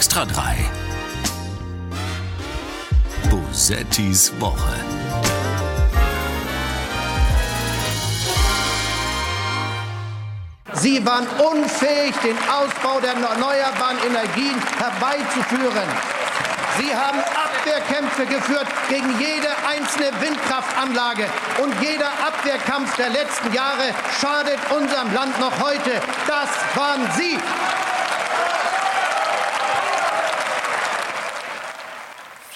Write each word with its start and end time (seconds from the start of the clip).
Extra 0.00 0.24
3. 0.24 0.56
Bosettis 3.28 4.32
Woche. 4.40 4.56
Sie 10.72 11.04
waren 11.04 11.26
unfähig, 11.52 12.14
den 12.24 12.38
Ausbau 12.48 12.98
der 13.00 13.10
erneuerbaren 13.10 13.98
Energien 14.06 14.56
herbeizuführen. 14.78 15.88
Sie 16.78 16.96
haben 16.96 17.18
Abwehrkämpfe 17.20 18.24
geführt 18.24 18.68
gegen 18.88 19.20
jede 19.20 19.48
einzelne 19.68 20.18
Windkraftanlage. 20.22 21.26
Und 21.62 21.74
jeder 21.82 22.08
Abwehrkampf 22.26 22.96
der 22.96 23.10
letzten 23.10 23.52
Jahre 23.52 23.92
schadet 24.18 24.60
unserem 24.70 25.12
Land 25.12 25.38
noch 25.38 25.60
heute. 25.60 26.00
Das 26.26 26.48
waren 26.74 27.06
Sie. 27.18 27.38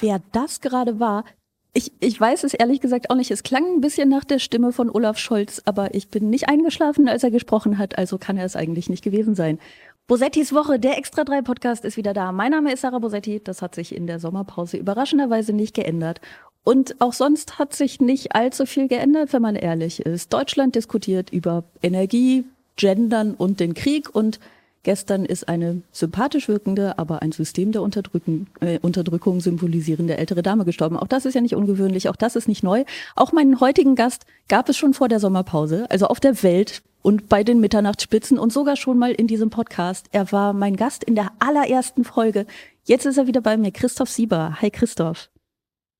Wer 0.04 0.20
das 0.32 0.60
gerade 0.60 1.00
war, 1.00 1.24
ich, 1.72 1.90
ich 1.98 2.20
weiß 2.20 2.44
es 2.44 2.52
ehrlich 2.52 2.82
gesagt 2.82 3.08
auch 3.08 3.14
nicht. 3.14 3.30
Es 3.30 3.42
klang 3.42 3.64
ein 3.64 3.80
bisschen 3.80 4.10
nach 4.10 4.24
der 4.24 4.38
Stimme 4.38 4.70
von 4.70 4.90
Olaf 4.90 5.16
Scholz, 5.16 5.62
aber 5.64 5.94
ich 5.94 6.08
bin 6.08 6.28
nicht 6.28 6.46
eingeschlafen, 6.46 7.08
als 7.08 7.24
er 7.24 7.30
gesprochen 7.30 7.78
hat, 7.78 7.96
also 7.96 8.18
kann 8.18 8.36
er 8.36 8.44
es 8.44 8.54
eigentlich 8.54 8.90
nicht 8.90 9.02
gewesen 9.02 9.34
sein. 9.34 9.58
Bosettis 10.06 10.52
Woche, 10.52 10.78
der 10.78 10.98
Extra 10.98 11.24
3 11.24 11.40
Podcast 11.40 11.86
ist 11.86 11.96
wieder 11.96 12.12
da. 12.12 12.32
Mein 12.32 12.50
Name 12.50 12.70
ist 12.70 12.82
Sarah 12.82 12.98
Bosetti. 12.98 13.40
Das 13.42 13.62
hat 13.62 13.74
sich 13.74 13.96
in 13.96 14.06
der 14.06 14.20
Sommerpause 14.20 14.76
überraschenderweise 14.76 15.54
nicht 15.54 15.74
geändert. 15.74 16.20
Und 16.64 17.00
auch 17.00 17.14
sonst 17.14 17.58
hat 17.58 17.72
sich 17.74 17.98
nicht 17.98 18.34
allzu 18.34 18.66
viel 18.66 18.88
geändert, 18.88 19.32
wenn 19.32 19.40
man 19.40 19.56
ehrlich 19.56 20.00
ist. 20.00 20.34
Deutschland 20.34 20.74
diskutiert 20.74 21.30
über 21.30 21.64
Energie, 21.82 22.44
Gendern 22.76 23.32
und 23.32 23.58
den 23.58 23.72
Krieg 23.72 24.14
und 24.14 24.38
Gestern 24.84 25.24
ist 25.24 25.48
eine 25.48 25.80
sympathisch 25.92 26.46
wirkende, 26.46 26.98
aber 26.98 27.22
ein 27.22 27.32
System 27.32 27.72
der 27.72 27.80
Unterdrücken, 27.80 28.48
äh, 28.60 28.78
Unterdrückung 28.80 29.40
symbolisierende 29.40 30.18
ältere 30.18 30.42
Dame 30.42 30.66
gestorben. 30.66 30.98
Auch 30.98 31.06
das 31.06 31.24
ist 31.24 31.32
ja 31.32 31.40
nicht 31.40 31.54
ungewöhnlich, 31.54 32.10
auch 32.10 32.16
das 32.16 32.36
ist 32.36 32.48
nicht 32.48 32.62
neu. 32.62 32.84
Auch 33.16 33.32
meinen 33.32 33.60
heutigen 33.60 33.96
Gast 33.96 34.26
gab 34.46 34.68
es 34.68 34.76
schon 34.76 34.92
vor 34.92 35.08
der 35.08 35.20
Sommerpause, 35.20 35.90
also 35.90 36.08
auf 36.08 36.20
der 36.20 36.42
Welt 36.42 36.82
und 37.00 37.30
bei 37.30 37.42
den 37.42 37.60
Mitternachtsspitzen 37.60 38.38
und 38.38 38.52
sogar 38.52 38.76
schon 38.76 38.98
mal 38.98 39.12
in 39.12 39.26
diesem 39.26 39.48
Podcast. 39.48 40.08
Er 40.12 40.30
war 40.32 40.52
mein 40.52 40.76
Gast 40.76 41.02
in 41.02 41.14
der 41.14 41.32
allerersten 41.38 42.04
Folge. 42.04 42.46
Jetzt 42.84 43.06
ist 43.06 43.16
er 43.16 43.26
wieder 43.26 43.40
bei 43.40 43.56
mir, 43.56 43.72
Christoph 43.72 44.10
Sieber. 44.10 44.60
Hi 44.60 44.70
Christoph. 44.70 45.30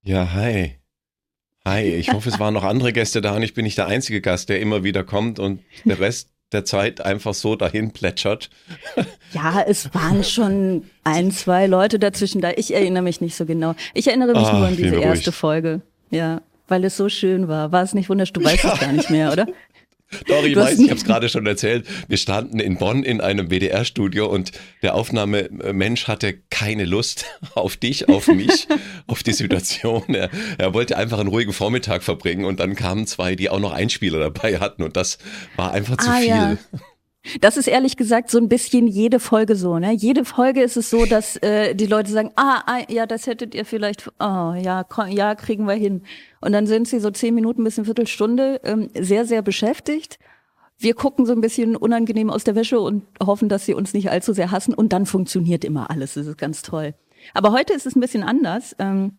Ja, 0.03 0.34
hi. 0.34 0.77
Hi, 1.64 1.83
ich 1.83 2.12
hoffe, 2.12 2.28
es 2.28 2.39
waren 2.39 2.53
noch 2.53 2.64
andere 2.64 2.92
Gäste 2.92 3.23
da 3.23 3.34
und 3.34 3.42
ich 3.42 3.55
bin 3.55 3.64
nicht 3.64 3.78
der 3.78 3.86
einzige 3.86 4.20
Gast, 4.20 4.51
der 4.51 4.61
immer 4.61 4.84
wieder 4.84 5.05
kommt 5.05 5.39
und 5.39 5.61
der 5.86 5.98
Rest 5.98 6.33
der 6.53 6.64
Zeit 6.64 7.00
einfach 7.00 7.34
so 7.34 7.56
dahin 7.56 7.92
plätschert. 7.92 8.50
Ja, 9.33 9.64
es 9.67 9.92
waren 9.95 10.23
schon 10.23 10.84
ein, 11.03 11.33
zwei 11.33 11.67
Leute 11.67 11.98
dazwischen 11.98 12.41
da. 12.41 12.51
Ich 12.55 12.73
erinnere 12.73 13.03
mich 13.03 13.20
nicht 13.20 13.34
so 13.34 13.47
genau. 13.47 13.75
Ich 13.92 14.06
erinnere 14.06 14.33
mich 14.33 14.47
ah, 14.47 14.59
nur 14.59 14.67
an 14.69 14.77
diese 14.77 14.95
erste 14.95 15.33
Folge. 15.33 15.81
Ja, 16.11 16.41
weil 16.69 16.84
es 16.84 16.97
so 16.97 17.09
schön 17.09 17.48
war. 17.48 17.73
War 17.73 17.83
es 17.83 17.95
nicht 17.95 18.09
wunderschön? 18.09 18.34
Du 18.34 18.45
weißt 18.45 18.64
es 18.64 18.81
gar 18.81 18.92
nicht 18.92 19.11
mehr, 19.11 19.33
oder? 19.33 19.47
Ich 20.10 20.56
weiß, 20.56 20.78
ich 20.78 20.91
habe 20.91 20.98
es 20.98 21.05
gerade 21.05 21.28
schon 21.28 21.47
erzählt. 21.47 21.86
Wir 22.08 22.16
standen 22.16 22.60
in 22.60 22.77
Bonn 22.77 23.02
in 23.02 23.20
einem 23.20 23.50
WDR-Studio 23.50 24.27
und 24.27 24.52
der 24.83 24.94
Aufnahmemensch 24.94 26.08
hatte 26.08 26.34
keine 26.50 26.84
Lust 26.84 27.27
auf 27.55 27.77
dich, 27.77 28.08
auf 28.08 28.28
mich, 28.28 28.69
auf 29.06 29.22
die 29.22 29.33
Situation. 29.33 30.05
Er, 30.14 30.30
er, 30.58 30.74
wollte 30.74 30.96
einfach 30.96 31.19
einen 31.19 31.28
ruhigen 31.28 31.52
Vormittag 31.52 32.02
verbringen 32.02 32.44
und 32.44 32.61
dann 32.61 32.74
kamen 32.77 33.06
zwei, 33.06 33.34
die 33.34 33.50
auch 33.50 33.61
noch 33.61 33.72
Einspieler 33.72 34.19
dabei 34.19 34.61
hatten 34.61 34.83
und 34.83 34.96
das 34.96 35.19
war 35.56 35.72
einfach 35.72 35.96
zu 35.96 36.11
ah, 36.11 36.16
viel. 36.18 36.28
Ja. 36.28 36.56
Das 37.41 37.56
ist 37.56 37.69
ehrlich 37.69 37.97
gesagt 37.97 38.30
so 38.30 38.39
ein 38.39 38.48
bisschen 38.48 38.86
jede 38.86 39.19
Folge 39.19 39.56
so. 39.56 39.78
Ne? 39.78 39.92
Jede 39.92 40.25
Folge 40.25 40.62
ist 40.62 40.77
es 40.77 40.91
so, 40.91 41.06
dass 41.06 41.36
äh, 41.36 41.75
die 41.75 41.86
Leute 41.86 42.11
sagen, 42.11 42.30
ah, 42.36 42.62
ah, 42.67 42.80
ja, 42.89 43.06
das 43.06 43.27
hättet 43.27 43.55
ihr 43.55 43.64
vielleicht, 43.64 44.08
oh, 44.20 44.53
ja, 44.55 44.84
ja, 45.08 45.35
kriegen 45.35 45.67
wir 45.67 45.74
hin. 45.74 46.02
Und 46.42 46.52
dann 46.52 46.67
sind 46.67 46.86
sie 46.86 47.01
so 47.01 47.11
zehn 47.11 47.35
Minuten 47.35 47.64
bis 47.64 47.79
eine 47.79 47.86
Viertelstunde 47.86 48.61
ähm, 48.64 48.90
sehr, 48.95 49.24
sehr 49.24 49.40
beschäftigt. 49.40 50.18
Wir 50.79 50.95
gucken 50.95 51.24
so 51.24 51.33
ein 51.33 51.40
bisschen 51.40 51.77
unangenehm 51.77 52.29
aus 52.29 52.45
der 52.45 52.57
Wäsche 52.57 52.79
und 52.80 53.05
hoffen, 53.24 53.48
dass 53.48 53.64
sie 53.64 53.74
uns 53.74 53.95
nicht 53.95 54.11
allzu 54.11 54.35
sehr 54.35 54.51
hassen. 54.51 54.74
Und 54.74 54.92
dann 54.92 55.06
funktioniert 55.06 55.64
immer 55.64 55.91
alles. 55.91 56.14
Das 56.14 56.27
ist 56.27 56.36
ganz 56.36 56.61
toll. 56.61 56.95
Aber 57.33 57.52
heute 57.52 57.73
ist 57.73 57.86
es 57.86 57.96
ein 57.96 58.01
bisschen 58.01 58.23
anders. 58.23 58.77
Ähm, 58.79 59.17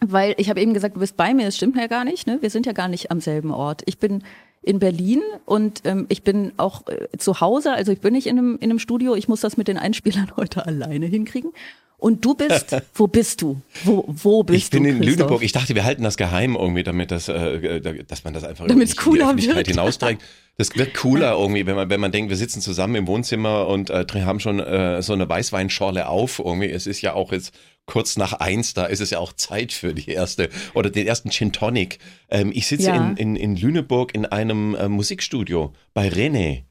weil 0.00 0.34
ich 0.36 0.48
habe 0.48 0.60
eben 0.60 0.74
gesagt, 0.74 0.96
du 0.96 1.00
bist 1.00 1.16
bei 1.16 1.34
mir, 1.34 1.46
das 1.46 1.56
stimmt 1.56 1.76
ja 1.76 1.86
gar 1.86 2.04
nicht. 2.04 2.26
Ne? 2.26 2.38
Wir 2.40 2.50
sind 2.50 2.66
ja 2.66 2.72
gar 2.72 2.88
nicht 2.88 3.10
am 3.10 3.20
selben 3.20 3.50
Ort. 3.50 3.82
Ich 3.86 3.98
bin 3.98 4.22
in 4.62 4.78
Berlin 4.78 5.22
und 5.44 5.82
ähm, 5.84 6.06
ich 6.08 6.22
bin 6.22 6.52
auch 6.56 6.86
äh, 6.88 7.16
zu 7.16 7.40
Hause, 7.40 7.72
also 7.72 7.92
ich 7.92 8.00
bin 8.00 8.12
nicht 8.12 8.26
in 8.26 8.38
einem, 8.38 8.54
in 8.56 8.70
einem 8.70 8.78
Studio, 8.78 9.14
ich 9.14 9.28
muss 9.28 9.40
das 9.40 9.56
mit 9.56 9.68
den 9.68 9.78
Einspielern 9.78 10.32
heute 10.36 10.66
alleine 10.66 11.06
hinkriegen. 11.06 11.52
Und 11.98 12.24
du 12.24 12.34
bist, 12.34 12.76
wo 12.94 13.08
bist 13.08 13.42
du? 13.42 13.60
Wo, 13.82 14.04
wo 14.06 14.44
bist 14.44 14.72
du? 14.72 14.76
Ich 14.76 14.82
bin 14.82 14.84
du, 14.84 14.90
in 14.90 15.00
Christoph? 15.00 15.18
Lüneburg. 15.18 15.42
Ich 15.42 15.50
dachte, 15.50 15.74
wir 15.74 15.84
halten 15.84 16.04
das 16.04 16.16
geheim 16.16 16.54
irgendwie, 16.54 16.84
damit 16.84 17.10
das, 17.10 17.28
äh, 17.28 17.80
dass 18.06 18.22
man 18.22 18.34
das 18.34 18.44
einfach 18.44 18.68
damit 18.68 18.96
cooler 18.96 19.32
in 19.32 19.36
die 19.36 19.48
wird. 19.48 19.66
hinausträgt. 19.66 20.22
Das 20.56 20.76
wird 20.76 20.94
cooler 20.94 21.32
irgendwie, 21.38 21.66
wenn 21.66 21.74
man, 21.74 21.90
wenn 21.90 22.00
man 22.00 22.12
denkt, 22.12 22.30
wir 22.30 22.36
sitzen 22.36 22.60
zusammen 22.60 22.94
im 22.94 23.08
Wohnzimmer 23.08 23.66
und 23.66 23.90
äh, 23.90 24.06
haben 24.24 24.38
schon 24.38 24.60
äh, 24.60 25.02
so 25.02 25.12
eine 25.12 25.28
Weißweinschorle 25.28 26.08
auf 26.08 26.38
irgendwie. 26.38 26.70
Es 26.70 26.86
ist 26.86 27.00
ja 27.00 27.14
auch 27.14 27.32
jetzt 27.32 27.52
kurz 27.88 28.16
nach 28.16 28.34
eins, 28.34 28.74
da 28.74 28.84
ist 28.84 29.00
es 29.00 29.10
ja 29.10 29.18
auch 29.18 29.32
Zeit 29.32 29.72
für 29.72 29.94
die 29.94 30.10
erste 30.10 30.50
oder 30.74 30.90
den 30.90 31.06
ersten 31.06 31.30
Gin 31.30 31.52
Tonic. 31.52 31.98
Ähm, 32.30 32.52
ich 32.54 32.68
sitze 32.68 32.88
ja. 32.88 33.08
in, 33.08 33.16
in, 33.16 33.36
in 33.36 33.56
Lüneburg 33.56 34.14
in 34.14 34.26
einem 34.26 34.76
äh, 34.76 34.88
Musikstudio 34.88 35.72
bei 35.94 36.08
René. 36.08 36.64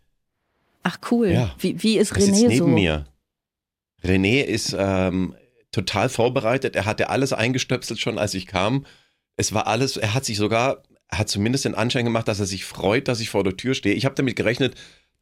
Ach 0.83 1.00
cool. 1.11 1.29
Ja. 1.29 1.56
Wie, 1.59 1.81
wie 1.83 1.97
ist 1.97 2.13
René 2.13 2.47
neben 2.47 2.57
so? 2.57 2.67
mir. 2.67 3.07
René 4.03 4.44
ist 4.44 4.75
ähm, 4.77 5.35
total 5.72 6.07
vorbereitet. 6.07 6.75
Er 6.75 6.85
hatte 6.85 7.09
alles 7.09 7.33
eingestöpselt 7.33 8.00
schon, 8.00 8.19
als 8.19 8.35
ich 8.35 8.45
kam. 8.45 8.85
Es 9.38 9.53
war 9.53 9.66
alles, 9.67 9.97
er 9.97 10.13
hat 10.13 10.23
sich 10.23 10.38
sogar, 10.38 10.83
er 11.09 11.17
hat 11.17 11.29
zumindest 11.29 11.66
den 11.66 11.75
Anschein 11.75 12.06
gemacht, 12.06 12.27
dass 12.27 12.39
er 12.39 12.45
sich 12.45 12.63
freut, 12.63 13.07
dass 13.07 13.19
ich 13.19 13.29
vor 13.29 13.44
der 13.44 13.57
Tür 13.57 13.73
stehe. 13.73 13.95
Ich 13.95 14.06
habe 14.06 14.16
damit 14.16 14.35
gerechnet, 14.35 14.75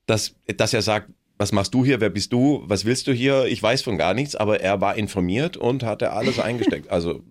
dass, 0.08 0.36
dass 0.58 0.74
er 0.74 0.82
sagt, 0.82 1.10
was 1.38 1.52
machst 1.52 1.74
du 1.74 1.84
hier, 1.84 2.02
wer 2.02 2.10
bist 2.10 2.32
du, 2.34 2.64
was 2.66 2.86
willst 2.86 3.08
du 3.08 3.12
hier? 3.12 3.46
Ich 3.46 3.62
weiß 3.62 3.82
von 3.82 3.98
gar 3.98 4.14
nichts, 4.14 4.36
aber 4.36 4.62
er 4.62 4.82
war 4.82 4.96
informiert 4.96 5.58
und 5.58 5.84
hatte 5.84 6.12
alles 6.12 6.40
eingesteckt. 6.40 6.90
Also 6.90 7.22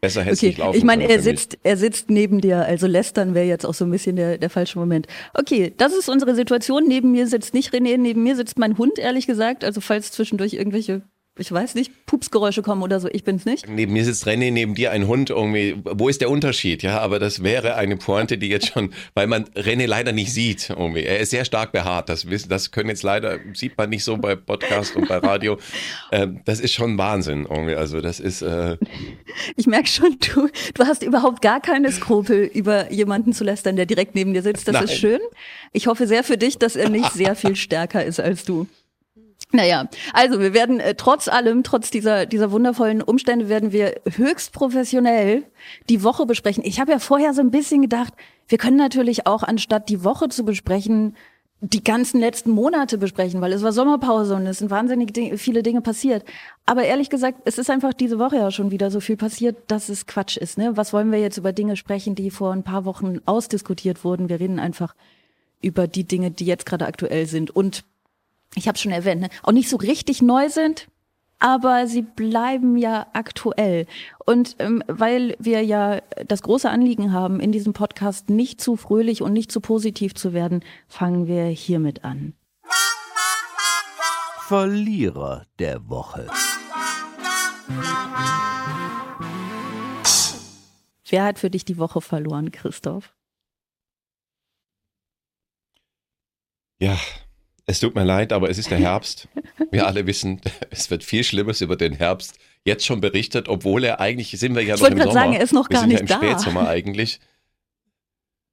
besser 0.00 0.22
hätte 0.22 0.32
es 0.32 0.38
okay. 0.38 0.46
nicht 0.48 0.58
laufen 0.58 0.78
Ich 0.78 0.84
meine, 0.84 1.08
er 1.08 1.20
sitzt, 1.20 1.58
er 1.62 1.76
sitzt 1.76 2.10
neben 2.10 2.40
dir, 2.40 2.64
also 2.64 2.86
lästern 2.86 3.34
wäre 3.34 3.46
jetzt 3.46 3.66
auch 3.66 3.74
so 3.74 3.84
ein 3.84 3.90
bisschen 3.90 4.16
der, 4.16 4.38
der 4.38 4.50
falsche 4.50 4.78
Moment. 4.78 5.06
Okay, 5.34 5.72
das 5.76 5.92
ist 5.92 6.08
unsere 6.08 6.34
Situation. 6.34 6.86
Neben 6.86 7.10
mir 7.12 7.26
sitzt 7.26 7.54
nicht 7.54 7.74
René, 7.74 7.96
neben 7.96 8.22
mir 8.22 8.36
sitzt 8.36 8.58
mein 8.58 8.78
Hund, 8.78 8.98
ehrlich 8.98 9.26
gesagt. 9.26 9.64
Also 9.64 9.80
falls 9.80 10.12
zwischendurch 10.12 10.54
irgendwelche 10.54 11.02
ich 11.40 11.50
weiß 11.50 11.74
nicht, 11.74 12.06
Pupsgeräusche 12.06 12.62
kommen 12.62 12.82
oder 12.82 13.00
so, 13.00 13.08
ich 13.10 13.24
bin's 13.24 13.44
nicht. 13.46 13.68
Neben 13.68 13.92
mir 13.92 14.04
sitzt 14.04 14.26
René, 14.26 14.52
neben 14.52 14.74
dir 14.74 14.90
ein 14.90 15.06
Hund 15.06 15.30
irgendwie. 15.30 15.76
Wo 15.84 16.08
ist 16.08 16.20
der 16.20 16.30
Unterschied? 16.30 16.82
Ja, 16.82 17.00
aber 17.00 17.18
das 17.18 17.42
wäre 17.42 17.74
eine 17.76 17.96
Pointe, 17.96 18.36
die 18.36 18.48
jetzt 18.48 18.68
schon, 18.68 18.92
weil 19.14 19.26
man 19.26 19.44
René 19.56 19.86
leider 19.86 20.12
nicht 20.12 20.32
sieht 20.32 20.70
irgendwie. 20.70 21.02
Er 21.02 21.18
ist 21.18 21.30
sehr 21.30 21.44
stark 21.44 21.72
behaart. 21.72 22.08
Das, 22.08 22.26
das 22.48 22.70
können 22.70 22.90
jetzt 22.90 23.02
leider, 23.02 23.38
sieht 23.54 23.76
man 23.78 23.90
nicht 23.90 24.04
so 24.04 24.16
bei 24.18 24.36
Podcast 24.36 24.94
und 24.96 25.08
bei 25.08 25.16
Radio. 25.16 25.58
Ähm, 26.12 26.40
das 26.44 26.60
ist 26.60 26.72
schon 26.72 26.98
Wahnsinn 26.98 27.46
irgendwie. 27.48 27.74
Also 27.74 28.00
das 28.00 28.18
ist. 28.20 28.42
Äh 28.42 28.76
ich 29.56 29.66
merke 29.66 29.88
schon, 29.88 30.16
du, 30.34 30.48
du 30.74 30.84
hast 30.84 31.02
überhaupt 31.02 31.40
gar 31.40 31.60
keine 31.60 31.92
Skrupel, 31.92 32.50
über 32.52 32.92
jemanden 32.92 33.32
zu 33.32 33.44
lästern, 33.44 33.76
der 33.76 33.86
direkt 33.86 34.14
neben 34.14 34.34
dir 34.34 34.42
sitzt. 34.42 34.66
Das 34.66 34.74
Nein. 34.74 34.84
ist 34.84 34.96
schön. 34.98 35.20
Ich 35.72 35.86
hoffe 35.86 36.06
sehr 36.06 36.24
für 36.24 36.36
dich, 36.36 36.58
dass 36.58 36.74
er 36.74 36.88
nicht 36.88 37.12
sehr 37.12 37.36
viel 37.36 37.54
stärker 37.54 38.04
ist 38.04 38.18
als 38.18 38.44
du. 38.44 38.66
Naja, 39.52 39.88
also 40.12 40.38
wir 40.38 40.54
werden 40.54 40.78
äh, 40.78 40.94
trotz 40.94 41.26
allem, 41.26 41.64
trotz 41.64 41.90
dieser, 41.90 42.26
dieser 42.26 42.52
wundervollen 42.52 43.02
Umstände, 43.02 43.48
werden 43.48 43.72
wir 43.72 44.00
höchst 44.16 44.52
professionell 44.52 45.42
die 45.88 46.04
Woche 46.04 46.24
besprechen. 46.24 46.64
Ich 46.64 46.80
habe 46.80 46.92
ja 46.92 47.00
vorher 47.00 47.34
so 47.34 47.40
ein 47.40 47.50
bisschen 47.50 47.82
gedacht, 47.82 48.14
wir 48.46 48.58
können 48.58 48.76
natürlich 48.76 49.26
auch, 49.26 49.42
anstatt 49.42 49.88
die 49.88 50.04
Woche 50.04 50.28
zu 50.28 50.44
besprechen, 50.44 51.16
die 51.62 51.84
ganzen 51.84 52.20
letzten 52.20 52.50
Monate 52.52 52.96
besprechen, 52.96 53.40
weil 53.40 53.52
es 53.52 53.62
war 53.62 53.72
Sommerpause 53.72 54.34
und 54.34 54.46
es 54.46 54.58
sind 54.58 54.70
wahnsinnig 54.70 55.12
Dinge, 55.12 55.36
viele 55.36 55.62
Dinge 55.62 55.82
passiert. 55.82 56.24
Aber 56.64 56.84
ehrlich 56.84 57.10
gesagt, 57.10 57.42
es 57.44 57.58
ist 57.58 57.68
einfach 57.68 57.92
diese 57.92 58.18
Woche 58.18 58.36
ja 58.36 58.50
schon 58.50 58.70
wieder 58.70 58.90
so 58.90 59.00
viel 59.00 59.16
passiert, 59.16 59.56
dass 59.66 59.90
es 59.90 60.06
Quatsch 60.06 60.38
ist. 60.38 60.56
Ne? 60.56 60.76
Was 60.76 60.92
wollen 60.92 61.12
wir 61.12 61.20
jetzt 61.20 61.36
über 61.36 61.52
Dinge 61.52 61.76
sprechen, 61.76 62.14
die 62.14 62.30
vor 62.30 62.52
ein 62.52 62.62
paar 62.62 62.86
Wochen 62.86 63.18
ausdiskutiert 63.26 64.04
wurden? 64.04 64.30
Wir 64.30 64.40
reden 64.40 64.58
einfach 64.58 64.94
über 65.60 65.86
die 65.86 66.04
Dinge, 66.04 66.30
die 66.30 66.46
jetzt 66.46 66.64
gerade 66.64 66.86
aktuell 66.86 67.26
sind. 67.26 67.50
Und 67.50 67.84
ich 68.54 68.68
habe 68.68 68.78
schon 68.78 68.92
erwähnt, 68.92 69.22
ne, 69.22 69.28
auch 69.42 69.52
nicht 69.52 69.68
so 69.68 69.76
richtig 69.76 70.22
neu 70.22 70.48
sind, 70.48 70.88
aber 71.38 71.86
sie 71.86 72.02
bleiben 72.02 72.76
ja 72.76 73.06
aktuell. 73.12 73.86
Und 74.26 74.56
ähm, 74.58 74.82
weil 74.86 75.36
wir 75.38 75.62
ja 75.62 76.00
das 76.26 76.42
große 76.42 76.68
Anliegen 76.68 77.12
haben, 77.12 77.40
in 77.40 77.52
diesem 77.52 77.72
Podcast 77.72 78.28
nicht 78.28 78.60
zu 78.60 78.76
fröhlich 78.76 79.22
und 79.22 79.32
nicht 79.32 79.50
zu 79.50 79.60
positiv 79.60 80.14
zu 80.14 80.32
werden, 80.32 80.62
fangen 80.86 81.26
wir 81.26 81.44
hiermit 81.44 82.04
an. 82.04 82.34
Verlierer 84.46 85.46
der 85.58 85.88
Woche. 85.88 86.26
Wer 91.08 91.24
hat 91.24 91.38
für 91.38 91.50
dich 91.50 91.64
die 91.64 91.78
Woche 91.78 92.00
verloren, 92.00 92.52
Christoph? 92.52 93.14
Ja, 96.78 96.96
Es 97.70 97.78
tut 97.78 97.94
mir 97.94 98.02
leid, 98.02 98.32
aber 98.32 98.50
es 98.50 98.58
ist 98.58 98.72
der 98.72 98.80
Herbst. 98.80 99.28
Wir 99.70 99.86
alle 99.86 100.04
wissen, 100.04 100.40
es 100.70 100.90
wird 100.90 101.04
viel 101.04 101.22
Schlimmes 101.22 101.60
über 101.60 101.76
den 101.76 101.92
Herbst 101.92 102.34
jetzt 102.64 102.84
schon 102.84 103.00
berichtet, 103.00 103.48
obwohl 103.48 103.84
er 103.84 104.00
eigentlich 104.00 104.32
sind 104.32 104.56
wir 104.56 104.62
ja 104.62 104.74
ich 104.74 104.80
noch 104.80 104.88
im 104.90 104.98
Sommer. 104.98 105.12
sagen, 105.12 105.32
er 105.34 105.40
ist 105.40 105.52
noch 105.52 105.70
wir 105.70 105.74
gar 105.76 105.86
nicht 105.86 105.94
ja 105.94 106.00
im 106.00 106.06
da. 106.08 106.16
Spätsommer 106.16 106.68
eigentlich. 106.68 107.20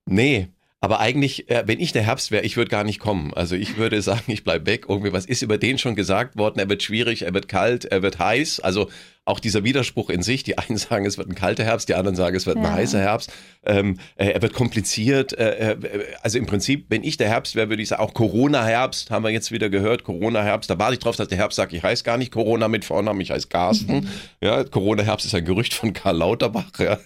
Nee, 0.06 0.50
aber 0.82 1.00
eigentlich, 1.00 1.50
äh, 1.50 1.64
wenn 1.66 1.80
ich 1.80 1.94
der 1.94 2.04
Herbst 2.04 2.30
wäre, 2.30 2.46
ich 2.46 2.58
würde 2.58 2.70
gar 2.70 2.84
nicht 2.84 3.00
kommen. 3.00 3.34
Also 3.34 3.56
ich 3.56 3.78
würde 3.78 4.00
sagen, 4.04 4.32
ich 4.32 4.44
bleib 4.44 4.68
weg. 4.68 4.86
Irgendwie, 4.88 5.14
was 5.14 5.26
ist 5.26 5.42
über 5.42 5.58
den 5.58 5.80
schon 5.80 5.96
gesagt 5.96 6.38
worden? 6.38 6.60
Er 6.60 6.70
wird 6.70 6.84
schwierig, 6.84 7.24
er 7.24 7.34
wird 7.34 7.48
kalt, 7.48 7.86
er 7.86 8.04
wird 8.04 8.20
heiß. 8.20 8.60
Also 8.60 8.88
auch 9.28 9.40
dieser 9.40 9.64
Widerspruch 9.64 10.10
in 10.10 10.22
sich. 10.22 10.44
Die 10.44 10.58
einen 10.58 10.78
sagen, 10.78 11.06
es 11.06 11.18
wird 11.18 11.30
ein 11.30 11.36
kalter 11.36 11.64
Herbst, 11.64 11.90
die 11.90 11.96
anderen 11.96 12.16
sagen, 12.16 12.36
es 12.36 12.46
wird 12.46 12.58
ein 12.58 12.64
Ja. 12.64 12.74
heißer 12.74 13.00
Herbst. 13.00 13.32
Ähm, 13.66 13.98
äh, 14.16 14.30
er 14.30 14.42
wird 14.42 14.54
kompliziert. 14.54 15.38
Äh, 15.38 15.74
äh, 15.74 15.78
also 16.22 16.38
im 16.38 16.46
Prinzip, 16.46 16.86
wenn 16.90 17.04
ich 17.04 17.18
der 17.18 17.28
Herbst 17.30 17.56
wäre, 17.56 17.70
würde 17.70 17.82
ich 17.82 17.90
sagen, 17.90 18.02
auch 18.02 18.14
Corona-Herbst, 18.14 19.12
haben 19.12 19.24
wir 19.24 19.30
jetzt 19.32 19.52
wieder 19.52 19.70
gehört, 19.70 20.04
Corona-Herbst. 20.04 20.70
Da 20.70 20.80
warte 20.80 20.94
ich 20.94 21.00
drauf, 21.00 21.16
dass 21.16 21.28
der 21.28 21.38
Herbst 21.38 21.58
sagt, 21.58 21.74
ich 21.74 21.84
heiße 21.84 22.04
gar 22.04 22.18
nicht 22.18 22.32
Corona 22.32 22.68
mit 22.68 22.86
Vornamen, 22.86 23.20
ich 23.22 23.32
heiße 23.32 23.48
Carsten. 23.48 24.08
Ja, 24.40 24.64
Corona-Herbst 24.64 25.26
ist 25.26 25.34
ein 25.34 25.46
Gerücht 25.46 25.74
von 25.74 25.94
Karl 25.94 26.18
Lauterbach. 26.18 26.72
Ja. 26.80 27.00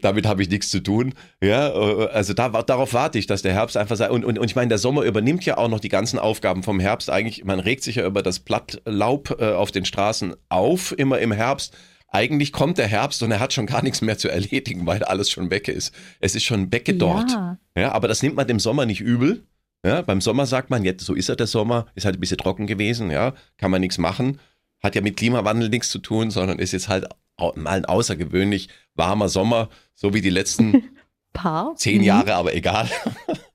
Damit 0.00 0.26
habe 0.26 0.42
ich 0.42 0.48
nichts 0.48 0.70
zu 0.70 0.80
tun. 0.80 1.12
Ja, 1.42 1.70
also 1.72 2.34
da, 2.34 2.48
darauf 2.48 2.94
warte 2.94 3.18
ich, 3.18 3.26
dass 3.26 3.42
der 3.42 3.52
Herbst 3.52 3.76
einfach 3.76 3.96
sei. 3.96 4.08
Und, 4.10 4.24
und, 4.24 4.38
und 4.38 4.46
ich 4.48 4.54
meine, 4.56 4.68
der 4.68 4.78
Sommer 4.78 5.02
übernimmt 5.02 5.44
ja 5.44 5.58
auch 5.58 5.68
noch 5.68 5.80
die 5.80 5.88
ganzen 5.88 6.18
Aufgaben 6.18 6.62
vom 6.62 6.78
Herbst. 6.80 7.10
Eigentlich, 7.10 7.44
man 7.44 7.58
regt 7.60 7.82
sich 7.82 7.96
ja 7.96 8.06
über 8.06 8.22
das 8.22 8.38
Blattlaub 8.38 9.36
äh, 9.40 9.52
auf 9.52 9.70
den 9.72 9.84
Straßen 9.84 10.34
auf, 10.48 10.96
immer 10.96 11.18
im 11.18 11.32
Herbst. 11.32 11.57
Eigentlich 12.10 12.52
kommt 12.52 12.78
der 12.78 12.86
Herbst 12.86 13.22
und 13.22 13.30
er 13.30 13.40
hat 13.40 13.52
schon 13.52 13.66
gar 13.66 13.82
nichts 13.82 14.00
mehr 14.00 14.16
zu 14.16 14.28
erledigen, 14.28 14.86
weil 14.86 15.04
alles 15.04 15.28
schon 15.30 15.50
weg 15.50 15.68
ist. 15.68 15.92
Es 16.20 16.34
ist 16.34 16.44
schon 16.44 16.72
weggedorrt. 16.72 17.30
Ja. 17.30 17.58
Ja, 17.76 17.92
aber 17.92 18.08
das 18.08 18.22
nimmt 18.22 18.36
man 18.36 18.46
dem 18.46 18.58
Sommer 18.60 18.86
nicht 18.86 19.00
übel. 19.00 19.44
Ja, 19.84 20.02
beim 20.02 20.20
Sommer 20.20 20.46
sagt 20.46 20.70
man, 20.70 20.84
jetzt 20.84 21.04
so 21.04 21.14
ist 21.14 21.28
er 21.28 21.36
der 21.36 21.46
Sommer, 21.46 21.86
ist 21.94 22.04
halt 22.04 22.16
ein 22.16 22.20
bisschen 22.20 22.38
trocken 22.38 22.66
gewesen, 22.66 23.10
ja, 23.10 23.34
kann 23.58 23.70
man 23.70 23.80
nichts 23.80 23.98
machen, 23.98 24.40
hat 24.82 24.94
ja 24.96 25.00
mit 25.02 25.16
Klimawandel 25.16 25.68
nichts 25.68 25.90
zu 25.90 25.98
tun, 25.98 26.30
sondern 26.32 26.58
ist 26.58 26.72
jetzt 26.72 26.88
halt 26.88 27.06
mal 27.38 27.66
ein 27.76 27.84
außergewöhnlich 27.84 28.68
warmer 28.94 29.28
Sommer, 29.28 29.68
so 29.94 30.14
wie 30.14 30.20
die 30.20 30.30
letzten 30.30 30.82
Paar. 31.32 31.76
zehn 31.76 31.98
Mhm. 31.98 32.04
Jahre, 32.04 32.34
aber 32.34 32.54
egal. 32.54 32.88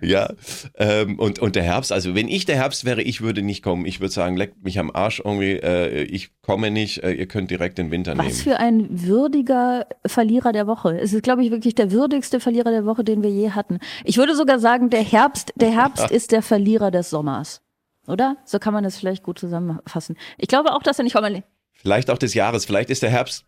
ja, 0.00 0.32
ähm, 0.76 1.18
und, 1.18 1.38
und 1.38 1.56
der 1.56 1.62
Herbst, 1.62 1.92
also 1.92 2.14
wenn 2.14 2.28
ich 2.28 2.44
der 2.44 2.56
Herbst 2.56 2.84
wäre, 2.84 3.02
ich 3.02 3.20
würde 3.20 3.42
nicht 3.42 3.62
kommen. 3.62 3.86
Ich 3.86 4.00
würde 4.00 4.12
sagen, 4.12 4.36
leckt 4.36 4.62
mich 4.62 4.78
am 4.78 4.90
Arsch 4.90 5.20
irgendwie, 5.24 5.52
äh, 5.52 6.02
ich 6.04 6.30
komme 6.42 6.70
nicht, 6.70 7.02
äh, 7.02 7.12
ihr 7.12 7.26
könnt 7.26 7.50
direkt 7.50 7.78
den 7.78 7.90
Winter 7.90 8.14
nehmen. 8.14 8.28
Was 8.28 8.42
für 8.42 8.58
ein 8.58 8.86
würdiger 8.90 9.86
Verlierer 10.06 10.52
der 10.52 10.66
Woche. 10.66 10.98
Es 10.98 11.12
ist, 11.12 11.22
glaube 11.22 11.44
ich, 11.44 11.50
wirklich 11.50 11.74
der 11.74 11.90
würdigste 11.90 12.40
Verlierer 12.40 12.70
der 12.70 12.86
Woche, 12.86 13.04
den 13.04 13.22
wir 13.22 13.30
je 13.30 13.50
hatten. 13.50 13.78
Ich 14.04 14.16
würde 14.16 14.36
sogar 14.36 14.58
sagen, 14.58 14.90
der 14.90 15.02
Herbst, 15.02 15.52
der 15.56 15.70
Herbst 15.70 16.10
ist 16.10 16.32
der 16.32 16.42
Verlierer 16.42 16.90
des 16.90 17.10
Sommers. 17.10 17.62
Oder? 18.06 18.36
So 18.44 18.58
kann 18.58 18.72
man 18.72 18.84
das 18.84 18.96
vielleicht 18.96 19.22
gut 19.22 19.38
zusammenfassen. 19.38 20.16
Ich 20.38 20.48
glaube 20.48 20.72
auch, 20.72 20.82
dass 20.82 20.98
er 20.98 21.04
nicht 21.04 21.14
kommen. 21.14 21.42
Vielleicht 21.72 22.10
auch 22.10 22.18
des 22.18 22.34
Jahres, 22.34 22.64
vielleicht 22.64 22.88
ist 22.90 23.02
der 23.02 23.10
Herbst, 23.10 23.44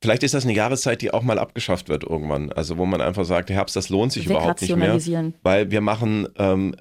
vielleicht 0.00 0.22
ist 0.22 0.34
das 0.34 0.44
eine 0.44 0.54
Jahreszeit, 0.54 1.02
die 1.02 1.12
auch 1.12 1.22
mal 1.22 1.38
abgeschafft 1.38 1.88
wird 1.88 2.04
irgendwann. 2.04 2.52
Also 2.52 2.78
wo 2.78 2.86
man 2.86 3.00
einfach 3.00 3.24
sagt, 3.24 3.50
Herbst, 3.50 3.76
das 3.76 3.88
lohnt 3.88 4.12
sich 4.12 4.26
überhaupt 4.26 4.62
nicht 4.62 4.76
mehr. 4.76 4.98
Weil 5.42 5.70
wir 5.70 5.80
machen, 5.80 6.28
ähm, 6.38 6.74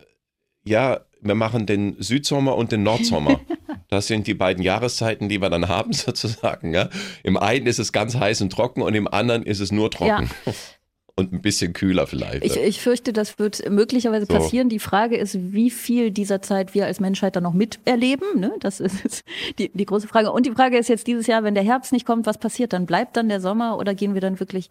ja, 0.63 1.01
wir 1.21 1.35
machen 1.35 1.65
den 1.65 1.95
Südsommer 1.99 2.55
und 2.55 2.71
den 2.71 2.83
Nordsommer. 2.83 3.39
Das 3.89 4.07
sind 4.07 4.27
die 4.27 4.33
beiden 4.33 4.61
Jahreszeiten, 4.63 5.29
die 5.29 5.41
wir 5.41 5.49
dann 5.49 5.69
haben, 5.69 5.93
sozusagen. 5.93 6.73
Ja? 6.73 6.89
Im 7.23 7.37
einen 7.37 7.67
ist 7.67 7.79
es 7.79 7.93
ganz 7.93 8.15
heiß 8.15 8.41
und 8.41 8.51
trocken 8.51 8.81
und 8.81 8.93
im 8.95 9.07
anderen 9.07 9.43
ist 9.43 9.61
es 9.61 9.71
nur 9.71 9.89
trocken. 9.89 10.29
Und 11.19 11.33
ein 11.33 11.41
bisschen 11.41 11.73
kühler 11.73 12.05
vielleicht. 12.05 12.45
Ich, 12.45 12.57
ich 12.57 12.79
fürchte, 12.79 13.11
das 13.11 13.39
wird 13.39 13.67
möglicherweise 13.71 14.27
So. 14.27 14.33
passieren. 14.33 14.69
Die 14.69 14.77
Frage 14.77 15.17
ist, 15.17 15.51
wie 15.51 15.71
viel 15.71 16.11
dieser 16.11 16.43
Zeit 16.43 16.75
wir 16.75 16.85
als 16.85 16.99
Menschheit 16.99 17.35
dann 17.35 17.41
noch 17.41 17.53
miterleben. 17.53 18.39
Ne? 18.39 18.53
Das 18.59 18.79
ist 18.79 19.23
die, 19.57 19.69
die 19.69 19.85
große 19.85 20.07
Frage. 20.07 20.31
Und 20.31 20.45
die 20.45 20.51
Frage 20.51 20.77
ist 20.77 20.89
jetzt 20.89 21.07
dieses 21.07 21.25
Jahr, 21.25 21.43
wenn 21.43 21.55
der 21.55 21.63
Herbst 21.63 21.91
nicht 21.91 22.05
kommt, 22.05 22.27
was 22.27 22.37
passiert 22.37 22.71
dann? 22.71 22.85
Bleibt 22.85 23.17
dann 23.17 23.29
der 23.29 23.41
Sommer 23.41 23.79
oder 23.79 23.95
gehen 23.95 24.13
wir 24.13 24.21
dann 24.21 24.39
wirklich 24.39 24.69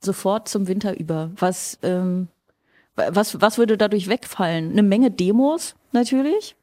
sofort 0.00 0.46
zum 0.46 0.68
Winter 0.68 0.98
über? 0.98 1.30
Was, 1.36 1.78
ähm, 1.82 2.28
was, 2.94 3.40
was 3.40 3.56
würde 3.56 3.78
dadurch 3.78 4.08
wegfallen? 4.08 4.72
Eine 4.72 4.82
Menge 4.82 5.10
Demos 5.10 5.74
natürlich. 5.92 6.54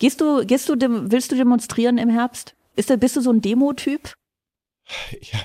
Gehst 0.00 0.20
du, 0.20 0.44
gehst 0.44 0.68
du, 0.68 0.74
willst 0.78 1.30
du 1.30 1.36
demonstrieren 1.36 1.98
im 1.98 2.10
Herbst? 2.10 2.56
Ist 2.74 2.90
der, 2.90 2.96
bist 2.96 3.14
du 3.14 3.20
so 3.20 3.30
ein 3.30 3.40
Demo-Typ? 3.42 4.12
ja. 5.20 5.38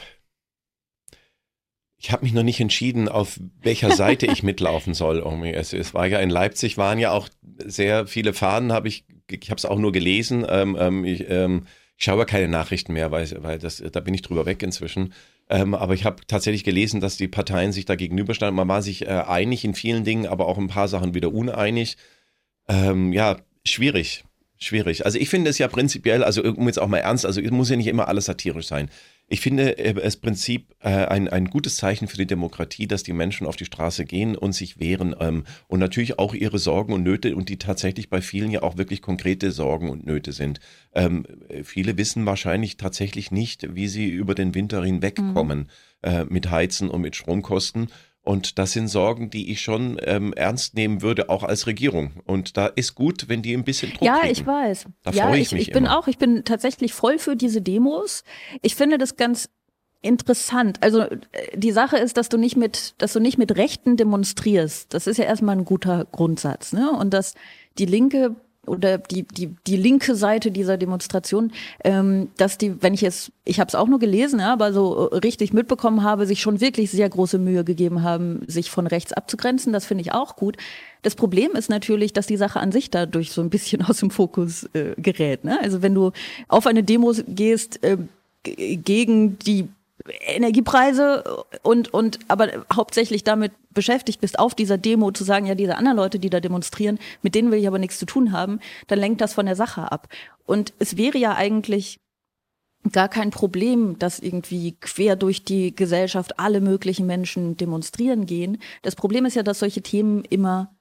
Ich 2.00 2.12
habe 2.12 2.24
mich 2.24 2.34
noch 2.34 2.44
nicht 2.44 2.60
entschieden, 2.60 3.10
auf 3.10 3.40
welcher 3.62 3.92
Seite 3.92 4.28
ich 4.28 4.44
mitlaufen 4.44 4.94
soll. 4.94 5.18
Irgendwie. 5.18 5.52
Es, 5.52 5.74
es 5.74 5.94
war 5.94 6.06
ja 6.08 6.20
in 6.20 6.30
Leipzig, 6.30 6.78
waren 6.78 7.00
ja 7.00 7.12
auch 7.12 7.30
sehr 7.64 8.08
viele 8.08 8.34
Fahnen, 8.34 8.72
habe 8.72 8.88
ich, 8.88 9.06
ich 9.30 9.50
habe 9.50 9.58
es 9.58 9.66
auch 9.66 9.80
nur 9.80 9.92
gelesen. 9.92 10.46
Ähm, 10.48 10.78
ähm, 10.80 11.06
ich, 11.06 11.30
ähm, 11.30 11.66
ich 11.98 12.06
schaue 12.06 12.20
ja 12.20 12.26
keine 12.26 12.48
Nachrichten 12.48 12.94
mehr, 12.94 13.12
weil, 13.12 13.28
weil 13.44 13.58
das, 13.58 13.84
da 13.92 14.00
bin 14.00 14.14
ich 14.14 14.22
drüber 14.22 14.46
weg 14.46 14.62
inzwischen. 14.62 15.14
Ähm, 15.50 15.74
aber 15.74 15.94
ich 15.94 16.06
habe 16.06 16.18
tatsächlich 16.28 16.64
gelesen, 16.64 17.02
dass 17.02 17.18
die 17.18 17.28
Parteien 17.28 17.72
sich 17.72 17.86
da 17.86 17.96
gegenüberstanden. 17.96 18.56
Man 18.56 18.68
war 18.68 18.82
sich 18.82 19.08
äh, 19.08 19.24
einig 19.28 19.66
in 19.66 19.74
vielen 19.74 20.04
Dingen, 20.04 20.28
aber 20.28 20.48
auch 20.48 20.58
ein 20.58 20.68
paar 20.68 20.88
Sachen 20.88 21.14
wieder 21.16 21.34
uneinig. 21.34 21.98
Ähm, 22.68 23.14
ja, 23.14 23.38
schwierig. 23.66 24.24
Schwierig. 24.60 25.06
Also 25.06 25.20
ich 25.20 25.30
finde 25.30 25.50
es 25.50 25.60
ja 25.60 25.68
prinzipiell, 25.68 26.24
also 26.24 26.44
um 26.44 26.68
jetzt 26.68 26.80
auch 26.80 26.88
mal 26.88 26.98
ernst, 26.98 27.26
also 27.26 27.40
es 27.40 27.52
muss 27.52 27.70
ja 27.70 27.76
nicht 27.76 27.88
immer 27.88 28.08
alles 28.08 28.26
satirisch 28.26 28.68
sein. 28.68 28.90
Ich 29.29 29.41
finde 29.41 29.77
äh, 29.77 30.00
es 30.01 30.15
Prinzip 30.18 30.74
äh, 30.79 30.89
ein, 30.89 31.27
ein 31.27 31.50
gutes 31.50 31.75
Zeichen 31.75 32.07
für 32.07 32.18
die 32.18 32.25
Demokratie, 32.25 32.88
dass 32.88 33.03
die 33.03 33.13
Menschen 33.13 33.45
auf 33.45 33.57
die 33.57 33.65
Straße 33.65 34.06
gehen 34.06 34.38
und 34.38 34.53
sich 34.53 34.79
wehren 34.79 35.13
ähm, 35.19 35.44
und 35.68 35.79
natürlich 35.79 36.18
auch 36.18 36.33
ihre 36.33 36.59
Sorgen 36.59 36.94
und 36.94 37.03
Nöte 37.03 37.35
und 37.35 37.50
die 37.50 37.57
tatsächlich 37.57 38.09
bei 38.09 38.21
vielen 38.21 38.51
ja 38.51 38.63
auch 38.63 38.77
wirklich 38.77 39.01
konkrete 39.01 39.51
Sorgen 39.51 39.89
und 39.89 40.06
Nöte 40.06 40.31
sind. 40.31 40.62
Ähm, 40.94 41.25
äh, 41.50 41.63
viele 41.63 41.97
wissen 41.97 42.25
wahrscheinlich 42.25 42.77
tatsächlich 42.77 43.29
nicht, 43.31 43.75
wie 43.75 43.89
sie 43.89 44.07
über 44.07 44.33
den 44.33 44.56
Winter 44.56 44.83
hinwegkommen 44.83 45.69
äh, 46.03 46.24
mit 46.25 46.50
Heizen 46.50 46.89
und 46.89 47.01
mit 47.01 47.18
Stromkosten. 47.18 47.89
Und 48.27 48.59
das 48.59 48.74
sind 48.74 48.89
Sorgen, 48.89 49.29
die 49.29 49.51
ich 49.51 49.62
schon 49.62 49.97
ähm, 50.03 50.33
ernst 50.33 50.75
nehmen 50.75 51.01
würde, 51.01 51.29
auch 51.29 51.44
als 51.44 51.65
Regierung. 51.65 52.12
Und 52.25 52.57
da 52.57 52.65
ist 52.68 52.94
gut, 52.94 53.29
wenn 53.29 53.41
die 53.41 53.53
ein 53.53 53.63
bisschen 53.63 53.91
Druck 53.94 54.01
Ja, 54.01 54.18
kriegen. 54.19 54.33
ich 54.33 54.45
weiß. 54.45 54.85
Da 55.03 55.12
ja, 55.12 55.27
freue 55.27 55.38
ich 55.39 55.47
ich, 55.47 55.51
mich 55.53 55.62
ich 55.69 55.74
bin 55.74 55.85
immer. 55.85 55.97
auch, 55.97 56.07
ich 56.09 56.18
bin 56.18 56.44
tatsächlich 56.44 56.94
voll 56.94 57.19
für 57.19 57.38
diese 57.38 57.62
Demos. 57.62 58.25
Ich 58.62 58.75
finde 58.75 58.97
das 58.97 59.15
ganz 59.15 59.50
interessant. 60.01 60.83
Also 60.83 61.03
äh, 61.03 61.18
die 61.56 61.71
Sache 61.71 61.97
ist, 61.97 62.18
dass 62.18 62.27
du 62.27 62.38
nicht 62.38 62.57
mit, 62.57 62.95
dass 62.97 63.13
du 63.13 63.21
nicht 63.21 63.38
mit 63.38 63.56
Rechten 63.56 63.95
demonstrierst. 63.95 64.94
Das 64.94 65.07
ist 65.07 65.18
ja 65.18 65.24
erstmal 65.24 65.56
ein 65.56 65.63
guter 65.63 66.06
Grundsatz, 66.12 66.74
ne? 66.74 66.91
Und 66.91 67.13
dass 67.13 67.33
die 67.77 67.85
Linke 67.85 68.35
oder 68.68 68.98
die 68.98 69.24
die 69.24 69.56
die 69.66 69.78
linke 69.78 70.16
Seite 70.16 70.51
dieser 70.51 70.77
Demonstration, 70.77 71.51
ähm, 71.84 72.30
dass 72.38 72.58
die, 72.58 72.82
wenn 72.82 72.94
ich 72.94 73.03
es, 73.03 73.32
ich 73.46 73.60
habe 73.60 73.70
es 73.70 73.75
auch 73.75 73.88
nur 73.88 74.00
gelesen, 74.00 74.39
ja, 74.39 74.53
aber 74.53 74.74
so 74.74 75.10
äh, 75.10 75.18
richtig 75.18 75.53
mitbekommen 75.53 76.03
habe, 76.03 76.25
sich 76.25 76.41
schon 76.41 76.62
wirklich 76.62 76.91
sehr 76.91 77.10
große 77.10 77.39
Mühe 77.39 77.63
gegeben 77.63 78.03
haben, 78.03 78.41
sich 78.48 78.70
von 78.70 78.88
rechts 78.88 79.13
abzugrenzen. 79.13 79.74
Das 79.74 79.86
finde 79.86 80.01
ich 80.01 80.13
auch 80.13 80.36
gut. 80.36 80.58
Das 81.01 81.15
Problem 81.15 81.51
ist 81.53 81.70
natürlich, 81.70 82.13
dass 82.13 82.27
die 82.27 82.38
Sache 82.38 82.60
an 82.60 82.72
sich 82.72 82.91
dadurch 82.91 83.32
so 83.32 83.41
ein 83.41 83.50
bisschen 83.50 83.82
aus 83.86 83.98
dem 83.98 84.12
Fokus 84.12 84.63
äh, 84.74 84.94
gerät. 84.98 85.44
Ne? 85.44 85.60
Also 85.62 85.82
wenn 85.82 85.94
du 85.94 86.12
auf 86.48 86.68
eine 86.68 86.84
Demo 86.84 87.13
gehst 87.27 87.84
äh, 87.84 87.98
gegen 88.44 89.39
die 89.39 89.68
Energiepreise 90.22 91.46
und, 91.64 91.94
und 91.94 92.20
aber 92.28 92.66
hauptsächlich 92.74 93.24
damit 93.24 93.52
beschäftigt 93.72 94.22
bist, 94.22 94.40
auf 94.40 94.56
dieser 94.56 94.78
Demo 94.78 95.12
zu 95.12 95.24
sagen, 95.24 95.46
ja, 95.46 95.56
diese 95.56 95.78
anderen 95.78 95.98
Leute, 95.98 96.20
die 96.20 96.30
da 96.30 96.40
demonstrieren, 96.40 97.00
mit 97.22 97.36
denen 97.36 97.52
will 97.52 97.60
ich 97.60 97.68
aber 97.68 97.80
nichts 97.80 98.00
zu 98.00 98.06
tun 98.06 98.32
haben, 98.32 98.60
dann 98.88 99.00
lenkt 99.00 99.22
das 99.22 99.34
von 99.34 99.46
der 99.46 99.56
Sache 99.56 99.92
ab. 99.92 100.08
Und 100.46 100.74
es 100.80 100.98
wäre 100.98 101.18
ja 101.18 101.36
eigentlich 101.36 102.00
gar 102.92 103.10
kein 103.10 103.32
Problem, 103.32 104.00
dass 104.00 104.20
irgendwie 104.20 104.78
quer 104.80 105.16
durch 105.16 105.44
die 105.44 105.76
Gesellschaft 105.76 106.40
alle 106.40 106.62
möglichen 106.62 107.06
Menschen 107.06 107.58
demonstrieren 107.58 108.26
gehen. 108.26 108.60
Das 108.82 108.96
Problem 108.96 109.26
ist 109.26 109.36
ja, 109.36 109.44
dass 109.44 109.60
solche 109.60 109.82
Themen 109.82 110.24
immer 110.26 110.76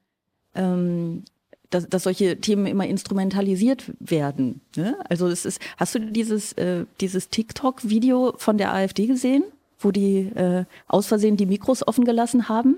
ähm, 0.54 1.24
dass, 1.70 1.88
dass 1.88 2.04
solche 2.04 2.40
Themen 2.40 2.66
immer 2.66 2.86
instrumentalisiert 2.86 3.92
werden. 3.98 4.60
Ne? 4.76 4.96
Also 5.08 5.28
es 5.28 5.44
ist, 5.44 5.60
hast 5.76 5.94
du 5.94 6.00
dieses, 6.00 6.52
äh, 6.54 6.84
dieses 7.00 7.28
TikTok-Video 7.28 8.34
von 8.38 8.58
der 8.58 8.72
AfD 8.72 9.06
gesehen, 9.06 9.44
wo 9.78 9.90
die 9.90 10.30
äh, 10.34 10.64
aus 10.86 11.06
Versehen 11.06 11.36
die 11.36 11.46
Mikros 11.46 11.86
offen 11.86 12.04
gelassen 12.04 12.48
haben? 12.48 12.76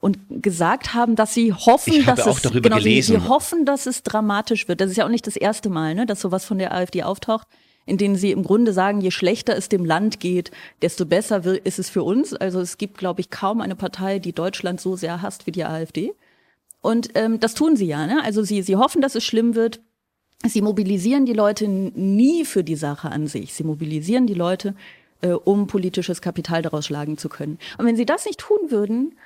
Und 0.00 0.18
gesagt 0.28 0.92
haben, 0.92 1.16
dass 1.16 1.32
sie 1.32 1.54
hoffen, 1.54 2.04
dass 2.04 2.20
auch 2.26 2.36
es 2.36 2.42
darüber 2.42 2.68
genau, 2.68 2.76
sie, 2.76 2.90
gelesen. 2.90 3.20
sie 3.22 3.26
hoffen, 3.26 3.64
dass 3.64 3.86
es 3.86 4.02
dramatisch 4.02 4.68
wird. 4.68 4.82
Das 4.82 4.90
ist 4.90 4.98
ja 4.98 5.06
auch 5.06 5.10
nicht 5.10 5.26
das 5.26 5.34
erste 5.34 5.70
Mal, 5.70 5.94
ne, 5.94 6.04
dass 6.04 6.20
sowas 6.20 6.44
von 6.44 6.58
der 6.58 6.74
AfD 6.74 7.02
auftaucht, 7.04 7.48
in 7.86 7.96
denen 7.96 8.16
sie 8.16 8.30
im 8.30 8.42
Grunde 8.42 8.74
sagen, 8.74 9.00
je 9.00 9.10
schlechter 9.10 9.56
es 9.56 9.70
dem 9.70 9.86
Land 9.86 10.20
geht, 10.20 10.50
desto 10.82 11.06
besser 11.06 11.42
ist 11.64 11.78
es 11.78 11.88
für 11.88 12.02
uns. 12.02 12.34
Also 12.34 12.60
es 12.60 12.76
gibt, 12.76 12.98
glaube 12.98 13.22
ich, 13.22 13.30
kaum 13.30 13.62
eine 13.62 13.76
Partei, 13.76 14.18
die 14.18 14.34
Deutschland 14.34 14.78
so 14.78 14.94
sehr 14.94 15.22
hasst 15.22 15.46
wie 15.46 15.52
die 15.52 15.64
AfD. 15.64 16.12
Und 16.84 17.12
ähm, 17.14 17.40
das 17.40 17.54
tun 17.54 17.76
sie 17.76 17.86
ja. 17.86 18.06
Ne? 18.06 18.22
Also 18.22 18.42
sie, 18.42 18.60
sie 18.60 18.76
hoffen, 18.76 19.00
dass 19.00 19.14
es 19.14 19.24
schlimm 19.24 19.54
wird. 19.54 19.80
Sie 20.46 20.60
mobilisieren 20.60 21.24
die 21.24 21.32
Leute 21.32 21.66
nie 21.66 22.44
für 22.44 22.62
die 22.62 22.76
Sache 22.76 23.10
an 23.10 23.26
sich. 23.26 23.54
Sie 23.54 23.64
mobilisieren 23.64 24.26
die 24.26 24.34
Leute, 24.34 24.74
äh, 25.22 25.28
um 25.28 25.66
politisches 25.66 26.20
Kapital 26.20 26.60
daraus 26.60 26.84
schlagen 26.84 27.16
zu 27.16 27.30
können. 27.30 27.58
Und 27.78 27.86
wenn 27.86 27.96
sie 27.96 28.04
das 28.04 28.26
nicht 28.26 28.40
tun 28.40 28.70
würden, 28.70 29.16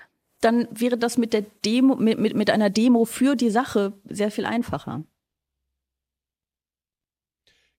dann 0.40 0.68
wäre 0.70 0.96
das 0.96 1.18
mit 1.18 1.32
der 1.32 1.46
Demo, 1.64 1.96
mit, 1.96 2.20
mit, 2.20 2.36
mit 2.36 2.48
einer 2.48 2.70
Demo 2.70 3.04
für 3.04 3.34
die 3.34 3.50
Sache 3.50 3.92
sehr 4.08 4.30
viel 4.30 4.46
einfacher. 4.46 5.02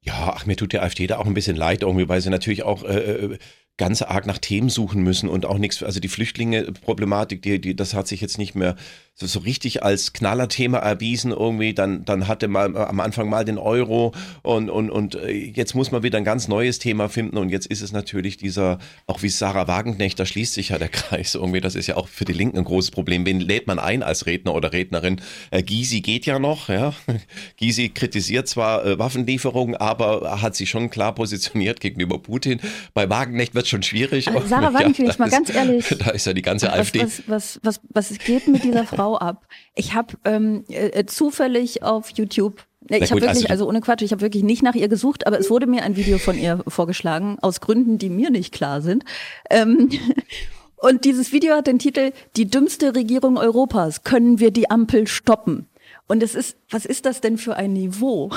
Ja, 0.01 0.33
ach, 0.35 0.45
mir 0.45 0.57
tut 0.57 0.73
der 0.73 0.83
AfD 0.83 1.07
da 1.07 1.19
auch 1.19 1.25
ein 1.25 1.33
bisschen 1.33 1.55
leid 1.55 1.83
irgendwie, 1.83 2.09
weil 2.09 2.19
sie 2.19 2.29
natürlich 2.29 2.63
auch 2.63 2.83
äh, 2.83 2.97
äh 2.97 3.37
ganz 3.79 4.03
arg 4.03 4.27
nach 4.27 4.37
Themen 4.37 4.69
suchen 4.69 5.01
müssen 5.01 5.27
und 5.27 5.45
auch 5.45 5.57
nichts, 5.57 5.81
also 5.81 5.99
die 5.99 6.09
Flüchtlinge-Problematik, 6.09 7.41
die, 7.41 7.59
die, 7.59 7.75
das 7.75 7.95
hat 7.95 8.07
sich 8.07 8.21
jetzt 8.21 8.37
nicht 8.37 8.53
mehr 8.53 8.75
so, 9.19 9.27
so 9.27 9.39
richtig 9.39 9.83
als 9.83 10.13
Knallerthema 10.13 10.77
erwiesen 10.77 11.31
irgendwie. 11.31 11.73
Dann, 11.73 12.05
dann 12.05 12.27
hatte 12.27 12.47
man 12.47 12.75
am 12.75 12.99
Anfang 12.99 13.29
mal 13.29 13.45
den 13.45 13.57
Euro 13.57 14.13
und, 14.43 14.69
und, 14.69 14.89
und 14.89 15.15
äh, 15.15 15.31
jetzt 15.31 15.75
muss 15.75 15.91
man 15.91 16.03
wieder 16.03 16.17
ein 16.17 16.23
ganz 16.23 16.47
neues 16.47 16.79
Thema 16.79 17.09
finden 17.09 17.37
und 17.37 17.49
jetzt 17.49 17.67
ist 17.67 17.81
es 17.81 17.91
natürlich 17.91 18.37
dieser, 18.37 18.79
auch 19.07 19.21
wie 19.21 19.29
Sarah 19.29 19.67
Wagenknecht, 19.67 20.19
da 20.19 20.25
schließt 20.25 20.53
sich 20.53 20.69
ja 20.69 20.77
der 20.77 20.89
Kreis 20.89 21.35
irgendwie. 21.35 21.61
Das 21.61 21.75
ist 21.75 21.87
ja 21.87 21.97
auch 21.97 22.07
für 22.07 22.25
die 22.25 22.33
Linken 22.33 22.57
ein 22.57 22.63
großes 22.63 22.91
Problem. 22.91 23.25
Wen 23.25 23.39
lädt 23.39 23.67
man 23.67 23.79
ein 23.79 24.03
als 24.03 24.25
Redner 24.25 24.53
oder 24.55 24.73
Rednerin? 24.73 25.21
Äh, 25.51 25.63
Gysi 25.63 26.01
geht 26.01 26.25
ja 26.25 26.39
noch, 26.39 26.69
ja. 26.69 26.93
Gysi 27.57 27.89
kritisiert 27.89 28.47
zwar 28.47 28.85
äh, 28.85 28.99
Waffenlieferungen, 28.99 29.75
aber 29.75 30.41
hat 30.41 30.55
sich 30.55 30.69
schon 30.69 30.89
klar 30.89 31.15
positioniert 31.15 31.79
gegenüber 31.79 32.19
Putin. 32.19 32.59
Bei 32.93 33.09
Wagenknecht 33.09 33.55
wird 33.55 33.68
schon 33.69 33.83
schwierig. 33.83 34.27
Also 34.27 34.47
Sarah 34.47 34.73
Wagenknecht, 34.73 35.13
ja, 35.19 35.25
mal 35.25 35.29
ganz 35.29 35.53
ehrlich. 35.53 35.85
Da 35.99 36.11
ist 36.11 36.25
ja 36.25 36.33
die 36.33 36.41
ganze 36.41 36.67
was, 36.67 36.73
AfD. 36.73 37.01
Was, 37.01 37.23
was, 37.27 37.59
was, 37.63 37.81
was 37.89 38.17
geht 38.19 38.47
mit 38.47 38.63
dieser 38.63 38.85
Frau? 38.85 39.17
Ab. 39.17 39.47
Ich 39.75 39.93
habe 39.93 40.15
ähm, 40.25 40.63
äh, 40.69 41.05
zufällig 41.05 41.83
auf 41.83 42.09
YouTube 42.11 42.65
ich 42.87 43.11
habe 43.11 43.21
wirklich, 43.21 43.29
also, 43.29 43.47
also 43.49 43.67
ohne 43.67 43.81
Quatsch, 43.81 44.01
ich 44.01 44.11
habe 44.11 44.21
wirklich 44.21 44.43
nicht 44.43 44.63
nach 44.63 44.73
ihr 44.73 44.87
gesucht, 44.87 45.27
aber 45.27 45.37
es 45.39 45.49
wurde 45.49 45.67
mir 45.67 45.83
ein 45.83 45.95
Video 45.95 46.17
von 46.17 46.37
ihr 46.37 46.63
vorgeschlagen, 46.67 47.37
aus 47.41 47.61
Gründen, 47.61 47.97
die 47.97 48.09
mir 48.09 48.31
nicht 48.31 48.53
klar 48.53 48.81
sind. 48.81 49.03
Ähm, 49.49 49.89
und 50.77 51.05
dieses 51.05 51.31
Video 51.31 51.55
hat 51.55 51.67
den 51.67 51.77
Titel 51.77 52.11
Die 52.35 52.49
dümmste 52.49 52.95
Regierung 52.95 53.37
Europas. 53.37 54.03
Können 54.03 54.39
wir 54.39 54.51
die 54.51 54.71
Ampel 54.71 55.07
stoppen? 55.07 55.67
Und 56.07 56.23
es 56.23 56.35
ist, 56.35 56.57
was 56.69 56.85
ist 56.85 57.05
das 57.05 57.21
denn 57.21 57.37
für 57.37 57.55
ein 57.55 57.73
Niveau? 57.73 58.31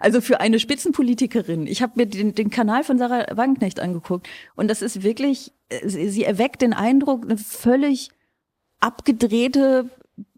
Also 0.00 0.20
für 0.20 0.40
eine 0.40 0.60
Spitzenpolitikerin. 0.60 1.66
Ich 1.66 1.82
habe 1.82 1.94
mir 1.96 2.06
den, 2.06 2.34
den 2.34 2.50
Kanal 2.50 2.84
von 2.84 2.98
Sarah 2.98 3.26
Wagenknecht 3.36 3.80
angeguckt 3.80 4.28
und 4.54 4.68
das 4.68 4.82
ist 4.82 5.02
wirklich, 5.02 5.52
äh, 5.68 5.88
sie 5.88 6.24
erweckt 6.24 6.62
den 6.62 6.72
Eindruck, 6.72 7.24
eine 7.24 7.38
völlig 7.38 8.10
abgedrehte 8.80 9.90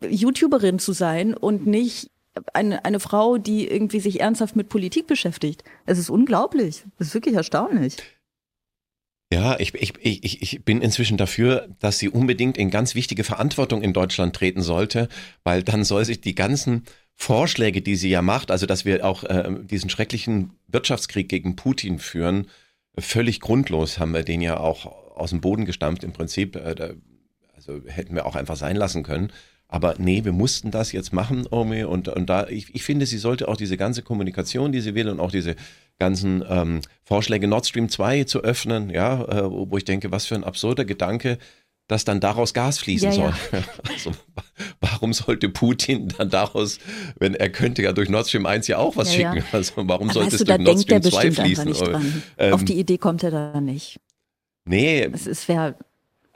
YouTuberin 0.03 0.79
zu 0.79 0.93
sein 0.93 1.35
und 1.35 1.67
nicht 1.67 2.11
eine, 2.53 2.85
eine 2.85 3.01
Frau, 3.01 3.39
die 3.39 3.67
irgendwie 3.67 4.01
sich 4.01 4.21
ernsthaft 4.21 4.57
mit 4.57 4.69
Politik 4.69 5.07
beschäftigt. 5.07 5.65
Es 5.87 5.99
ist 5.99 6.11
unglaublich. 6.11 6.85
Es 6.99 7.09
ist 7.09 7.15
wirklich 7.15 7.35
erstaunlich. 7.35 7.97
Ja, 9.33 9.59
ich, 9.59 9.75
ich, 9.75 9.95
ich, 10.01 10.43
ich 10.43 10.65
bin 10.65 10.81
inzwischen 10.83 11.17
dafür, 11.17 11.69
dass 11.81 11.99
sie 11.99 12.09
unbedingt 12.09 12.57
in 12.57 12.71
ganz 12.71 12.95
wichtige 12.95 13.25
Verantwortung 13.25 13.83
in 13.83 13.93
Deutschland 13.93 14.37
treten 14.37 14.63
sollte, 14.63 15.09
weil 15.43 15.65
dann 15.65 15.83
soll 15.83 16.05
sich 16.05 16.21
die 16.21 16.37
ganzen 16.37 16.85
Vorschläge, 17.17 17.83
die 17.83 17.97
sie 17.97 18.11
ja 18.11 18.23
macht, 18.23 18.51
also 18.51 18.67
dass 18.67 18.85
wir 18.85 19.05
auch 19.05 19.25
äh, 19.25 19.51
diesen 19.63 19.91
schrecklichen 19.91 20.51
Wirtschaftskrieg 20.69 21.29
gegen 21.29 21.57
Putin 21.57 21.99
führen, 21.99 22.47
völlig 22.99 23.41
grundlos 23.41 23.99
haben 23.99 24.13
wir 24.13 24.23
den 24.23 24.41
ja 24.41 24.59
auch 24.59 24.87
aus 25.17 25.31
dem 25.31 25.41
Boden 25.41 25.65
gestampft 25.65 26.05
im 26.05 26.13
Prinzip. 26.13 26.57
Äh, 26.57 26.95
also 27.55 27.81
hätten 27.87 28.15
wir 28.15 28.27
auch 28.27 28.37
einfach 28.37 28.57
sein 28.57 28.77
lassen 28.77 29.03
können. 29.03 29.33
Aber 29.69 29.97
nee, 29.99 30.25
wir 30.25 30.33
mussten 30.33 30.71
das 30.71 30.93
jetzt 30.93 31.13
machen, 31.13 31.47
Omi. 31.51 31.83
Und, 31.83 32.09
und 32.09 32.31
da, 32.31 32.47
ich, 32.47 32.73
ich 32.75 32.85
finde, 32.85 33.07
sie 33.07 33.19
sollte 33.19 33.49
auch 33.49 33.57
diese 33.57 33.77
ganze 33.77 34.03
Kommunikation, 34.03 34.71
die 34.71 34.81
sie 34.81 34.95
will 34.95 35.09
und 35.09 35.19
auch 35.19 35.33
diese 35.33 35.57
ganzen 35.99 36.45
ähm, 36.49 36.83
Vorschläge, 37.03 37.49
Nord 37.49 37.67
Stream 37.67 37.89
2 37.89 38.25
zu 38.25 38.43
öffnen, 38.43 38.91
ja, 38.91 39.25
äh, 39.25 39.51
wo 39.51 39.77
ich 39.77 39.85
denke, 39.85 40.13
was 40.13 40.27
für 40.27 40.37
ein 40.37 40.45
absurder 40.45 40.85
Gedanke, 40.85 41.39
dass 41.89 42.05
dann 42.05 42.21
daraus 42.21 42.53
Gas 42.53 42.79
fließen 42.79 43.11
ja, 43.11 43.15
soll. 43.15 43.35
Ja. 43.53 43.63
Also, 43.89 44.13
warum 44.81 45.13
sollte 45.13 45.49
Putin 45.49 46.09
dann 46.09 46.31
daraus, 46.31 46.79
wenn 47.19 47.35
er 47.35 47.49
könnte 47.49 47.83
ja 47.83 47.93
durch 47.93 48.09
Nord 48.09 48.29
Stream 48.29 48.47
1 48.47 48.67
ja 48.67 48.79
auch 48.79 48.97
was 48.97 49.15
ja, 49.17 49.33
schicken, 49.33 49.47
also 49.53 49.73
warum 49.77 50.11
sollte 50.11 50.37
es 50.37 50.45
durch 50.45 50.59
Nord 50.59 50.81
Stream 50.81 51.03
2 51.03 51.33
fließen? 51.33 51.75
Ähm, 52.39 52.53
Auf 52.53 52.65
die 52.65 52.79
Idee 52.79 52.99
kommt 52.99 53.23
er 53.23 53.31
da 53.31 53.61
nicht. 53.61 54.01
Nee. 54.65 55.09
Es 55.13 55.49
wäre 55.49 55.77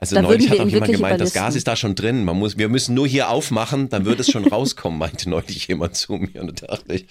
also 0.01 0.15
da 0.15 0.23
neulich 0.23 0.49
hat 0.49 0.59
auch 0.59 0.67
jemand 0.67 0.91
gemeint, 0.91 1.21
das 1.21 1.31
Gas 1.31 1.55
ist 1.55 1.67
da 1.67 1.75
schon 1.75 1.93
drin. 1.93 2.25
Man 2.25 2.35
muss, 2.39 2.57
wir 2.57 2.69
müssen 2.69 2.95
nur 2.95 3.07
hier 3.07 3.29
aufmachen, 3.29 3.87
dann 3.89 4.03
wird 4.03 4.19
es 4.19 4.31
schon 4.31 4.45
rauskommen, 4.47 4.97
meinte 4.99 5.29
neulich 5.29 5.67
jemand 5.67 5.95
zu 5.95 6.13
mir. 6.13 6.41
Und 6.41 6.63
da 6.63 6.67
dachte 6.67 6.95
ich, 6.95 7.05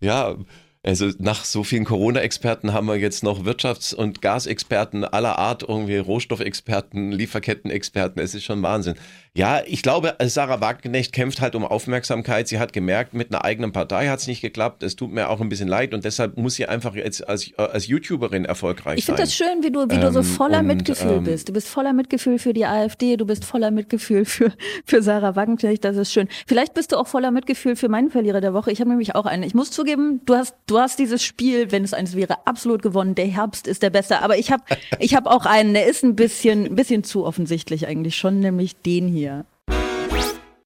ja, 0.00 0.36
also 0.84 1.10
nach 1.18 1.44
so 1.44 1.64
vielen 1.64 1.84
Corona-Experten 1.84 2.74
haben 2.74 2.86
wir 2.86 2.96
jetzt 2.96 3.22
noch 3.22 3.44
Wirtschafts- 3.44 3.94
und 3.94 4.20
Gasexperten 4.20 5.04
aller 5.04 5.38
Art, 5.38 5.64
irgendwie 5.66 5.96
Rohstoffexperten, 5.96 7.10
Lieferketten-Experten. 7.10 8.20
Es 8.20 8.34
ist 8.34 8.44
schon 8.44 8.62
Wahnsinn. 8.62 8.94
Ja, 9.36 9.62
ich 9.66 9.82
glaube, 9.82 10.14
Sarah 10.26 10.60
Wagenknecht 10.60 11.12
kämpft 11.12 11.40
halt 11.40 11.56
um 11.56 11.64
Aufmerksamkeit. 11.64 12.46
Sie 12.46 12.60
hat 12.60 12.72
gemerkt, 12.72 13.14
mit 13.14 13.32
einer 13.32 13.44
eigenen 13.44 13.72
Partei 13.72 14.06
hat 14.08 14.20
es 14.20 14.28
nicht 14.28 14.42
geklappt. 14.42 14.84
Es 14.84 14.94
tut 14.94 15.10
mir 15.10 15.28
auch 15.28 15.40
ein 15.40 15.48
bisschen 15.48 15.66
leid 15.66 15.92
und 15.92 16.04
deshalb 16.04 16.36
muss 16.36 16.54
sie 16.54 16.66
einfach 16.66 16.94
jetzt 16.94 17.28
als, 17.28 17.50
als 17.56 17.88
YouTuberin 17.88 18.44
erfolgreich 18.44 18.98
ich 18.98 19.06
sein. 19.06 19.16
Ich 19.16 19.18
finde 19.18 19.22
das 19.22 19.34
schön, 19.34 19.64
wie 19.64 19.72
du, 19.72 19.90
wie 19.90 19.98
du 19.98 20.12
so 20.12 20.20
ähm, 20.20 20.24
voller 20.24 20.60
und, 20.60 20.66
Mitgefühl 20.66 21.16
ähm, 21.16 21.24
bist. 21.24 21.48
Du 21.48 21.52
bist 21.52 21.66
voller 21.66 21.92
Mitgefühl 21.92 22.38
für 22.38 22.52
die 22.52 22.64
AfD, 22.64 23.16
du 23.16 23.26
bist 23.26 23.44
voller 23.44 23.72
Mitgefühl 23.72 24.24
für, 24.24 24.52
für 24.84 25.02
Sarah 25.02 25.34
Wagenknecht. 25.34 25.84
Das 25.84 25.96
ist 25.96 26.12
schön. 26.12 26.28
Vielleicht 26.46 26.74
bist 26.74 26.92
du 26.92 26.96
auch 26.96 27.08
voller 27.08 27.32
Mitgefühl 27.32 27.74
für 27.74 27.88
meinen 27.88 28.10
Verlierer 28.10 28.40
der 28.40 28.54
Woche. 28.54 28.70
Ich 28.70 28.80
habe 28.80 28.90
nämlich 28.90 29.16
auch 29.16 29.26
einen. 29.26 29.42
Ich 29.42 29.54
muss 29.54 29.72
zugeben, 29.72 30.20
du 30.26 30.36
hast, 30.36 30.54
du 30.66 30.73
hast 30.78 30.98
dieses 30.98 31.22
Spiel, 31.22 31.72
wenn 31.72 31.82
es 31.82 31.94
eins 31.94 32.14
wäre, 32.14 32.46
absolut 32.46 32.82
gewonnen. 32.82 33.14
Der 33.14 33.26
Herbst 33.26 33.66
ist 33.66 33.82
der 33.82 33.90
Beste. 33.90 34.20
Aber 34.22 34.38
ich 34.38 34.52
habe 34.52 34.62
ich 34.98 35.14
hab 35.14 35.26
auch 35.26 35.46
einen, 35.46 35.74
der 35.74 35.86
ist 35.86 36.04
ein 36.04 36.14
bisschen, 36.14 36.66
ein 36.66 36.74
bisschen 36.76 37.02
zu 37.02 37.24
offensichtlich 37.24 37.86
eigentlich 37.86 38.16
schon, 38.16 38.40
nämlich 38.40 38.76
den 38.76 39.08
hier 39.08 39.24
hier. 39.24 39.46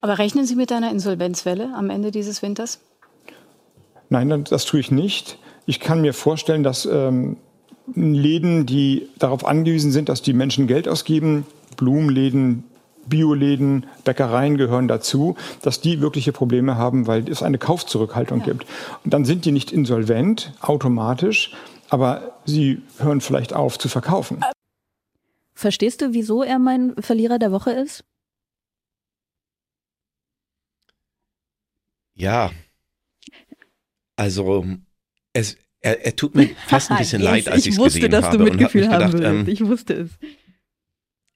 Aber 0.00 0.18
rechnen 0.18 0.46
Sie 0.46 0.56
mit 0.56 0.72
einer 0.72 0.90
Insolvenzwelle 0.90 1.72
am 1.74 1.90
Ende 1.90 2.10
dieses 2.10 2.42
Winters? 2.42 2.80
Nein, 4.10 4.44
das 4.44 4.64
tue 4.64 4.80
ich 4.80 4.90
nicht. 4.90 5.38
Ich 5.66 5.80
kann 5.80 6.00
mir 6.00 6.14
vorstellen, 6.14 6.62
dass 6.62 6.86
ähm, 6.86 7.36
Läden, 7.94 8.64
die 8.64 9.08
darauf 9.18 9.44
angewiesen 9.44 9.92
sind, 9.92 10.08
dass 10.08 10.22
die 10.22 10.32
Menschen 10.32 10.66
Geld 10.66 10.88
ausgeben, 10.88 11.46
Blumenläden, 11.76 12.64
Bioläden, 13.08 13.86
Bäckereien 14.04 14.56
gehören 14.56 14.88
dazu, 14.88 15.36
dass 15.62 15.80
die 15.80 16.00
wirkliche 16.00 16.32
Probleme 16.32 16.76
haben, 16.76 17.06
weil 17.06 17.28
es 17.28 17.42
eine 17.42 17.58
Kaufzurückhaltung 17.58 18.40
ja. 18.40 18.46
gibt. 18.46 18.66
Und 19.04 19.14
dann 19.14 19.24
sind 19.24 19.44
die 19.44 19.52
nicht 19.52 19.72
insolvent 19.72 20.52
automatisch, 20.60 21.54
aber 21.88 22.38
sie 22.44 22.82
hören 22.98 23.20
vielleicht 23.20 23.54
auf 23.54 23.78
zu 23.78 23.88
verkaufen. 23.88 24.42
Verstehst 25.54 26.00
du, 26.02 26.12
wieso 26.12 26.42
er 26.42 26.58
mein 26.58 26.94
Verlierer 27.00 27.38
der 27.38 27.50
Woche 27.50 27.72
ist? 27.72 28.04
Ja. 32.14 32.50
Also, 34.16 34.66
es, 35.32 35.56
er, 35.80 36.04
er 36.04 36.16
tut 36.16 36.34
mir 36.34 36.50
fast 36.66 36.90
ein 36.90 36.98
bisschen 36.98 37.22
leid, 37.22 37.48
als 37.48 37.66
ich 37.66 37.76
es 37.76 37.82
gesehen 37.82 37.84
habe. 37.84 37.88
Ich 37.88 37.94
wusste, 37.94 38.08
dass 38.08 38.30
du 38.30 38.38
Mitgefühl 38.38 38.88
haben 38.88 39.12
würdest. 39.12 39.24
Ähm, 39.24 39.48
ich 39.48 39.64
wusste 39.64 39.94
es. 39.94 40.10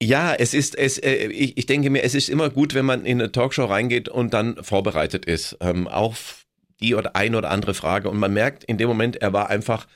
Ja, 0.02 0.34
es 0.34 0.52
ist, 0.52 0.76
es, 0.76 0.98
äh, 0.98 1.28
ich, 1.28 1.56
ich 1.56 1.66
denke 1.66 1.88
mir, 1.88 2.02
es 2.02 2.16
ist 2.16 2.28
immer 2.28 2.50
gut, 2.50 2.74
wenn 2.74 2.84
man 2.84 3.04
in 3.04 3.20
eine 3.20 3.30
Talkshow 3.30 3.66
reingeht 3.66 4.08
und 4.08 4.34
dann 4.34 4.56
vorbereitet 4.60 5.26
ist 5.26 5.56
ähm, 5.60 5.86
auf 5.86 6.44
die 6.80 6.96
oder 6.96 7.14
ein 7.14 7.36
oder 7.36 7.52
andere 7.52 7.72
Frage. 7.72 8.10
Und 8.10 8.18
man 8.18 8.32
merkt 8.32 8.64
in 8.64 8.78
dem 8.78 8.88
Moment, 8.88 9.14
er 9.22 9.32
war 9.32 9.48
einfach 9.48 9.86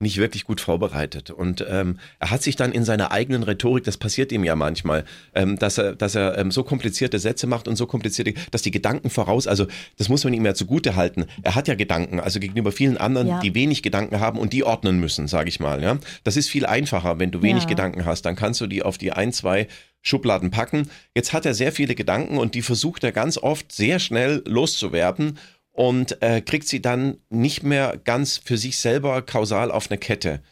nicht 0.00 0.16
wirklich 0.16 0.44
gut 0.44 0.60
vorbereitet. 0.60 1.30
Und 1.30 1.64
ähm, 1.68 1.98
er 2.18 2.30
hat 2.30 2.42
sich 2.42 2.56
dann 2.56 2.72
in 2.72 2.84
seiner 2.84 3.12
eigenen 3.12 3.42
Rhetorik, 3.42 3.84
das 3.84 3.98
passiert 3.98 4.32
ihm 4.32 4.44
ja 4.44 4.56
manchmal, 4.56 5.04
ähm, 5.34 5.58
dass 5.58 5.76
er, 5.76 5.94
dass 5.94 6.14
er 6.14 6.38
ähm, 6.38 6.50
so 6.50 6.64
komplizierte 6.64 7.18
Sätze 7.18 7.46
macht 7.46 7.68
und 7.68 7.76
so 7.76 7.86
komplizierte, 7.86 8.32
dass 8.50 8.62
die 8.62 8.70
Gedanken 8.70 9.10
voraus, 9.10 9.46
also 9.46 9.66
das 9.98 10.08
muss 10.08 10.24
man 10.24 10.32
ihm 10.32 10.46
ja 10.46 10.54
zugute 10.54 10.96
halten. 10.96 11.26
Er 11.42 11.54
hat 11.54 11.68
ja 11.68 11.74
Gedanken, 11.74 12.18
also 12.18 12.40
gegenüber 12.40 12.72
vielen 12.72 12.96
anderen, 12.96 13.28
ja. 13.28 13.40
die 13.40 13.54
wenig 13.54 13.82
Gedanken 13.82 14.20
haben 14.20 14.38
und 14.38 14.54
die 14.54 14.64
ordnen 14.64 14.98
müssen, 14.98 15.28
sage 15.28 15.50
ich 15.50 15.60
mal. 15.60 15.82
Ja, 15.82 15.98
das 16.24 16.38
ist 16.38 16.48
viel 16.48 16.64
einfacher, 16.64 17.18
wenn 17.18 17.30
du 17.30 17.42
wenig 17.42 17.64
ja. 17.64 17.68
Gedanken 17.68 18.06
hast, 18.06 18.22
dann 18.22 18.36
kannst 18.36 18.62
du 18.62 18.66
die 18.66 18.82
auf 18.82 18.96
die 18.96 19.12
ein, 19.12 19.34
zwei 19.34 19.68
Schubladen 20.00 20.50
packen. 20.50 20.88
Jetzt 21.14 21.34
hat 21.34 21.44
er 21.44 21.52
sehr 21.52 21.72
viele 21.72 21.94
Gedanken 21.94 22.38
und 22.38 22.54
die 22.54 22.62
versucht 22.62 23.04
er 23.04 23.12
ganz 23.12 23.36
oft 23.36 23.70
sehr 23.70 23.98
schnell 23.98 24.42
loszuwerden 24.46 25.38
und 25.80 26.20
äh, 26.20 26.42
kriegt 26.42 26.68
sie 26.68 26.82
dann 26.82 27.16
nicht 27.30 27.62
mehr 27.62 27.98
ganz 28.04 28.36
für 28.36 28.58
sich 28.58 28.76
selber 28.76 29.22
kausal 29.22 29.70
auf 29.70 29.90
eine 29.90 29.96
Kette. 29.96 30.42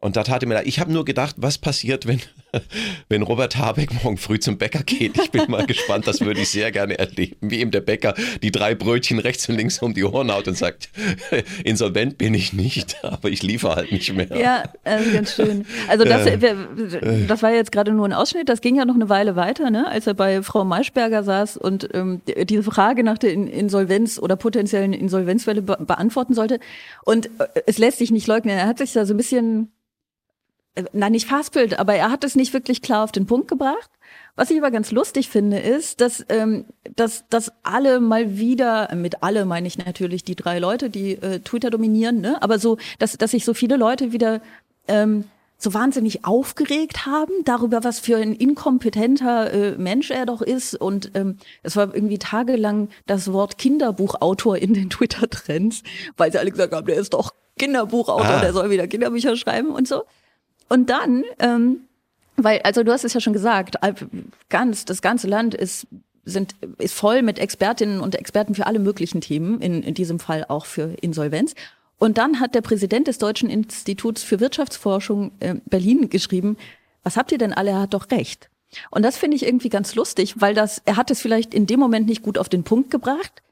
Und 0.00 0.16
da 0.16 0.22
tat 0.22 0.42
er 0.42 0.48
mir 0.48 0.54
leid. 0.54 0.66
Ich 0.66 0.80
habe 0.80 0.90
nur 0.90 1.04
gedacht, 1.04 1.34
was 1.36 1.58
passiert, 1.58 2.06
wenn, 2.06 2.22
wenn 3.08 3.22
Robert 3.22 3.56
Habeck 3.56 4.02
morgen 4.02 4.16
früh 4.16 4.38
zum 4.38 4.58
Bäcker 4.58 4.82
geht. 4.82 5.18
Ich 5.18 5.30
bin 5.30 5.50
mal 5.50 5.66
gespannt, 5.66 6.06
das 6.06 6.20
würde 6.20 6.40
ich 6.40 6.50
sehr 6.50 6.72
gerne 6.72 6.98
erleben, 6.98 7.36
wie 7.40 7.60
ihm 7.60 7.70
der 7.70 7.80
Bäcker 7.80 8.14
die 8.42 8.50
drei 8.50 8.74
Brötchen 8.74 9.18
rechts 9.18 9.48
und 9.48 9.56
links 9.56 9.80
um 9.80 9.94
die 9.94 10.04
Ohren 10.04 10.32
haut 10.32 10.48
und 10.48 10.56
sagt, 10.56 10.90
insolvent 11.64 12.18
bin 12.18 12.34
ich 12.34 12.52
nicht, 12.52 12.96
aber 13.04 13.30
ich 13.30 13.42
liefere 13.42 13.76
halt 13.76 13.92
nicht 13.92 14.12
mehr. 14.12 14.28
Ja, 14.36 14.64
also 14.84 15.10
ganz 15.12 15.34
schön. 15.34 15.66
Also 15.88 16.04
das, 16.04 16.26
äh, 16.26 16.54
das 17.26 17.42
war 17.42 17.52
jetzt 17.52 17.72
gerade 17.72 17.92
nur 17.92 18.06
ein 18.06 18.12
Ausschnitt, 18.12 18.48
das 18.48 18.60
ging 18.60 18.76
ja 18.76 18.84
noch 18.84 18.94
eine 18.94 19.08
Weile 19.08 19.36
weiter, 19.36 19.70
ne? 19.70 19.86
als 19.88 20.06
er 20.06 20.14
bei 20.14 20.42
Frau 20.42 20.64
Maischberger 20.64 21.22
saß 21.22 21.56
und 21.56 21.88
ähm, 21.94 22.20
diese 22.44 22.62
Frage 22.62 23.04
nach 23.04 23.18
der 23.18 23.32
Insolvenz 23.32 24.18
oder 24.18 24.36
potenziellen 24.36 24.92
Insolvenzwelle 24.92 25.62
be 25.62 25.78
beantworten 25.80 26.34
sollte. 26.34 26.60
Und 27.04 27.26
äh, 27.38 27.62
es 27.66 27.78
lässt 27.78 27.98
sich 27.98 28.10
nicht 28.10 28.26
leugnen, 28.26 28.56
er 28.56 28.66
hat 28.66 28.78
sich 28.78 28.92
da 28.92 29.04
so 29.06 29.14
ein 29.14 29.16
bisschen 29.16 29.72
nein, 30.92 31.12
nicht 31.12 31.28
Fastbild, 31.28 31.78
aber 31.78 31.94
er 31.94 32.10
hat 32.10 32.24
es 32.24 32.36
nicht 32.36 32.52
wirklich 32.52 32.82
klar 32.82 33.04
auf 33.04 33.12
den 33.12 33.26
Punkt 33.26 33.48
gebracht. 33.48 33.90
Was 34.36 34.50
ich 34.50 34.58
aber 34.58 34.70
ganz 34.70 34.90
lustig 34.90 35.28
finde, 35.28 35.58
ist, 35.58 36.00
dass, 36.00 36.24
ähm, 36.28 36.64
dass, 36.96 37.28
dass 37.28 37.52
alle 37.62 38.00
mal 38.00 38.38
wieder, 38.38 38.94
mit 38.94 39.22
alle 39.22 39.44
meine 39.44 39.66
ich 39.66 39.78
natürlich 39.78 40.24
die 40.24 40.36
drei 40.36 40.58
Leute, 40.58 40.88
die 40.90 41.12
äh, 41.12 41.40
Twitter 41.40 41.70
dominieren, 41.70 42.20
ne? 42.20 42.42
aber 42.42 42.58
so, 42.58 42.78
dass, 42.98 43.18
dass 43.18 43.32
sich 43.32 43.44
so 43.44 43.54
viele 43.54 43.76
Leute 43.76 44.12
wieder 44.12 44.40
ähm, 44.88 45.24
so 45.58 45.74
wahnsinnig 45.74 46.24
aufgeregt 46.24 47.04
haben 47.04 47.32
darüber, 47.44 47.84
was 47.84 48.00
für 48.00 48.16
ein 48.16 48.34
inkompetenter 48.34 49.52
äh, 49.52 49.70
Mensch 49.76 50.10
er 50.10 50.24
doch 50.24 50.40
ist. 50.40 50.74
Und 50.74 51.10
ähm, 51.14 51.36
es 51.62 51.76
war 51.76 51.94
irgendwie 51.94 52.18
tagelang 52.18 52.88
das 53.06 53.32
Wort 53.32 53.58
Kinderbuchautor 53.58 54.56
in 54.56 54.72
den 54.72 54.90
Twitter-Trends, 54.90 55.82
weil 56.16 56.32
sie 56.32 56.38
alle 56.38 56.50
gesagt 56.50 56.72
haben, 56.72 56.86
der 56.86 56.96
ist 56.96 57.12
doch 57.12 57.32
Kinderbuchautor, 57.58 58.26
ah. 58.26 58.40
der 58.40 58.54
soll 58.54 58.70
wieder 58.70 58.88
Kinderbücher 58.88 59.36
schreiben 59.36 59.70
und 59.70 59.86
so. 59.86 60.04
Und 60.70 60.88
dann, 60.88 61.24
ähm, 61.40 61.80
weil, 62.36 62.60
also 62.62 62.82
du 62.82 62.92
hast 62.92 63.04
es 63.04 63.12
ja 63.12 63.20
schon 63.20 63.34
gesagt, 63.34 63.76
ganz, 64.48 64.86
das 64.86 65.02
ganze 65.02 65.26
Land 65.26 65.54
ist 65.54 65.86
sind, 66.24 66.54
ist 66.78 66.94
voll 66.94 67.22
mit 67.22 67.38
Expertinnen 67.38 68.00
und 68.00 68.14
Experten 68.14 68.54
für 68.54 68.66
alle 68.66 68.78
möglichen 68.78 69.20
Themen, 69.20 69.60
in, 69.60 69.82
in 69.82 69.94
diesem 69.94 70.18
Fall 70.18 70.44
auch 70.48 70.66
für 70.66 70.94
Insolvenz. 71.00 71.54
Und 71.98 72.18
dann 72.18 72.40
hat 72.40 72.54
der 72.54 72.62
Präsident 72.62 73.08
des 73.08 73.18
Deutschen 73.18 73.50
Instituts 73.50 74.22
für 74.22 74.40
Wirtschaftsforschung 74.40 75.32
äh, 75.40 75.56
Berlin 75.66 76.08
geschrieben, 76.08 76.56
was 77.02 77.16
habt 77.16 77.32
ihr 77.32 77.38
denn 77.38 77.52
alle? 77.52 77.70
Er 77.70 77.80
hat 77.80 77.94
doch 77.94 78.10
recht. 78.10 78.50
Und 78.90 79.02
das 79.02 79.16
finde 79.16 79.36
ich 79.36 79.44
irgendwie 79.44 79.68
ganz 79.68 79.94
lustig, 79.94 80.40
weil 80.40 80.54
das, 80.54 80.80
er 80.84 80.96
hat 80.96 81.10
es 81.10 81.20
vielleicht 81.20 81.54
in 81.54 81.66
dem 81.66 81.80
Moment 81.80 82.06
nicht 82.06 82.22
gut 82.22 82.38
auf 82.38 82.48
den 82.48 82.62
Punkt 82.62 82.90
gebracht, 82.90 83.42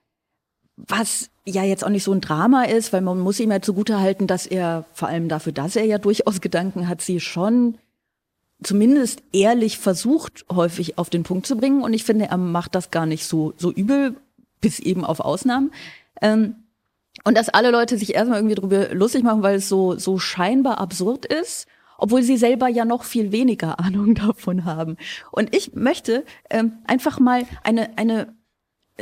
was 0.76 1.30
ja 1.49 1.64
jetzt 1.64 1.85
auch 1.85 1.90
nicht 1.90 2.05
so 2.05 2.12
ein 2.12 2.21
Drama 2.21 2.64
ist, 2.64 2.93
weil 2.93 3.00
man 3.00 3.19
muss 3.19 3.40
ihm 3.40 3.50
ja 3.50 3.61
zugute 3.61 4.00
halten, 4.00 4.26
dass 4.26 4.47
er, 4.47 4.85
vor 4.93 5.09
allem 5.09 5.28
dafür, 5.28 5.52
dass 5.52 5.76
er 5.76 5.85
ja 5.85 5.99
durchaus 5.99 6.40
Gedanken 6.40 6.88
hat, 6.88 7.00
sie 7.00 7.21
schon 7.21 7.78
zumindest 8.62 9.23
ehrlich 9.33 9.78
versucht, 9.78 10.45
häufig 10.50 10.99
auf 10.99 11.11
den 11.11 11.23
Punkt 11.23 11.47
zu 11.47 11.57
bringen. 11.57 11.83
Und 11.83 11.93
ich 11.93 12.05
finde, 12.05 12.26
er 12.26 12.37
macht 12.37 12.75
das 12.75 12.90
gar 12.90 13.07
nicht 13.07 13.25
so, 13.25 13.55
so 13.57 13.71
übel, 13.71 14.17
bis 14.61 14.81
eben 14.81 15.05
auf 15.05 15.21
Ausnahmen. 15.21 15.71
Ähm, 16.21 16.57
und 17.25 17.37
dass 17.37 17.49
alle 17.49 17.71
Leute 17.71 17.99
sich 17.99 18.14
erstmal 18.14 18.38
irgendwie 18.38 18.55
darüber 18.55 18.95
lustig 18.95 19.23
machen, 19.23 19.43
weil 19.43 19.57
es 19.57 19.69
so, 19.69 19.97
so 19.97 20.19
scheinbar 20.19 20.78
absurd 20.78 21.26
ist, 21.26 21.67
obwohl 21.99 22.23
sie 22.23 22.37
selber 22.37 22.69
ja 22.69 22.85
noch 22.85 23.05
viel 23.05 23.33
weniger 23.33 23.78
Ahnung 23.81 24.14
davon 24.14 24.64
haben. 24.64 24.97
Und 25.31 25.55
ich 25.55 25.75
möchte 25.75 26.25
ähm, 26.50 26.78
einfach 26.87 27.21
mal 27.21 27.45
eine, 27.62 27.97
eine 27.97 28.35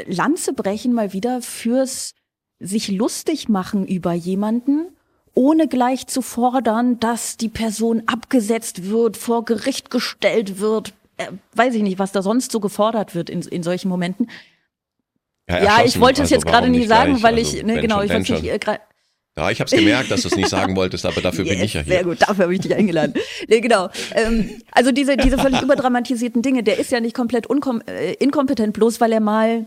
Lanze 0.06 0.52
brechen, 0.52 0.92
mal 0.92 1.12
wieder 1.12 1.40
fürs 1.40 2.14
sich 2.58 2.88
lustig 2.88 3.48
machen 3.48 3.86
über 3.86 4.12
jemanden, 4.12 4.88
ohne 5.34 5.68
gleich 5.68 6.06
zu 6.06 6.22
fordern, 6.22 6.98
dass 6.98 7.36
die 7.36 7.48
Person 7.48 8.02
abgesetzt 8.06 8.88
wird, 8.88 9.16
vor 9.16 9.44
Gericht 9.44 9.90
gestellt 9.90 10.58
wird, 10.58 10.94
äh, 11.18 11.26
weiß 11.54 11.74
ich 11.74 11.82
nicht, 11.82 11.98
was 11.98 12.12
da 12.12 12.22
sonst 12.22 12.52
so 12.52 12.60
gefordert 12.60 13.14
wird 13.14 13.30
in, 13.30 13.42
in 13.42 13.62
solchen 13.62 13.88
Momenten. 13.88 14.30
Ja, 15.48 15.62
ja 15.62 15.84
ich 15.84 16.00
wollte 16.00 16.22
es 16.22 16.32
also 16.32 16.36
jetzt 16.36 16.46
gerade 16.46 16.68
nie 16.68 16.86
sagen, 16.86 17.12
gleich? 17.12 17.22
weil 17.22 17.38
ich, 17.38 17.54
also, 17.54 17.66
ne, 17.66 17.80
genau, 17.80 18.02
ich 18.02 18.10
wollte 18.10 18.32
nicht 18.32 18.60
gerade. 18.60 18.80
Ja, 19.38 19.50
ich 19.50 19.60
habe 19.60 19.66
es 19.66 19.76
gemerkt, 19.78 20.10
dass 20.10 20.22
du 20.22 20.28
es 20.28 20.36
nicht 20.36 20.48
sagen 20.48 20.74
wolltest, 20.76 21.04
aber 21.04 21.20
dafür 21.20 21.44
yes, 21.44 21.54
bin 21.54 21.64
ich 21.64 21.74
ja 21.74 21.82
hier. 21.82 21.92
Sehr 21.92 22.04
gut, 22.04 22.22
dafür 22.22 22.44
habe 22.44 22.54
ich 22.54 22.60
dich 22.60 22.74
eingeladen. 22.74 23.14
nee, 23.48 23.60
genau. 23.60 23.90
Ähm, 24.14 24.62
also 24.72 24.92
diese, 24.92 25.18
diese 25.18 25.36
völlig 25.36 25.60
überdramatisierten 25.60 26.40
Dinge, 26.40 26.62
der 26.62 26.78
ist 26.78 26.90
ja 26.90 27.00
nicht 27.00 27.14
komplett 27.14 27.46
äh, 27.86 28.14
inkompetent, 28.14 28.72
bloß 28.72 29.00
weil 29.02 29.12
er 29.12 29.20
mal 29.20 29.66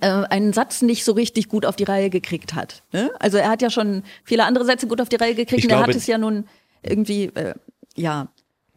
einen 0.00 0.52
Satz 0.52 0.82
nicht 0.82 1.04
so 1.04 1.12
richtig 1.12 1.48
gut 1.48 1.64
auf 1.64 1.76
die 1.76 1.84
Reihe 1.84 2.10
gekriegt 2.10 2.54
hat. 2.54 2.82
Ne? 2.92 3.10
Also 3.20 3.38
er 3.38 3.50
hat 3.50 3.62
ja 3.62 3.70
schon 3.70 4.02
viele 4.24 4.44
andere 4.44 4.64
Sätze 4.64 4.86
gut 4.86 5.00
auf 5.00 5.08
die 5.08 5.16
Reihe 5.16 5.34
gekriegt 5.34 5.64
ich 5.64 5.64
und 5.64 5.70
er 5.70 5.82
hat 5.82 5.94
es 5.94 6.06
ja 6.06 6.18
nun 6.18 6.46
irgendwie, 6.82 7.26
äh, 7.34 7.54
ja, 7.94 8.28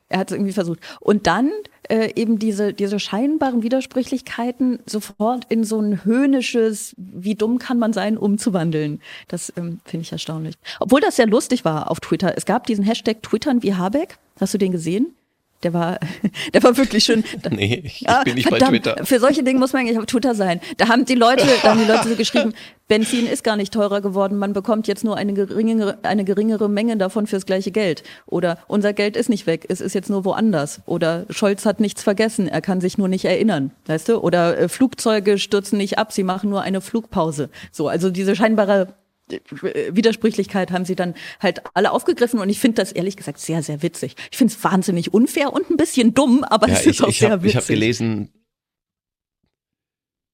er 0.08 0.20
hat 0.20 0.32
es 0.32 0.36
irgendwie 0.36 0.54
versucht. 0.54 0.80
Und 1.00 1.28
dann 1.28 1.52
äh, 1.88 2.12
eben 2.16 2.40
diese, 2.40 2.74
diese 2.74 3.00
scheinbaren 3.00 3.64
Widersprüchlichkeiten 3.64 4.80
sofort 4.86 5.46
in 5.50 5.64
so 5.64 5.80
ein 5.80 6.04
höhnisches, 6.04 6.96
wie 6.98 7.36
dumm 7.36 7.60
kann 7.60 7.80
man 7.80 7.94
sein, 7.94 8.18
umzuwandeln. 8.18 9.02
Das 9.28 9.54
ähm, 9.56 9.80
finde 9.86 10.04
ich 10.04 10.12
erstaunlich. 10.12 10.56
Obwohl 10.80 11.02
das 11.02 11.16
sehr 11.16 11.28
lustig 11.28 11.66
war 11.66 11.90
auf 11.90 12.00
Twitter. 12.00 12.34
Es 12.36 12.46
gab 12.46 12.66
diesen 12.66 12.84
Hashtag 12.84 13.22
Twittern 13.24 13.64
wie 13.64 13.76
Habeck. 13.76 14.18
Hast 14.40 14.54
du 14.54 14.58
den 14.58 14.72
gesehen? 14.72 15.16
Der 15.64 15.74
war, 15.74 16.00
der 16.54 16.64
war 16.64 16.78
wirklich 16.78 17.04
schön. 17.04 17.24
Nee, 17.50 17.82
ich 17.84 18.08
ah, 18.08 18.24
bin 18.24 18.36
nicht 18.36 18.48
verdammt, 18.48 18.72
bei 18.72 18.78
Twitter. 18.78 19.06
Für 19.06 19.20
solche 19.20 19.44
Dinge 19.44 19.60
muss 19.60 19.74
man 19.74 19.82
eigentlich 19.82 19.98
auf 19.98 20.06
Twitter 20.06 20.36
sein. 20.36 20.62
Da 20.78 20.88
haben 20.88 21.06
die 21.06 21.16
Leute, 21.16 21.46
da 21.64 21.70
haben 21.70 21.80
die 21.80 21.92
Leute 21.92 22.10
so 22.10 22.16
geschrieben, 22.16 22.54
Benzin 22.88 23.28
ist 23.28 23.44
gar 23.44 23.56
nicht 23.56 23.74
teurer 23.74 24.02
geworden, 24.02 24.38
man 24.38 24.54
bekommt 24.54 24.88
jetzt 24.88 25.04
nur 25.04 25.16
eine 25.16 25.34
geringere, 25.34 26.00
eine 26.04 26.26
geringere 26.26 26.70
Menge 26.70 26.98
davon 26.98 27.28
fürs 27.28 27.46
gleiche 27.46 27.72
Geld. 27.72 28.04
Oder 28.26 28.58
unser 28.68 28.94
Geld 28.94 29.16
ist 29.16 29.30
nicht 29.30 29.48
weg, 29.48 29.66
es 29.70 29.80
ist 29.80 29.94
jetzt 29.94 30.10
nur 30.10 30.26
woanders. 30.26 30.82
Oder 30.86 31.26
Scholz 31.30 31.66
hat 31.66 31.80
nichts 31.80 32.04
vergessen, 32.04 32.48
er 32.48 32.62
kann 32.62 32.82
sich 32.82 32.98
nur 32.98 33.08
nicht 33.08 33.26
erinnern. 33.26 33.72
Weißt 33.86 34.10
du? 34.10 34.18
Oder 34.20 34.58
äh, 34.58 34.70
Flugzeuge 34.70 35.38
stürzen 35.38 35.78
nicht 35.78 35.98
ab, 35.98 36.12
sie 36.12 36.24
machen 36.24 36.50
nur 36.50 36.62
eine 36.62 36.82
Flugpause. 36.82 37.50
So, 37.72 37.88
also 37.88 38.10
diese 38.10 38.36
scheinbare 38.36 38.96
Widersprüchlichkeit 39.32 40.72
haben 40.72 40.86
sie 40.86 40.96
dann 40.96 41.14
halt 41.40 41.62
alle 41.74 41.92
aufgegriffen 41.92 42.40
und 42.40 42.50
ich 42.50 42.60
finde 42.60 42.76
das 42.76 42.92
ehrlich 42.92 43.18
gesagt 43.18 43.40
sehr, 43.40 43.64
sehr 43.64 43.82
witzig. 43.82 44.16
Ich 44.32 44.38
finde 44.38 44.54
es 44.54 44.64
wahnsinnig 44.64 45.14
unfair 45.14 45.54
und 45.54 45.70
ein 45.70 45.78
bisschen 45.78 46.14
dumm, 46.14 46.44
aber 46.44 46.68
ja, 46.68 46.74
es 46.74 46.86
ist 46.86 46.96
ich, 46.96 47.04
auch 47.04 47.10
ich 47.10 47.20
sehr 47.20 47.32
hab, 47.32 47.44
witzig. 47.44 47.52
Ich 47.52 47.56
habe 47.58 47.74
gelesen, 47.74 48.32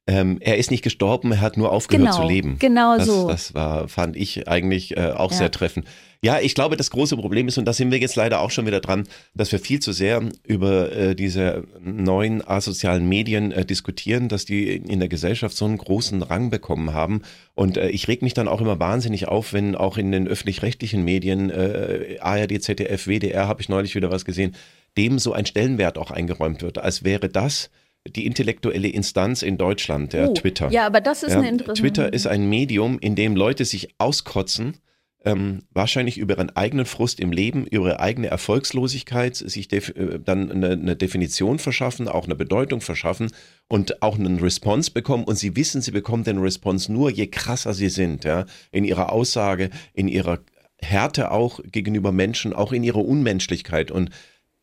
ähm, 0.08 0.38
er 0.40 0.58
ist 0.58 0.70
nicht 0.70 0.84
gestorben, 0.84 1.32
er 1.32 1.42
hat 1.42 1.58
nur 1.58 1.72
aufgehört 1.72 2.12
genau, 2.12 2.22
zu 2.22 2.28
leben. 2.28 2.60
Genau 2.60 2.98
das, 2.98 3.08
so. 3.08 3.28
Das 3.28 3.56
war, 3.56 3.88
fand 3.88 4.16
ich 4.16 4.48
eigentlich 4.48 4.96
äh, 4.96 5.12
auch 5.12 5.32
ja. 5.32 5.38
sehr 5.38 5.52
treffend. 5.52 5.86
Ja, 6.22 6.40
ich 6.40 6.56
glaube, 6.56 6.78
das 6.78 6.90
große 6.92 7.18
Problem 7.18 7.48
ist, 7.48 7.58
und 7.58 7.66
da 7.66 7.74
sind 7.74 7.92
wir 7.92 8.00
jetzt 8.00 8.16
leider 8.16 8.42
auch 8.42 8.52
schon 8.52 8.66
wieder 8.66 8.82
dran, 8.82 9.08
dass 9.36 9.52
wir 9.52 9.60
viel 9.60 9.80
zu 9.80 9.92
sehr 9.92 10.22
über 10.44 10.92
äh, 10.92 11.16
diese 11.16 11.66
neuen 11.82 12.48
asozialen 12.48 13.08
Medien 13.08 13.52
äh, 13.52 13.66
diskutieren, 13.66 14.28
dass 14.28 14.46
die 14.46 14.76
in 14.76 15.00
der 15.00 15.10
Gesellschaft 15.10 15.56
so 15.56 15.66
einen 15.66 15.78
großen 15.78 16.22
Rang 16.22 16.50
bekommen 16.50 16.94
haben. 16.94 17.22
Und 17.54 17.78
äh, 17.78 17.90
ich 17.90 18.08
reg 18.08 18.22
mich 18.22 18.34
dann 18.34 18.48
auch 18.48 18.62
immer 18.62 18.80
wahnsinnig 18.80 19.28
auf, 19.28 19.54
wenn 19.54 19.76
auch 19.76 19.98
in 19.98 20.12
den 20.12 20.28
öffentlich-rechtlichen 20.28 21.04
Medien, 21.04 21.50
äh, 21.50 22.18
ARD, 22.20 22.62
ZDF, 22.62 23.08
WDR, 23.08 23.48
habe 23.48 23.62
ich 23.62 23.70
neulich 23.70 23.96
wieder 23.96 24.12
was 24.12 24.26
gesehen, 24.26 24.56
dem 24.98 25.20
so 25.20 25.34
ein 25.34 25.46
Stellenwert 25.46 25.98
auch 25.98 26.12
eingeräumt 26.12 26.62
wird, 26.62 26.78
als 26.78 27.04
wäre 27.04 27.30
das 27.30 27.70
die 28.08 28.26
intellektuelle 28.26 28.88
Instanz 28.88 29.42
in 29.42 29.58
Deutschland, 29.58 30.14
der 30.14 30.30
uh, 30.30 30.34
Twitter. 30.34 30.70
Ja, 30.72 30.86
aber 30.86 31.02
das 31.02 31.24
ist 31.24 31.32
ja, 31.32 31.40
eine 31.40 31.50
interessante. 31.50 31.82
Twitter 31.82 32.14
ist 32.14 32.28
ein 32.28 32.48
Medium, 32.48 33.00
in 33.00 33.16
dem 33.16 33.36
Leute 33.36 33.66
sich 33.66 33.90
auskotzen, 33.98 34.78
ähm, 35.26 35.64
wahrscheinlich 35.72 36.20
über 36.20 36.36
ihren 36.36 36.56
eigenen 36.56 36.86
Frust 36.86 37.20
im 37.20 37.32
Leben, 37.32 37.66
über 37.66 37.88
ihre 37.88 38.00
eigene 38.00 38.28
Erfolgslosigkeit, 38.28 39.36
sich 39.36 39.74
äh, 39.74 40.20
dann 40.24 40.52
eine, 40.52 40.72
eine, 40.72 40.96
Definition 40.96 41.58
verschaffen, 41.58 42.08
auch 42.08 42.26
eine 42.26 42.36
Bedeutung 42.36 42.80
verschaffen 42.80 43.32
und 43.68 44.04
auch 44.04 44.20
einen 44.20 44.40
Response 44.40 44.92
bekommen. 44.92 45.24
Und 45.24 45.38
sie 45.38 45.56
wissen, 45.56 45.82
sie 45.82 45.92
bekommen 45.92 46.24
den 46.24 46.38
Response 46.38 46.94
nur, 46.94 47.10
je 47.10 47.28
krasser 47.28 47.74
sie 47.74 47.90
sind, 47.90 48.24
ja, 48.24 48.46
in 48.72 48.84
ihrer 48.84 49.12
Aussage, 49.12 49.72
in 49.94 50.08
ihrer 50.08 50.40
Härte 50.80 51.32
auch 51.32 51.60
gegenüber 51.72 52.12
Menschen, 52.12 52.54
auch 52.54 52.72
in 52.72 52.84
ihrer 52.84 53.04
Unmenschlichkeit. 53.04 53.90
Und 53.90 54.12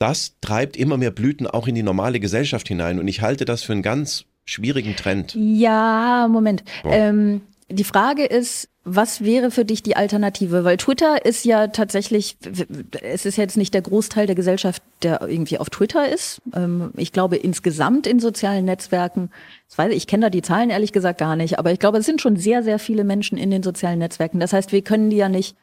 das 0.03 0.35
treibt 0.41 0.77
immer 0.77 0.97
mehr 0.97 1.13
Blüten 1.13 1.47
auch 1.47 1.69
in 1.69 1.77
die 1.77 1.85
normale 1.85 2.19
Gesellschaft 2.19 2.67
hinein. 2.67 2.99
Und 2.99 3.07
ich 3.07 3.23
halte 3.23 3.45
das 3.45 3.63
für 3.63 3.73
einen 3.73 3.83
ganz 3.83 4.25
schwierigen 4.45 4.97
Trend. 4.97 5.35
Ja, 5.37 6.27
Moment. 6.29 6.65
Ähm, 6.85 7.43
die 7.71 7.85
Frage 7.85 8.25
ist, 8.25 8.69
was 8.85 9.23
wäre 9.23 9.53
für 9.53 9.65
dich 9.65 9.85
die 9.85 9.95
Alternative? 9.95 10.65
Weil 10.65 10.77
Twitter 10.77 11.25
ist 11.25 11.45
ja 11.45 11.69
tatsächlich, 11.69 12.37
es 13.01 13.25
ist 13.25 13.37
jetzt 13.37 13.57
nicht 13.57 13.75
der 13.75 13.83
Großteil 13.83 14.27
der 14.27 14.35
Gesellschaft, 14.35 14.83
der 15.05 15.23
irgendwie 15.23 15.59
auf 15.59 15.71
Twitter 15.71 16.13
ist. 16.13 16.43
Ähm, 16.53 16.91
ich 16.97 17.13
glaube 17.13 17.37
insgesamt 17.37 18.09
in 18.09 18.19
sozialen 18.19 18.65
Netzwerken, 18.65 19.31
ich, 19.71 19.79
weiß, 19.79 19.93
ich 19.93 20.09
kenne 20.09 20.27
da 20.27 20.31
die 20.31 20.43
Zahlen 20.43 20.71
ehrlich 20.71 20.93
gesagt 20.93 21.19
gar 21.19 21.37
nicht, 21.37 21.61
aber 21.61 21.71
ich 21.71 21.79
glaube, 21.79 21.99
es 21.99 22.07
sind 22.07 22.21
schon 22.21 22.37
sehr, 22.37 22.65
sehr 22.65 22.81
viele 22.81 23.05
Menschen 23.05 23.39
in 23.39 23.53
den 23.53 23.63
sozialen 23.63 24.01
Netzwerken. 24.01 24.41
Das 24.41 24.53
heißt, 24.53 24.73
wir 24.73 24.83
können 24.83 25.11
die 25.11 25.17
ja 25.17 25.29
nicht 25.29 25.57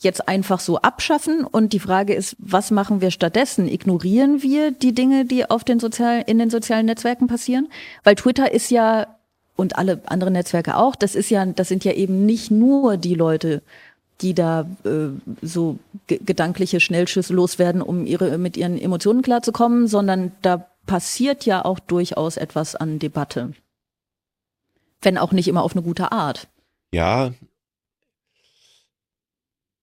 jetzt 0.00 0.28
einfach 0.28 0.60
so 0.60 0.78
abschaffen. 0.78 1.44
Und 1.44 1.72
die 1.72 1.80
Frage 1.80 2.14
ist, 2.14 2.36
was 2.38 2.70
machen 2.70 3.00
wir 3.00 3.10
stattdessen? 3.10 3.68
Ignorieren 3.68 4.42
wir 4.42 4.70
die 4.70 4.94
Dinge, 4.94 5.24
die 5.24 5.48
auf 5.48 5.64
den 5.64 5.80
sozialen, 5.80 6.22
in 6.22 6.38
den 6.38 6.50
sozialen 6.50 6.86
Netzwerken 6.86 7.26
passieren? 7.26 7.70
Weil 8.02 8.14
Twitter 8.14 8.52
ist 8.52 8.70
ja 8.70 9.06
und 9.56 9.76
alle 9.76 10.00
anderen 10.06 10.32
Netzwerke 10.32 10.76
auch, 10.76 10.96
das 10.96 11.14
ist 11.14 11.28
ja, 11.30 11.44
das 11.44 11.68
sind 11.68 11.84
ja 11.84 11.92
eben 11.92 12.24
nicht 12.24 12.50
nur 12.50 12.96
die 12.96 13.14
Leute, 13.14 13.62
die 14.22 14.34
da 14.34 14.66
äh, 14.84 15.08
so 15.42 15.78
gedankliche 16.06 16.80
Schnellschüsse 16.80 17.34
loswerden, 17.34 17.82
um 17.82 18.06
ihre 18.06 18.38
mit 18.38 18.56
ihren 18.56 18.78
Emotionen 18.78 19.22
klarzukommen, 19.22 19.86
sondern 19.86 20.32
da 20.42 20.66
passiert 20.86 21.46
ja 21.46 21.64
auch 21.64 21.78
durchaus 21.78 22.36
etwas 22.36 22.74
an 22.74 22.98
Debatte. 22.98 23.52
Wenn 25.02 25.18
auch 25.18 25.32
nicht 25.32 25.48
immer 25.48 25.62
auf 25.62 25.74
eine 25.74 25.82
gute 25.82 26.10
Art. 26.10 26.48
Ja, 26.92 27.32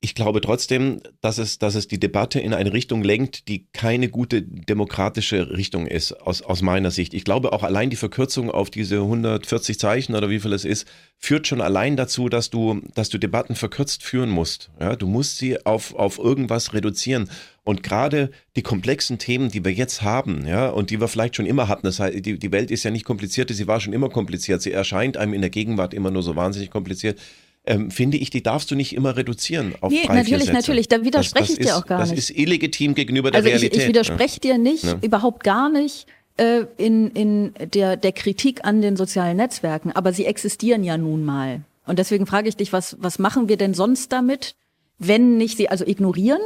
ich 0.07 0.15
glaube 0.15 0.39
trotzdem, 0.39 1.01
dass 1.19 1.37
es, 1.37 1.59
dass 1.59 1.75
es 1.75 1.89
die 1.89 1.99
Debatte 1.99 2.39
in 2.39 2.53
eine 2.53 2.71
Richtung 2.71 3.03
lenkt, 3.03 3.49
die 3.49 3.67
keine 3.73 4.07
gute 4.07 4.41
demokratische 4.41 5.49
Richtung 5.57 5.85
ist, 5.85 6.13
aus, 6.13 6.41
aus 6.41 6.61
meiner 6.61 6.91
Sicht. 6.91 7.13
Ich 7.13 7.25
glaube 7.25 7.51
auch 7.51 7.61
allein 7.61 7.89
die 7.89 7.97
Verkürzung 7.97 8.49
auf 8.49 8.69
diese 8.69 9.01
140 9.01 9.77
Zeichen 9.77 10.15
oder 10.15 10.29
wie 10.29 10.39
viel 10.39 10.53
es 10.53 10.63
ist, 10.63 10.87
führt 11.17 11.45
schon 11.45 11.59
allein 11.59 11.97
dazu, 11.97 12.29
dass 12.29 12.49
du, 12.49 12.79
dass 12.95 13.09
du 13.09 13.17
Debatten 13.17 13.55
verkürzt 13.55 14.01
führen 14.01 14.29
musst. 14.29 14.69
Ja, 14.79 14.95
du 14.95 15.07
musst 15.07 15.39
sie 15.39 15.65
auf, 15.65 15.93
auf 15.93 16.19
irgendwas 16.19 16.73
reduzieren. 16.73 17.29
Und 17.65 17.83
gerade 17.83 18.31
die 18.55 18.61
komplexen 18.61 19.17
Themen, 19.17 19.51
die 19.51 19.65
wir 19.65 19.73
jetzt 19.73 20.03
haben, 20.03 20.47
ja, 20.47 20.69
und 20.69 20.89
die 20.89 21.01
wir 21.01 21.09
vielleicht 21.09 21.35
schon 21.35 21.45
immer 21.45 21.67
hatten, 21.67 21.85
das 21.85 21.99
heißt, 21.99 22.25
die, 22.25 22.39
die 22.39 22.51
Welt 22.53 22.71
ist 22.71 22.83
ja 22.83 22.91
nicht 22.91 23.03
kompliziert, 23.03 23.49
sie 23.49 23.67
war 23.67 23.81
schon 23.81 23.91
immer 23.91 24.07
kompliziert. 24.07 24.61
Sie 24.61 24.71
erscheint 24.71 25.17
einem 25.17 25.33
in 25.33 25.41
der 25.41 25.49
Gegenwart 25.49 25.93
immer 25.93 26.11
nur 26.11 26.23
so 26.23 26.37
wahnsinnig 26.37 26.71
kompliziert. 26.71 27.19
Ähm, 27.67 27.91
finde 27.91 28.17
ich, 28.17 28.29
die 28.29 28.41
darfst 28.41 28.71
du 28.71 28.75
nicht 28.75 28.95
immer 28.95 29.17
reduzieren 29.17 29.75
auf 29.81 29.91
Nee, 29.91 30.03
drei, 30.05 30.15
natürlich, 30.15 30.27
vier 30.29 30.39
Sätze. 30.39 30.51
natürlich. 30.53 30.87
Da 30.87 31.03
widerspreche 31.03 31.43
Das- 31.47 31.49
ich 31.51 31.57
das 31.57 31.65
dir 31.67 31.71
ist- 31.73 31.83
auch 31.83 31.85
gar 31.85 31.99
das 31.99 32.09
nicht. 32.11 32.19
ist 32.19 32.29
illegitim 32.31 32.95
gegenüber 32.95 33.29
der 33.29 33.39
Also 33.39 33.49
ich, 33.49 33.55
Realität. 33.55 33.81
ich 33.81 33.87
widerspreche 33.89 34.39
dir 34.39 34.57
nicht, 34.57 34.83
Ja. 34.85 34.97
überhaupt 35.01 35.43
gar 35.43 35.69
nicht 35.69 36.07
äh, 36.37 36.65
in, 36.77 37.09
in 37.11 37.53
der, 37.73 37.97
der 37.97 38.11
Kritik 38.11 38.63
an 38.63 38.81
den 38.81 38.95
sozialen 38.95 39.37
Netzwerken, 39.37 39.91
aber 39.91 40.13
sie 40.13 40.25
existieren 40.25 40.83
ja 40.83 40.95
nun 40.95 41.25
mal. 41.25 41.61
Und 41.87 41.97
deswegen 41.99 42.25
frage 42.27 42.47
ich 42.47 42.55
dich, 42.55 42.71
was, 42.73 42.95
was 42.99 43.17
machen 43.17 43.49
wir 43.49 43.57
denn 43.57 43.73
sonst 43.73 44.11
damit, 44.11 44.55
wenn 44.99 45.37
nicht 45.37 45.57
sie, 45.57 45.67
also 45.69 45.83
ignorieren? 45.85 46.39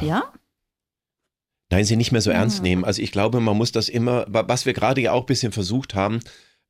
Ja? 0.00 0.24
Nein, 1.70 1.84
sie 1.84 1.96
nicht 1.96 2.12
mehr 2.12 2.20
so 2.20 2.30
ernst 2.30 2.62
nehmen. 2.62 2.84
Also 2.84 3.00
ich 3.02 3.12
glaube, 3.12 3.40
man 3.40 3.56
muss 3.56 3.72
das 3.72 3.88
immer, 3.88 4.26
wa- 4.28 4.44
was 4.46 4.66
wir 4.66 4.72
gerade 4.74 5.00
ja 5.00 5.12
auch 5.12 5.20
ein 5.22 5.26
bisschen 5.26 5.52
versucht 5.52 5.94
haben, 5.94 6.20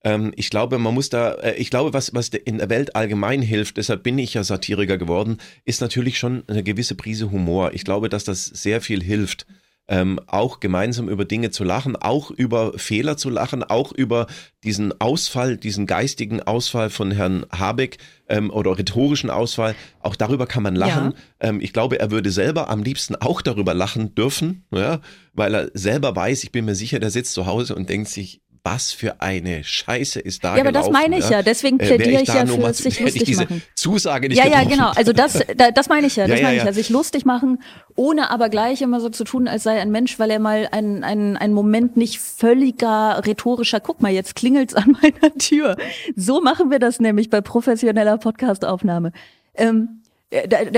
ähm, 0.05 0.33
ich 0.37 0.51
glaube, 0.51 0.79
man 0.79 0.95
muss 0.95 1.11
da, 1.11 1.33
äh, 1.35 1.55
ich 1.55 1.71
glaube, 1.71 1.93
was, 1.93 2.15
was 2.15 2.29
in 2.29 2.59
der 2.59 2.71
Welt 2.71 2.97
allgemein 2.97 3.43
hilft, 3.43 3.77
deshalb 3.77 4.03
bin 4.03 4.19
ich 4.19 4.35
ja 4.35 4.43
Satiriker 4.45 4.99
geworden, 4.99 5.38
ist 5.65 5.81
natürlich 5.81 6.19
schon 6.19 6.43
eine 6.49 6.62
gewisse 6.62 6.95
Prise 6.95 7.31
Humor. 7.31 7.73
Ich 7.75 7.85
glaube, 7.85 8.09
dass 8.09 8.25
das 8.25 8.45
sehr 8.45 8.81
viel 8.81 9.03
hilft. 9.03 9.47
Ähm, 9.88 10.21
auch 10.29 10.61
gemeinsam 10.61 11.09
über 11.09 11.25
Dinge 11.25 11.51
zu 11.51 11.65
lachen, 11.65 11.97
auch 11.97 12.31
über 12.31 12.79
Fehler 12.79 13.17
zu 13.17 13.29
lachen, 13.31 13.65
auch 13.65 13.91
über 13.91 14.29
diesen 14.62 14.99
Ausfall, 15.01 15.57
diesen 15.57 15.87
geistigen 15.87 16.41
Ausfall 16.41 16.88
von 16.88 17.11
Herrn 17.11 17.45
Habeck 17.51 17.99
ähm, 18.29 18.51
oder 18.51 18.79
rhetorischen 18.79 19.29
Ausfall, 19.29 19.75
auch 20.01 20.15
darüber 20.15 20.47
kann 20.47 20.62
man 20.62 20.77
lachen. 20.77 21.15
Ähm, 21.41 21.61
ich 21.61 21.73
glaube, 21.73 21.99
er 21.99 22.12
würde 22.12 22.31
selber 22.31 22.71
am 22.71 22.85
liebsten 22.85 23.17
auch 23.17 23.43
darüber 23.43 23.75
lachen 23.75 24.15
dürfen, 24.15 24.65
ja, 24.71 25.01
weil 25.33 25.53
er 25.53 25.71
selber 25.75 26.15
weiß, 26.15 26.45
ich 26.45 26.53
bin 26.53 26.65
mir 26.65 26.77
sicher, 26.77 27.01
der 27.01 27.11
sitzt 27.11 27.35
zu 27.35 27.47
Hause 27.47 27.75
und 27.75 27.91
denkt 27.91 28.09
sich, 28.09 28.41
was 28.64 28.92
für 28.92 29.20
eine 29.20 29.64
Scheiße 29.64 30.20
ist 30.20 30.44
da 30.44 30.55
Ja, 30.55 30.62
aber 30.62 30.70
das 30.70 30.87
gelaufen, 30.87 30.92
meine 30.92 31.18
ich 31.18 31.29
ja. 31.29 31.42
Deswegen 31.42 31.81
Äh, 31.81 31.87
plädiere 31.96 32.22
ich 32.22 32.29
da 32.29 32.44
ja 32.44 32.46
für 32.46 32.72
sich 32.75 32.87
ich 32.98 33.01
lustig 33.01 33.25
diese 33.25 33.42
machen. 33.42 33.62
Zusage 33.75 34.29
nicht 34.29 34.38
Ja, 34.38 34.44
ja, 34.44 34.51
getroffen. 34.61 34.70
genau. 34.70 34.90
Also 34.94 35.12
das, 35.12 35.33
da, 35.57 35.70
das 35.72 35.88
meine 35.88 36.07
ich 36.07 36.14
ja. 36.16 36.27
Das 36.29 36.37
Ja, 36.38 36.42
ja, 36.42 36.42
meine 36.44 36.57
ich 36.57 36.62
ja. 36.62 36.66
ja. 36.68 36.72
Sich 36.72 36.88
lustig 36.88 37.25
machen, 37.25 37.61
ohne 37.96 38.31
aber 38.31 38.48
gleich 38.51 38.81
immer 38.81 39.01
so 39.01 39.09
zu 39.09 39.25
tun, 39.25 39.48
als 39.48 39.64
sei 39.64 39.81
ein 39.81 39.90
Mensch, 39.90 40.18
weil 40.20 40.31
er 40.31 40.38
mal 40.38 40.68
einen, 40.70 41.03
einen, 41.03 41.37
einen 41.37 41.55
Moment 41.55 41.96
nicht 41.96 42.20
völliger 42.20 43.22
rhetorischer, 43.27 43.81
guck 43.81 44.01
mal, 44.01 44.12
jetzt 44.12 44.37
klingelt's 44.37 44.75
an 44.75 44.96
meiner 45.03 45.35
Tür. 45.38 45.77
So 46.14 46.40
machen 46.40 46.70
wir 46.70 46.79
das 46.79 47.01
nämlich 47.01 47.31
bei 47.31 47.40
professioneller 47.40 48.18
Podcastaufnahme. 48.18 49.12
Ähm, 49.55 49.88
äh, 49.88 50.02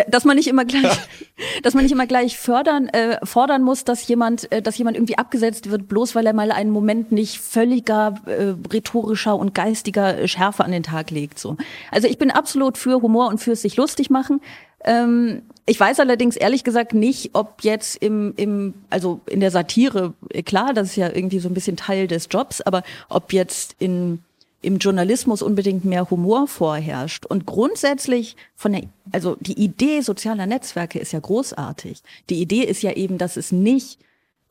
dass 0.09 0.25
man 0.25 0.37
nicht 0.37 0.49
immer 0.49 0.65
gleich, 0.65 0.99
dass 1.63 1.75
man 1.75 1.85
nicht 1.85 1.93
immer 1.93 2.07
gleich 2.07 2.39
fördern, 2.39 2.89
äh, 2.89 3.25
fordern 3.25 3.63
muss, 3.63 3.85
dass 3.85 4.07
jemand, 4.09 4.51
äh, 4.53 4.61
dass 4.61 4.77
jemand 4.79 4.97
irgendwie 4.97 5.19
abgesetzt 5.19 5.71
wird, 5.71 5.89
bloß 5.89 6.15
weil 6.15 6.27
er 6.27 6.33
mal 6.33 6.51
einen 6.51 6.71
Moment 6.71 7.13
nicht 7.13 7.39
völliger 7.39 8.15
äh, 8.27 8.55
rhetorischer 8.73 9.37
und 9.37 9.55
geistiger 9.55 10.19
äh, 10.19 10.29
Schärfe 10.29 10.65
an 10.65 10.73
den 10.73 10.83
Tag 10.83 11.11
legt. 11.11 11.39
So, 11.39 11.57
also 11.91 12.09
ich 12.09 12.19
bin 12.19 12.31
absolut 12.31 12.79
für 12.79 13.01
Humor 13.01 13.29
und 13.29 13.39
fürs 13.39 13.63
sich 13.63 13.77
lustig 13.77 14.11
machen. 14.11 14.41
Ähm, 14.85 15.43
ich 15.67 15.81
weiß 15.81 16.01
allerdings 16.01 16.37
ehrlich 16.37 16.63
gesagt 16.63 16.93
nicht, 16.93 17.31
ob 17.33 17.63
jetzt 17.63 17.97
im, 17.97 18.35
im, 18.37 18.75
also 18.91 19.21
in 19.27 19.41
der 19.41 19.51
Satire, 19.51 20.13
äh, 20.31 20.43
klar, 20.43 20.75
das 20.75 20.89
ist 20.89 20.97
ja 20.97 21.09
irgendwie 21.09 21.39
so 21.39 21.49
ein 21.49 21.55
bisschen 21.55 21.77
Teil 21.77 22.07
des 22.07 22.29
Jobs, 22.31 22.61
aber 22.61 22.83
ob 23.09 23.33
jetzt 23.33 23.77
in 23.79 24.23
im 24.65 24.79
Journalismus 24.79 25.43
unbedingt 25.43 25.85
mehr 25.85 26.11
Humor 26.11 26.49
vorherrscht. 26.49 27.27
Und 27.27 27.47
grundsätzlich 27.47 28.37
von 28.55 28.73
der, 28.73 28.83
also 29.13 29.37
die 29.41 29.63
Idee 29.63 30.01
sozialer 30.01 30.47
Netzwerke 30.47 30.99
ist 30.99 31.13
ja 31.13 31.21
großartig. 31.21 32.03
Die 32.31 32.41
Idee 32.41 32.63
ist 32.63 32.83
ja 32.83 32.93
eben, 32.93 33.19
dass 33.19 33.37
es 33.37 33.53
nicht, 33.53 33.99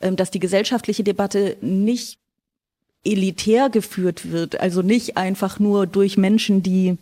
ähm, 0.02 0.16
dass 0.16 0.32
die 0.32 0.40
gesellschaftliche 0.40 1.04
Debatte 1.04 1.58
nicht 1.62 2.20
elitär 3.06 3.70
geführt 3.70 4.32
wird, 4.32 4.60
also 4.60 4.82
nicht 4.82 5.18
einfach 5.18 5.60
nur 5.60 5.88
durch 5.88 6.18
Menschen, 6.18 6.64
die 6.64 6.98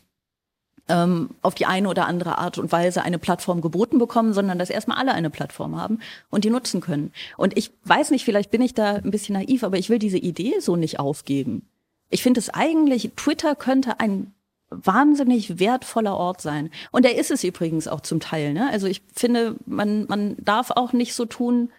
ähm, 0.87 1.29
auf 1.41 1.55
die 1.55 1.65
eine 1.65 1.89
oder 1.89 2.07
andere 2.07 2.37
Art 2.37 2.57
und 2.57 2.71
Weise 2.71 3.03
eine 3.03 3.19
Plattform 3.19 3.61
geboten 3.61 3.99
bekommen, 3.99 4.33
sondern 4.33 4.59
dass 4.59 4.69
erstmal 4.69 4.97
alle 4.97 5.13
eine 5.13 5.29
Plattform 5.29 5.79
haben 5.79 5.99
und 6.29 6.43
die 6.43 6.49
nutzen 6.49 6.81
können. 6.81 7.11
Und 7.37 7.57
ich 7.57 7.71
weiß 7.85 8.11
nicht, 8.11 8.25
vielleicht 8.25 8.51
bin 8.51 8.61
ich 8.61 8.73
da 8.73 8.95
ein 8.95 9.11
bisschen 9.11 9.33
naiv, 9.33 9.63
aber 9.63 9.77
ich 9.77 9.89
will 9.89 9.99
diese 9.99 10.17
Idee 10.17 10.59
so 10.59 10.75
nicht 10.75 10.99
aufgeben. 10.99 11.67
Ich 12.11 12.21
finde 12.21 12.39
es 12.39 12.49
eigentlich, 12.49 13.11
Twitter 13.15 13.55
könnte 13.55 13.99
ein 13.99 14.33
wahnsinnig 14.69 15.59
wertvoller 15.59 16.15
Ort 16.15 16.41
sein. 16.41 16.69
Und 16.91 17.05
er 17.05 17.15
ist 17.17 17.31
es 17.31 17.43
übrigens 17.43 17.87
auch 17.87 18.01
zum 18.01 18.19
Teil. 18.19 18.53
Ne? 18.53 18.69
Also 18.69 18.87
ich 18.87 19.01
finde, 19.13 19.55
man, 19.65 20.05
man 20.07 20.35
darf 20.39 20.71
auch 20.71 20.93
nicht 20.93 21.13
so 21.13 21.25
tun, 21.25 21.71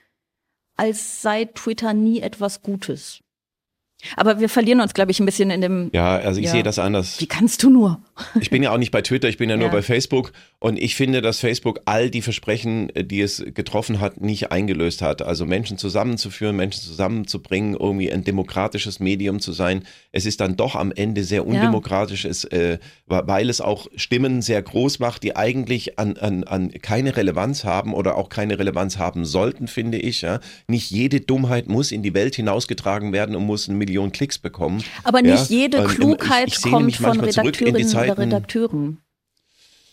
als 0.76 1.22
sei 1.22 1.46
Twitter 1.46 1.94
nie 1.94 2.20
etwas 2.20 2.62
Gutes. 2.62 3.20
Aber 4.16 4.40
wir 4.40 4.48
verlieren 4.48 4.80
uns, 4.80 4.94
glaube 4.94 5.10
ich, 5.10 5.20
ein 5.20 5.26
bisschen 5.26 5.50
in 5.50 5.60
dem, 5.60 5.90
Ja, 5.92 6.16
also 6.16 6.40
ich 6.40 6.46
Ja. 6.46 6.52
sehe 6.52 6.62
das 6.62 6.78
anders. 6.78 7.20
wie 7.20 7.26
kannst 7.26 7.62
du 7.62 7.70
nur? 7.70 8.00
Ich 8.40 8.50
bin 8.50 8.62
ja 8.62 8.72
auch 8.72 8.78
nicht 8.78 8.90
bei 8.90 9.02
Twitter, 9.02 9.28
ich 9.28 9.36
bin 9.38 9.48
ja 9.50 9.56
nur 9.56 9.66
Ja. 9.68 9.72
bei 9.72 9.82
Facebook 9.82 10.32
und 10.58 10.78
ich 10.78 10.94
finde, 10.96 11.22
dass 11.22 11.40
Facebook 11.40 11.80
all 11.86 12.10
die 12.10 12.22
Versprechen, 12.22 12.90
äh, 12.94 13.04
die 13.04 13.20
es 13.20 13.42
getroffen 13.54 14.00
hat, 14.00 14.20
nicht 14.20 14.52
eingelöst 14.52 15.02
hat. 15.02 15.22
Also 15.22 15.46
Menschen 15.46 15.78
zusammenzuführen, 15.78 16.56
Menschen 16.56 16.82
zusammenzubringen, 16.82 17.74
irgendwie 17.74 18.12
ein 18.12 18.24
demokratisches 18.24 19.00
Medium 19.00 19.40
zu 19.40 19.52
sein. 19.52 19.84
Es 20.12 20.26
ist 20.26 20.40
dann 20.40 20.56
doch 20.56 20.74
am 20.76 20.92
Ende 20.92 21.24
sehr 21.24 21.46
undemokratisch, 21.46 22.24
es, 22.24 22.44
äh, 22.44 22.78
weil 23.06 23.48
es 23.50 23.60
auch 23.60 23.86
Stimmen 23.96 24.42
sehr 24.42 24.62
groß 24.62 24.98
macht, 24.98 25.22
die 25.22 25.36
eigentlich 25.36 25.98
an, 25.98 26.16
an, 26.16 26.44
an 26.44 26.70
keine 26.82 27.16
Relevanz 27.16 27.64
haben 27.64 27.94
oder 27.94 28.16
auch 28.16 28.28
keine 28.28 28.58
Relevanz 28.58 28.98
haben 28.98 29.24
sollten, 29.24 29.68
finde 29.68 29.98
ich. 29.98 30.22
Ja. 30.22 30.40
Nicht 30.66 30.90
jede 30.90 31.20
Dummheit 31.20 31.68
muss 31.68 31.92
in 31.92 32.02
die 32.02 32.14
Welt 32.14 32.34
hinausgetragen 32.36 33.12
werden 33.12 33.36
und 33.36 33.44
muss 33.46 33.68
eine 33.68 33.78
Million 33.78 33.91
Klicks 34.12 34.38
bekommen. 34.38 34.82
Aber 35.04 35.22
nicht 35.22 35.50
Ja, 35.50 35.56
jede 35.56 35.84
ich- 35.84 35.90
Klugheit 35.96 36.48
ich 36.48 36.58
sehne 36.58 36.76
kommt 36.76 36.96
von 36.96 37.20
Redakteurinnen 37.20 37.90
oder 37.96 38.18
Redakteuren. 38.18 38.98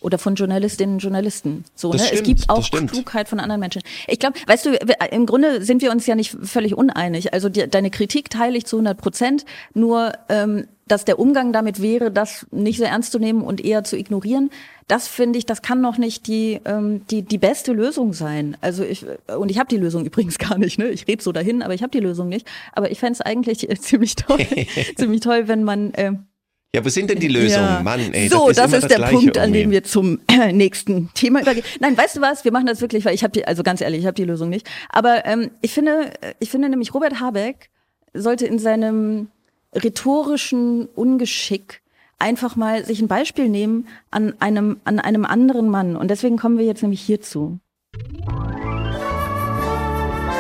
Oder 0.02 0.18
von 0.18 0.36
Journalistinnen 0.36 0.96
und 0.96 1.00
Journalisten. 1.00 1.66
So, 1.76 1.92
Das 1.92 2.02
ne? 2.04 2.08
es 2.08 2.20
stimmt, 2.20 2.28
gibt 2.28 2.40
das 2.40 2.50
auch. 2.50 2.72
Klugheit 2.88 3.28
von 3.28 3.42
anderen 3.42 3.60
Menschen. 3.60 3.82
Ich 4.08 4.18
glaube, 4.18 4.40
weißt 4.48 4.66
du, 4.68 4.70
im 5.12 5.26
Grunde 5.26 5.62
sind 5.66 5.82
wir 5.82 5.92
uns 5.92 6.08
ja 6.08 6.16
nicht 6.16 6.38
völlig 6.42 6.74
uneinig. 6.74 7.34
Also 7.34 7.50
die, 7.50 7.70
deine 7.70 7.90
Kritik 7.92 8.30
teile 8.30 8.58
ich 8.58 8.66
zu 8.66 8.78
100 8.78 8.98
Prozent. 8.98 9.44
Nur, 9.74 10.14
ähm, 10.30 10.68
dass 10.92 11.06
der 11.06 11.20
Umgang 11.20 11.54
damit 11.54 11.82
wäre, 11.82 12.12
das 12.12 12.46
nicht 12.52 12.78
so 12.78 12.84
ernst 12.84 13.12
zu 13.12 13.20
nehmen 13.20 13.42
und 13.42 13.64
eher 13.64 13.84
zu 13.84 13.98
ignorieren, 13.98 14.50
das 14.88 15.08
finde 15.08 15.38
ich, 15.38 15.46
das 15.46 15.62
kann 15.62 15.82
noch 15.82 15.98
nicht 15.98 16.28
die, 16.28 16.60
ähm, 16.66 17.06
die, 17.12 17.22
die 17.22 17.38
beste 17.38 17.74
Lösung 17.74 18.12
sein. 18.14 18.58
Also 18.60 18.84
ich, 18.84 19.06
und 19.38 19.52
ich 19.52 19.60
habe 19.60 19.70
die 19.70 19.78
Lösung 19.78 20.06
übrigens 20.10 20.38
gar 20.40 20.58
nicht, 20.58 20.80
ne? 20.80 20.90
Ich 20.90 21.08
rede 21.08 21.24
so 21.24 21.32
dahin, 21.32 21.62
aber 21.62 21.74
ich 21.74 21.84
habe 21.84 21.92
die 21.92 22.00
Lösung 22.00 22.28
nicht. 22.28 22.48
Aber 22.74 22.92
ich 22.92 23.00
fände 23.00 23.14
es 23.14 23.22
eigentlich 23.22 23.70
äh, 23.70 23.76
ziemlich 23.80 24.16
toll, 24.16 24.40
ziemlich 24.98 25.22
toll, 25.22 25.48
wenn 25.48 25.64
man 25.64 25.94
ähm, 25.96 26.26
Ja, 26.74 26.84
wo 26.84 26.90
sind 26.90 27.12
denn 27.12 27.20
die 27.20 27.28
Lösungen? 27.28 27.68
ja. 27.68 27.82
Mann, 27.84 28.14
ey, 28.14 28.28
so, 28.30 28.48
das 28.48 28.58
das 28.58 28.66
ist, 28.66 28.74
immer 28.74 28.78
ist 28.78 28.84
das 28.84 28.88
der 28.90 28.98
Gleiche 28.98 29.16
Punkt, 29.16 29.38
an 29.38 29.54
dem 29.54 29.70
wir 29.70 29.84
zum 29.84 30.20
äh, 30.28 30.52
nächsten 30.54 31.14
Thema 31.14 31.42
übergehen. 31.42 31.66
Nein, 31.80 31.96
weißt 31.96 32.18
du 32.18 32.22
was? 32.22 32.44
Wir 32.44 32.52
machen 32.52 32.66
das 32.66 32.82
wirklich, 32.82 33.06
weil 33.06 33.14
ich 33.14 33.24
habe 33.24 33.32
die, 33.32 33.46
also 33.46 33.62
ganz 33.62 33.82
ehrlich, 33.82 34.00
ich 34.00 34.06
habe 34.08 34.16
die 34.16 34.26
Lösung 34.26 34.50
nicht. 34.50 34.68
Aber 34.90 35.24
ähm, 35.26 35.52
ich 35.62 35.72
finde, 35.72 36.12
ich 36.40 36.50
finde 36.50 36.68
nämlich 36.68 36.96
Robert 36.96 37.20
Habeck 37.20 37.70
sollte 38.16 38.48
in 38.48 38.58
seinem 38.58 39.28
rhetorischen 39.74 40.88
Ungeschick 40.88 41.82
einfach 42.18 42.56
mal 42.56 42.86
sich 42.86 43.02
ein 43.02 43.08
Beispiel 43.08 43.50
nehmen 43.50 43.88
an 44.12 44.34
einem 44.40 44.80
an 44.84 45.00
einem 45.00 45.26
anderen 45.26 45.70
Mann. 45.70 45.96
Und 45.96 46.10
deswegen 46.10 46.38
kommen 46.38 46.58
wir 46.58 46.66
jetzt 46.66 46.82
nämlich 46.82 47.02
hierzu. 47.02 47.60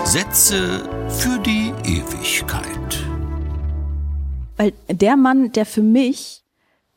Sätze 0.04 0.90
für 1.10 1.40
die 1.40 1.72
Ewigkeit. 1.84 3.06
Weil 4.58 4.74
der 4.90 5.16
Mann, 5.16 5.52
der 5.52 5.66
für 5.66 5.84
mich 5.84 6.44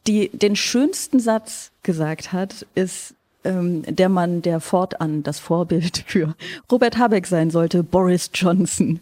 die, 0.07 0.31
den 0.31 0.57
schönsten 0.57 1.21
Satz 1.21 1.71
gesagt 1.83 2.33
hat, 2.33 2.66
ist 2.75 3.14
ähm, 3.45 3.83
der 3.87 4.09
Mann, 4.09 4.42
der 4.42 4.61
fortan 4.61 5.23
das 5.23 5.38
Vorbild 5.38 6.05
für 6.07 6.35
Robert 6.71 6.99
Habeck 6.99 7.27
sein 7.27 7.51
sollte, 7.51 7.83
Boris 7.83 8.31
Johnson. 8.35 9.01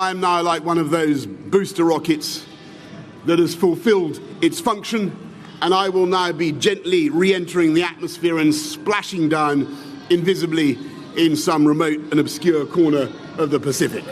I 0.00 0.08
am 0.08 0.18
now 0.18 0.40
like 0.40 0.64
one 0.64 0.78
of 0.78 0.88
those 0.88 1.26
booster 1.26 1.84
rockets 1.84 2.46
that 3.26 3.38
has 3.38 3.54
fulfilled 3.54 4.18
its 4.40 4.58
function, 4.58 5.14
and 5.60 5.74
I 5.74 5.90
will 5.90 6.06
now 6.06 6.32
be 6.32 6.52
gently 6.52 7.10
re 7.10 7.34
entering 7.34 7.74
the 7.74 7.82
atmosphere 7.82 8.38
and 8.38 8.54
splashing 8.54 9.28
down 9.28 9.76
invisibly 10.08 10.78
in 11.18 11.36
some 11.36 11.68
remote 11.68 11.98
and 12.12 12.18
obscure 12.18 12.64
corner 12.64 13.12
of 13.36 13.50
the 13.50 13.60
Pacific. 13.60 14.02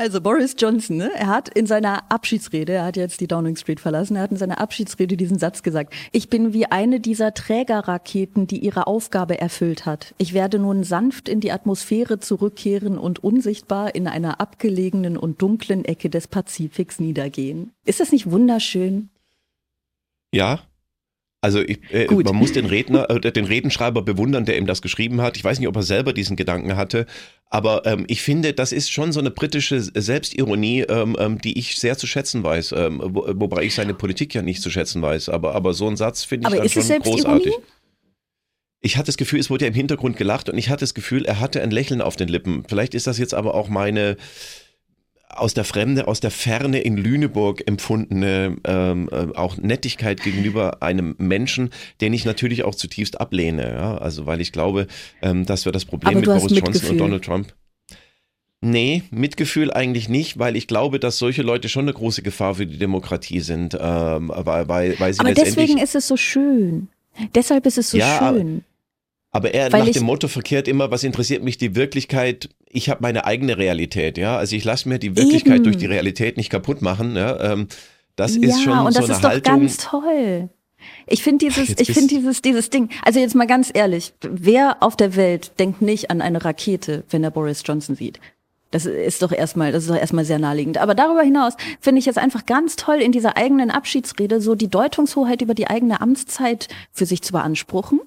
Also 0.00 0.22
Boris 0.22 0.56
Johnson, 0.58 0.96
ne, 0.96 1.10
er 1.14 1.26
hat 1.26 1.50
in 1.50 1.66
seiner 1.66 2.10
Abschiedsrede, 2.10 2.72
er 2.72 2.86
hat 2.86 2.96
jetzt 2.96 3.20
die 3.20 3.26
Downing 3.26 3.56
Street 3.56 3.80
verlassen, 3.80 4.16
er 4.16 4.22
hat 4.22 4.30
in 4.30 4.38
seiner 4.38 4.58
Abschiedsrede 4.58 5.14
diesen 5.14 5.38
Satz 5.38 5.62
gesagt. 5.62 5.92
Ich 6.10 6.30
bin 6.30 6.54
wie 6.54 6.64
eine 6.64 7.00
dieser 7.00 7.34
Trägerraketen, 7.34 8.46
die 8.46 8.60
ihre 8.60 8.86
Aufgabe 8.86 9.38
erfüllt 9.38 9.84
hat. 9.84 10.14
Ich 10.16 10.32
werde 10.32 10.58
nun 10.58 10.84
sanft 10.84 11.28
in 11.28 11.40
die 11.40 11.52
Atmosphäre 11.52 12.18
zurückkehren 12.18 12.96
und 12.96 13.22
unsichtbar 13.22 13.94
in 13.94 14.08
einer 14.08 14.40
abgelegenen 14.40 15.18
und 15.18 15.42
dunklen 15.42 15.84
Ecke 15.84 16.08
des 16.08 16.28
Pazifiks 16.28 16.98
niedergehen. 16.98 17.72
Ist 17.84 18.00
das 18.00 18.10
nicht 18.10 18.30
wunderschön? 18.30 19.10
Ja, 20.32 20.60
Also 21.42 21.60
ich, 21.60 21.78
äh, 21.90 22.04
Gut. 22.04 22.26
man 22.26 22.36
muss 22.36 22.52
den 22.52 22.66
Redner, 22.66 23.08
äh, 23.08 23.32
den 23.32 23.46
Redenschreiber 23.46 24.02
bewundern, 24.02 24.44
der 24.44 24.58
ihm 24.58 24.66
das 24.66 24.82
geschrieben 24.82 25.22
hat. 25.22 25.38
Ich 25.38 25.44
weiß 25.44 25.58
nicht, 25.58 25.68
ob 25.68 25.76
er 25.76 25.82
selber 25.82 26.12
diesen 26.12 26.36
Gedanken 26.36 26.76
hatte, 26.76 27.06
aber 27.46 27.86
ähm, 27.86 28.04
ich 28.08 28.22
finde, 28.22 28.52
das 28.52 28.72
ist 28.72 28.92
schon 28.92 29.12
so 29.12 29.20
eine 29.20 29.30
britische 29.30 29.80
Selbstironie, 29.80 30.82
ähm, 30.82 31.16
ähm, 31.18 31.40
die 31.40 31.58
ich 31.58 31.76
sehr 31.76 31.96
zu 31.96 32.06
schätzen 32.06 32.44
weiß. 32.44 32.72
Ähm, 32.76 33.00
wo, 33.02 33.26
wobei 33.26 33.64
ich 33.64 33.74
seine 33.74 33.94
Politik 33.94 34.34
ja 34.34 34.42
nicht 34.42 34.62
zu 34.62 34.70
schätzen 34.70 35.00
weiß. 35.00 35.30
Aber, 35.30 35.54
aber 35.54 35.72
so 35.72 35.88
ein 35.88 35.96
Satz 35.96 36.24
finde 36.24 36.48
ich 36.48 36.54
Aber 36.54 36.68
dann 36.68 36.68
schon 36.68 37.00
großartig. 37.00 37.54
Ich 38.82 38.96
hatte 38.96 39.06
das 39.06 39.16
Gefühl, 39.16 39.40
es 39.40 39.50
wurde 39.50 39.64
ja 39.64 39.68
im 39.68 39.74
Hintergrund 39.74 40.16
gelacht 40.16 40.48
und 40.48 40.56
ich 40.56 40.70
hatte 40.70 40.80
das 40.80 40.94
Gefühl, 40.94 41.24
er 41.24 41.40
hatte 41.40 41.60
ein 41.60 41.70
Lächeln 41.70 42.00
auf 42.00 42.16
den 42.16 42.28
Lippen. 42.28 42.64
Vielleicht 42.68 42.94
ist 42.94 43.06
das 43.06 43.18
jetzt 43.18 43.34
aber 43.34 43.54
auch 43.54 43.68
meine 43.68 44.16
aus 45.30 45.54
der 45.54 45.64
Fremde, 45.64 46.08
aus 46.08 46.20
der 46.20 46.30
Ferne 46.30 46.80
in 46.80 46.96
Lüneburg 46.96 47.62
empfundene 47.66 48.56
ähm, 48.64 49.08
äh, 49.12 49.36
auch 49.36 49.56
Nettigkeit 49.56 50.22
gegenüber 50.22 50.82
einem 50.82 51.14
Menschen, 51.18 51.70
den 52.00 52.12
ich 52.12 52.24
natürlich 52.24 52.64
auch 52.64 52.74
zutiefst 52.74 53.20
ablehne. 53.20 53.72
Ja? 53.72 53.98
Also 53.98 54.26
weil 54.26 54.40
ich 54.40 54.52
glaube, 54.52 54.86
ähm, 55.22 55.46
dass 55.46 55.64
wir 55.64 55.72
das 55.72 55.84
Problem 55.84 56.16
mit 56.16 56.26
Boris 56.26 56.42
Johnson 56.42 56.64
Mitgefühl. 56.64 56.90
und 56.90 56.98
Donald 56.98 57.24
Trump. 57.24 57.54
Nee, 58.62 59.04
Mitgefühl 59.10 59.72
eigentlich 59.72 60.10
nicht, 60.10 60.38
weil 60.38 60.54
ich 60.54 60.66
glaube, 60.66 61.00
dass 61.00 61.16
solche 61.16 61.40
Leute 61.40 61.70
schon 61.70 61.84
eine 61.84 61.94
große 61.94 62.22
Gefahr 62.22 62.56
für 62.56 62.66
die 62.66 62.76
Demokratie 62.76 63.40
sind, 63.40 63.76
ähm, 63.80 64.30
weil, 64.34 64.68
weil, 64.68 65.00
weil 65.00 65.14
sie 65.14 65.20
Aber 65.20 65.32
deswegen 65.32 65.78
ist 65.78 65.94
es 65.94 66.06
so 66.06 66.18
schön. 66.18 66.88
Deshalb 67.34 67.64
ist 67.64 67.78
es 67.78 67.90
so 67.90 67.98
Ja, 67.98 68.32
schön. 68.32 68.62
Aber 69.32 69.54
er 69.54 69.72
Weil 69.72 69.84
nach 69.84 69.92
dem 69.92 70.04
Motto 70.04 70.28
verkehrt 70.28 70.66
immer, 70.66 70.90
was 70.90 71.04
interessiert 71.04 71.42
mich 71.42 71.56
die 71.56 71.76
Wirklichkeit? 71.76 72.48
Ich 72.68 72.88
habe 72.88 73.02
meine 73.02 73.26
eigene 73.26 73.58
Realität, 73.58 74.18
ja. 74.18 74.36
Also 74.36 74.56
ich 74.56 74.64
lasse 74.64 74.88
mir 74.88 74.98
die 74.98 75.16
Wirklichkeit 75.16 75.56
Eben. 75.56 75.64
durch 75.64 75.76
die 75.76 75.86
Realität 75.86 76.36
nicht 76.36 76.50
kaputt 76.50 76.82
machen. 76.82 77.14
Ja? 77.14 77.52
Ähm, 77.52 77.68
das 78.16 78.36
ja, 78.36 78.48
ist 78.48 78.62
schon 78.62 78.78
und 78.78 78.92
so 78.92 79.00
das 79.00 79.04
eine 79.04 79.14
ist 79.14 79.24
doch 79.24 79.30
Haltung. 79.30 79.60
ganz 79.60 79.76
toll. 79.76 80.50
Ich 81.06 81.22
finde 81.22 81.46
dieses, 81.46 81.78
ich 81.78 81.92
finde 81.92 82.08
dieses, 82.08 82.42
dieses 82.42 82.70
Ding. 82.70 82.88
Also 83.04 83.20
jetzt 83.20 83.34
mal 83.34 83.46
ganz 83.46 83.70
ehrlich, 83.72 84.14
wer 84.22 84.82
auf 84.82 84.96
der 84.96 85.14
Welt 85.14 85.52
denkt 85.58 85.82
nicht 85.82 86.10
an 86.10 86.22
eine 86.22 86.44
Rakete, 86.44 87.04
wenn 87.10 87.22
er 87.22 87.30
Boris 87.30 87.62
Johnson 87.64 87.94
sieht? 87.94 88.18
Das 88.72 88.86
ist 88.86 89.22
doch 89.22 89.32
erstmal, 89.32 89.72
das 89.72 89.84
ist 89.84 89.90
doch 89.90 89.96
erstmal 89.96 90.24
sehr 90.24 90.38
naheliegend. 90.38 90.78
Aber 90.78 90.94
darüber 90.94 91.22
hinaus 91.22 91.54
finde 91.80 91.98
ich 91.98 92.06
es 92.06 92.16
einfach 92.16 92.46
ganz 92.46 92.76
toll, 92.76 93.00
in 93.02 93.12
dieser 93.12 93.36
eigenen 93.36 93.70
Abschiedsrede 93.70 94.40
so 94.40 94.54
die 94.54 94.68
Deutungshoheit 94.68 95.42
über 95.42 95.54
die 95.54 95.66
eigene 95.66 96.00
Amtszeit 96.00 96.68
für 96.92 97.04
sich 97.04 97.22
zu 97.22 97.32
beanspruchen 97.32 98.00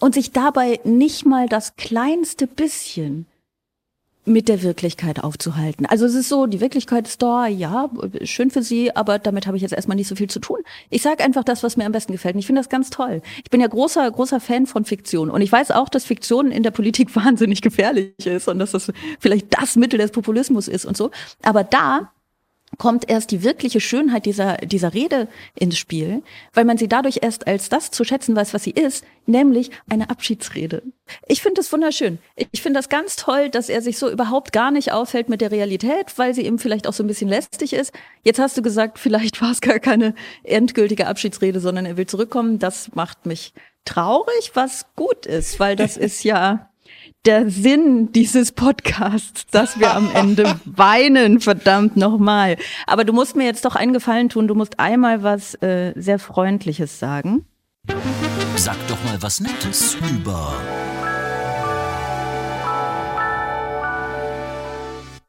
und 0.00 0.14
sich 0.14 0.32
dabei 0.32 0.80
nicht 0.84 1.26
mal 1.26 1.48
das 1.48 1.76
kleinste 1.76 2.46
bisschen 2.46 3.26
mit 4.26 4.48
der 4.48 4.62
Wirklichkeit 4.62 5.22
aufzuhalten. 5.22 5.86
Also 5.86 6.06
es 6.06 6.14
ist 6.14 6.28
so, 6.28 6.46
die 6.46 6.60
Wirklichkeit 6.60 7.06
ist 7.06 7.20
da, 7.20 7.46
ja, 7.46 7.90
schön 8.22 8.50
für 8.50 8.62
Sie, 8.62 8.94
aber 8.96 9.18
damit 9.18 9.46
habe 9.46 9.56
ich 9.56 9.62
jetzt 9.62 9.74
erstmal 9.74 9.96
nicht 9.96 10.08
so 10.08 10.16
viel 10.16 10.30
zu 10.30 10.40
tun. 10.40 10.60
Ich 10.88 11.02
sage 11.02 11.22
einfach 11.22 11.44
das, 11.44 11.62
was 11.62 11.76
mir 11.76 11.84
am 11.84 11.92
besten 11.92 12.12
gefällt. 12.12 12.34
Und 12.34 12.38
ich 12.38 12.46
finde 12.46 12.60
das 12.60 12.70
ganz 12.70 12.90
toll. 12.90 13.20
Ich 13.44 13.50
bin 13.50 13.60
ja 13.60 13.66
großer, 13.66 14.10
großer 14.10 14.40
Fan 14.40 14.66
von 14.66 14.84
Fiktion. 14.84 15.30
Und 15.30 15.42
ich 15.42 15.52
weiß 15.52 15.72
auch, 15.72 15.88
dass 15.88 16.04
Fiktion 16.04 16.50
in 16.50 16.62
der 16.62 16.70
Politik 16.70 17.14
wahnsinnig 17.16 17.60
gefährlich 17.60 18.14
ist 18.24 18.48
und 18.48 18.58
dass 18.58 18.72
das 18.72 18.92
vielleicht 19.20 19.58
das 19.60 19.76
Mittel 19.76 19.98
des 19.98 20.10
Populismus 20.10 20.68
ist 20.68 20.86
und 20.86 20.96
so. 20.96 21.10
Aber 21.42 21.64
da 21.64 22.10
kommt 22.78 23.08
erst 23.10 23.30
die 23.30 23.42
wirkliche 23.42 23.80
Schönheit 23.80 24.26
dieser, 24.26 24.56
dieser 24.58 24.94
Rede 24.94 25.28
ins 25.54 25.78
Spiel, 25.78 26.22
weil 26.52 26.64
man 26.64 26.78
sie 26.78 26.88
dadurch 26.88 27.18
erst 27.22 27.46
als 27.46 27.68
das 27.68 27.90
zu 27.90 28.04
schätzen 28.04 28.34
weiß, 28.36 28.54
was 28.54 28.64
sie 28.64 28.70
ist, 28.70 29.04
nämlich 29.26 29.70
eine 29.88 30.10
Abschiedsrede. 30.10 30.82
Ich 31.26 31.42
finde 31.42 31.60
das 31.60 31.72
wunderschön. 31.72 32.18
Ich 32.52 32.62
finde 32.62 32.78
das 32.78 32.88
ganz 32.88 33.16
toll, 33.16 33.50
dass 33.50 33.68
er 33.68 33.82
sich 33.82 33.98
so 33.98 34.10
überhaupt 34.10 34.52
gar 34.52 34.70
nicht 34.70 34.92
auffällt 34.92 35.28
mit 35.28 35.40
der 35.40 35.50
Realität, 35.50 36.16
weil 36.16 36.34
sie 36.34 36.46
ihm 36.46 36.58
vielleicht 36.58 36.86
auch 36.86 36.92
so 36.92 37.02
ein 37.02 37.06
bisschen 37.08 37.28
lästig 37.28 37.72
ist. 37.72 37.92
Jetzt 38.22 38.38
hast 38.38 38.56
du 38.56 38.62
gesagt, 38.62 38.98
vielleicht 38.98 39.40
war 39.42 39.50
es 39.50 39.60
gar 39.60 39.78
keine 39.78 40.14
endgültige 40.42 41.06
Abschiedsrede, 41.06 41.60
sondern 41.60 41.86
er 41.86 41.96
will 41.96 42.06
zurückkommen. 42.06 42.58
Das 42.58 42.94
macht 42.94 43.26
mich 43.26 43.52
traurig, 43.84 44.52
was 44.54 44.86
gut 44.96 45.26
ist, 45.26 45.60
weil 45.60 45.76
das 45.76 45.96
ist 45.96 46.24
ja 46.24 46.70
der 47.26 47.50
Sinn 47.50 48.12
dieses 48.12 48.52
Podcasts, 48.52 49.46
dass 49.46 49.78
wir 49.78 49.94
am 49.94 50.10
Ende 50.14 50.60
weinen, 50.64 51.40
verdammt 51.40 51.96
nochmal. 51.96 52.56
Aber 52.86 53.04
du 53.04 53.12
musst 53.12 53.36
mir 53.36 53.44
jetzt 53.44 53.64
doch 53.64 53.76
einen 53.76 53.92
Gefallen 53.92 54.28
tun, 54.28 54.48
du 54.48 54.54
musst 54.54 54.78
einmal 54.78 55.22
was 55.22 55.54
äh, 55.62 55.92
sehr 55.96 56.18
Freundliches 56.18 56.98
sagen. 56.98 57.46
Sag 58.56 58.76
doch 58.88 59.02
mal 59.04 59.20
was 59.20 59.40
Nettes 59.40 59.96
über 60.10 60.54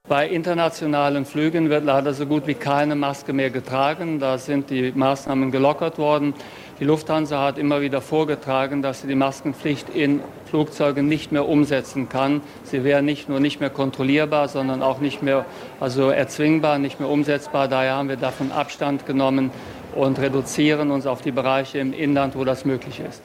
Bei 0.08 0.30
internationalen 0.30 1.26
Flügen 1.26 1.72
wird 1.72 1.84
leider 1.84 2.14
so 2.14 2.28
gut 2.28 2.46
wie 2.46 2.54
keine 2.54 2.96
Maske 2.96 3.34
mehr 3.34 3.50
getragen. 3.50 4.20
Da 4.20 4.38
sind 4.38 4.70
die 4.70 4.92
Maßnahmen 4.92 5.50
gelockert 5.50 5.98
worden. 5.98 6.36
Die 6.80 6.84
Lufthansa 6.84 7.42
hat 7.42 7.58
immer 7.58 7.80
wieder 7.82 8.02
vorgetragen, 8.02 8.82
dass 8.82 9.02
sie 9.02 9.08
die 9.08 9.16
Maskenpflicht 9.16 9.90
in 9.90 10.20
Flugzeugen 10.50 11.08
nicht 11.08 11.32
mehr 11.32 11.48
umsetzen 11.48 12.10
kann. 12.10 12.42
Sie 12.64 12.84
wäre 12.84 13.02
nicht 13.02 13.30
nur 13.30 13.40
nicht 13.40 13.62
mehr 13.62 13.70
kontrollierbar, 13.70 14.50
sondern 14.50 14.84
auch 14.84 15.00
nicht 15.00 15.22
mehr 15.24 15.46
also 15.80 16.10
erzwingbar, 16.10 16.78
nicht 16.78 17.00
mehr 17.00 17.08
umsetzbar. 17.10 17.70
Daher 17.70 17.94
haben 17.96 18.10
wir 18.10 18.18
davon 18.18 18.52
Abstand 18.52 19.06
genommen 19.06 19.52
und 19.96 20.20
reduzieren 20.20 20.92
uns 20.92 21.06
auf 21.06 21.22
die 21.22 21.32
Bereiche 21.32 21.80
im 21.80 21.94
Inland, 21.94 22.36
wo 22.36 22.44
das 22.44 22.66
möglich 22.66 23.00
ist. 23.00 23.22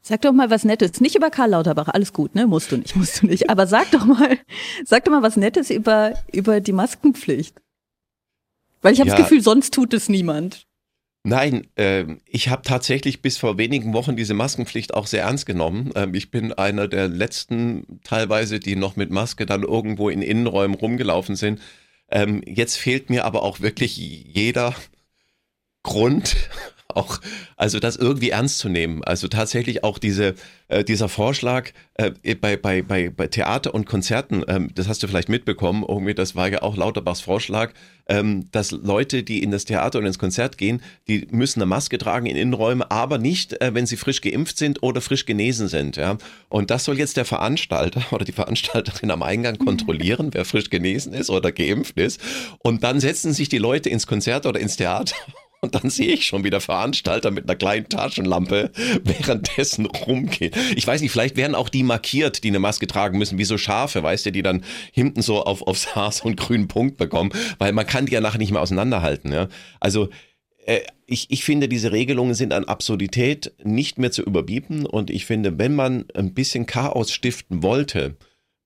Sag 0.00 0.20
doch 0.20 0.32
mal 0.32 0.48
was 0.50 0.64
Nettes. 0.64 1.00
Nicht 1.00 1.16
über 1.16 1.30
Karl 1.30 1.50
Lauterbach, 1.50 1.88
alles 1.88 2.12
gut, 2.12 2.36
ne? 2.36 2.46
Musst 2.46 2.70
du 2.70 2.76
nicht, 2.76 2.94
musst 2.94 3.22
du 3.22 3.26
nicht. 3.26 3.50
Aber 3.50 3.66
sag 3.66 3.90
doch 3.90 4.04
mal, 4.04 4.38
sag 4.84 5.04
doch 5.04 5.10
mal 5.12 5.22
was 5.22 5.36
Nettes 5.36 5.70
über, 5.70 6.12
über 6.30 6.60
die 6.60 6.72
Maskenpflicht. 6.72 7.56
Weil 8.80 8.92
ich 8.92 9.00
habe 9.00 9.08
Ja. 9.08 9.16
das 9.16 9.24
Gefühl, 9.24 9.40
sonst 9.40 9.74
tut 9.74 9.92
es 9.94 10.08
niemand. 10.08 10.66
Nein, 11.26 11.66
ähm, 11.76 12.20
ich 12.26 12.50
habe 12.50 12.60
tatsächlich 12.62 13.22
bis 13.22 13.38
vor 13.38 13.56
wenigen 13.56 13.94
Wochen 13.94 14.14
diese 14.14 14.34
Maskenpflicht 14.34 14.92
auch 14.92 15.06
sehr 15.06 15.22
ernst 15.22 15.46
genommen. 15.46 15.90
Ähm, 15.94 16.12
ich 16.14 16.30
bin 16.30 16.52
einer 16.52 16.86
der 16.86 17.08
letzten 17.08 18.00
teilweise, 18.04 18.60
die 18.60 18.76
noch 18.76 18.96
mit 18.96 19.10
Maske 19.10 19.46
dann 19.46 19.62
irgendwo 19.62 20.10
in 20.10 20.20
Innenräumen 20.20 20.76
rumgelaufen 20.76 21.34
sind. 21.34 21.62
Ähm, 22.10 22.42
jetzt 22.46 22.76
fehlt 22.76 23.08
mir 23.08 23.24
aber 23.24 23.42
auch 23.42 23.60
wirklich 23.60 23.96
jeder 23.96 24.74
Grund, 25.82 26.36
auch, 26.96 27.20
also 27.56 27.80
das 27.80 27.96
irgendwie 27.96 28.30
ernst 28.30 28.58
zu 28.58 28.68
nehmen. 28.68 29.02
Also 29.04 29.28
tatsächlich 29.28 29.84
auch 29.84 29.98
diese, 29.98 30.34
äh, 30.68 30.84
dieser 30.84 31.08
Vorschlag 31.08 31.70
äh, 31.94 32.34
bei, 32.34 32.56
bei, 32.56 32.82
bei, 32.82 33.10
bei 33.10 33.28
Theater 33.28 33.74
und 33.74 33.86
Konzerten, 33.86 34.44
ähm, 34.48 34.70
das 34.74 34.88
hast 34.88 35.02
du 35.02 35.06
vielleicht 35.06 35.28
mitbekommen, 35.28 35.84
irgendwie, 35.86 36.14
das 36.14 36.34
war 36.34 36.48
ja 36.48 36.62
auch 36.62 36.76
Lauterbachs 36.76 37.20
Vorschlag, 37.20 37.72
ähm, 38.06 38.50
dass 38.50 38.70
Leute, 38.70 39.22
die 39.22 39.42
in 39.42 39.50
das 39.50 39.64
Theater 39.64 39.98
und 39.98 40.06
ins 40.06 40.18
Konzert 40.18 40.58
gehen, 40.58 40.82
die 41.08 41.26
müssen 41.30 41.60
eine 41.60 41.66
Maske 41.66 41.98
tragen 41.98 42.26
in 42.26 42.36
Innenräumen, 42.36 42.82
aber 42.82 43.18
nicht, 43.18 43.60
äh, 43.60 43.74
wenn 43.74 43.86
sie 43.86 43.96
frisch 43.96 44.20
geimpft 44.20 44.58
sind 44.58 44.82
oder 44.82 45.00
frisch 45.00 45.24
genesen 45.26 45.68
sind. 45.68 45.96
Ja? 45.96 46.18
Und 46.48 46.70
das 46.70 46.84
soll 46.84 46.98
jetzt 46.98 47.16
der 47.16 47.24
Veranstalter 47.24 48.02
oder 48.12 48.24
die 48.24 48.32
Veranstalterin 48.32 49.10
am 49.10 49.22
Eingang 49.22 49.58
kontrollieren, 49.58 50.30
wer 50.32 50.44
frisch 50.44 50.70
genesen 50.70 51.14
ist 51.14 51.30
oder 51.30 51.52
geimpft 51.52 51.98
ist. 51.98 52.20
Und 52.58 52.82
dann 52.84 53.00
setzen 53.00 53.32
sich 53.32 53.48
die 53.48 53.58
Leute 53.58 53.88
ins 53.88 54.06
Konzert 54.06 54.46
oder 54.46 54.60
ins 54.60 54.76
Theater 54.76 55.16
und 55.64 55.74
dann 55.74 55.90
sehe 55.90 56.12
ich 56.12 56.24
schon 56.24 56.44
wieder 56.44 56.60
Veranstalter 56.60 57.30
mit 57.32 57.44
einer 57.44 57.56
kleinen 57.56 57.88
Taschenlampe 57.88 58.70
währenddessen 59.02 59.86
rumgehen. 59.86 60.52
Ich 60.76 60.86
weiß 60.86 61.00
nicht, 61.00 61.10
vielleicht 61.10 61.36
werden 61.36 61.56
auch 61.56 61.68
die 61.68 61.82
markiert, 61.82 62.44
die 62.44 62.48
eine 62.48 62.60
Maske 62.60 62.86
tragen 62.86 63.18
müssen, 63.18 63.38
wie 63.38 63.44
so 63.44 63.58
Schafe, 63.58 64.02
weißt 64.02 64.26
du, 64.26 64.32
die 64.32 64.42
dann 64.42 64.64
hinten 64.92 65.22
so 65.22 65.42
auf, 65.42 65.62
aufs 65.62 65.96
Haar 65.96 66.12
so 66.12 66.26
einen 66.26 66.36
grünen 66.36 66.68
Punkt 66.68 66.96
bekommen, 66.96 67.32
weil 67.58 67.72
man 67.72 67.86
kann 67.86 68.06
die 68.06 68.12
ja 68.12 68.20
nachher 68.20 68.38
nicht 68.38 68.52
mehr 68.52 68.62
auseinanderhalten. 68.62 69.32
Ja? 69.32 69.48
Also 69.80 70.08
äh, 70.66 70.80
ich, 71.06 71.30
ich 71.30 71.44
finde, 71.44 71.68
diese 71.68 71.92
Regelungen 71.92 72.34
sind 72.34 72.52
an 72.52 72.64
Absurdität 72.64 73.52
nicht 73.62 73.98
mehr 73.98 74.10
zu 74.10 74.22
überbieten 74.22 74.86
und 74.86 75.10
ich 75.10 75.26
finde, 75.26 75.58
wenn 75.58 75.74
man 75.74 76.06
ein 76.14 76.34
bisschen 76.34 76.66
Chaos 76.66 77.12
stiften 77.12 77.62
wollte, 77.62 78.16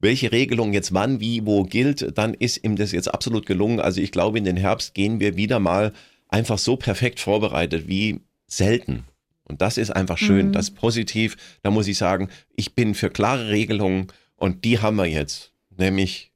welche 0.00 0.30
Regelung 0.30 0.72
jetzt 0.72 0.94
wann, 0.94 1.20
wie, 1.20 1.44
wo 1.44 1.64
gilt, 1.64 2.16
dann 2.16 2.34
ist 2.34 2.62
ihm 2.64 2.76
das 2.76 2.92
jetzt 2.92 3.12
absolut 3.12 3.46
gelungen. 3.46 3.80
Also 3.80 4.00
ich 4.00 4.12
glaube, 4.12 4.38
in 4.38 4.44
den 4.44 4.56
Herbst 4.56 4.94
gehen 4.94 5.18
wir 5.18 5.36
wieder 5.36 5.58
mal 5.58 5.92
einfach 6.28 6.58
so 6.58 6.76
perfekt 6.76 7.20
vorbereitet 7.20 7.88
wie 7.88 8.20
selten. 8.46 9.04
Und 9.44 9.62
das 9.62 9.78
ist 9.78 9.90
einfach 9.90 10.18
schön, 10.18 10.48
Mhm. 10.48 10.52
das 10.52 10.68
ist 10.70 10.74
positiv. 10.76 11.36
Da 11.62 11.70
muss 11.70 11.86
ich 11.88 11.96
sagen, 11.98 12.28
ich 12.54 12.74
bin 12.74 12.94
für 12.94 13.08
klare 13.10 13.48
Regelungen 13.48 14.08
und 14.36 14.64
die 14.64 14.78
haben 14.80 14.96
wir 14.96 15.06
jetzt. 15.06 15.52
Nämlich 15.76 16.32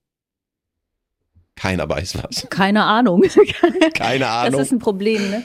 keiner 1.57 1.89
weiß 1.89 2.19
was. 2.23 2.47
Keine 2.51 2.85
Ahnung. 2.85 3.23
Keine 3.95 4.21
Das 4.21 4.29
Ahnung. 4.47 4.61
ist 4.61 4.73
ein 4.73 4.79
Problem, 4.79 5.31
ne? 5.31 5.43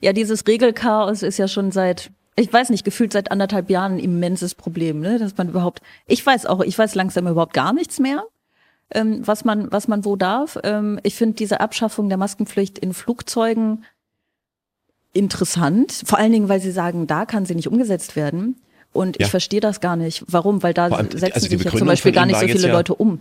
Ja, 0.00 0.12
dieses 0.12 0.46
Regelchaos 0.46 1.22
ist 1.22 1.38
ja 1.38 1.48
schon 1.48 1.72
seit, 1.72 2.10
ich 2.36 2.52
weiß 2.52 2.70
nicht, 2.70 2.84
gefühlt 2.84 3.12
seit 3.12 3.30
anderthalb 3.30 3.70
Jahren 3.70 3.94
ein 3.94 3.98
immenses 3.98 4.54
Problem, 4.54 5.00
ne? 5.00 5.18
Dass 5.18 5.36
man 5.36 5.48
überhaupt, 5.48 5.80
ich 6.06 6.24
weiß 6.24 6.46
auch, 6.46 6.60
ich 6.60 6.78
weiß 6.78 6.94
langsam 6.94 7.26
überhaupt 7.26 7.54
gar 7.54 7.72
nichts 7.72 7.98
mehr, 7.98 8.24
ähm, 8.94 9.26
was 9.26 9.44
man, 9.44 9.70
was 9.72 9.88
man 9.88 10.04
wo 10.04 10.16
darf. 10.16 10.58
Ähm, 10.62 10.98
ich 11.02 11.14
finde 11.14 11.36
diese 11.36 11.60
Abschaffung 11.60 12.08
der 12.08 12.18
Maskenpflicht 12.18 12.78
in 12.78 12.94
Flugzeugen 12.94 13.84
interessant, 15.12 15.92
vor 16.06 16.18
allen 16.18 16.32
Dingen, 16.32 16.48
weil 16.48 16.60
sie 16.60 16.70
sagen, 16.70 17.06
da 17.06 17.26
kann 17.26 17.44
sie 17.44 17.54
nicht 17.54 17.68
umgesetzt 17.68 18.16
werden. 18.16 18.56
Und 18.92 19.18
Ja. 19.18 19.26
ich 19.26 19.30
verstehe 19.30 19.60
das 19.60 19.80
gar 19.80 19.96
nicht. 19.96 20.24
Warum? 20.28 20.62
Weil 20.62 20.74
da 20.74 20.86
allem, 20.86 21.10
setzen 21.10 21.32
also 21.34 21.48
sich 21.48 21.62
ja 21.64 21.70
zum 21.70 21.86
Beispiel 21.86 22.12
gar 22.12 22.26
nicht 22.26 22.38
so 22.38 22.46
viele 22.46 22.68
ja- 22.68 22.72
Leute 22.72 22.94
um. 22.94 23.20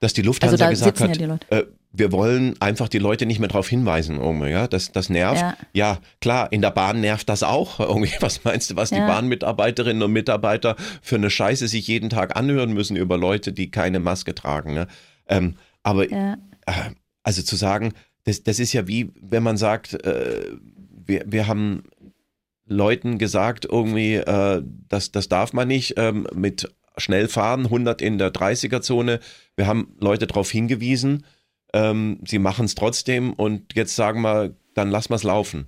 Dass 0.00 0.12
die 0.12 0.22
Lufthansa 0.22 0.52
Also 0.52 0.64
da 0.64 0.70
gesagt 0.70 1.00
hat, 1.00 1.16
ja 1.20 1.36
die 1.36 1.54
äh, 1.54 1.64
wir 1.92 2.12
wollen 2.12 2.54
einfach 2.60 2.88
die 2.88 2.98
Leute 2.98 3.26
nicht 3.26 3.38
mehr 3.38 3.48
darauf 3.48 3.68
hinweisen, 3.68 4.18
irgendwie, 4.18 4.50
ja, 4.50 4.68
das, 4.68 4.92
das 4.92 5.08
nervt. 5.08 5.40
Ja. 5.40 5.56
Ja. 5.72 5.98
klar, 6.20 6.52
in 6.52 6.60
der 6.60 6.70
Bahn 6.70 7.00
nervt 7.00 7.28
das 7.28 7.42
auch. 7.42 7.80
Irgendwie, 7.80 8.12
was 8.20 8.44
meinst 8.44 8.70
du, 8.70 8.76
was 8.76 8.90
die 8.90 8.96
Ja. 8.96 9.06
Bahnmitarbeiterinnen 9.06 10.02
und 10.02 10.12
Mitarbeiter 10.12 10.76
für 11.02 11.16
eine 11.16 11.30
Scheiße 11.30 11.66
sich 11.66 11.86
jeden 11.88 12.10
Tag 12.10 12.36
anhören 12.36 12.72
müssen 12.72 12.96
über 12.96 13.16
Leute, 13.16 13.52
die 13.52 13.70
keine 13.70 14.00
Maske 14.00 14.34
tragen. 14.34 14.74
Ne? 14.74 14.86
Ähm, 15.28 15.54
aber 15.82 16.10
äh, 16.10 16.36
also 17.22 17.42
zu 17.42 17.56
sagen, 17.56 17.94
das, 18.24 18.42
das 18.42 18.58
ist 18.58 18.72
ja 18.74 18.86
wie, 18.86 19.10
wenn 19.20 19.42
man 19.42 19.56
sagt, 19.56 19.94
äh, 20.04 20.42
wir, 21.06 21.24
wir 21.26 21.46
haben 21.46 21.84
Leuten 22.66 23.16
gesagt, 23.16 23.64
irgendwie, 23.64 24.16
äh, 24.16 24.62
das, 24.88 25.10
das 25.10 25.28
darf 25.28 25.54
man 25.54 25.68
nicht 25.68 25.94
ähm, 25.96 26.26
mit 26.34 26.70
schnell 27.00 27.28
fahren, 27.28 27.64
100 27.64 28.02
in 28.02 28.18
der 28.18 28.32
30er-Zone. 28.32 29.20
Wir 29.56 29.66
haben 29.66 29.96
Leute 30.00 30.26
darauf 30.26 30.50
hingewiesen, 30.50 31.24
ähm, 31.72 32.20
sie 32.26 32.38
machen 32.38 32.64
es 32.64 32.74
trotzdem 32.74 33.32
und 33.32 33.74
jetzt 33.74 33.94
sagen 33.94 34.22
wir, 34.22 34.54
dann 34.74 34.90
lassen 34.90 35.10
wir 35.10 35.16
es 35.16 35.22
laufen. 35.22 35.66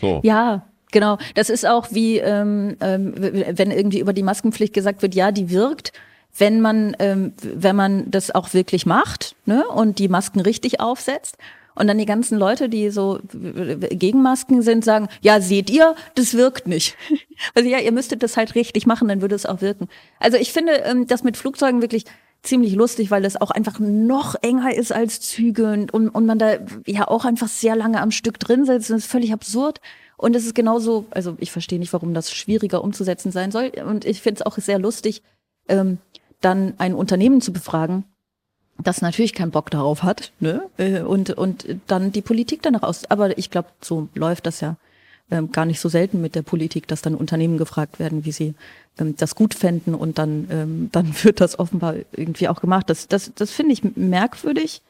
So. 0.00 0.20
Ja, 0.24 0.66
genau. 0.90 1.18
Das 1.34 1.50
ist 1.50 1.66
auch 1.66 1.88
wie, 1.90 2.18
ähm, 2.18 2.76
ähm, 2.80 3.14
wenn 3.16 3.70
irgendwie 3.70 4.00
über 4.00 4.12
die 4.12 4.22
Maskenpflicht 4.22 4.74
gesagt 4.74 5.02
wird, 5.02 5.14
ja, 5.14 5.30
die 5.30 5.50
wirkt, 5.50 5.92
wenn 6.36 6.60
man, 6.60 6.96
ähm, 6.98 7.32
wenn 7.42 7.76
man 7.76 8.10
das 8.10 8.34
auch 8.34 8.54
wirklich 8.54 8.86
macht 8.86 9.36
ne, 9.46 9.64
und 9.68 9.98
die 9.98 10.08
Masken 10.08 10.40
richtig 10.40 10.80
aufsetzt. 10.80 11.36
Und 11.74 11.88
dann 11.88 11.98
die 11.98 12.06
ganzen 12.06 12.38
Leute, 12.38 12.68
die 12.68 12.90
so 12.90 13.18
gegen 13.32 14.22
Masken 14.22 14.62
sind, 14.62 14.84
sagen, 14.84 15.08
ja, 15.22 15.40
seht 15.40 15.70
ihr, 15.70 15.94
das 16.14 16.34
wirkt 16.34 16.66
nicht. 16.66 16.96
Also 17.54 17.68
ja, 17.68 17.78
ihr 17.78 17.90
müsstet 17.90 18.22
das 18.22 18.36
halt 18.36 18.54
richtig 18.54 18.86
machen, 18.86 19.08
dann 19.08 19.20
würde 19.20 19.34
es 19.34 19.44
auch 19.44 19.60
wirken. 19.60 19.88
Also 20.20 20.36
ich 20.36 20.52
finde 20.52 20.72
ähm, 20.84 21.08
das 21.08 21.24
mit 21.24 21.36
Flugzeugen 21.36 21.82
wirklich 21.82 22.04
ziemlich 22.44 22.74
lustig, 22.74 23.10
weil 23.10 23.22
das 23.22 23.40
auch 23.40 23.50
einfach 23.50 23.80
noch 23.80 24.36
enger 24.40 24.72
ist 24.72 24.92
als 24.92 25.20
Züge 25.20 25.72
und, 25.72 25.92
und, 25.92 26.10
und 26.10 26.26
man 26.26 26.38
da 26.38 26.58
ja 26.86 27.08
auch 27.08 27.24
einfach 27.24 27.48
sehr 27.48 27.74
lange 27.74 28.00
am 28.00 28.12
Stück 28.12 28.38
drin 28.38 28.64
sitzt. 28.64 28.90
Das 28.90 28.98
ist 28.98 29.10
völlig 29.10 29.32
absurd. 29.32 29.80
Und 30.16 30.36
es 30.36 30.44
ist 30.44 30.54
genauso, 30.54 31.06
also 31.10 31.34
ich 31.38 31.50
verstehe 31.50 31.78
nicht, 31.78 31.92
warum 31.92 32.14
das 32.14 32.32
schwieriger 32.32 32.84
umzusetzen 32.84 33.32
sein 33.32 33.50
soll. 33.50 33.72
Und 33.84 34.04
ich 34.04 34.22
finde 34.22 34.40
es 34.40 34.46
auch 34.46 34.56
sehr 34.58 34.78
lustig, 34.78 35.22
ähm, 35.68 35.98
dann 36.40 36.74
ein 36.78 36.94
Unternehmen 36.94 37.40
zu 37.40 37.52
befragen, 37.52 38.04
das 38.82 39.02
natürlich 39.02 39.32
keinen 39.34 39.50
Bock 39.50 39.70
darauf 39.70 40.02
hat, 40.02 40.32
ne? 40.40 40.62
Äh, 40.78 41.00
Und, 41.00 41.30
und 41.30 41.66
dann 41.86 42.12
die 42.12 42.22
Politik 42.22 42.60
danach 42.62 42.82
aus. 42.82 43.04
Aber 43.10 43.36
ich 43.38 43.50
glaube, 43.50 43.68
so 43.80 44.08
läuft 44.14 44.46
das 44.46 44.60
ja 44.60 44.76
ähm, 45.30 45.52
gar 45.52 45.64
nicht 45.64 45.80
so 45.80 45.88
selten 45.88 46.20
mit 46.20 46.34
der 46.34 46.42
Politik, 46.42 46.86
dass 46.88 47.00
dann 47.02 47.14
Unternehmen 47.14 47.56
gefragt 47.56 47.98
werden, 47.98 48.24
wie 48.24 48.32
sie 48.32 48.54
ähm, 48.98 49.14
das 49.16 49.34
gut 49.34 49.54
fänden 49.54 49.94
und 49.94 50.18
dann, 50.18 50.48
ähm, 50.50 50.88
dann 50.92 51.14
wird 51.22 51.40
das 51.40 51.58
offenbar 51.58 51.94
irgendwie 52.12 52.48
auch 52.48 52.60
gemacht. 52.60 52.90
Das, 52.90 53.08
das, 53.08 53.32
das 53.34 53.50
finde 53.50 53.72
ich 53.72 53.82
merkwürdig. 53.96 54.82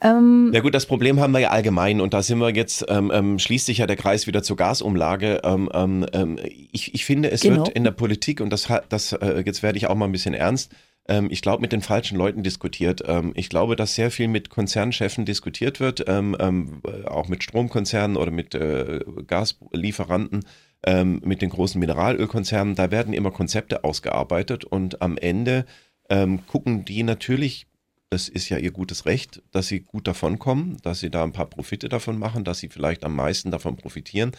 Ähm, 0.00 0.50
Ja 0.52 0.60
gut, 0.60 0.74
das 0.74 0.86
Problem 0.86 1.20
haben 1.20 1.32
wir 1.32 1.38
ja 1.40 1.50
allgemein 1.50 2.00
und 2.00 2.12
da 2.12 2.22
sind 2.22 2.38
wir 2.38 2.50
jetzt, 2.54 2.84
ähm, 2.88 3.10
ähm, 3.14 3.38
schließt 3.38 3.66
sich 3.66 3.78
ja 3.78 3.86
der 3.86 3.96
Kreis 3.96 4.26
wieder 4.26 4.42
zur 4.42 4.56
Gasumlage. 4.56 5.40
Ähm, 5.44 5.68
ähm, 5.72 6.06
ähm, 6.12 6.38
ich, 6.72 6.92
ich 6.94 7.04
finde, 7.04 7.30
es 7.30 7.40
Genau. 7.42 7.58
wird 7.64 7.68
in 7.70 7.84
der 7.84 7.92
Politik, 7.92 8.40
und 8.40 8.50
das, 8.50 8.68
hat- 8.68 8.84
das 8.88 9.12
äh, 9.12 9.42
jetzt 9.46 9.62
werde 9.62 9.78
ich 9.78 9.86
auch 9.86 9.94
mal 9.94 10.06
ein 10.06 10.12
bisschen 10.12 10.34
ernst, 10.34 10.72
ähm, 11.08 11.28
ich 11.30 11.42
glaube, 11.42 11.60
mit 11.60 11.72
den 11.72 11.82
falschen 11.82 12.16
Leuten 12.16 12.42
diskutiert. 12.42 13.02
Ähm, 13.06 13.32
ich 13.34 13.48
glaube, 13.48 13.76
dass 13.76 13.94
sehr 13.94 14.10
viel 14.10 14.28
mit 14.28 14.50
Konzernchefen 14.50 15.24
diskutiert 15.24 15.80
wird, 15.80 16.04
ähm, 16.08 16.36
ähm, 16.38 16.82
auch 17.06 17.28
mit 17.28 17.42
Stromkonzernen 17.42 18.16
oder 18.16 18.30
mit 18.30 18.54
äh, 18.54 19.00
Gaslieferanten, 19.26 20.44
ähm, 20.84 21.20
mit 21.24 21.42
den 21.42 21.50
großen 21.50 21.78
Mineralölkonzernen. 21.78 22.74
Da 22.74 22.90
werden 22.90 23.14
immer 23.14 23.30
Konzepte 23.30 23.84
ausgearbeitet 23.84 24.64
und 24.64 25.02
am 25.02 25.16
Ende 25.18 25.64
ähm, 26.08 26.46
gucken 26.46 26.84
die 26.84 27.02
natürlich 27.02 27.66
das 28.12 28.28
ist 28.28 28.50
ja 28.50 28.58
ihr 28.58 28.72
gutes 28.72 29.06
Recht, 29.06 29.42
dass 29.52 29.68
sie 29.68 29.80
gut 29.80 30.06
davonkommen, 30.06 30.76
dass 30.82 31.00
sie 31.00 31.08
da 31.08 31.24
ein 31.24 31.32
paar 31.32 31.46
Profite 31.46 31.88
davon 31.88 32.18
machen, 32.18 32.44
dass 32.44 32.58
sie 32.58 32.68
vielleicht 32.68 33.04
am 33.04 33.16
meisten 33.16 33.50
davon 33.50 33.78
profitieren. 33.78 34.32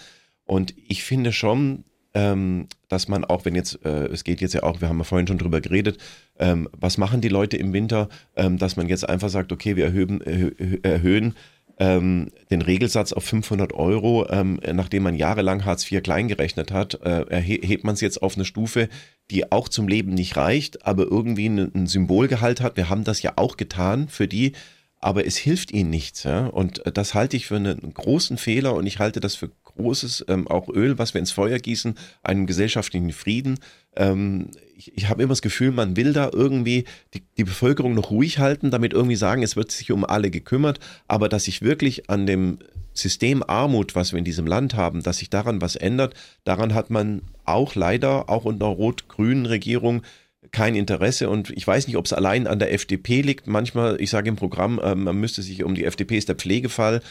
Und 0.43 0.76
ich 0.78 1.04
finde 1.04 1.34
schon, 1.34 1.84
ähm, 2.13 2.67
dass 2.89 3.08
man 3.08 3.26
auch, 3.26 3.45
wenn 3.45 3.56
jetzt, 3.56 3.84
äh, 3.86 4.06
es 4.08 4.23
geht 4.23 4.41
jetzt 4.41 4.54
ja 4.54 4.63
auch, 4.63 4.82
wir 4.82 4.89
haben 4.89 4.99
ja 4.99 5.04
vorhin 5.04 5.28
schon 5.28 5.38
drüber 5.38 5.62
geredet, 5.62 5.97
ähm, 6.38 6.69
was 6.71 6.97
machen 6.97 7.21
die 7.21 7.30
Leute 7.30 7.58
im 7.58 7.73
Winter, 7.73 8.10
ähm, 8.36 8.58
dass 8.58 8.76
man 8.76 8.88
jetzt 8.88 9.08
einfach 9.08 9.30
sagt, 9.30 9.52
okay, 9.52 9.76
wir 9.76 9.86
erhöhen, 9.86 10.21
erhö- 10.21 10.84
erhöhen 10.86 11.36
ähm, 11.80 12.30
den 12.52 12.62
Regelsatz 12.62 13.13
auf 13.13 13.23
500 13.23 13.73
Euro, 13.73 14.28
ähm, 14.30 14.60
nachdem 14.73 15.04
man 15.04 15.15
jahrelang 15.15 15.65
Hartz 15.65 15.91
IV 15.91 16.04
klein 16.04 16.28
gerechnet 16.28 16.71
hat, 16.71 16.99
äh, 17.04 17.41
hebt 17.41 17.84
man 17.84 17.95
es 17.95 18.02
jetzt 18.02 18.21
auf 18.21 18.36
eine 18.36 18.45
Stufe, 18.45 18.89
die 19.32 19.52
auch 19.52 19.69
zum 19.69 19.88
Leben 19.88 20.13
nicht 20.13 20.38
reicht, 20.38 20.86
aber 20.86 21.04
irgendwie 21.04 21.47
ein, 21.49 21.71
ein 21.73 21.88
Symbolgehalt 21.88 22.62
hat. 22.62 22.78
Wir 22.78 22.89
haben 22.89 23.04
das 23.04 23.21
ja 23.21 23.34
auch 23.38 23.58
getan 23.58 24.08
für 24.08 24.28
die, 24.28 24.52
aber 24.99 25.26
es 25.26 25.36
hilft 25.36 25.71
ihnen 25.71 25.89
nichts. 25.89 26.23
Ja? 26.23 26.45
Und 26.45 26.86
äh, 26.86 26.91
das 26.91 27.13
halte 27.13 27.38
ich 27.38 27.47
für 27.47 27.56
einen 27.56 27.93
großen 27.93 28.38
Fehler 28.38 28.76
und 28.76 28.86
ich 28.86 28.99
halte 28.99 29.19
das 29.19 29.36
für 29.36 29.49
großes, 29.76 30.26
ähm, 30.28 30.48
auch 30.48 30.70
Öl, 30.70 30.98
was 30.98 31.14
wir 31.14 31.20
ins 31.20 31.32
Feuer 31.32 31.60
gießen, 31.60 31.96
einen 32.24 32.46
gesellschaftlichen 32.46 33.12
Frieden. 33.12 33.60
Ähm, 33.96 34.52
ich 34.76 34.96
ich 34.96 35.10
habe 35.10 35.24
immer 35.24 35.32
das 35.32 35.42
Gefühl, 35.42 35.72
man 35.72 35.96
will 35.96 36.14
da 36.14 36.30
irgendwie 36.32 36.86
die, 37.14 37.24
die 37.38 37.44
Bevölkerung 37.44 37.94
noch 37.94 38.12
ruhig 38.12 38.40
halten, 38.40 38.72
damit 38.72 38.94
irgendwie 38.94 39.16
sagen, 39.16 39.44
es 39.44 39.56
wird 39.56 39.72
sich 39.72 39.92
um 39.92 40.06
alle 40.06 40.32
gekümmert, 40.32 40.80
aber 41.08 41.30
dass 41.30 41.46
sich 41.46 41.62
wirklich 41.62 42.10
an 42.10 42.26
dem 42.26 42.60
System 42.94 43.44
Armut, 43.46 43.96
was 43.96 44.12
wir 44.12 44.20
in 44.20 44.26
diesem 44.26 44.46
Land 44.46 44.76
haben, 44.76 45.02
dass 45.02 45.18
sich 45.18 45.30
daran 45.30 45.62
was 45.62 45.76
ändert, 45.76 46.14
daran 46.44 46.74
hat 46.74 46.90
man 46.90 47.22
auch 47.46 47.76
leider, 47.76 48.30
auch 48.30 48.46
unter 48.46 48.68
rot-grünen 48.68 49.46
Regierung, 49.46 50.04
kein 50.52 50.76
Interesse 50.76 51.30
und 51.30 51.50
ich 51.50 51.66
weiß 51.66 51.88
nicht, 51.88 51.98
ob 51.98 52.06
es 52.06 52.14
allein 52.14 52.48
an 52.48 52.60
der 52.60 52.74
FDP 52.74 53.22
liegt. 53.22 53.48
Manchmal, 53.48 54.00
ich 54.00 54.10
sage 54.10 54.30
im 54.30 54.36
Programm, 54.36 54.80
ähm, 54.84 55.04
man 55.04 55.20
müsste 55.20 55.42
sich 55.42 55.64
um 55.64 55.74
die 55.74 55.86
FDP 55.86 56.18
ist 56.18 56.30
der 56.30 56.36
Pflegefall 56.36 57.02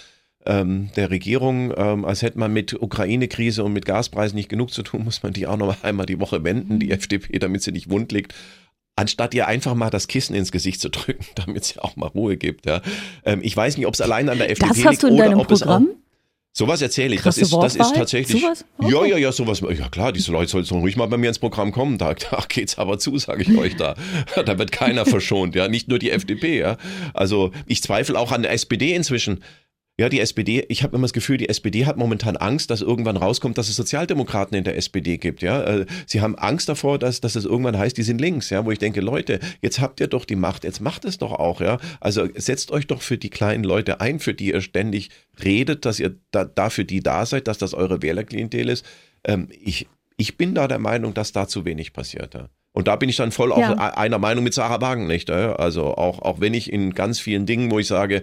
ähm, 0.47 0.91
der 0.97 1.11
Regierung, 1.11 1.73
ähm, 1.77 2.05
als 2.05 2.23
hätte 2.23 2.39
man 2.39 2.53
mit 2.53 2.81
Ukraine-Krise 2.81 3.63
und 3.65 3.73
mit 3.73 3.85
Gaspreisen 3.85 4.37
nicht 4.37 4.49
genug 4.49 4.73
zu 4.73 4.83
tun, 4.83 5.05
muss 5.05 5.23
man 5.23 5.33
die 5.33 5.47
auch 5.47 5.57
noch 5.57 5.77
einmal 5.83 6.07
die 6.07 6.21
Woche 6.21 6.43
wenden, 6.45 6.79
die 6.81 6.91
FDP, 6.91 7.39
damit 7.39 7.63
sie 7.63 7.73
nicht 7.73 7.91
wund 7.91 8.13
liegt. 8.13 8.35
Anstatt 8.95 9.33
ihr 9.35 9.47
einfach 9.47 9.75
mal 9.75 9.89
das 9.89 10.07
Kissen 10.07 10.35
ins 10.35 10.53
Gesicht 10.53 10.81
zu 10.81 10.91
drücken, 10.91 11.25
damit 11.35 11.65
sie 11.65 11.81
auch 11.81 11.97
mal 11.97 12.09
Ruhe 12.09 12.37
gibt. 12.37 12.67
Ja. 12.67 12.83
Ähm, 13.25 13.41
ich 13.43 13.57
weiß 13.57 13.77
nicht, 13.77 13.87
ob 13.87 13.95
es 13.95 14.01
allein 14.01 14.29
an 14.29 14.39
der 14.39 14.51
FDP 14.51 14.69
das 14.69 14.77
liegt 14.77 14.89
hast 14.89 15.03
du 15.03 15.07
in 15.07 15.15
oder 15.15 15.25
deinem 15.25 15.39
ob 15.41 15.51
es 15.51 15.63
auch 15.63 15.67
Programm? 15.67 15.89
Sowas 16.55 16.83
erzähle 16.83 17.15
ich. 17.15 17.23
Krasse 17.23 17.41
das 17.41 17.49
ist, 17.49 17.57
das 17.57 17.73
ist 17.73 17.79
Wortwahl? 17.79 17.99
tatsächlich. 17.99 18.43
Sowas? 18.43 18.65
Ja, 18.79 18.99
Okay. 18.99 19.11
ja, 19.11 19.17
ja, 19.17 19.33
sowas. 19.33 19.61
Ja 19.61 19.89
klar, 19.89 20.13
diese 20.13 20.33
Leute 20.33 20.51
sollen 20.51 20.83
ruhig 20.83 20.97
mal 20.97 21.07
bei 21.07 21.17
mir 21.17 21.29
ins 21.29 21.39
Programm 21.39 21.73
kommen. 21.73 21.97
Da, 21.97 22.13
da 22.13 22.45
geht's 22.47 22.77
aber 22.77 22.99
zu, 22.99 23.17
sage 23.17 23.43
ich 23.43 23.57
euch 23.57 23.77
da. 23.77 23.95
Da 24.45 24.59
wird 24.59 24.71
keiner 24.71 25.07
verschont, 25.07 25.55
ja. 25.55 25.69
Nicht 25.69 25.89
nur 25.89 25.99
die 25.99 26.11
FDP, 26.11 26.59
ja. 26.59 26.77
Also 27.15 27.53
ich 27.67 27.83
zweifle 27.83 28.19
auch 28.19 28.33
an 28.33 28.43
der 28.43 28.53
SPD 28.53 28.95
inzwischen. 28.95 29.43
Ja, 30.01 30.09
die 30.09 30.21
SPD, 30.21 30.65
ich 30.69 30.83
habe 30.83 30.97
immer 30.97 31.05
das 31.05 31.13
Gefühl, 31.13 31.37
die 31.37 31.51
SPD 31.51 31.85
hat 31.85 31.99
momentan 31.99 32.39
Angst, 32.39 32.71
dass 32.71 32.81
irgendwann 32.81 33.19
rauskommt, 33.19 33.59
dass 33.59 33.69
es 33.69 33.77
Sozialdemokraten 33.77 34.57
in 34.57 34.65
der 34.65 34.77
SPD 34.79 35.19
gibt, 35.19 35.43
ja. 35.43 35.63
Äh, 35.63 35.87
Sie 36.07 36.23
haben 36.23 36.35
Angst 36.37 36.69
davor, 36.71 36.99
dass, 36.99 37.21
dass 37.21 37.37
es 37.37 37.45
irgendwann 37.45 37.77
heißt, 37.77 37.97
die 37.99 38.03
sind 38.03 38.19
links, 38.19 38.49
ja, 38.49 38.65
wo 38.65 38.71
ich 38.71 38.79
denke, 38.79 39.03
Leute, 39.03 39.39
jetzt 39.61 39.81
habt 39.81 40.01
ihr 40.01 40.07
doch 40.07 40.25
die 40.25 40.35
Macht, 40.35 40.65
jetzt 40.65 40.81
macht 40.81 41.05
es 41.05 41.19
doch 41.19 41.33
auch, 41.33 41.61
ja. 41.61 41.79
Also 42.01 42.27
setzt 42.35 42.71
euch 42.71 42.87
doch 42.87 43.03
für 43.03 43.19
die 43.19 43.29
kleinen 43.29 43.65
Leute 43.65 44.01
ein, 44.01 44.19
für 44.19 44.33
die 44.33 44.47
ihr 44.53 44.63
ständig 44.63 45.11
redet, 45.45 45.85
dass 45.85 46.01
ihr 46.01 46.15
da, 46.31 46.47
da 46.47 46.71
für 46.71 46.87
die 46.87 47.01
da 47.03 47.27
seid, 47.27 47.47
dass 47.47 47.59
das 47.59 47.75
eure 47.75 48.01
Wählerklientel 48.01 48.71
ist. 48.71 48.87
Ähm, 49.25 49.49
ich, 49.51 49.89
ich 50.17 50.39
bin 50.39 50.55
da 50.55 50.69
der 50.69 50.79
Meinung, 50.79 51.13
dass 51.13 51.33
da 51.33 51.47
zu 51.47 51.67
wenig 51.67 51.93
passiert, 51.93 52.33
ja. 52.33 52.49
Und 52.75 52.89
da 52.89 52.97
bin 52.97 53.11
ich 53.11 53.17
dann 53.17 53.31
voll 53.33 53.53
auch 53.53 53.59
Ja. 53.59 53.73
e- 53.75 53.97
einer 53.99 54.19
Meinung 54.19 54.43
mit 54.43 54.55
Sarah 54.55 54.81
Wagenknecht. 54.81 55.29
Ja? 55.29 55.57
Also 55.57 55.95
auch, 55.99 56.23
auch 56.23 56.41
wenn 56.41 56.55
ich 56.55 56.73
in 56.73 56.95
ganz 56.95 57.21
vielen 57.21 57.45
Dingen, 57.45 57.71
wo 57.71 57.79
ich 57.79 57.87
sage, 57.87 58.23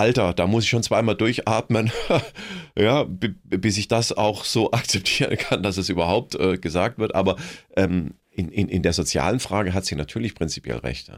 Alter, 0.00 0.32
da 0.32 0.46
muss 0.46 0.64
ich 0.64 0.70
schon 0.70 0.82
zweimal 0.82 1.14
durchatmen, 1.14 1.90
ja, 2.78 3.04
bi- 3.04 3.34
bis 3.44 3.76
ich 3.76 3.86
das 3.88 4.12
auch 4.12 4.44
so 4.44 4.70
akzeptieren 4.72 5.36
kann, 5.36 5.62
dass 5.62 5.76
es 5.76 5.88
überhaupt 5.90 6.34
äh, 6.36 6.56
gesagt 6.56 6.98
wird. 6.98 7.14
Aber 7.14 7.36
ähm, 7.76 8.14
in, 8.30 8.48
in, 8.48 8.68
in 8.68 8.82
der 8.82 8.92
sozialen 8.94 9.40
Frage 9.40 9.74
hat 9.74 9.84
sie 9.84 9.96
natürlich 9.96 10.34
prinzipiell 10.34 10.78
recht. 10.78 11.08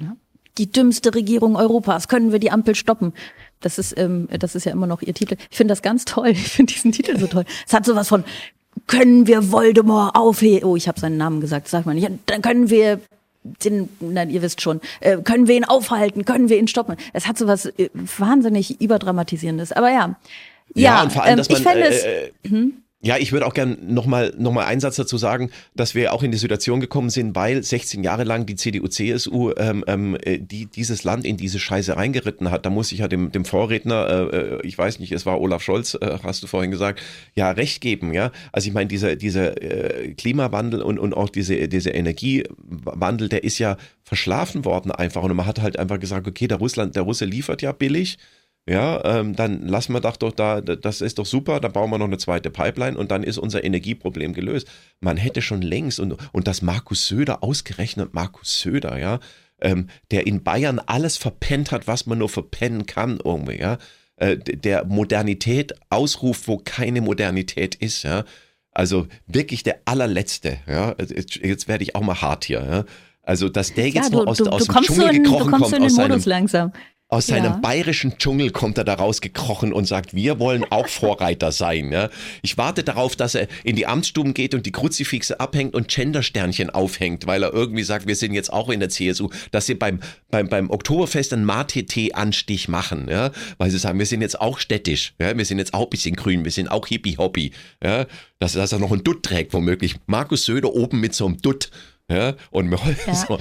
Ja. 0.00 0.16
die 0.58 0.70
dümmste 0.72 1.14
Regierung 1.14 1.56
Europas. 1.56 2.08
Können 2.08 2.32
wir 2.32 2.38
die 2.38 2.50
Ampel 2.50 2.74
stoppen? 2.74 3.12
Das 3.60 3.78
ist, 3.78 3.96
ähm, 3.98 4.28
das 4.38 4.54
ist 4.54 4.64
ja 4.64 4.72
immer 4.72 4.86
noch 4.86 5.02
ihr 5.02 5.12
Titel. 5.14 5.36
Ich 5.50 5.56
finde 5.56 5.72
das 5.72 5.82
ganz 5.82 6.04
toll. 6.06 6.28
Ich 6.28 6.48
finde 6.48 6.72
diesen 6.72 6.92
Titel 6.92 7.18
so 7.18 7.26
toll. 7.26 7.44
Es 7.66 7.72
hat 7.74 7.84
sowas 7.84 8.08
von, 8.08 8.24
können 8.86 9.26
wir 9.26 9.50
Voldemort 9.52 10.14
aufheben? 10.16 10.66
Oh, 10.68 10.76
ich 10.76 10.88
habe 10.88 10.98
seinen 11.00 11.16
Namen 11.18 11.40
gesagt, 11.40 11.68
sag 11.68 11.84
mal 11.86 11.94
nicht. 11.94 12.08
Dann 12.26 12.40
können 12.42 12.70
wir 12.70 13.00
den, 13.64 13.88
nein, 14.00 14.30
ihr 14.30 14.42
wisst 14.42 14.60
schon, 14.60 14.80
äh, 15.00 15.18
können 15.18 15.46
wir 15.46 15.56
ihn 15.56 15.64
aufhalten? 15.64 16.24
Können 16.24 16.48
wir 16.48 16.58
ihn 16.58 16.68
stoppen? 16.68 16.96
Es 17.12 17.26
hat 17.26 17.38
sowas 17.38 17.66
äh, 17.66 17.90
wahnsinnig 17.94 18.80
überdramatisierendes. 18.80 19.72
Aber 19.72 19.90
ja. 19.90 20.16
Ja, 20.74 21.02
und 21.02 21.12
vor 21.12 21.22
allem, 21.22 21.32
ähm, 21.32 21.38
dass 21.38 21.48
man, 21.48 21.58
ich 21.58 21.62
fände 21.62 21.84
äh, 21.84 21.88
es, 21.88 22.04
äh, 22.04 22.30
Ja, 23.02 23.18
ich 23.18 23.30
würde 23.30 23.46
auch 23.46 23.52
gerne 23.52 23.76
nochmal 23.82 24.32
noch 24.38 24.52
mal 24.52 24.64
einen 24.64 24.80
Satz 24.80 24.96
dazu 24.96 25.18
sagen, 25.18 25.50
dass 25.74 25.94
wir 25.94 26.14
auch 26.14 26.22
in 26.22 26.32
die 26.32 26.38
Situation 26.38 26.80
gekommen 26.80 27.10
sind, 27.10 27.36
weil 27.36 27.62
16 27.62 28.02
Jahre 28.02 28.24
lang 28.24 28.46
die 28.46 28.56
CDU, 28.56 28.88
CSU 28.88 29.52
ähm, 29.58 29.84
ähm, 29.86 30.16
äh, 30.22 30.38
die 30.38 30.64
dieses 30.64 31.04
Land 31.04 31.26
in 31.26 31.36
diese 31.36 31.58
Scheiße 31.58 31.94
reingeritten 31.94 32.50
hat. 32.50 32.64
Da 32.64 32.70
muss 32.70 32.92
ich 32.92 33.00
ja 33.00 33.08
dem, 33.08 33.30
dem 33.30 33.44
Vorredner, 33.44 34.08
äh, 34.32 34.36
äh, 34.36 34.60
ich 34.66 34.78
weiß 34.78 34.98
nicht, 34.98 35.12
es 35.12 35.26
war 35.26 35.38
Olaf 35.40 35.62
Scholz, 35.62 35.94
äh, 35.94 36.18
hast 36.22 36.42
du 36.42 36.46
vorhin 36.46 36.70
gesagt, 36.70 37.02
ja, 37.34 37.50
recht 37.50 37.82
geben. 37.82 38.14
Ja, 38.14 38.32
Also 38.50 38.68
ich 38.68 38.74
meine, 38.74 38.88
dieser, 38.88 39.14
dieser 39.14 39.60
äh, 39.62 40.14
Klimawandel 40.14 40.80
und, 40.80 40.98
und 40.98 41.12
auch 41.12 41.28
diese, 41.28 41.68
dieser 41.68 41.94
Energiewandel, 41.94 43.28
der 43.28 43.44
ist 43.44 43.58
ja 43.58 43.76
verschlafen 44.04 44.64
worden 44.64 44.90
einfach. 44.90 45.22
Und 45.22 45.36
man 45.36 45.44
hat 45.46 45.60
halt 45.60 45.78
einfach 45.78 46.00
gesagt, 46.00 46.26
okay, 46.26 46.48
der 46.48 46.58
Russland, 46.58 46.96
der 46.96 47.02
Russe 47.02 47.26
liefert 47.26 47.60
ja 47.60 47.72
billig 47.72 48.16
ja, 48.68 49.00
ähm, 49.04 49.36
dann 49.36 49.68
lassen 49.68 49.92
wir 49.92 50.00
doch, 50.00 50.16
doch 50.16 50.32
da, 50.32 50.60
das 50.60 51.00
ist 51.00 51.18
doch 51.18 51.26
super, 51.26 51.60
da 51.60 51.68
bauen 51.68 51.90
wir 51.90 51.98
noch 51.98 52.06
eine 52.06 52.18
zweite 52.18 52.50
Pipeline 52.50 52.98
und 52.98 53.12
dann 53.12 53.22
ist 53.22 53.38
unser 53.38 53.62
Energieproblem 53.62 54.34
gelöst. 54.34 54.66
Man 55.00 55.16
hätte 55.16 55.40
schon 55.40 55.62
längst, 55.62 56.00
und, 56.00 56.16
und 56.32 56.48
das 56.48 56.62
Markus 56.62 57.06
Söder, 57.06 57.44
ausgerechnet 57.44 58.12
Markus 58.12 58.58
Söder, 58.58 58.98
ja, 58.98 59.20
ähm, 59.60 59.88
der 60.10 60.26
in 60.26 60.42
Bayern 60.42 60.80
alles 60.80 61.16
verpennt 61.16 61.70
hat, 61.70 61.86
was 61.86 62.06
man 62.06 62.18
nur 62.18 62.28
verpennen 62.28 62.86
kann, 62.86 63.20
irgendwie, 63.22 63.60
ja, 63.60 63.78
äh, 64.16 64.36
der 64.36 64.84
Modernität 64.84 65.74
ausruft, 65.88 66.48
wo 66.48 66.58
keine 66.58 67.00
Modernität 67.00 67.76
ist, 67.76 68.02
ja. 68.02 68.24
Also 68.72 69.06
wirklich 69.26 69.62
der 69.62 69.80
allerletzte, 69.84 70.58
ja. 70.66 70.94
Jetzt, 70.98 71.36
jetzt 71.36 71.68
werde 71.68 71.84
ich 71.84 71.94
auch 71.94 72.02
mal 72.02 72.20
hart 72.20 72.44
hier, 72.44 72.64
ja. 72.64 72.84
Also, 73.22 73.48
dass 73.48 73.74
der 73.74 73.86
jetzt 73.86 73.96
ja, 73.96 74.08
du, 74.10 74.18
nur 74.18 74.28
aus, 74.28 74.38
du, 74.38 74.46
aus 74.46 74.66
du 74.66 74.72
dem 74.72 74.82
Dschungel 74.82 75.14
in, 75.16 75.22
gekrochen 75.24 75.50
kommt, 75.50 75.64
aus 75.64 75.94
seinem, 75.94 76.20
langsam. 76.24 76.72
Aus 77.08 77.28
seinem 77.28 77.44
ja. 77.52 77.58
bayerischen 77.58 78.18
Dschungel 78.18 78.50
kommt 78.50 78.78
er 78.78 78.84
da 78.84 78.94
rausgekrochen 78.94 79.72
und 79.72 79.84
sagt, 79.84 80.12
wir 80.12 80.40
wollen 80.40 80.64
auch 80.64 80.88
Vorreiter 80.88 81.52
sein. 81.52 81.92
Ja? 81.92 82.10
Ich 82.42 82.58
warte 82.58 82.82
darauf, 82.82 83.14
dass 83.14 83.36
er 83.36 83.46
in 83.62 83.76
die 83.76 83.86
Amtsstuben 83.86 84.34
geht 84.34 84.54
und 84.56 84.66
die 84.66 84.72
Kruzifixe 84.72 85.38
abhängt 85.38 85.74
und 85.74 85.86
Gendersternchen 85.86 86.68
aufhängt, 86.68 87.28
weil 87.28 87.44
er 87.44 87.52
irgendwie 87.52 87.84
sagt, 87.84 88.08
wir 88.08 88.16
sind 88.16 88.34
jetzt 88.34 88.52
auch 88.52 88.70
in 88.70 88.80
der 88.80 88.88
CSU, 88.88 89.30
dass 89.52 89.66
sie 89.66 89.76
beim, 89.76 90.00
beim, 90.32 90.48
beim 90.48 90.68
Oktoberfest 90.68 91.32
einen 91.32 91.44
Mate-Tee-Anstich 91.44 92.66
machen, 92.66 93.06
ja? 93.08 93.30
weil 93.58 93.70
sie 93.70 93.78
sagen, 93.78 94.00
wir 94.00 94.06
sind 94.06 94.20
jetzt 94.20 94.40
auch 94.40 94.58
städtisch, 94.58 95.14
ja? 95.20 95.38
wir 95.38 95.44
sind 95.44 95.58
jetzt 95.58 95.74
auch 95.74 95.84
ein 95.84 95.90
bisschen 95.90 96.16
grün, 96.16 96.42
wir 96.42 96.50
sind 96.50 96.68
auch 96.72 96.88
Hippie-Hobby. 96.88 97.52
Ja? 97.84 98.06
Dass, 98.40 98.54
dass 98.54 98.72
er 98.72 98.80
noch 98.80 98.90
einen 98.90 99.04
Dutt 99.04 99.22
trägt, 99.22 99.52
womöglich. 99.52 99.94
Markus 100.06 100.44
Söder 100.44 100.74
oben 100.74 100.98
mit 100.98 101.14
so 101.14 101.26
einem 101.26 101.40
Dutt. 101.40 101.70
Ja, 102.10 102.34
und 102.50 102.70
ja. 102.70 102.78
So, 103.14 103.38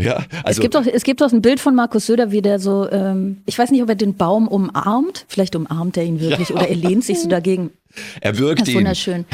ja, 0.00 0.24
also 0.44 0.58
es 0.58 0.60
gibt 0.60 0.74
doch 0.74 0.86
es 0.86 1.02
gibt 1.02 1.20
doch 1.20 1.30
ein 1.30 1.42
Bild 1.42 1.60
von 1.60 1.74
Markus 1.74 2.06
Söder, 2.06 2.30
wie 2.30 2.40
der 2.40 2.58
so, 2.58 2.90
ähm, 2.90 3.42
ich 3.44 3.58
weiß 3.58 3.70
nicht, 3.70 3.82
ob 3.82 3.88
er 3.90 3.96
den 3.96 4.16
Baum 4.16 4.48
umarmt, 4.48 5.26
vielleicht 5.28 5.54
umarmt 5.54 5.98
er 5.98 6.04
ihn 6.04 6.20
wirklich 6.20 6.48
ja. 6.48 6.56
oder 6.56 6.68
er 6.68 6.76
lehnt 6.76 7.04
sich 7.04 7.20
so 7.20 7.28
dagegen. 7.28 7.70
Er 8.20 8.38
wirkt 8.38 8.62
das 8.62 8.68
ist 8.68 8.74
wunderschön. 8.74 9.26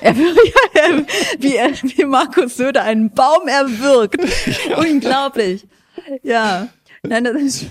Er 0.00 0.16
wirkt, 0.16 1.10
wie, 1.42 1.56
er, 1.56 1.70
wie 1.70 2.04
Markus 2.04 2.56
Söder 2.56 2.82
einen 2.82 3.10
Baum 3.10 3.46
erwirkt. 3.46 4.20
Unglaublich. 4.78 5.66
Ja. 6.22 6.68
Nein, 7.08 7.24
das 7.24 7.42
ist, 7.42 7.66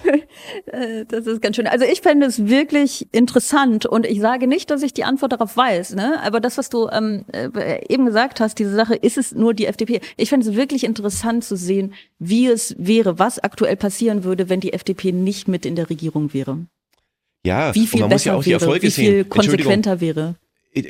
äh, 0.68 1.06
das 1.08 1.28
ist 1.28 1.42
ganz 1.42 1.56
schön. 1.56 1.68
Also 1.68 1.86
ich 1.86 2.02
fände 2.02 2.26
es 2.26 2.48
wirklich 2.48 3.08
interessant 3.12 3.86
und 3.86 4.06
ich 4.06 4.20
sage 4.20 4.48
nicht, 4.48 4.70
dass 4.70 4.84
ich 4.84 4.94
die 4.94 5.04
Antwort 5.04 5.32
darauf 5.32 5.56
weiß, 5.56 5.96
ne? 5.96 6.22
aber 6.24 6.40
das, 6.40 6.58
was 6.58 6.70
du 6.70 6.88
ähm, 6.90 7.26
äh, 7.34 7.82
eben 7.88 8.06
gesagt 8.06 8.40
hast, 8.40 8.60
diese 8.60 8.74
Sache, 8.76 8.96
ist 8.96 9.18
es 9.18 9.34
nur 9.34 9.54
die 9.54 9.66
FDP? 9.66 10.02
Ich 10.18 10.30
fände 10.30 10.48
es 10.48 10.56
wirklich 10.56 10.84
interessant 10.84 11.44
zu 11.44 11.56
sehen, 11.56 11.94
wie 12.20 12.48
es 12.48 12.76
wäre, 12.78 13.20
was 13.20 13.40
aktuell 13.40 13.76
passieren 13.76 14.24
würde, 14.24 14.50
wenn 14.50 14.60
die 14.60 14.74
FDP 14.74 15.12
nicht 15.12 15.48
mit 15.48 15.66
in 15.66 15.76
der 15.76 15.90
Regierung 15.90 16.34
wäre. 16.34 16.66
Ja, 17.46 17.76
wie 17.76 17.86
viel 17.86 18.08
besser 18.08 18.40
ja 18.40 18.46
wäre, 18.46 18.82
wie 18.82 18.92
viel 18.92 19.26
konsequenter 19.26 20.02
wäre 20.02 20.36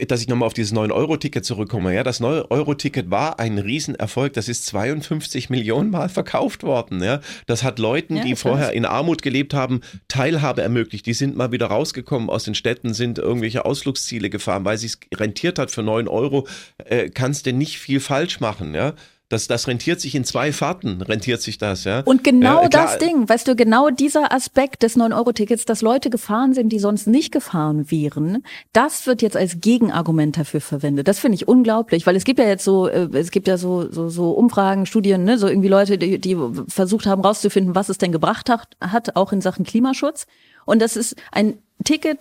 dass 0.08 0.22
ich 0.22 0.28
nochmal 0.28 0.48
auf 0.48 0.54
dieses 0.54 0.74
9-Euro-Ticket 0.74 1.46
zurückkomme. 1.46 1.94
Ja, 1.94 2.04
das 2.04 2.22
9-Euro-Ticket 2.22 3.12
war 3.12 3.40
ein 3.40 3.58
Riesenerfolg. 3.58 4.34
Das 4.34 4.50
ist 4.50 4.66
52 4.66 5.50
Millionen 5.50 5.92
Mal 5.92 6.10
verkauft 6.10 6.64
worden. 6.64 7.04
Ja, 7.04 7.22
das 7.46 7.64
hat 7.64 7.80
Leuten, 7.80 8.18
ja, 8.18 8.24
die 8.24 8.36
vorher 8.36 8.74
in 8.74 8.86
Armut 8.86 9.22
gelebt 9.22 9.54
haben, 9.54 9.82
Teilhabe 10.08 10.62
ermöglicht. 10.62 11.06
Die 11.06 11.14
sind 11.14 11.36
mal 11.36 11.52
wieder 11.52 11.68
rausgekommen 11.68 12.30
aus 12.30 12.44
den 12.44 12.56
Städten, 12.56 12.94
sind 12.94 13.20
irgendwelche 13.20 13.66
Ausflugsziele 13.66 14.30
gefahren, 14.30 14.66
weil 14.66 14.76
es 14.76 15.00
rentiert 15.14 15.60
hat 15.60 15.72
für 15.72 15.84
9 15.84 16.08
Euro. 16.08 16.48
Äh, 16.78 17.10
kannst 17.10 17.46
du 17.46 17.54
nicht 17.54 17.78
viel 17.78 18.00
falsch 18.00 18.40
machen. 18.40 18.74
Ja, 18.74 18.94
das, 19.30 19.47
das 19.47 19.67
rentiert 19.67 19.99
sich 19.99 20.13
in 20.13 20.23
zwei 20.23 20.51
Fahrten, 20.51 21.01
rentiert 21.01 21.41
sich 21.41 21.57
das, 21.57 21.84
ja. 21.84 22.01
Und 22.01 22.23
genau 22.23 22.63
ja, 22.63 22.69
das 22.69 22.99
Ding, 22.99 23.28
weißt 23.28 23.47
du, 23.47 23.55
genau 23.55 23.89
dieser 23.89 24.32
Aspekt 24.32 24.84
des 24.84 24.95
9-Euro-Tickets, 24.97 25.65
dass 25.65 25.82
Leute 25.82 26.11
gefahren 26.11 26.53
sind, 26.53 26.69
die 26.69 26.78
sonst 26.78 27.07
nicht 27.07 27.32
gefahren 27.32 27.89
wären, 27.89 28.43
das 28.71 29.07
wird 29.07 29.23
jetzt 29.23 29.36
als 29.36 29.61
Gegenargument 29.61 30.38
dafür 30.38 30.61
verwendet. 30.61 31.07
Das 31.07 31.17
finde 31.17 31.36
ich 31.36 31.47
unglaublich, 31.47 32.05
weil 32.05 32.15
es 32.15 32.23
gibt 32.23 32.38
ja 32.38 32.45
jetzt 32.45 32.63
so, 32.63 32.88
äh, 32.88 33.09
es 33.13 33.32
gibt 33.32 33.47
ja 33.47 33.57
so, 33.57 33.91
so, 33.91 34.09
so 34.09 34.32
Umfragen, 34.32 34.86
Studien, 34.86 35.23
ne, 35.23 35.39
so 35.39 35.47
irgendwie 35.47 35.69
Leute, 35.69 35.97
die, 35.97 36.19
die 36.19 36.38
versucht 36.67 37.07
haben 37.07 37.23
rauszufinden, 37.23 37.73
was 37.73 37.89
es 37.89 37.97
denn 37.97 38.11
gebracht 38.11 38.47
hat, 38.49 38.78
hat, 38.80 39.15
auch 39.15 39.34
in 39.34 39.41
Sachen 39.41 39.65
Klimaschutz. 39.65 40.28
Und 40.65 40.84
das 40.84 40.95
ist 40.95 41.15
ein 41.32 41.57
Ticket, 41.84 42.19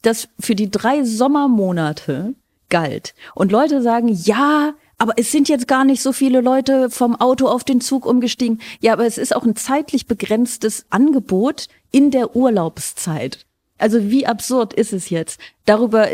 das 0.00 0.28
für 0.40 0.54
die 0.54 0.70
drei 0.70 1.04
Sommermonate 1.04 2.34
galt. 2.70 3.14
Und 3.34 3.52
Leute 3.52 3.82
sagen, 3.82 4.08
ja, 4.08 4.74
aber 4.98 5.14
es 5.16 5.30
sind 5.30 5.48
jetzt 5.48 5.68
gar 5.68 5.84
nicht 5.84 6.02
so 6.02 6.12
viele 6.12 6.40
Leute 6.40 6.90
vom 6.90 7.16
Auto 7.16 7.46
auf 7.48 7.64
den 7.64 7.80
Zug 7.80 8.06
umgestiegen. 8.06 8.60
Ja, 8.80 8.92
aber 8.92 9.06
es 9.06 9.18
ist 9.18 9.34
auch 9.34 9.44
ein 9.44 9.56
zeitlich 9.56 10.06
begrenztes 10.06 10.86
Angebot 10.90 11.68
in 11.90 12.10
der 12.10 12.34
Urlaubszeit. 12.34 13.46
Also 13.78 14.10
wie 14.10 14.26
absurd 14.26 14.72
ist 14.72 14.94
es 14.94 15.10
jetzt, 15.10 15.38
darüber 15.66 16.08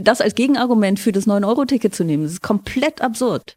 das 0.00 0.20
als 0.20 0.36
Gegenargument 0.36 1.00
für 1.00 1.10
das 1.10 1.26
9-Euro-Ticket 1.26 1.92
zu 1.92 2.04
nehmen? 2.04 2.22
Das 2.22 2.32
ist 2.32 2.42
komplett 2.42 3.02
absurd. 3.02 3.56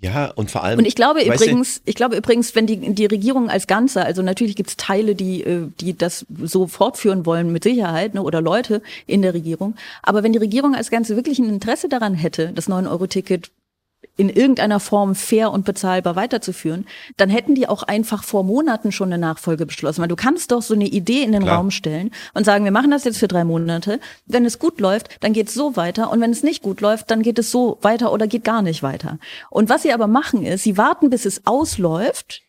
Ja, 0.00 0.30
und 0.32 0.50
vor 0.50 0.64
allem. 0.64 0.78
Und 0.78 0.86
ich 0.86 0.94
glaube 0.94 1.22
übrigens, 1.22 1.80
ich 1.84 1.94
glaube 1.94 2.16
übrigens, 2.16 2.54
wenn 2.54 2.66
die, 2.66 2.94
die 2.94 3.06
Regierung 3.06 3.48
als 3.48 3.66
Ganze, 3.66 4.04
also 4.04 4.22
natürlich 4.22 4.56
gibt's 4.56 4.76
Teile, 4.76 5.14
die, 5.14 5.42
äh, 5.42 5.68
die 5.80 5.96
das 5.96 6.26
so 6.42 6.66
fortführen 6.66 7.24
wollen, 7.24 7.52
mit 7.52 7.64
Sicherheit, 7.64 8.12
ne, 8.12 8.22
oder 8.22 8.42
Leute 8.42 8.82
in 9.06 9.22
der 9.22 9.32
Regierung. 9.32 9.76
Aber 10.02 10.22
wenn 10.22 10.32
die 10.32 10.38
Regierung 10.38 10.74
als 10.74 10.90
Ganze 10.90 11.16
wirklich 11.16 11.38
ein 11.38 11.48
Interesse 11.48 11.88
daran 11.88 12.14
hätte, 12.14 12.52
das 12.54 12.68
9-Euro-Ticket 12.68 13.50
in 14.16 14.28
irgendeiner 14.28 14.80
Form 14.80 15.14
fair 15.14 15.50
und 15.50 15.64
bezahlbar 15.64 16.16
weiterzuführen, 16.16 16.86
dann 17.16 17.30
hätten 17.30 17.54
die 17.54 17.68
auch 17.68 17.82
einfach 17.82 18.22
vor 18.22 18.44
Monaten 18.44 18.92
schon 18.92 19.12
eine 19.12 19.18
Nachfolge 19.18 19.66
beschlossen. 19.66 20.02
Weil 20.02 20.08
du 20.08 20.16
kannst 20.16 20.52
doch 20.52 20.62
so 20.62 20.74
eine 20.74 20.86
Idee 20.86 21.22
in 21.22 21.32
den 21.32 21.42
Klar. 21.42 21.56
Raum 21.56 21.70
stellen 21.70 22.10
und 22.32 22.44
sagen, 22.44 22.64
wir 22.64 22.72
machen 22.72 22.90
das 22.90 23.04
jetzt 23.04 23.18
für 23.18 23.28
drei 23.28 23.44
Monate. 23.44 24.00
Wenn 24.26 24.44
es 24.44 24.58
gut 24.58 24.80
läuft, 24.80 25.22
dann 25.22 25.32
geht 25.32 25.48
es 25.48 25.54
so 25.54 25.76
weiter. 25.76 26.10
Und 26.10 26.20
wenn 26.20 26.30
es 26.30 26.42
nicht 26.42 26.62
gut 26.62 26.80
läuft, 26.80 27.10
dann 27.10 27.22
geht 27.22 27.38
es 27.38 27.50
so 27.50 27.78
weiter 27.82 28.12
oder 28.12 28.26
geht 28.26 28.44
gar 28.44 28.62
nicht 28.62 28.82
weiter. 28.82 29.18
Und 29.50 29.68
was 29.68 29.82
sie 29.82 29.92
aber 29.92 30.06
machen 30.06 30.44
ist, 30.44 30.62
sie 30.62 30.76
warten, 30.76 31.10
bis 31.10 31.24
es 31.24 31.46
ausläuft 31.46 32.42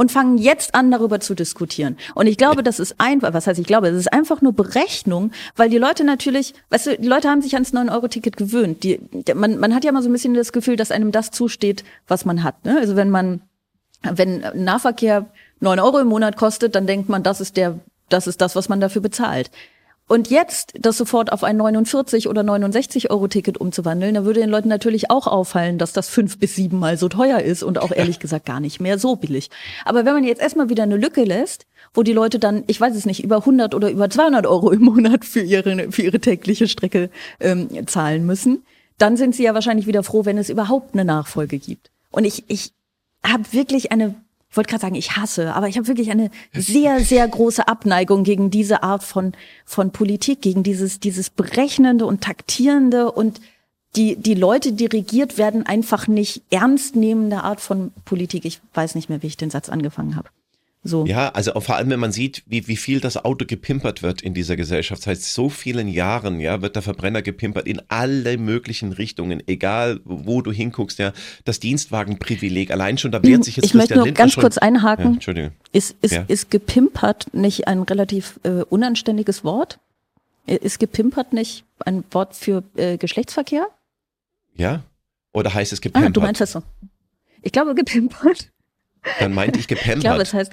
und 0.00 0.10
fangen 0.10 0.38
jetzt 0.38 0.74
an, 0.74 0.90
darüber 0.90 1.20
zu 1.20 1.34
diskutieren. 1.34 1.98
Und 2.14 2.26
ich 2.26 2.38
glaube, 2.38 2.62
das 2.62 2.80
ist 2.80 2.94
einfach, 2.96 3.34
was 3.34 3.46
heißt 3.46 3.60
ich 3.60 3.66
glaube, 3.66 3.88
es 3.88 3.96
ist 3.98 4.10
einfach 4.10 4.40
nur 4.40 4.54
Berechnung, 4.54 5.30
weil 5.56 5.68
die 5.68 5.76
Leute 5.76 6.04
natürlich, 6.04 6.54
weißt 6.70 6.86
du, 6.86 6.98
die 6.98 7.06
Leute 7.06 7.28
haben 7.28 7.42
sich 7.42 7.52
ans 7.52 7.74
9-Euro-Ticket 7.74 8.38
gewöhnt. 8.38 8.82
Die, 8.82 8.98
man, 9.34 9.58
man 9.58 9.74
hat 9.74 9.84
ja 9.84 9.92
mal 9.92 10.02
so 10.02 10.08
ein 10.08 10.12
bisschen 10.14 10.32
das 10.32 10.54
Gefühl, 10.54 10.76
dass 10.76 10.90
einem 10.90 11.12
das 11.12 11.32
zusteht, 11.32 11.84
was 12.08 12.24
man 12.24 12.42
hat. 12.42 12.64
Ne? 12.64 12.78
Also 12.78 12.96
wenn 12.96 13.10
man, 13.10 13.42
wenn 14.00 14.42
Nahverkehr 14.54 15.26
9 15.60 15.78
Euro 15.78 15.98
im 15.98 16.08
Monat 16.08 16.38
kostet, 16.38 16.76
dann 16.76 16.86
denkt 16.86 17.10
man, 17.10 17.22
das 17.22 17.42
ist 17.42 17.58
der, 17.58 17.78
das 18.08 18.26
ist 18.26 18.40
das, 18.40 18.56
was 18.56 18.70
man 18.70 18.80
dafür 18.80 19.02
bezahlt. 19.02 19.50
Und 20.10 20.28
jetzt 20.28 20.72
das 20.74 20.96
sofort 20.96 21.30
auf 21.30 21.44
ein 21.44 21.56
49 21.56 22.28
oder 22.28 22.42
69 22.42 23.12
Euro 23.12 23.28
Ticket 23.28 23.58
umzuwandeln, 23.58 24.14
da 24.14 24.24
würde 24.24 24.40
den 24.40 24.50
Leuten 24.50 24.66
natürlich 24.66 25.08
auch 25.08 25.28
auffallen, 25.28 25.78
dass 25.78 25.92
das 25.92 26.08
fünf 26.08 26.40
bis 26.40 26.56
sieben 26.56 26.80
Mal 26.80 26.98
so 26.98 27.08
teuer 27.08 27.38
ist 27.38 27.62
und 27.62 27.78
auch 27.78 27.92
ehrlich 27.92 28.18
gesagt 28.18 28.44
gar 28.44 28.58
nicht 28.58 28.80
mehr 28.80 28.98
so 28.98 29.14
billig. 29.14 29.50
Aber 29.84 30.04
wenn 30.04 30.14
man 30.14 30.24
jetzt 30.24 30.42
erstmal 30.42 30.68
wieder 30.68 30.82
eine 30.82 30.96
Lücke 30.96 31.22
lässt, 31.22 31.68
wo 31.94 32.02
die 32.02 32.12
Leute 32.12 32.40
dann, 32.40 32.64
ich 32.66 32.80
weiß 32.80 32.96
es 32.96 33.06
nicht, 33.06 33.22
über 33.22 33.36
100 33.36 33.72
oder 33.72 33.88
über 33.88 34.10
200 34.10 34.48
Euro 34.48 34.72
im 34.72 34.82
Monat 34.82 35.24
für 35.24 35.42
ihre, 35.42 35.92
für 35.92 36.02
ihre 36.02 36.18
tägliche 36.18 36.66
Strecke 36.66 37.08
ähm, 37.38 37.86
zahlen 37.86 38.26
müssen, 38.26 38.64
dann 38.98 39.16
sind 39.16 39.36
sie 39.36 39.44
ja 39.44 39.54
wahrscheinlich 39.54 39.86
wieder 39.86 40.02
froh, 40.02 40.24
wenn 40.24 40.38
es 40.38 40.50
überhaupt 40.50 40.92
eine 40.92 41.04
Nachfolge 41.04 41.60
gibt. 41.60 41.92
Und 42.10 42.24
ich, 42.24 42.42
ich 42.48 42.72
habe 43.22 43.44
wirklich 43.52 43.92
eine 43.92 44.16
wollte 44.56 44.70
gerade 44.70 44.82
sagen, 44.82 44.94
ich 44.94 45.16
hasse, 45.16 45.54
aber 45.54 45.68
ich 45.68 45.76
habe 45.76 45.88
wirklich 45.88 46.10
eine 46.10 46.30
sehr, 46.52 47.00
sehr 47.00 47.26
große 47.26 47.68
Abneigung 47.68 48.24
gegen 48.24 48.50
diese 48.50 48.82
Art 48.82 49.02
von, 49.02 49.32
von 49.64 49.90
Politik, 49.90 50.42
gegen 50.42 50.62
dieses, 50.62 51.00
dieses 51.00 51.30
berechnende 51.30 52.06
und 52.06 52.22
taktierende 52.22 53.10
und 53.12 53.40
die, 53.96 54.16
die 54.16 54.34
Leute, 54.34 54.72
die 54.72 54.86
regiert 54.86 55.36
werden, 55.36 55.66
einfach 55.66 56.06
nicht 56.06 56.42
ernst 56.50 56.94
nehmende 56.94 57.42
Art 57.42 57.60
von 57.60 57.92
Politik. 58.04 58.44
Ich 58.44 58.60
weiß 58.74 58.94
nicht 58.94 59.08
mehr, 59.08 59.22
wie 59.22 59.26
ich 59.26 59.36
den 59.36 59.50
Satz 59.50 59.68
angefangen 59.68 60.14
habe. 60.14 60.28
So. 60.82 61.04
Ja, 61.04 61.28
also 61.30 61.60
vor 61.60 61.76
allem, 61.76 61.90
wenn 61.90 62.00
man 62.00 62.10
sieht, 62.10 62.42
wie, 62.46 62.66
wie 62.66 62.76
viel 62.76 63.00
das 63.00 63.22
Auto 63.22 63.44
gepimpert 63.44 64.02
wird 64.02 64.22
in 64.22 64.32
dieser 64.32 64.56
Gesellschaft. 64.56 65.02
Seit 65.02 65.20
so 65.20 65.50
vielen 65.50 65.88
Jahren, 65.88 66.40
ja, 66.40 66.62
wird 66.62 66.74
der 66.74 66.82
Verbrenner 66.82 67.20
gepimpert 67.20 67.66
in 67.66 67.82
alle 67.88 68.38
möglichen 68.38 68.92
Richtungen, 68.92 69.42
egal 69.46 70.00
wo 70.04 70.40
du 70.40 70.52
hinguckst, 70.52 70.98
ja. 70.98 71.12
Das 71.44 71.60
Dienstwagenprivileg, 71.60 72.70
allein 72.70 72.96
schon, 72.96 73.12
da 73.12 73.22
wehrt 73.22 73.44
sich 73.44 73.56
jetzt 73.56 73.66
Ich 73.66 73.74
möchte 73.74 73.94
nur 73.94 74.06
Lindner 74.06 74.22
ganz 74.22 74.32
schon, 74.32 74.40
kurz 74.40 74.56
einhaken. 74.56 75.04
Ja, 75.04 75.12
Entschuldigung. 75.12 75.50
Ist, 75.72 75.96
ist, 76.00 76.12
ja. 76.12 76.24
ist 76.28 76.50
gepimpert 76.50 77.26
nicht 77.34 77.68
ein 77.68 77.82
relativ 77.82 78.40
äh, 78.44 78.62
unanständiges 78.62 79.44
Wort? 79.44 79.78
Ist 80.46 80.78
gepimpert 80.78 81.34
nicht 81.34 81.64
ein 81.84 82.04
Wort 82.10 82.34
für 82.34 82.64
äh, 82.76 82.96
Geschlechtsverkehr? 82.96 83.68
Ja? 84.54 84.82
Oder 85.32 85.52
heißt 85.52 85.74
es 85.74 85.82
gepimpert? 85.82 86.08
Ah, 86.08 86.12
du 86.12 86.20
meinst 86.22 86.40
das 86.40 86.52
so. 86.52 86.62
Ich 87.42 87.52
glaube 87.52 87.74
gepimpert. 87.74 88.50
Dann 89.18 89.32
meinte 89.32 89.58
ich 89.58 89.68
gepampert. 89.68 89.96
Ich 89.96 90.02
glaube, 90.02 90.22
es 90.22 90.32
heißt. 90.34 90.52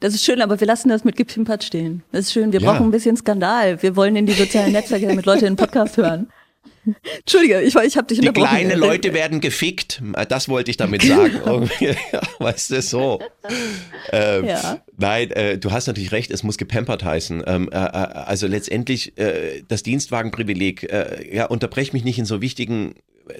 Das 0.00 0.12
ist 0.12 0.24
schön, 0.24 0.42
aber 0.42 0.58
wir 0.58 0.66
lassen 0.66 0.88
das 0.88 1.04
mit 1.04 1.14
gepimpert 1.16 1.62
stehen. 1.62 2.02
Das 2.10 2.22
ist 2.26 2.32
schön. 2.32 2.52
Wir 2.52 2.60
Ja. 2.60 2.72
brauchen 2.72 2.86
ein 2.86 2.90
bisschen 2.90 3.16
Skandal. 3.16 3.80
Wir 3.82 3.94
wollen 3.94 4.16
in 4.16 4.26
die 4.26 4.32
sozialen 4.32 4.72
Netzwerke, 4.72 5.06
damit 5.06 5.24
Leute 5.24 5.44
den 5.44 5.54
Podcast 5.56 5.96
hören. 5.96 6.30
Entschuldige, 7.20 7.60
ich, 7.62 7.74
ich 7.76 7.96
habe 7.96 8.06
dich 8.08 8.20
Die 8.20 8.28
unterbrochen. 8.28 8.48
kleinen 8.56 8.78
Leute 8.78 9.14
werden 9.14 9.40
gefickt. 9.40 10.02
Das 10.28 10.48
wollte 10.48 10.70
ich 10.70 10.76
damit 10.76 11.02
sagen. 11.02 11.70
Ja, 11.80 11.94
weißt 12.40 12.72
du, 12.72 12.82
so. 12.82 13.20
Ähm, 14.12 14.44
Ja. 14.46 14.82
Nein, 14.98 15.30
äh, 15.30 15.58
du 15.58 15.70
hast 15.72 15.86
natürlich 15.86 16.12
recht, 16.12 16.30
es 16.30 16.42
muss 16.42 16.58
gepampert 16.58 17.04
heißen. 17.04 17.42
Ähm, 17.46 17.68
äh, 17.72 17.76
äh, 17.76 17.78
also 17.80 18.46
letztendlich 18.46 19.16
äh, 19.18 19.62
das 19.68 19.82
Dienstwagenprivileg, 19.82 20.92
äh, 20.92 21.34
ja, 21.34 21.46
unterbrech 21.46 21.92
mich 21.92 22.04
nicht 22.04 22.18
in 22.18 22.24
so 22.26 22.40
wichtigen 22.42 22.94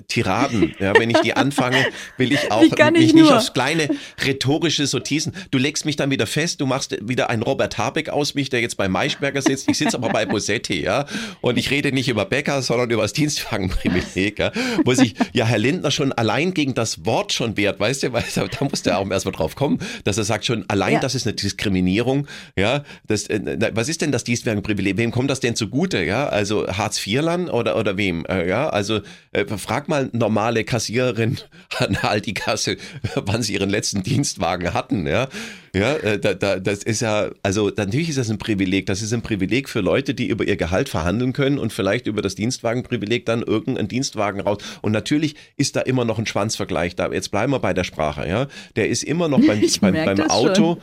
Tiraden. 0.09 0.74
Ja, 0.78 0.93
wenn 0.99 1.11
ich 1.11 1.18
die 1.20 1.35
anfange, 1.35 1.85
will 2.16 2.32
ich 2.32 2.51
auch 2.51 2.68
kann 2.76 2.95
mich 2.95 3.03
ich 3.07 3.14
nicht 3.14 3.24
nur? 3.26 3.37
aufs 3.37 3.53
kleine 3.53 3.89
rhetorische 4.24 4.87
Sortisen. 4.87 5.32
Du 5.51 5.59
legst 5.59 5.85
mich 5.85 5.97
dann 5.97 6.11
wieder 6.11 6.26
fest, 6.26 6.61
du 6.61 6.66
machst 6.66 6.97
wieder 7.07 7.30
einen 7.30 7.43
Robert 7.43 7.78
Habeck 7.78 8.09
aus 8.09 8.35
mich, 8.35 8.51
der 8.51 8.61
jetzt 8.61 8.76
bei 8.76 8.89
Maischberger 8.89 9.43
sitzt. 9.43 9.68
Ich 9.68 9.78
sitze 9.78 9.97
aber 9.97 10.09
bei 10.11 10.26
Bosetti, 10.26 10.82
ja. 10.82 11.07
Und 11.41 11.57
ich 11.59 11.70
rede 11.70 11.93
nicht 11.93 12.09
über 12.09 12.24
Bäcker, 12.24 12.62
sondern 12.62 12.91
über 12.91 13.03
das 13.03 13.12
Dienstwagenprivileg, 13.12 14.39
ja. 14.39 14.53
Wo 14.85 14.95
sich 14.95 15.14
ja 15.32 15.45
Herr 15.45 15.59
Lindner 15.59 15.91
schon 15.91 16.12
allein 16.12 16.55
gegen 16.55 16.74
das 16.74 17.05
Wort 17.05 17.32
schon 17.32 17.57
wehrt, 17.57 17.80
weißt 17.80 18.05
du, 18.05 18.12
weil 18.12 18.24
da 18.35 18.47
da 18.47 18.64
musste 18.64 18.91
er 18.91 18.99
auch 18.99 19.11
erstmal 19.11 19.32
drauf 19.32 19.55
kommen, 19.57 19.78
dass 20.05 20.18
er 20.18 20.24
sagt 20.24 20.45
schon, 20.47 20.64
allein 20.68 20.95
Ja. 20.95 21.01
das 21.01 21.14
ist 21.14 21.26
eine 21.26 21.35
Diskriminierung, 21.35 22.26
ja. 22.59 22.85
Das, 23.07 23.26
äh, 23.28 23.41
was 23.74 23.89
ist 23.89 24.01
denn 24.03 24.12
das 24.12 24.24
Dienstwagenprivileg? 24.24 24.97
Wem 24.97 25.11
kommt 25.11 25.30
das 25.30 25.41
denn 25.41 25.57
zugute, 25.57 26.03
ja? 26.05 26.26
Also 26.28 26.66
Hartz-IV-Lern 26.68 27.49
oder, 27.51 27.76
oder 27.76 27.97
wem, 27.97 28.24
äh, 28.26 28.49
ja? 28.49 28.68
Also 28.68 29.01
äh, 29.32 29.45
frag 29.75 29.89
mal 29.89 30.09
normale 30.12 30.62
Kassiererin 30.62 31.39
an 31.79 31.95
der 31.95 32.09
Aldi-Kasse, 32.09 32.77
wann 33.16 33.43
sie 33.43 33.55
ihren 33.55 33.70
letzten 33.70 34.05
Dienstwagen 34.05 34.72
hatten, 34.72 35.07
ja. 35.07 35.29
Ja, 35.75 35.95
äh, 35.97 36.20
da, 36.20 36.35
da, 36.35 36.61
das 36.61 36.85
ist 36.85 37.01
ja, 37.01 37.31
also 37.43 37.72
natürlich 37.77 38.09
ist 38.11 38.18
das 38.18 38.31
ein 38.31 38.39
Privileg. 38.39 38.87
Das 38.87 39.03
ist 39.03 39.12
ein 39.12 39.22
Privileg 39.22 39.68
für 39.68 39.81
Leute, 39.81 40.14
die 40.14 40.29
über 40.29 40.47
ihr 40.47 40.57
Gehalt 40.57 40.89
verhandeln 40.89 41.33
können 41.33 41.59
und 41.59 41.72
vielleicht 41.72 42.07
über 42.07 42.22
das 42.22 42.37
Dienstwagenprivileg 42.37 43.27
dann 43.27 43.43
irgendeinen 43.43 43.89
Dienstwagen 43.89 44.41
raus. 44.41 44.59
Und 44.83 44.93
natürlich 44.93 45.35
ist 45.57 45.75
da 45.75 45.81
immer 45.81 46.05
noch 46.05 46.20
ein 46.20 46.27
Schwanzvergleich 46.27 46.95
da. 46.95 47.11
Jetzt 47.11 47.33
bleiben 47.33 47.51
wir 47.51 47.59
bei 47.59 47.75
der 47.75 47.83
Sprache, 47.83 48.29
ja. 48.29 48.47
Der 48.77 48.89
ist 48.89 49.03
immer 49.03 49.27
noch 49.29 49.41
beim, 49.47 49.61
beim, 49.81 49.95
beim 50.05 50.31
Auto. 50.31 50.75
äh, 50.75 50.77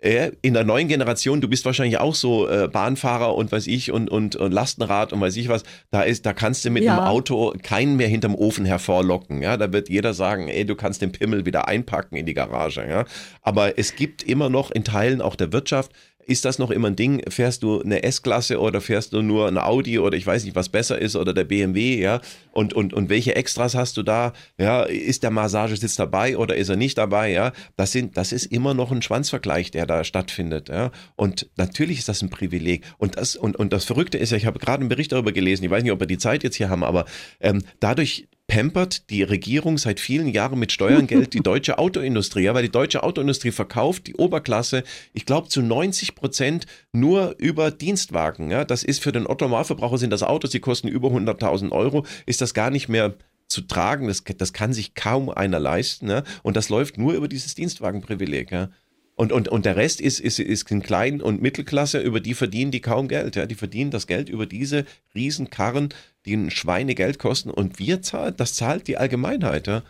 In 0.00 0.52
der 0.52 0.64
neuen 0.64 0.88
Generation, 0.88 1.40
du 1.40 1.48
bist 1.48 1.64
wahrscheinlich 1.64 1.96
auch 1.98 2.14
so 2.14 2.46
äh, 2.46 2.68
Bahnfahrer 2.68 3.34
und 3.34 3.50
weiß 3.50 3.66
ich 3.68 3.90
und, 3.90 4.10
und, 4.10 4.36
und 4.36 4.52
Lastenrad 4.52 5.14
und 5.14 5.20
weiß 5.22 5.34
ich 5.36 5.48
was. 5.48 5.62
Da 5.90 6.02
ist, 6.02 6.26
da 6.26 6.34
kannst 6.34 6.62
du 6.66 6.68
mit 6.70 6.84
Ja. 6.84 6.98
einem 6.98 7.06
Auto 7.06 7.54
keinen 7.62 7.96
mehr 7.96 8.08
hinterm 8.08 8.34
Ofen 8.34 8.66
hervorlocken. 8.66 9.40
Ja, 9.40 9.56
da 9.56 9.72
wird 9.72 9.88
jeder 9.88 10.12
sagen, 10.12 10.48
ey, 10.48 10.66
du 10.66 10.74
kannst 10.74 11.00
den 11.00 11.12
Pimmel 11.12 11.46
wieder 11.46 11.68
einpacken 11.68 12.16
in 12.16 12.26
die 12.26 12.34
Garage. 12.34 12.86
Ja, 12.86 13.06
aber 13.40 13.78
es 13.78 13.96
gibt 13.96 14.22
immer 14.22 14.50
noch 14.50 14.70
in 14.70 14.84
Teilen 14.84 15.22
auch 15.22 15.36
der 15.36 15.54
Wirtschaft 15.54 15.90
ist 16.26 16.44
das 16.44 16.58
noch 16.58 16.70
immer 16.70 16.88
ein 16.88 16.96
Ding? 16.96 17.22
Fährst 17.28 17.62
du 17.62 17.80
eine 17.80 18.02
S-Klasse 18.02 18.60
oder 18.60 18.80
fährst 18.80 19.12
du 19.12 19.22
nur 19.22 19.48
ein 19.48 19.58
Audi 19.58 19.98
oder 19.98 20.16
ich 20.16 20.26
weiß 20.26 20.44
nicht, 20.44 20.56
was 20.56 20.68
besser 20.68 20.98
ist 20.98 21.16
oder 21.16 21.32
der 21.32 21.44
BMW, 21.44 22.00
ja? 22.00 22.20
Und, 22.52 22.72
und, 22.72 22.92
und 22.92 23.08
welche 23.08 23.34
Extras 23.34 23.74
hast 23.74 23.96
du 23.96 24.02
da? 24.02 24.32
Ja, 24.58 24.82
ist 24.82 25.22
der 25.22 25.30
Massagesitz 25.30 25.96
dabei 25.96 26.36
oder 26.36 26.56
ist 26.56 26.68
er 26.68 26.76
nicht 26.76 26.98
dabei? 26.98 27.30
Ja, 27.30 27.52
das 27.76 27.92
sind, 27.92 28.16
das 28.16 28.32
ist 28.32 28.46
immer 28.46 28.74
noch 28.74 28.92
ein 28.92 29.02
Schwanzvergleich, 29.02 29.70
der 29.70 29.86
da 29.86 30.04
stattfindet, 30.04 30.68
ja? 30.68 30.90
Und 31.16 31.48
natürlich 31.56 31.98
ist 31.98 32.08
das 32.08 32.22
ein 32.22 32.30
Privileg. 32.30 32.84
Und 32.98 33.16
das, 33.16 33.36
und, 33.36 33.56
und 33.56 33.72
das 33.72 33.84
Verrückte 33.84 34.18
ist 34.18 34.30
ja, 34.30 34.36
ich 34.36 34.46
habe 34.46 34.58
gerade 34.58 34.80
einen 34.80 34.88
Bericht 34.88 35.12
darüber 35.12 35.32
gelesen, 35.32 35.64
ich 35.64 35.70
weiß 35.70 35.82
nicht, 35.82 35.92
ob 35.92 36.00
wir 36.00 36.06
die 36.06 36.18
Zeit 36.18 36.42
jetzt 36.42 36.56
hier 36.56 36.70
haben, 36.70 36.84
aber 36.84 37.04
ähm, 37.40 37.62
dadurch 37.80 38.28
pampert 38.46 39.10
die 39.10 39.22
Regierung 39.22 39.78
seit 39.78 40.00
vielen 40.00 40.28
Jahren 40.28 40.58
mit 40.58 40.70
Steuergeld 40.70 41.32
die 41.34 41.40
deutsche 41.40 41.78
Autoindustrie, 41.78 42.42
ja, 42.42 42.54
weil 42.54 42.62
die 42.62 42.70
deutsche 42.70 43.02
Autoindustrie 43.02 43.52
verkauft 43.52 44.06
die 44.06 44.14
Oberklasse, 44.14 44.84
ich 45.12 45.26
glaube 45.26 45.48
zu 45.48 45.62
90 45.62 46.14
Prozent 46.14 46.66
nur 46.92 47.34
über 47.38 47.70
Dienstwagen. 47.70 48.50
Ja, 48.50 48.64
das 48.64 48.82
ist 48.82 49.02
für 49.02 49.12
den 49.12 49.26
Otto-Normalverbraucher 49.26 49.98
sind 49.98 50.10
das 50.10 50.22
Autos, 50.22 50.50
die 50.50 50.60
kosten 50.60 50.88
über 50.88 51.08
100.000 51.08 51.72
Euro, 51.72 52.04
ist 52.26 52.40
das 52.40 52.54
gar 52.54 52.70
nicht 52.70 52.88
mehr 52.88 53.14
zu 53.48 53.62
tragen, 53.62 54.08
das, 54.08 54.24
das 54.24 54.52
kann 54.52 54.72
sich 54.72 54.94
kaum 54.94 55.30
einer 55.30 55.60
leisten. 55.60 56.10
Ja? 56.10 56.22
Und 56.42 56.56
das 56.56 56.68
läuft 56.68 56.98
nur 56.98 57.14
über 57.14 57.28
dieses 57.28 57.54
Dienstwagenprivileg. 57.54 58.50
Ja? 58.50 58.70
Und, 59.16 59.30
und, 59.30 59.48
und 59.48 59.64
der 59.64 59.76
Rest 59.76 60.00
ist, 60.00 60.18
ist, 60.18 60.40
ist 60.40 60.70
in 60.70 60.82
Klein- 60.82 61.22
und 61.22 61.40
Mittelklasse, 61.40 62.00
über 62.00 62.20
die 62.20 62.34
verdienen 62.34 62.72
die 62.72 62.80
kaum 62.80 63.06
Geld. 63.06 63.36
Ja? 63.36 63.46
Die 63.46 63.54
verdienen 63.54 63.90
das 63.90 64.06
Geld 64.06 64.28
über 64.28 64.46
diese 64.46 64.84
Riesenkarren, 65.14 65.90
die 66.26 66.34
ein 66.34 66.50
Schweinegeld 66.50 67.18
kosten. 67.18 67.50
Und 67.50 67.78
wir 67.78 68.02
zahlen, 68.02 68.34
das 68.36 68.54
zahlt 68.54 68.88
die 68.88 68.96
Allgemeinheit. 68.96 69.68
Ja? 69.68 69.82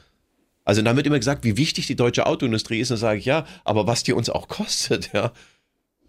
Also 0.65 0.83
dann 0.83 0.97
wird 0.97 1.07
immer 1.07 1.19
gesagt, 1.19 1.45
wie 1.45 1.57
wichtig 1.57 1.87
die 1.87 1.97
deutsche 1.97 2.27
Autoindustrie 2.27 2.81
ist. 2.81 2.91
Und 2.91 2.99
sage 2.99 3.19
ich, 3.19 3.25
ja, 3.25 3.47
aber 3.65 3.87
was 3.87 4.03
die 4.03 4.13
uns 4.13 4.29
auch 4.29 4.49
kostet, 4.49 5.13
ja. 5.13 5.33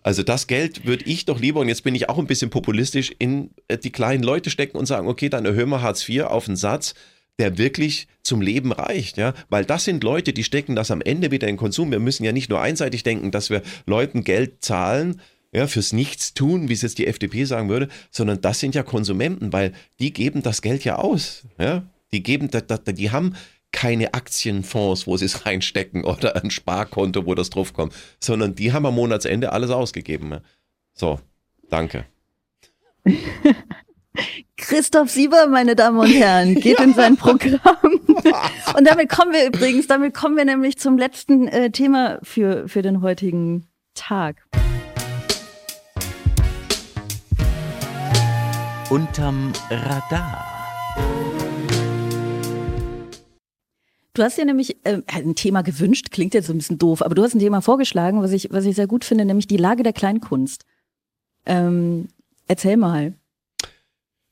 Also 0.04 0.22
das 0.22 0.46
Geld 0.46 0.86
würde 0.86 1.04
ich 1.06 1.26
doch 1.26 1.40
lieber, 1.40 1.62
und 1.62 1.68
jetzt 1.68 1.84
bin 1.84 1.96
ich 1.96 2.10
auch 2.10 2.20
ein 2.20 2.28
bisschen 2.28 2.52
populistisch, 2.52 3.12
in 3.18 3.50
äh, 3.68 3.80
die 3.80 3.92
kleinen 3.92 4.22
Leute 4.22 4.52
stecken 4.52 4.78
und 4.78 4.86
sagen, 4.86 5.08
okay, 5.08 5.30
dann 5.30 5.46
erhöhen 5.46 5.70
wir 5.70 5.82
Hartz 5.82 6.08
IV 6.08 6.26
auf 6.26 6.48
einen 6.48 6.58
Satz, 6.58 6.94
der 7.40 7.58
wirklich 7.58 8.08
zum 8.24 8.42
Leben 8.42 8.72
reicht, 8.72 9.18
ja, 9.18 9.34
weil 9.50 9.66
das 9.66 9.84
sind 9.84 10.04
Leute, 10.04 10.34
die 10.34 10.44
stecken 10.44 10.76
das 10.76 10.92
am 10.92 11.02
Ende 11.02 11.32
wieder 11.32 11.48
in 11.48 11.58
Konsum. 11.58 11.92
Wir 11.92 12.00
müssen 12.00 12.24
ja 12.24 12.32
nicht 12.32 12.50
nur 12.50 12.62
einseitig 12.62 13.04
denken, 13.04 13.32
dass 13.32 13.50
wir 13.50 13.62
Leuten 13.86 14.24
Geld 14.24 14.64
zahlen, 14.64 15.22
ja, 15.52 15.68
fürs 15.68 15.94
Nichtstun, 15.94 16.70
wie 16.70 16.74
es 16.74 16.82
jetzt 16.82 16.98
die 16.98 17.08
FDP 17.08 17.46
sagen 17.46 17.70
würde, 17.70 17.88
sondern 18.12 18.42
das 18.42 18.60
sind 18.60 18.76
ja 18.76 18.84
Konsumenten, 18.84 19.54
weil 19.54 19.74
die 20.00 20.12
geben 20.12 20.44
das 20.44 20.62
Geld 20.62 20.84
ja 20.84 20.98
aus, 20.98 21.44
ja, 21.60 21.84
die 22.12 22.24
geben, 22.24 22.50
die 22.50 23.12
haben 23.12 23.36
keine 23.72 24.14
Aktienfonds, 24.14 25.06
wo 25.06 25.18
sie 25.18 25.26
es 25.26 25.46
reinstecken 25.46 26.04
oder 26.04 26.42
ein 26.42 26.52
Sparkonto, 26.52 27.26
wo 27.26 27.36
das 27.36 27.50
draufkommt, 27.50 27.94
sondern 28.20 28.56
die 28.56 28.74
haben 28.74 28.86
am 28.86 28.96
Monatsende 28.96 29.52
alles 29.52 29.70
ausgegeben. 29.70 30.32
ja. 30.32 30.42
So, 30.94 31.20
danke. 31.70 32.06
Christoph 34.58 35.10
Sieber, 35.10 35.48
meine 35.48 35.76
Damen 35.76 36.00
und 36.00 36.08
Herren, 36.08 36.56
geht 36.62 36.80
in 36.80 36.94
sein 36.94 37.18
Programm. 37.18 37.60
Und 38.78 38.88
damit 38.88 39.10
kommen 39.10 39.34
wir 39.34 39.46
übrigens, 39.46 39.88
damit 39.88 40.14
kommen 40.14 40.38
wir 40.38 40.46
nämlich 40.46 40.78
zum 40.78 40.98
letzten 40.98 41.48
äh, 41.48 41.70
Thema 41.72 42.20
für, 42.24 42.68
für 42.68 42.82
den 42.82 43.02
heutigen 43.02 43.68
Tag. 43.94 44.44
Unterm 48.90 49.54
Radar. 49.70 50.56
Du 54.16 54.24
hast 54.24 54.38
dir 54.38 54.46
nämlich 54.46 54.78
äh, 54.86 55.02
ein 55.08 55.36
Thema 55.36 55.62
gewünscht, 55.62 56.10
klingt 56.10 56.34
jetzt 56.34 56.48
so 56.48 56.54
ein 56.54 56.58
bisschen 56.58 56.78
doof, 56.78 57.02
aber 57.02 57.16
du 57.16 57.24
hast 57.24 57.36
ein 57.36 57.40
Thema 57.40 57.62
vorgeschlagen, 57.62 58.22
was 58.22 58.32
ich, 58.32 58.50
was 58.52 58.64
ich 58.64 58.76
sehr 58.76 58.88
gut 58.88 59.04
finde, 59.04 59.26
nämlich 59.26 59.48
die 59.48 59.58
Lage 59.58 59.84
der 59.84 59.92
Kleinkunst. 59.92 60.64
Ähm, 61.46 62.08
erzähl 62.48 62.78
mal. 62.78 63.14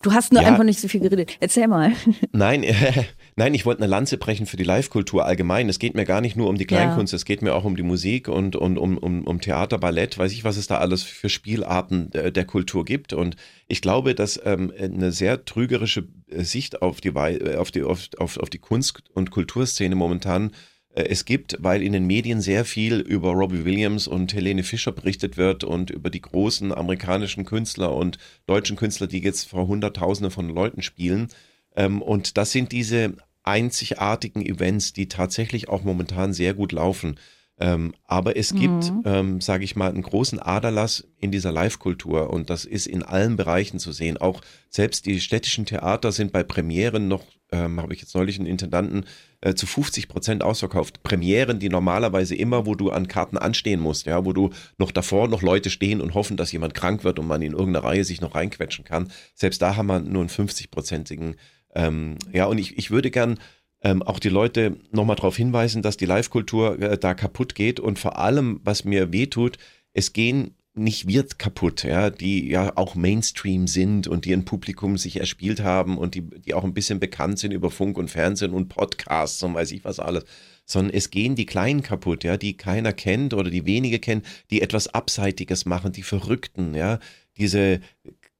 Du 0.03 0.13
hast 0.13 0.33
nur 0.33 0.41
Ja. 0.43 0.49
einfach 0.49 0.63
nicht 0.65 0.79
so 0.79 0.87
viel 0.87 0.99
geredet. 0.99 1.37
Erzähl 1.39 1.67
mal. 1.67 1.93
Nein, 2.31 2.63
äh, 2.63 2.73
nein, 3.35 3.53
ich 3.53 3.65
wollte 3.65 3.81
eine 3.81 3.89
Lanze 3.89 4.17
brechen 4.17 4.45
für 4.45 4.57
die 4.57 4.63
Live-Kultur 4.63 5.25
allgemein. 5.25 5.69
Es 5.69 5.79
geht 5.79 5.95
mir 5.95 6.05
gar 6.05 6.21
nicht 6.21 6.35
nur 6.35 6.49
um 6.49 6.57
die 6.57 6.65
Kleinkunst, 6.65 7.13
es 7.13 7.25
geht 7.25 7.41
mir 7.41 7.55
auch 7.55 7.63
um 7.63 7.75
die 7.75 7.83
Musik 7.83 8.27
und, 8.27 8.55
und 8.55 8.77
um, 8.77 8.97
um, 8.97 9.23
um 9.25 9.41
Theater, 9.41 9.77
Ballett, 9.79 10.17
weiß 10.17 10.33
ich, 10.33 10.43
was 10.43 10.57
es 10.57 10.67
da 10.67 10.77
alles 10.77 11.03
für 11.03 11.29
Spielarten 11.29 12.11
der, 12.11 12.31
der 12.31 12.45
Kultur 12.45 12.85
gibt. 12.85 13.13
Und 13.13 13.37
ich 13.67 13.81
glaube, 13.81 14.13
dass 14.13 14.39
ähm, 14.45 14.71
eine 14.77 15.11
sehr 15.11 15.45
trügerische 15.45 16.07
äh, 16.29 16.43
Sicht 16.43 16.81
auf 16.81 17.01
die, 17.01 17.09
äh, 17.09 17.55
auf 17.55 17.71
die, 17.71 17.83
auf, 17.83 18.09
auf, 18.17 18.37
auf 18.37 18.49
die 18.49 18.59
Kunst- 18.59 19.03
und 19.13 19.31
Kulturszene 19.31 19.95
momentan 19.95 20.49
äh, 20.49 20.51
es 20.95 21.25
gibt, 21.25 21.57
weil 21.59 21.81
in 21.81 21.93
den 21.93 22.05
Medien 22.05 22.41
sehr 22.41 22.65
viel 22.65 22.99
über 22.99 23.31
Robbie 23.31 23.65
Williams 23.65 24.07
und 24.07 24.33
Helene 24.33 24.63
Fischer 24.63 24.91
berichtet 24.91 25.37
wird 25.37 25.63
und 25.63 25.89
über 25.89 26.09
die 26.09 26.21
großen 26.21 26.71
amerikanischen 26.71 27.45
Künstler 27.45 27.95
und 27.95 28.19
deutschen 28.45 28.77
Künstler, 28.77 29.07
die 29.07 29.19
jetzt 29.19 29.49
vor 29.49 29.67
Hunderttausende 29.67 30.29
von 30.29 30.49
Leuten 30.49 30.83
spielen. 30.83 31.29
Ähm, 31.75 32.01
und 32.01 32.37
das 32.37 32.51
sind 32.51 32.71
diese 32.71 33.15
einzigartigen 33.43 34.45
Events, 34.45 34.93
die 34.93 35.07
tatsächlich 35.07 35.67
auch 35.67 35.83
momentan 35.83 36.31
sehr 36.31 36.53
gut 36.53 36.71
laufen. 36.71 37.19
Ähm, 37.59 37.93
aber 38.05 38.35
es 38.35 38.53
gibt, 38.55 38.91
ähm, 39.05 39.39
sage 39.39 39.63
ich 39.63 39.75
mal, 39.75 39.89
einen 39.89 40.01
großen 40.01 40.39
Aderlass 40.39 41.07
in 41.19 41.31
dieser 41.31 41.51
Live-Kultur 41.51 42.31
und 42.31 42.49
das 42.49 42.65
ist 42.65 42.87
in 42.87 43.03
allen 43.03 43.35
Bereichen 43.35 43.77
zu 43.77 43.91
sehen. 43.91 44.17
Auch 44.17 44.41
selbst 44.69 45.05
die 45.05 45.21
städtischen 45.21 45.65
Theater 45.65 46.11
sind 46.11 46.31
bei 46.31 46.41
Premieren 46.41 47.07
noch, 47.07 47.23
ähm, 47.51 47.79
habe 47.79 47.93
ich 47.93 48.01
jetzt 48.01 48.15
neulich 48.15 48.39
einen 48.39 48.47
Intendanten, 48.47 49.05
äh, 49.41 49.53
zu 49.53 49.67
50 49.67 50.07
Prozent 50.07 50.43
ausverkauft. 50.43 51.03
Premieren, 51.03 51.59
die 51.59 51.69
normalerweise 51.69 52.33
immer, 52.33 52.65
wo 52.65 52.73
du 52.73 52.89
an 52.89 53.07
Karten 53.07 53.37
anstehen 53.37 53.79
musst, 53.79 54.07
ja, 54.07 54.25
wo 54.25 54.33
du 54.33 54.49
noch 54.79 54.91
davor 54.91 55.27
noch 55.27 55.43
Leute 55.43 55.69
stehen 55.69 56.01
und 56.01 56.15
hoffen, 56.15 56.37
dass 56.37 56.51
jemand 56.51 56.73
krank 56.73 57.03
wird 57.03 57.19
und 57.19 57.27
man 57.27 57.43
in 57.43 57.53
irgendeine 57.53 57.83
Reihe 57.83 58.03
sich 58.03 58.19
noch 58.19 58.33
reinquetschen 58.33 58.83
kann. 58.83 59.11
Selbst 59.35 59.61
da 59.61 59.75
haben 59.75 59.87
wir 59.87 59.99
nur 59.99 60.21
einen 60.21 60.29
50-prozentigen. 60.29 61.35
Ähm, 61.75 62.17
ja, 62.31 62.45
und 62.45 62.57
ich, 62.57 62.77
ich 62.77 62.89
würde 62.89 63.11
gern 63.11 63.37
ähm, 63.83 64.01
auch 64.01 64.19
die 64.19 64.29
Leute 64.29 64.77
nochmal 64.91 65.17
darauf 65.17 65.35
hinweisen, 65.35 65.81
dass 65.81 65.97
die 65.97 66.05
Live-Kultur 66.05 66.79
äh, 66.81 66.97
da 66.97 67.13
kaputt 67.13 67.53
geht 67.53 67.79
und 67.79 67.99
vor 67.99 68.17
allem, 68.17 68.61
was 68.63 68.85
mir 68.85 69.11
wehtut, 69.11 69.57
es 69.93 70.13
gehen 70.13 70.55
nicht 70.75 71.07
wird 71.07 71.37
kaputt, 71.37 71.83
ja, 71.83 72.09
die 72.09 72.49
ja 72.49 72.75
auch 72.77 72.95
Mainstream 72.95 73.67
sind 73.67 74.07
und 74.07 74.25
die 74.25 74.33
ein 74.33 74.45
Publikum 74.45 74.97
sich 74.97 75.19
erspielt 75.19 75.61
haben 75.61 75.97
und 75.99 76.15
die, 76.15 76.21
die 76.21 76.55
auch 76.55 76.63
ein 76.63 76.73
bisschen 76.73 76.99
bekannt 76.99 77.37
sind 77.37 77.51
über 77.51 77.69
Funk 77.69 77.97
und 77.97 78.09
Fernsehen 78.09 78.53
und 78.53 78.69
Podcasts 78.69 79.43
und 79.43 79.53
weiß 79.53 79.71
ich 79.71 79.83
was 79.83 79.99
alles, 79.99 80.25
sondern 80.65 80.95
es 80.95 81.11
gehen 81.11 81.35
die 81.35 81.45
Kleinen 81.45 81.83
kaputt, 81.83 82.23
ja, 82.23 82.37
die 82.37 82.57
keiner 82.57 82.91
kennt 82.91 83.35
oder 83.35 83.51
die 83.51 83.65
wenige 83.65 83.99
kennen, 83.99 84.23
die 84.49 84.61
etwas 84.61 84.87
Abseitiges 84.87 85.65
machen, 85.65 85.91
die 85.91 86.03
Verrückten, 86.03 86.73
ja, 86.73 86.99
diese 87.37 87.81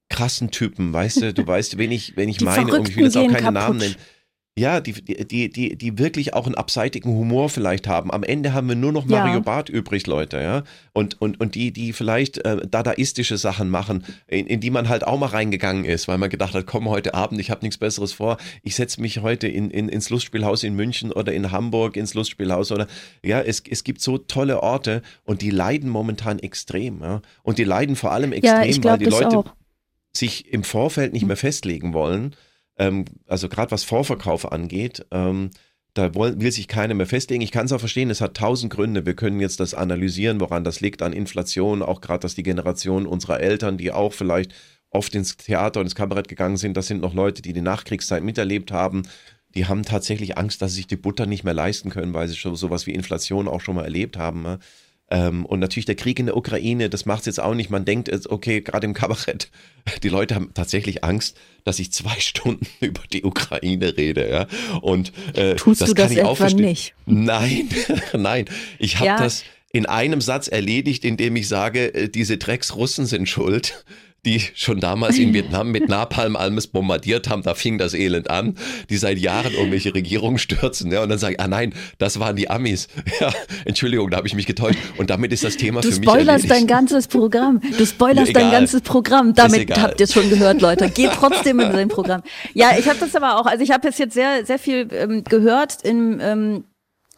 krassen 0.10 0.50
Typen, 0.52 0.91
weißt 0.94 1.22
du, 1.22 1.34
du 1.34 1.46
weißt, 1.46 1.78
wen 1.78 1.91
ich, 1.91 2.16
wen 2.16 2.30
ich 2.30 2.38
Die 2.38 2.46
meine, 2.46 2.72
und 2.74 2.89
ich 2.89 2.96
will 2.96 3.06
jetzt 3.06 3.18
auch 3.18 3.22
Verrückten 3.22 3.44
keine 3.44 3.46
gehen 3.46 3.54
Namen 3.54 3.80
kaputt. 3.80 3.98
nennen. 3.98 4.12
Ja, 4.56 4.82
die, 4.82 4.93
die, 4.93 5.49
die, 5.49 5.76
die 5.76 5.97
wirklich 5.97 6.36
auch 6.36 6.45
einen 6.45 6.54
abseitigen 6.54 7.10
Humor 7.10 7.49
vielleicht 7.49 7.88
haben. 7.88 8.12
Am 8.12 8.22
Ende 8.22 8.54
haben 8.54 8.70
wir 8.70 8.76
nur 8.76 8.91
noch 8.91 9.08
Ja. 9.10 9.24
Mario 9.26 9.41
Barth 9.41 9.68
übrig, 9.68 10.06
Leute, 10.06 10.39
ja. 10.43 10.64
Und, 10.93 11.20
und, 11.20 11.39
und 11.39 11.56
die, 11.56 11.72
die 11.74 11.91
vielleicht 11.91 12.38
äh, 12.45 12.58
dadaistische 12.68 13.38
Sachen 13.38 13.72
machen, 13.72 14.06
in, 14.28 14.45
in 14.45 14.60
die 14.60 14.70
man 14.70 14.89
halt 14.89 15.08
auch 15.08 15.18
mal 15.18 15.26
reingegangen 15.26 15.86
ist, 15.86 16.08
weil 16.08 16.20
man 16.20 16.30
gedacht 16.30 16.54
hat, 16.54 16.68
komm 16.68 16.88
heute 16.88 17.16
Abend, 17.16 17.41
ich 17.41 17.49
habe 17.49 17.66
nichts 17.66 17.80
Besseres 17.80 18.14
vor, 18.14 18.38
ich 18.62 18.76
setze 18.76 19.01
mich 19.01 19.22
heute 19.24 19.47
in, 19.47 19.72
in, 19.72 19.89
ins 19.89 20.12
Lustspielhaus 20.12 20.62
in 20.62 20.76
München 20.76 21.12
oder 21.12 21.34
in 21.34 21.51
Hamburg 21.51 21.97
ins 21.97 22.14
Lustspielhaus 22.14 22.72
oder 22.72 22.86
ja, 23.24 23.41
es, 23.41 23.64
es 23.68 23.84
gibt 23.84 24.01
so 24.01 24.20
tolle 24.20 24.62
Orte 24.62 25.01
und 25.24 25.41
die 25.41 25.49
leiden 25.49 25.89
momentan 25.89 26.38
extrem, 26.38 27.01
ja. 27.01 27.24
Und 27.41 27.58
die 27.58 27.64
leiden 27.64 27.95
vor 27.95 28.12
allem 28.12 28.32
extrem, 28.34 28.62
Ja, 28.62 28.66
ich 28.66 28.84
weil 28.84 28.99
die 28.99 29.06
Leute 29.06 29.36
auch. 29.39 29.45
sich 30.16 30.54
im 30.54 30.64
Vorfeld 30.64 31.12
nicht 31.12 31.26
mehr 31.26 31.38
festlegen 31.38 31.93
wollen. 31.93 32.36
Ähm, 32.78 33.06
also 33.28 33.50
gerade 33.50 33.72
was 33.72 33.84
Vorverkauf 33.84 34.52
angeht, 34.52 35.06
ähm, 35.12 35.52
da 35.94 36.16
will, 36.16 36.52
sich 36.52 36.68
keiner 36.68 36.96
mehr 36.96 37.06
festlegen. 37.06 37.44
Ich 37.44 37.52
kann 37.52 37.68
es 37.68 37.72
auch 37.72 37.80
verstehen, 37.80 38.10
es 38.10 38.22
hat 38.22 38.36
tausend 38.36 38.74
Gründe. 38.74 39.06
Wir 39.06 39.16
können 39.16 39.40
jetzt 39.40 39.60
das 39.60 39.76
analysieren, 39.76 40.40
woran 40.40 40.64
das 40.64 40.82
liegt, 40.82 41.04
an 41.04 41.14
Inflation, 41.14 41.84
auch 41.84 42.02
gerade, 42.02 42.22
dass 42.22 42.36
die 42.36 42.44
Generation 42.44 43.06
unserer 43.06 43.40
Eltern, 43.40 43.78
die 43.78 43.92
auch 43.92 44.14
vielleicht 44.14 44.54
oft 44.90 45.14
ins 45.16 45.38
Theater 45.38 45.80
und 45.80 45.88
ins 45.88 45.96
Kabarett 45.96 46.28
gegangen 46.28 46.58
sind, 46.58 46.78
das 46.78 46.88
sind 46.88 47.02
noch 47.02 47.14
Leute, 47.14 47.42
die 47.42 47.54
die 47.54 47.62
Nachkriegszeit 47.62 48.24
miterlebt 48.24 48.72
haben. 48.72 49.04
Die 49.56 49.68
haben 49.68 49.84
tatsächlich 49.84 50.38
Angst, 50.38 50.62
dass 50.64 50.72
sie 50.72 50.78
sich 50.78 50.88
die 50.88 50.96
Butter 50.96 51.28
nicht 51.28 51.44
mehr 51.44 51.54
leisten 51.54 51.92
können, 51.92 52.14
weil 52.14 52.28
sie 52.28 52.36
schon 52.36 52.56
sowas 52.56 52.88
wie 52.88 52.94
Inflation 52.94 53.48
auch 53.48 53.62
schon 53.62 53.76
mal 53.76 53.84
erlebt 53.84 54.18
haben. 54.18 54.58
Ähm, 55.14 55.45
und 55.45 55.59
natürlich 55.59 55.86
der 55.86 55.93
Krieg 55.95 56.18
in 56.18 56.26
der 56.26 56.36
Ukraine, 56.36 56.89
das 56.89 57.05
macht 57.05 57.20
es 57.22 57.26
jetzt 57.28 57.39
auch 57.39 57.53
nicht. 57.53 57.70
Man 57.70 57.86
denkt, 57.86 58.07
jetzt, 58.07 58.32
okay, 58.32 58.61
gerade 58.61 58.86
im 58.86 58.95
Kabarett, 58.95 59.51
die 60.03 60.09
Leute 60.09 60.34
haben 60.34 60.49
tatsächlich 60.55 61.03
Angst, 61.03 61.38
dass 61.64 61.78
ich 61.78 61.91
zwei 61.93 62.16
Stunden 62.20 62.66
über 62.80 63.01
die 63.14 63.24
Ukraine 63.24 63.95
rede. 63.95 64.28
Ja? 64.28 64.47
Und 64.82 65.14
äh, 65.36 65.53
Tust 65.55 65.82
das 65.82 65.89
du 65.89 65.95
kann 65.95 66.05
das 66.05 66.11
ich 66.14 66.24
auch 66.24 66.36
verstehen. 66.36 66.66
nicht? 66.66 66.95
Nein, 67.05 67.70
nein. 68.14 68.45
Ich 68.80 68.95
habe 68.97 69.05
Ja. 69.05 69.18
das 69.20 69.43
in 69.72 69.86
einem 69.86 70.20
Satz 70.20 70.47
erledigt, 70.47 71.05
indem 71.05 71.36
ich 71.36 71.47
sage, 71.47 71.93
äh, 71.93 72.09
diese 72.09 72.38
Drecksrussen 72.38 73.05
sind 73.05 73.30
schuld. 73.30 73.86
Die 74.26 74.42
schon 74.56 74.80
damals 74.80 75.18
in 75.18 75.34
Vietnam 75.34 75.72
mit 75.72 75.90
Napalm 75.90 76.38
alles 76.38 76.68
bombardiert 76.68 77.30
haben, 77.30 77.44
da 77.44 77.56
fing 77.56 77.78
das 77.78 77.94
Elend 77.94 78.30
an, 78.30 78.56
die 78.90 78.96
seit 78.96 79.18
Jahren 79.20 79.52
irgendwelche 79.54 79.94
Regierungen 79.94 80.38
stürzen, 80.38 80.92
ja, 80.94 81.04
und 81.04 81.10
dann 81.10 81.20
sage 81.20 81.34
ich, 81.34 81.40
ah 81.42 81.48
nein, 81.50 81.74
das 81.98 82.20
waren 82.20 82.36
die 82.36 82.50
Amis. 82.50 82.88
Ja, 83.20 83.32
Entschuldigung, 83.66 84.10
da 84.10 84.18
habe 84.18 84.28
ich 84.28 84.34
mich 84.34 84.46
getäuscht. 84.48 84.80
Und 84.98 85.10
damit 85.10 85.32
ist 85.34 85.44
das 85.44 85.56
Thema 85.58 85.82
Du 85.82 85.92
für 85.92 86.00
mich 86.00 86.10
spoilerst 86.10 86.46
erledigt. 86.46 86.52
dein 86.52 86.68
ganzes 86.68 87.08
Programm. 87.08 87.62
Du 87.78 87.86
spoilerst 87.86 88.30
Egal. 88.30 88.44
dein 88.44 88.52
ganzes 88.52 88.82
Programm. 88.82 89.34
Damit 89.36 89.78
habt 89.78 90.00
ihr 90.00 90.06
es 90.06 90.14
schon 90.14 90.30
gehört, 90.30 90.62
Leute. 90.62 90.90
Geht 90.90 91.12
trotzdem 91.16 91.60
in 91.60 91.72
sein 91.72 91.90
Programm. 91.90 92.24
Ja, 92.54 92.72
ich 92.78 92.88
habe 92.88 92.98
das 93.00 93.16
aber 93.16 93.40
auch. 93.40 93.46
Also 93.46 93.64
ich 93.64 93.72
habe 93.72 93.88
es 93.88 93.98
jetzt 93.98 94.14
sehr, 94.14 94.46
sehr 94.46 94.58
viel 94.58 94.88
ähm, 94.92 95.24
gehört 95.24 95.84
in, 95.84 96.20
ähm, 96.22 96.64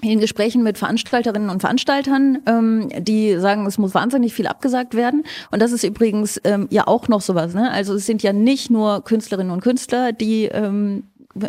in 0.01 0.19
Gesprächen 0.19 0.61
mit 0.61 0.77
Veranstalterinnen 0.77 1.49
und 1.49 1.61
Veranstaltern, 1.61 2.39
ähm, 2.45 2.89
die 2.99 3.37
sagen, 3.37 3.65
es 3.65 3.77
muss 3.77 3.93
wahnsinnig 3.93 4.33
viel 4.33 4.47
abgesagt 4.47 4.93
werden. 4.93 5.23
Und 5.51 5.61
das 5.61 5.71
ist 5.71 5.83
übrigens 5.83 6.39
ähm, 6.43 6.67
ja 6.69 6.87
auch 6.87 7.07
noch 7.07 7.21
sowas. 7.21 7.53
Ne? 7.53 7.71
Also 7.71 7.95
es 7.95 8.05
sind 8.05 8.21
ja 8.21 8.33
nicht 8.33 8.69
nur 8.69 9.03
Künstlerinnen 9.03 9.51
und 9.51 9.61
Künstler, 9.61 10.11
die 10.11 10.45
ähm, 10.45 11.03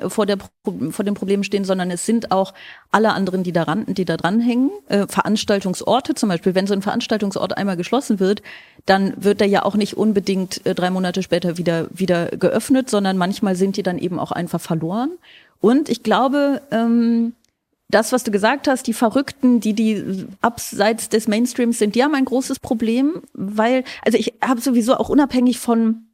vor, 0.09 0.27
der, 0.27 0.39
vor 0.91 1.05
dem 1.05 1.15
Problem 1.15 1.43
stehen, 1.43 1.65
sondern 1.65 1.91
es 1.91 2.07
sind 2.07 2.33
auch 2.33 2.55
alle 2.91 3.13
anderen, 3.13 3.43
die 3.43 3.53
daran, 3.53 3.85
die 3.87 4.05
da 4.05 4.17
dranhängen. 4.17 4.71
Äh, 4.89 5.07
Veranstaltungsorte 5.07 6.15
zum 6.15 6.29
Beispiel. 6.29 6.55
Wenn 6.55 6.67
so 6.67 6.75
ein 6.75 6.83
Veranstaltungsort 6.83 7.57
einmal 7.57 7.77
geschlossen 7.77 8.21
wird, 8.21 8.43
dann 8.85 9.13
wird 9.17 9.41
er 9.41 9.47
ja 9.47 9.65
auch 9.65 9.75
nicht 9.75 9.97
unbedingt 9.97 10.65
äh, 10.67 10.75
drei 10.75 10.91
Monate 10.91 11.23
später 11.23 11.59
wieder, 11.59 11.89
wieder 11.93 12.27
geöffnet, 12.29 12.91
sondern 12.91 13.17
manchmal 13.17 13.55
sind 13.55 13.77
die 13.77 13.83
dann 13.83 13.99
eben 13.99 14.19
auch 14.19 14.33
einfach 14.33 14.61
verloren. 14.61 15.11
Und 15.61 15.89
ich 15.89 16.03
glaube, 16.03 16.63
ähm, 16.71 17.35
das, 17.89 18.13
was 18.13 18.25
du 18.25 18.31
gesagt 18.31 18.67
hast, 18.67 18.87
die 18.87 18.93
Verrückten, 18.93 19.61
die 19.61 19.73
die 19.73 20.27
abseits 20.41 21.09
des 21.09 21.29
Mainstreams 21.29 21.79
sind, 21.79 21.95
die 21.95 22.03
haben 22.03 22.15
ein 22.15 22.25
großes 22.25 22.59
Problem, 22.59 23.23
weil, 23.33 23.85
also 24.05 24.19
ich 24.19 24.35
habe 24.43 24.61
sowieso 24.61 24.97
auch 24.97 25.09
unabhängig 25.09 25.59
von 25.59 26.07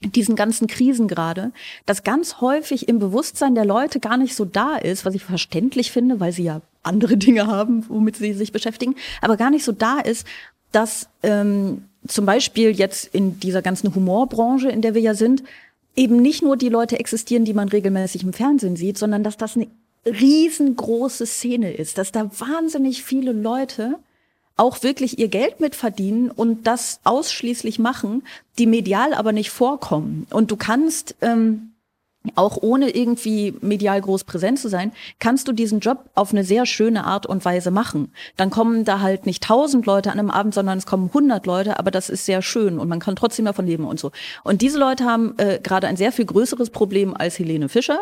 diesen 0.00 0.36
ganzen 0.36 0.68
Krisen 0.68 1.08
gerade, 1.08 1.52
dass 1.84 2.04
ganz 2.04 2.40
häufig 2.40 2.88
im 2.88 2.98
Bewusstsein 2.98 3.54
der 3.54 3.64
Leute 3.64 3.98
gar 3.98 4.18
nicht 4.18 4.36
so 4.36 4.44
da 4.44 4.76
ist, 4.76 5.04
was 5.04 5.14
ich 5.14 5.24
verständlich 5.24 5.90
finde, 5.90 6.20
weil 6.20 6.32
sie 6.32 6.44
ja 6.44 6.60
andere 6.82 7.16
Dinge 7.16 7.46
haben, 7.46 7.84
womit 7.88 8.16
sie 8.16 8.32
sich 8.34 8.52
beschäftigen, 8.52 8.94
aber 9.20 9.36
gar 9.36 9.50
nicht 9.50 9.64
so 9.64 9.72
da 9.72 9.98
ist, 9.98 10.26
dass 10.70 11.08
ähm, 11.22 11.84
zum 12.06 12.26
Beispiel 12.26 12.70
jetzt 12.70 13.06
in 13.14 13.40
dieser 13.40 13.62
ganzen 13.62 13.94
Humorbranche, 13.94 14.68
in 14.68 14.82
der 14.82 14.94
wir 14.94 15.00
ja 15.00 15.14
sind, 15.14 15.42
eben 15.96 16.16
nicht 16.16 16.42
nur 16.42 16.56
die 16.56 16.68
Leute 16.68 17.00
existieren, 17.00 17.44
die 17.44 17.54
man 17.54 17.68
regelmäßig 17.68 18.22
im 18.22 18.32
Fernsehen 18.34 18.76
sieht, 18.76 18.98
sondern 18.98 19.24
dass 19.24 19.38
das 19.38 19.56
eine 19.56 19.66
riesengroße 20.06 21.26
Szene 21.26 21.72
ist, 21.72 21.98
dass 21.98 22.12
da 22.12 22.30
wahnsinnig 22.38 23.02
viele 23.02 23.32
Leute 23.32 23.98
auch 24.56 24.82
wirklich 24.82 25.18
ihr 25.18 25.28
Geld 25.28 25.60
mit 25.60 25.74
verdienen 25.74 26.30
und 26.30 26.66
das 26.66 27.00
ausschließlich 27.04 27.78
machen, 27.78 28.22
die 28.58 28.66
medial 28.66 29.12
aber 29.12 29.32
nicht 29.32 29.50
vorkommen. 29.50 30.26
Und 30.30 30.50
du 30.50 30.56
kannst 30.56 31.14
ähm, 31.20 31.72
auch 32.34 32.58
ohne 32.60 32.90
irgendwie 32.90 33.54
medial 33.60 34.00
groß 34.00 34.24
präsent 34.24 34.58
zu 34.58 34.68
sein, 34.68 34.92
kannst 35.18 35.46
du 35.46 35.52
diesen 35.52 35.80
Job 35.80 36.10
auf 36.14 36.32
eine 36.32 36.42
sehr 36.42 36.66
schöne 36.66 37.04
Art 37.04 37.26
und 37.26 37.44
Weise 37.44 37.70
machen. 37.70 38.12
Dann 38.36 38.50
kommen 38.50 38.84
da 38.84 39.00
halt 39.00 39.26
nicht 39.26 39.44
tausend 39.44 39.86
Leute 39.86 40.10
an 40.10 40.18
einem 40.18 40.30
Abend, 40.30 40.54
sondern 40.54 40.78
es 40.78 40.86
kommen 40.86 41.10
hundert 41.12 41.46
Leute, 41.46 41.78
aber 41.78 41.90
das 41.90 42.08
ist 42.08 42.24
sehr 42.24 42.42
schön 42.42 42.78
und 42.78 42.88
man 42.88 42.98
kann 42.98 43.14
trotzdem 43.14 43.44
davon 43.44 43.66
leben 43.66 43.84
und 43.84 44.00
so. 44.00 44.10
Und 44.42 44.62
diese 44.62 44.78
Leute 44.78 45.04
haben 45.04 45.34
äh, 45.36 45.60
gerade 45.62 45.86
ein 45.86 45.96
sehr 45.96 46.12
viel 46.12 46.24
größeres 46.24 46.70
Problem 46.70 47.14
als 47.14 47.38
Helene 47.38 47.68
Fischer, 47.68 48.00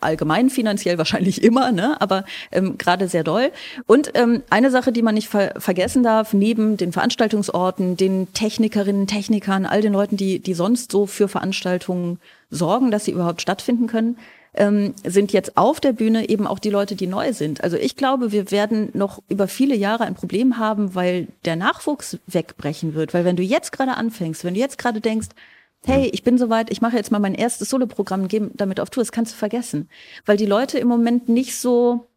allgemein 0.00 0.50
finanziell 0.50 0.98
wahrscheinlich 0.98 1.42
immer, 1.42 1.72
ne? 1.72 2.00
aber 2.00 2.24
ähm, 2.52 2.78
gerade 2.78 3.08
sehr 3.08 3.24
doll. 3.24 3.50
Und 3.86 4.10
ähm, 4.14 4.42
eine 4.50 4.70
Sache, 4.70 4.92
die 4.92 5.02
man 5.02 5.14
nicht 5.14 5.28
ver 5.28 5.54
vergessen 5.58 6.02
darf, 6.02 6.32
neben 6.32 6.76
den 6.76 6.92
Veranstaltungsorten, 6.92 7.96
den 7.96 8.32
Technikerinnen, 8.32 9.06
Technikern, 9.06 9.66
all 9.66 9.80
den 9.80 9.92
Leuten, 9.92 10.16
die, 10.16 10.38
die 10.38 10.54
sonst 10.54 10.92
so 10.92 11.06
für 11.06 11.28
Veranstaltungen 11.28 12.18
sorgen, 12.50 12.90
dass 12.90 13.04
sie 13.04 13.12
überhaupt 13.12 13.42
stattfinden 13.42 13.86
können, 13.86 14.16
ähm, 14.56 14.94
sind 15.04 15.32
jetzt 15.32 15.56
auf 15.56 15.80
der 15.80 15.92
Bühne 15.92 16.28
eben 16.28 16.46
auch 16.46 16.58
die 16.58 16.70
Leute, 16.70 16.96
die 16.96 17.06
neu 17.06 17.32
sind. 17.32 17.62
Also 17.62 17.76
ich 17.76 17.96
glaube, 17.96 18.32
wir 18.32 18.50
werden 18.50 18.90
noch 18.94 19.22
über 19.28 19.48
viele 19.48 19.76
Jahre 19.76 20.04
ein 20.04 20.14
Problem 20.14 20.58
haben, 20.58 20.94
weil 20.94 21.28
der 21.44 21.56
Nachwuchs 21.56 22.18
wegbrechen 22.26 22.94
wird. 22.94 23.14
Weil 23.14 23.24
wenn 23.24 23.36
du 23.36 23.42
jetzt 23.42 23.72
gerade 23.72 23.96
anfängst, 23.96 24.44
wenn 24.44 24.54
du 24.54 24.60
jetzt 24.60 24.78
gerade 24.78 25.00
denkst, 25.00 25.28
hey, 25.86 26.10
ich 26.12 26.24
bin 26.24 26.36
soweit, 26.36 26.70
ich 26.70 26.80
mache 26.80 26.96
jetzt 26.96 27.12
mal 27.12 27.20
mein 27.20 27.34
erstes 27.34 27.70
Soloprogramm, 27.70 28.28
gehe 28.28 28.50
damit 28.54 28.80
auf 28.80 28.90
Tour, 28.90 29.02
das 29.02 29.12
kannst 29.12 29.32
du 29.32 29.36
vergessen. 29.36 29.88
Weil 30.24 30.36
die 30.36 30.46
Leute 30.46 30.78
im 30.78 30.88
Moment 30.88 31.28
nicht 31.28 31.56
so 31.56 32.08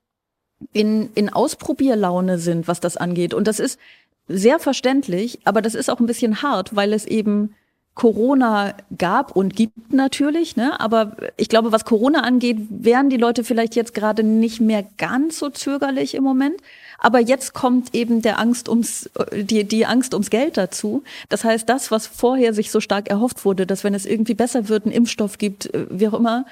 in, 0.74 1.10
in 1.14 1.30
Ausprobierlaune 1.30 2.40
sind, 2.40 2.68
was 2.68 2.80
das 2.80 2.98
angeht. 2.98 3.34
Und 3.34 3.48
das 3.48 3.60
ist 3.60 3.80
sehr 4.28 4.60
verständlich, 4.60 5.40
aber 5.46 5.62
das 5.62 5.76
ist 5.76 5.90
auch 5.90 6.00
ein 6.00 6.08
bisschen 6.08 6.42
hart, 6.42 6.76
weil 6.76 6.94
es 6.94 7.06
eben 7.06 7.56
Corona 7.96 8.76
gab 8.98 9.36
und 9.36 9.56
gibt 9.56 9.92
natürlich, 9.92 10.56
ne? 10.56 10.80
Aber 10.80 11.18
ich 11.38 11.50
glaube, 11.50 11.72
was 11.72 11.84
Corona 11.84 12.22
angeht, 12.22 12.58
wären 12.70 13.10
die 13.10 13.18
Leute 13.18 13.44
vielleicht 13.44 13.76
jetzt 13.76 13.94
gerade 13.94 14.24
nicht 14.24 14.62
mehr 14.62 14.86
ganz 14.98 15.38
so 15.38 15.50
zögerlich 15.50 16.16
im 16.16 16.24
Moment. 16.24 16.62
Aber 17.00 17.20
jetzt 17.20 17.54
kommt 17.54 17.96
eben 17.96 18.22
der 18.22 18.40
Angst 18.40 18.70
ums, 18.70 19.10
die, 19.34 19.64
die 19.64 19.86
Angst 19.86 20.14
ums 20.14 20.30
Geld 20.30 20.58
dazu. 20.58 21.04
Das 21.30 21.44
heißt, 21.44 21.68
das, 21.68 21.92
was 21.92 22.08
vorher 22.08 22.54
sich 22.54 22.72
so 22.72 22.80
stark 22.80 23.10
erhofft 23.10 23.46
wurde, 23.46 23.66
dass 23.66 23.84
wenn 23.84 23.94
es 23.94 24.06
irgendwie 24.06 24.34
besser 24.34 24.70
wird, 24.70 24.86
einen 24.86 24.94
Impfstoff 24.94 25.38
gibt, 25.38 25.74
äh, 25.74 25.88
wie 25.90 26.08
auch 26.08 26.14
immer, 26.14 26.46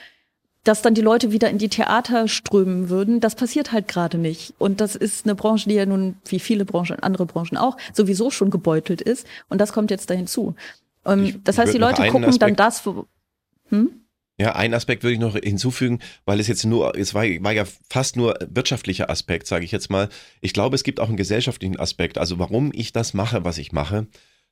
dass 0.64 0.82
dann 0.82 0.94
die 0.94 1.02
Leute 1.02 1.32
wieder 1.32 1.50
in 1.50 1.58
die 1.58 1.70
Theater 1.70 2.28
strömen 2.28 2.90
würden, 2.90 3.20
das 3.22 3.36
passiert 3.36 3.72
halt 3.72 3.88
gerade 3.88 4.18
nicht. 4.18 4.54
Und 4.58 4.82
das 4.82 4.96
ist 4.96 5.26
eine 5.26 5.36
Branche, 5.36 5.70
die 5.70 5.76
ja 5.76 5.86
nun, 5.86 6.16
wie 6.26 6.40
viele 6.40 6.66
Branchen, 6.66 7.00
andere 7.00 7.26
Branchen 7.26 7.58
auch, 7.58 7.78
sowieso 7.94 8.32
schon 8.32 8.50
gebeutelt 8.50 9.02
ist. 9.02 9.26
Und 9.50 9.60
das 9.62 9.72
kommt 9.72 9.92
jetzt 9.92 10.10
da 10.10 10.14
hinzu. 10.14 10.56
Ähm, 11.06 11.42
das 11.44 11.58
heißt, 11.58 11.74
die 11.74 11.78
Leute 11.78 12.02
gucken 12.08 12.24
dann 12.24 12.30
Aspekt- 12.32 12.60
das, 12.60 12.86
wo, 12.86 13.06
hm? 13.70 14.02
Ja, 14.40 14.56
einen 14.56 14.76
Aspekt 14.76 15.02
würde 15.02 15.14
ich 15.16 15.20
noch 15.20 15.36
hinzufügen, 15.36 16.00
weil 16.26 16.40
es 16.40 16.48
jetzt 16.48 16.64
nur, 16.64 16.96
es 16.96 17.16
war, 17.16 17.24
war 17.24 17.54
ja 17.54 17.66
fast 17.90 18.16
nur 18.18 18.36
wirtschaftlicher 18.48 19.10
Aspekt, 19.10 19.48
sage 19.48 19.66
ich 19.66 19.72
jetzt 19.72 19.90
mal. 19.90 20.10
Ich 20.42 20.54
glaube, 20.54 20.76
es 20.76 20.84
gibt 20.84 21.00
auch 21.00 21.08
einen 21.08 21.18
gesellschaftlichen 21.18 21.80
Aspekt. 21.80 22.20
Also 22.20 22.38
warum 22.38 22.72
ich 22.74 22.94
das 22.94 23.16
mache, 23.16 23.44
was 23.46 23.58
ich 23.58 23.72
mache, 23.72 24.06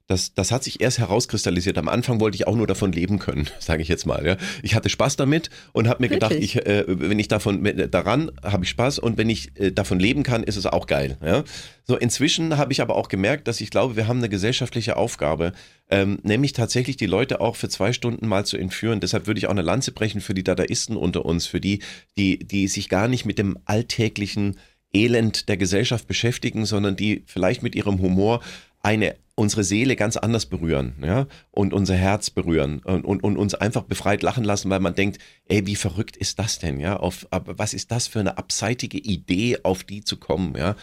das, 0.08 0.36
das 0.36 0.52
hat 0.52 0.64
sich 0.64 0.82
erst 0.82 1.00
herauskristallisiert. 1.00 1.78
Am 1.80 1.88
Anfang 1.88 2.20
wollte 2.20 2.36
ich 2.36 2.46
auch 2.46 2.56
nur 2.56 2.68
davon 2.68 2.92
leben 2.92 3.18
können, 3.18 3.50
sage 3.60 3.82
ich 3.82 3.88
jetzt 3.88 4.06
mal. 4.06 4.26
Ja. 4.26 4.38
Ich 4.62 4.76
hatte 4.76 4.90
Spaß 4.90 5.16
damit 5.16 5.50
und 5.74 5.88
habe 5.88 6.04
mir 6.04 6.12
Wirklich? 6.12 6.54
gedacht, 6.54 6.66
ich, 6.66 6.66
äh, 6.66 6.84
wenn 6.88 7.18
ich 7.18 7.28
davon 7.28 7.64
daran 7.90 8.32
habe 8.44 8.64
ich 8.64 8.70
Spaß 8.70 9.00
und 9.00 9.18
wenn 9.18 9.30
ich 9.30 9.60
äh, 9.60 9.72
davon 9.72 10.00
leben 10.00 10.24
kann, 10.24 10.44
ist 10.44 10.58
es 10.58 10.68
auch 10.68 10.86
geil. 10.86 11.18
Ja. 11.24 11.44
So 11.84 11.98
inzwischen 11.98 12.58
habe 12.58 12.72
ich 12.72 12.82
aber 12.82 12.96
auch 12.96 13.08
gemerkt, 13.08 13.48
dass 13.48 13.62
ich 13.62 13.72
glaube, 13.72 13.96
wir 13.96 14.08
haben 14.08 14.20
eine 14.20 14.30
gesellschaftliche 14.30 14.96
Aufgabe, 14.96 15.54
ähm, 15.90 16.20
nämlich 16.24 16.54
tatsächlich 16.54 16.98
die 16.98 17.06
Leute 17.08 17.42
auch 17.42 17.56
für 17.56 17.70
zwei 17.70 17.92
Stunden 17.92 18.28
mal 18.28 18.46
zu 18.46 18.58
entführen. 18.58 19.00
Deshalb 19.00 19.28
würde 19.28 19.40
ich 19.40 19.48
auch 19.48 19.52
eine 19.52 19.62
Lanze 19.62 19.92
brechen 19.92 20.22
für 20.22 20.34
die 20.34 20.44
Dadaisten 20.44 20.98
unter 20.98 21.26
uns, 21.26 21.48
für 21.48 21.62
die, 21.62 21.80
die, 22.18 22.40
die 22.40 22.68
sich 22.68 22.90
gar 22.90 23.08
nicht 23.08 23.26
mit 23.26 23.40
dem 23.40 23.58
alltäglichen 23.66 24.58
Elend 24.94 25.50
der 25.50 25.58
Gesellschaft 25.58 26.08
beschäftigen, 26.08 26.66
sondern 26.66 26.96
die 26.96 27.24
vielleicht 27.26 27.64
mit 27.64 27.76
ihrem 27.76 28.00
Humor 28.00 28.42
eine 28.82 29.16
unsere 29.36 29.64
Seele 29.64 29.96
ganz 29.96 30.18
anders 30.18 30.46
berühren, 30.46 30.96
ja, 31.02 31.28
und 31.52 31.74
unser 31.74 31.96
Herz 31.96 32.30
berühren 32.30 32.80
und, 32.80 33.04
und, 33.04 33.22
und 33.22 33.38
uns 33.38 33.54
einfach 33.54 33.84
befreit 33.84 34.24
lachen 34.24 34.46
lassen, 34.46 34.70
weil 34.70 34.80
man 34.80 34.96
denkt, 34.96 35.20
ey, 35.48 35.66
wie 35.68 35.76
verrückt 35.76 36.16
ist 36.16 36.40
das 36.40 36.60
denn, 36.60 36.80
ja, 36.80 36.98
auf, 36.98 37.28
was 37.32 37.74
ist 37.74 37.92
das 37.92 38.08
für 38.08 38.22
eine 38.22 38.38
abseitige 38.38 38.98
Idee, 38.98 39.60
auf 39.64 39.84
die 39.84 40.04
zu 40.04 40.18
kommen, 40.18 40.56
ja, 40.58 40.76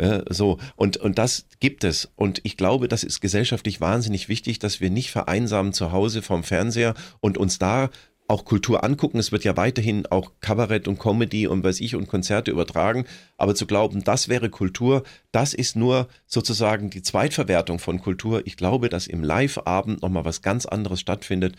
ja 0.00 0.22
so, 0.28 0.58
und, 0.76 0.98
und 0.98 1.18
das 1.18 1.46
gibt 1.60 1.82
es. 1.82 2.12
Und 2.14 2.40
ich 2.44 2.56
glaube, 2.56 2.88
das 2.88 3.04
ist 3.04 3.20
gesellschaftlich 3.20 3.80
wahnsinnig 3.80 4.28
wichtig, 4.28 4.58
dass 4.58 4.80
wir 4.80 4.90
nicht 4.90 5.10
vereinsamen 5.10 5.72
zu 5.72 5.90
Hause 5.92 6.20
vom 6.20 6.44
Fernseher 6.44 6.94
und 7.20 7.38
uns 7.38 7.58
da 7.58 7.90
auch 8.26 8.44
Kultur 8.44 8.84
angucken. 8.84 9.18
Es 9.18 9.32
wird 9.32 9.44
ja 9.44 9.56
weiterhin 9.56 10.06
auch 10.06 10.32
Kabarett 10.40 10.88
und 10.88 10.98
Comedy 10.98 11.46
und 11.46 11.62
weiß 11.62 11.80
ich 11.80 11.94
und 11.94 12.08
Konzerte 12.08 12.50
übertragen. 12.50 13.04
Aber 13.36 13.54
zu 13.54 13.66
glauben, 13.66 14.04
das 14.04 14.28
wäre 14.28 14.48
Kultur, 14.50 15.02
das 15.32 15.54
ist 15.54 15.76
nur 15.76 16.08
sozusagen 16.26 16.90
die 16.90 17.02
Zweitverwertung 17.02 17.78
von 17.78 18.00
Kultur. 18.00 18.42
Ich 18.46 18.56
glaube, 18.56 18.88
dass 18.88 19.06
im 19.06 19.22
Live-Abend 19.22 20.02
nochmal 20.02 20.24
was 20.24 20.42
ganz 20.42 20.66
anderes 20.66 21.00
stattfindet, 21.00 21.56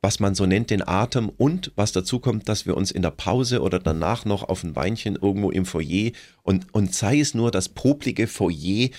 was 0.00 0.20
man 0.20 0.34
so 0.34 0.46
nennt, 0.46 0.70
den 0.70 0.86
Atem 0.86 1.28
und 1.28 1.72
was 1.74 1.92
dazu 1.92 2.20
kommt, 2.20 2.48
dass 2.48 2.66
wir 2.66 2.76
uns 2.76 2.90
in 2.90 3.02
der 3.02 3.10
Pause 3.10 3.60
oder 3.60 3.78
danach 3.80 4.24
noch 4.24 4.48
auf 4.48 4.62
ein 4.62 4.76
Weinchen 4.76 5.16
irgendwo 5.16 5.50
im 5.50 5.66
Foyer 5.66 6.12
und, 6.42 6.72
und 6.72 6.94
sei 6.94 7.18
es 7.18 7.34
nur 7.34 7.50
das 7.50 7.68
poplige 7.68 8.28
Foyer 8.28 8.90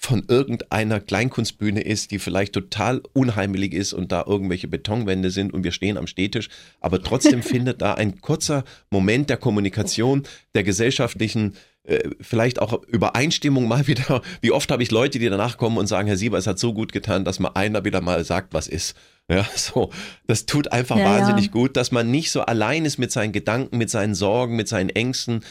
von 0.00 0.24
irgendeiner 0.28 1.00
Kleinkunstbühne 1.00 1.80
ist, 1.80 2.12
die 2.12 2.20
vielleicht 2.20 2.52
total 2.52 3.02
unheimelig 3.14 3.74
ist 3.74 3.92
und 3.92 4.12
da 4.12 4.24
irgendwelche 4.24 4.68
Betonwände 4.68 5.30
sind 5.30 5.52
und 5.52 5.64
wir 5.64 5.72
stehen 5.72 5.98
am 5.98 6.06
Stehtisch. 6.06 6.48
Aber 6.80 7.02
trotzdem 7.02 7.42
findet 7.42 7.82
da 7.82 7.94
ein 7.94 8.20
kurzer 8.20 8.64
Moment 8.90 9.28
der 9.28 9.38
Kommunikation, 9.38 10.22
der 10.54 10.62
gesellschaftlichen, 10.62 11.56
äh, 11.82 12.10
vielleicht 12.20 12.60
auch 12.62 12.80
Übereinstimmung 12.84 13.66
mal 13.66 13.88
wieder. 13.88 14.22
Wie 14.40 14.52
oft 14.52 14.70
habe 14.70 14.84
ich 14.84 14.92
Leute, 14.92 15.18
die 15.18 15.28
danach 15.28 15.58
kommen 15.58 15.78
und 15.78 15.88
sagen, 15.88 16.06
Herr 16.06 16.16
Sieber, 16.16 16.38
es 16.38 16.46
hat 16.46 16.60
so 16.60 16.72
gut 16.72 16.92
getan, 16.92 17.24
dass 17.24 17.40
mal 17.40 17.52
einer 17.54 17.84
wieder 17.84 18.00
mal 18.00 18.24
sagt, 18.24 18.54
was 18.54 18.68
ist. 18.68 18.96
Ja, 19.28 19.44
so. 19.56 19.90
Das 20.28 20.46
tut 20.46 20.70
einfach 20.70 20.96
ja, 20.96 21.04
wahnsinnig 21.06 21.46
ja. 21.46 21.50
gut, 21.50 21.76
dass 21.76 21.90
man 21.90 22.08
nicht 22.08 22.30
so 22.30 22.42
allein 22.42 22.84
ist 22.84 22.98
mit 22.98 23.10
seinen 23.10 23.32
Gedanken, 23.32 23.78
mit 23.78 23.90
seinen 23.90 24.14
Sorgen, 24.14 24.54
mit 24.54 24.68
seinen 24.68 24.90
Ängsten, 24.90 25.42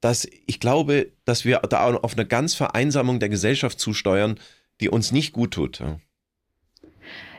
dass 0.00 0.26
ich 0.46 0.60
glaube, 0.60 1.08
dass 1.24 1.44
wir 1.44 1.58
da 1.68 1.94
auf 1.94 2.12
eine 2.14 2.26
ganz 2.26 2.54
Vereinsamung 2.54 3.20
der 3.20 3.28
Gesellschaft 3.28 3.80
zusteuern, 3.80 4.38
die 4.80 4.88
uns 4.88 5.12
nicht 5.12 5.32
gut 5.32 5.52
tut. 5.52 5.82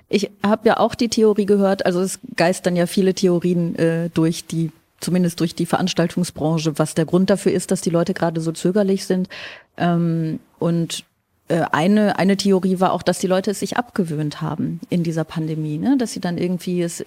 Ich 0.09 0.31
habe 0.43 0.67
ja 0.67 0.77
auch 0.77 0.95
die 0.95 1.09
Theorie 1.09 1.45
gehört, 1.45 1.85
also 1.85 2.01
es 2.01 2.19
geistern 2.35 2.75
ja 2.75 2.85
viele 2.85 3.13
Theorien 3.13 3.75
äh, 3.75 4.09
durch 4.13 4.45
die 4.45 4.71
zumindest 5.03 5.39
durch 5.41 5.53
die 5.53 5.65
Veranstaltungsbranche, 5.65 6.79
was 6.79 6.95
der 6.95 7.05
Grund 7.05 7.29
dafür 7.29 7.51
ist, 7.51 7.71
dass 7.71 7.81
die 7.81 7.89
Leute 7.89 8.13
gerade 8.13 8.39
so 8.41 8.53
zögerlich 8.53 9.05
sind. 9.05 9.27
Ähm, 9.77 10.39
und 10.59 11.03
eine, 11.49 12.17
eine 12.17 12.37
Theorie 12.37 12.79
war 12.79 12.93
auch, 12.93 13.03
dass 13.03 13.19
die 13.19 13.27
Leute 13.27 13.51
es 13.51 13.59
sich 13.59 13.75
abgewöhnt 13.75 14.41
haben 14.41 14.79
in 14.89 15.03
dieser 15.03 15.23
Pandemie, 15.23 15.77
ne? 15.77 15.97
dass 15.97 16.13
sie 16.13 16.21
dann 16.21 16.37
irgendwie 16.37 16.81
es 16.81 17.03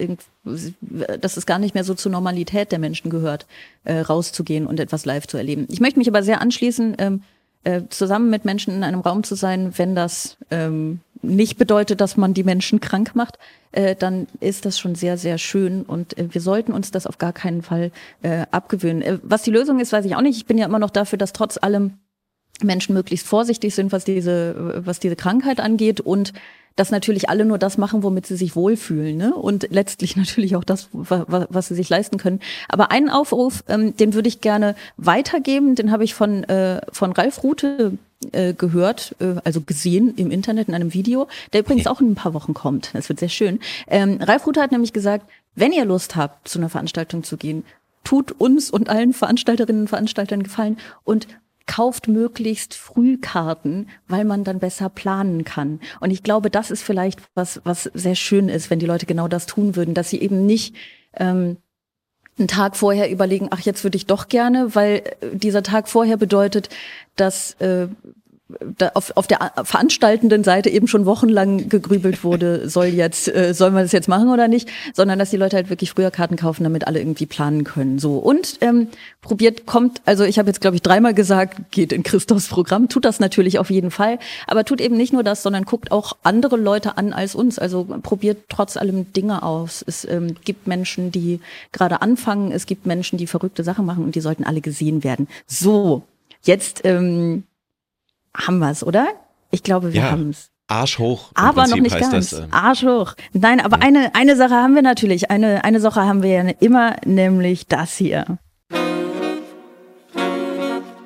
dass 1.19 1.37
es 1.37 1.45
gar 1.45 1.59
nicht 1.59 1.73
mehr 1.73 1.83
so 1.83 1.95
zur 1.95 2.11
Normalität 2.11 2.71
der 2.71 2.79
Menschen 2.79 3.09
gehört, 3.09 3.47
äh, 3.83 3.99
rauszugehen 3.99 4.67
und 4.67 4.79
etwas 4.79 5.05
live 5.05 5.27
zu 5.27 5.37
erleben. 5.37 5.65
Ich 5.69 5.79
möchte 5.79 5.99
mich 5.99 6.07
aber 6.07 6.21
sehr 6.21 6.39
anschließen, 6.39 6.95
ähm, 6.99 7.23
äh, 7.63 7.81
zusammen 7.89 8.29
mit 8.29 8.45
Menschen 8.45 8.73
in 8.73 8.83
einem 8.83 9.01
Raum 9.01 9.23
zu 9.23 9.35
sein, 9.35 9.73
wenn 9.77 9.95
das 9.95 10.37
ähm, 10.51 11.01
nicht 11.21 11.57
bedeutet, 11.57 11.99
dass 12.01 12.15
man 12.15 12.33
die 12.33 12.43
Menschen 12.43 12.79
krank 12.79 13.15
macht, 13.15 13.37
äh, 13.71 13.95
dann 13.95 14.27
ist 14.39 14.65
das 14.65 14.79
schon 14.79 14.95
sehr, 14.95 15.17
sehr 15.17 15.37
schön 15.37 15.83
und 15.83 16.17
äh, 16.17 16.33
wir 16.33 16.41
sollten 16.41 16.71
uns 16.71 16.91
das 16.91 17.07
auf 17.07 17.17
gar 17.17 17.33
keinen 17.33 17.63
Fall 17.63 17.91
äh, 18.21 18.45
abgewöhnen. 18.51 19.01
Äh, 19.01 19.19
was 19.23 19.41
die 19.41 19.51
Lösung 19.51 19.79
ist, 19.79 19.91
weiß 19.91 20.05
ich 20.05 20.15
auch 20.15 20.21
nicht. 20.21 20.37
Ich 20.37 20.45
bin 20.45 20.57
ja 20.57 20.65
immer 20.65 20.79
noch 20.79 20.91
dafür, 20.91 21.17
dass 21.17 21.33
trotz 21.33 21.57
allem 21.61 21.93
Menschen 22.61 22.93
möglichst 22.93 23.27
vorsichtig 23.27 23.75
sind, 23.75 23.91
was 23.91 24.03
diese, 24.03 24.81
was 24.85 24.99
diese 24.99 25.15
Krankheit 25.15 25.59
angeht 25.59 26.01
und 26.01 26.33
dass 26.77 26.91
natürlich 26.91 27.27
alle 27.27 27.43
nur 27.43 27.57
das 27.57 27.77
machen, 27.77 28.03
womit 28.03 28.27
sie 28.27 28.37
sich 28.37 28.55
wohlfühlen 28.55 29.17
ne? 29.17 29.33
und 29.33 29.67
letztlich 29.71 30.15
natürlich 30.15 30.55
auch 30.55 30.63
das, 30.63 30.87
was, 30.93 31.25
was 31.27 31.67
sie 31.67 31.75
sich 31.75 31.89
leisten 31.89 32.17
können. 32.17 32.39
Aber 32.69 32.91
einen 32.91 33.09
Aufruf, 33.09 33.63
ähm, 33.67 33.97
den 33.97 34.13
würde 34.13 34.29
ich 34.29 34.39
gerne 34.39 34.75
weitergeben, 34.95 35.75
den 35.75 35.91
habe 35.91 36.05
ich 36.05 36.13
von, 36.13 36.43
äh, 36.45 36.81
von 36.91 37.11
Ralf 37.11 37.43
Rute 37.43 37.97
äh, 38.31 38.53
gehört, 38.53 39.15
äh, 39.19 39.35
also 39.43 39.61
gesehen 39.61 40.13
im 40.15 40.31
Internet 40.31 40.69
in 40.69 40.75
einem 40.75 40.93
Video, 40.93 41.27
der 41.51 41.61
übrigens 41.61 41.87
auch 41.87 41.99
in 41.99 42.11
ein 42.11 42.15
paar 42.15 42.33
Wochen 42.33 42.53
kommt. 42.53 42.91
Das 42.93 43.09
wird 43.09 43.19
sehr 43.19 43.29
schön. 43.29 43.59
Ähm, 43.87 44.19
Ralf 44.21 44.45
Rute 44.45 44.61
hat 44.61 44.71
nämlich 44.71 44.93
gesagt, 44.93 45.25
wenn 45.55 45.71
ihr 45.71 45.85
Lust 45.85 46.15
habt, 46.15 46.47
zu 46.47 46.59
einer 46.59 46.69
Veranstaltung 46.69 47.23
zu 47.23 47.37
gehen, 47.37 47.63
tut 48.03 48.31
uns 48.31 48.69
und 48.69 48.87
allen 48.87 49.13
Veranstalterinnen 49.13 49.81
und 49.81 49.87
Veranstaltern 49.87 50.43
gefallen 50.43 50.77
und 51.03 51.27
kauft 51.67 52.07
möglichst 52.07 52.73
früh 52.73 53.17
Karten, 53.17 53.87
weil 54.07 54.25
man 54.25 54.43
dann 54.43 54.59
besser 54.59 54.89
planen 54.89 55.43
kann. 55.43 55.79
Und 55.99 56.11
ich 56.11 56.23
glaube, 56.23 56.49
das 56.49 56.71
ist 56.71 56.81
vielleicht 56.81 57.21
was, 57.35 57.61
was 57.63 57.83
sehr 57.93 58.15
schön 58.15 58.49
ist, 58.49 58.69
wenn 58.69 58.79
die 58.79 58.85
Leute 58.85 59.05
genau 59.05 59.27
das 59.27 59.45
tun 59.45 59.75
würden, 59.75 59.93
dass 59.93 60.09
sie 60.09 60.21
eben 60.21 60.45
nicht 60.45 60.75
ähm, 61.13 61.57
einen 62.39 62.47
Tag 62.47 62.75
vorher 62.75 63.09
überlegen, 63.09 63.47
ach, 63.51 63.61
jetzt 63.61 63.83
würde 63.83 63.97
ich 63.97 64.05
doch 64.05 64.27
gerne, 64.27 64.75
weil 64.75 65.03
äh, 65.21 65.35
dieser 65.35 65.63
Tag 65.63 65.87
vorher 65.89 66.17
bedeutet, 66.17 66.69
dass 67.15 67.53
äh, 67.55 67.87
auf, 68.93 69.11
auf 69.15 69.27
der 69.27 69.51
veranstaltenden 69.63 70.43
Seite 70.43 70.69
eben 70.69 70.87
schon 70.87 71.05
wochenlang 71.05 71.67
gegrübelt 71.67 72.23
wurde, 72.23 72.69
soll 72.69 72.85
jetzt, 72.85 73.27
äh, 73.27 73.53
soll 73.53 73.71
man 73.71 73.83
das 73.83 73.91
jetzt 73.91 74.07
machen 74.07 74.29
oder 74.29 74.47
nicht, 74.47 74.69
sondern 74.93 75.19
dass 75.19 75.31
die 75.31 75.37
Leute 75.37 75.57
halt 75.57 75.69
wirklich 75.69 75.91
früher 75.91 76.11
Karten 76.11 76.37
kaufen, 76.37 76.63
damit 76.63 76.87
alle 76.87 76.99
irgendwie 76.99 77.25
planen 77.25 77.65
können. 77.65 77.99
So 77.99 78.17
und 78.17 78.57
ähm, 78.61 78.87
probiert, 79.21 79.65
kommt, 79.65 80.01
also 80.05 80.23
ich 80.23 80.39
habe 80.39 80.47
jetzt 80.49 80.61
glaube 80.61 80.75
ich 80.75 80.81
dreimal 80.81 81.13
gesagt, 81.13 81.71
geht 81.71 81.91
in 81.91 82.03
Christophs 82.03 82.47
Programm, 82.47 82.87
tut 82.87 83.03
das 83.03 83.19
natürlich 83.19 83.59
auf 83.59 83.69
jeden 83.69 83.91
Fall, 83.91 84.17
aber 84.47 84.63
tut 84.63 84.79
eben 84.79 84.95
nicht 84.95 85.11
nur 85.11 85.23
das, 85.23 85.43
sondern 85.43 85.65
guckt 85.65 85.91
auch 85.91 86.15
andere 86.23 86.55
Leute 86.55 86.97
an 86.97 87.11
als 87.11 87.35
uns. 87.35 87.59
Also 87.59 87.85
probiert 88.01 88.45
trotz 88.49 88.77
allem 88.77 89.11
Dinge 89.11 89.43
aus. 89.43 89.83
Es 89.85 90.05
ähm, 90.05 90.35
gibt 90.45 90.67
Menschen, 90.67 91.11
die 91.11 91.41
gerade 91.73 92.01
anfangen, 92.01 92.51
es 92.51 92.65
gibt 92.65 92.85
Menschen, 92.85 93.17
die 93.17 93.27
verrückte 93.27 93.63
Sachen 93.63 93.85
machen 93.85 94.05
und 94.05 94.15
die 94.15 94.21
sollten 94.21 94.45
alle 94.45 94.61
gesehen 94.61 95.03
werden. 95.03 95.27
So, 95.47 96.03
jetzt 96.43 96.81
ähm, 96.85 97.43
haben 98.35 98.59
wir 98.59 98.71
es, 98.71 98.83
oder? 98.83 99.07
Ich 99.51 99.63
glaube, 99.63 99.93
wir 99.93 100.01
ja. 100.01 100.11
haben 100.11 100.29
es. 100.31 100.49
Arsch 100.67 100.99
hoch. 100.99 101.31
Aber 101.33 101.61
Prinzip 101.61 101.77
noch 101.77 101.83
nicht 101.83 101.99
ganz. 101.99 102.29
Das, 102.31 102.39
äh 102.41 102.47
Arsch 102.51 102.83
hoch. 102.83 103.13
Nein, 103.31 103.61
aber 103.61 103.77
ja. 103.77 103.83
eine, 103.83 104.15
eine 104.15 104.35
Sache 104.35 104.55
haben 104.55 104.75
wir 104.75 104.81
natürlich. 104.81 105.31
Eine, 105.31 105.63
eine 105.63 105.79
Sache 105.79 106.01
haben 106.01 106.23
wir 106.23 106.29
ja 106.29 106.51
immer, 106.59 106.97
nämlich 107.05 107.67
das 107.67 107.95
hier. 107.95 108.37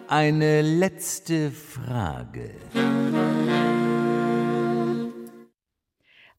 Eine 0.08 0.62
letzte 0.62 1.52
Frage. 1.52 2.52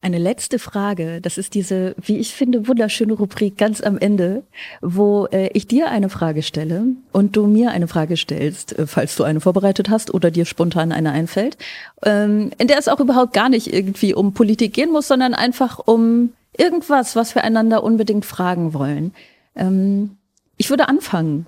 Eine 0.03 0.17
letzte 0.17 0.59
Frage, 0.59 1.21
das 1.21 1.37
ist 1.37 1.53
diese, 1.53 1.95
wie 1.95 2.17
ich 2.17 2.33
finde, 2.33 2.67
wunderschöne 2.67 3.13
Rubrik 3.13 3.57
ganz 3.57 3.79
am 3.79 3.97
Ende, 3.97 4.43
wo 4.81 5.27
äh, 5.27 5.47
ich 5.53 5.65
dir 5.65 5.89
eine 5.91 6.09
Frage 6.09 6.43
stelle 6.43 6.87
und 7.13 7.37
du 7.37 7.47
mir 7.47 7.71
eine 7.71 7.87
Frage 7.87 8.17
stellst, 8.17 8.77
äh, 8.77 8.85
falls 8.85 9.15
du 9.15 9.23
eine 9.23 9.39
vorbereitet 9.39 9.89
hast 9.89 10.13
oder 10.13 10.29
dir 10.29 10.43
spontan 10.43 10.91
eine 10.91 11.13
einfällt, 11.13 11.57
ähm, 12.03 12.51
in 12.57 12.67
der 12.67 12.79
es 12.79 12.89
auch 12.89 12.99
überhaupt 12.99 13.31
gar 13.31 13.47
nicht 13.47 13.73
irgendwie 13.73 14.13
um 14.13 14.33
Politik 14.33 14.73
gehen 14.73 14.91
muss, 14.91 15.07
sondern 15.07 15.33
einfach 15.33 15.79
um 15.79 16.33
irgendwas, 16.57 17.15
was 17.15 17.33
wir 17.33 17.45
einander 17.45 17.81
unbedingt 17.81 18.25
fragen 18.25 18.73
wollen. 18.73 19.13
Ähm, 19.55 20.17
ich 20.57 20.69
würde 20.69 20.89
anfangen. 20.89 21.47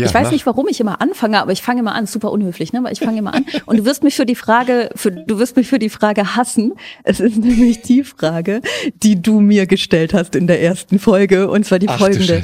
Ja, 0.00 0.06
ich 0.06 0.14
weiß 0.14 0.24
mach. 0.24 0.32
nicht, 0.32 0.46
warum 0.46 0.68
ich 0.68 0.80
immer 0.80 1.00
anfange, 1.00 1.40
aber 1.40 1.52
ich 1.52 1.62
fange 1.62 1.80
immer 1.80 1.94
an, 1.94 2.06
super 2.06 2.32
unhöflich, 2.32 2.72
ne? 2.72 2.80
Aber 2.80 2.92
ich 2.92 3.00
fange 3.00 3.18
immer 3.18 3.34
an. 3.34 3.46
Und 3.66 3.78
du 3.78 3.84
wirst 3.84 4.02
mich 4.02 4.16
für 4.16 4.26
die 4.26 4.34
Frage, 4.34 4.90
für, 4.94 5.10
du 5.12 5.38
wirst 5.38 5.56
mich 5.56 5.68
für 5.68 5.78
die 5.78 5.90
Frage 5.90 6.36
hassen. 6.36 6.74
Es 7.04 7.20
ist 7.20 7.36
nämlich 7.38 7.82
die 7.82 8.04
Frage, 8.04 8.60
die 9.02 9.20
du 9.20 9.40
mir 9.40 9.66
gestellt 9.66 10.14
hast 10.14 10.34
in 10.34 10.46
der 10.46 10.62
ersten 10.62 10.98
Folge. 10.98 11.50
Und 11.50 11.64
zwar 11.64 11.78
die 11.78 11.88
Ach, 11.88 11.98
folgende. 11.98 12.42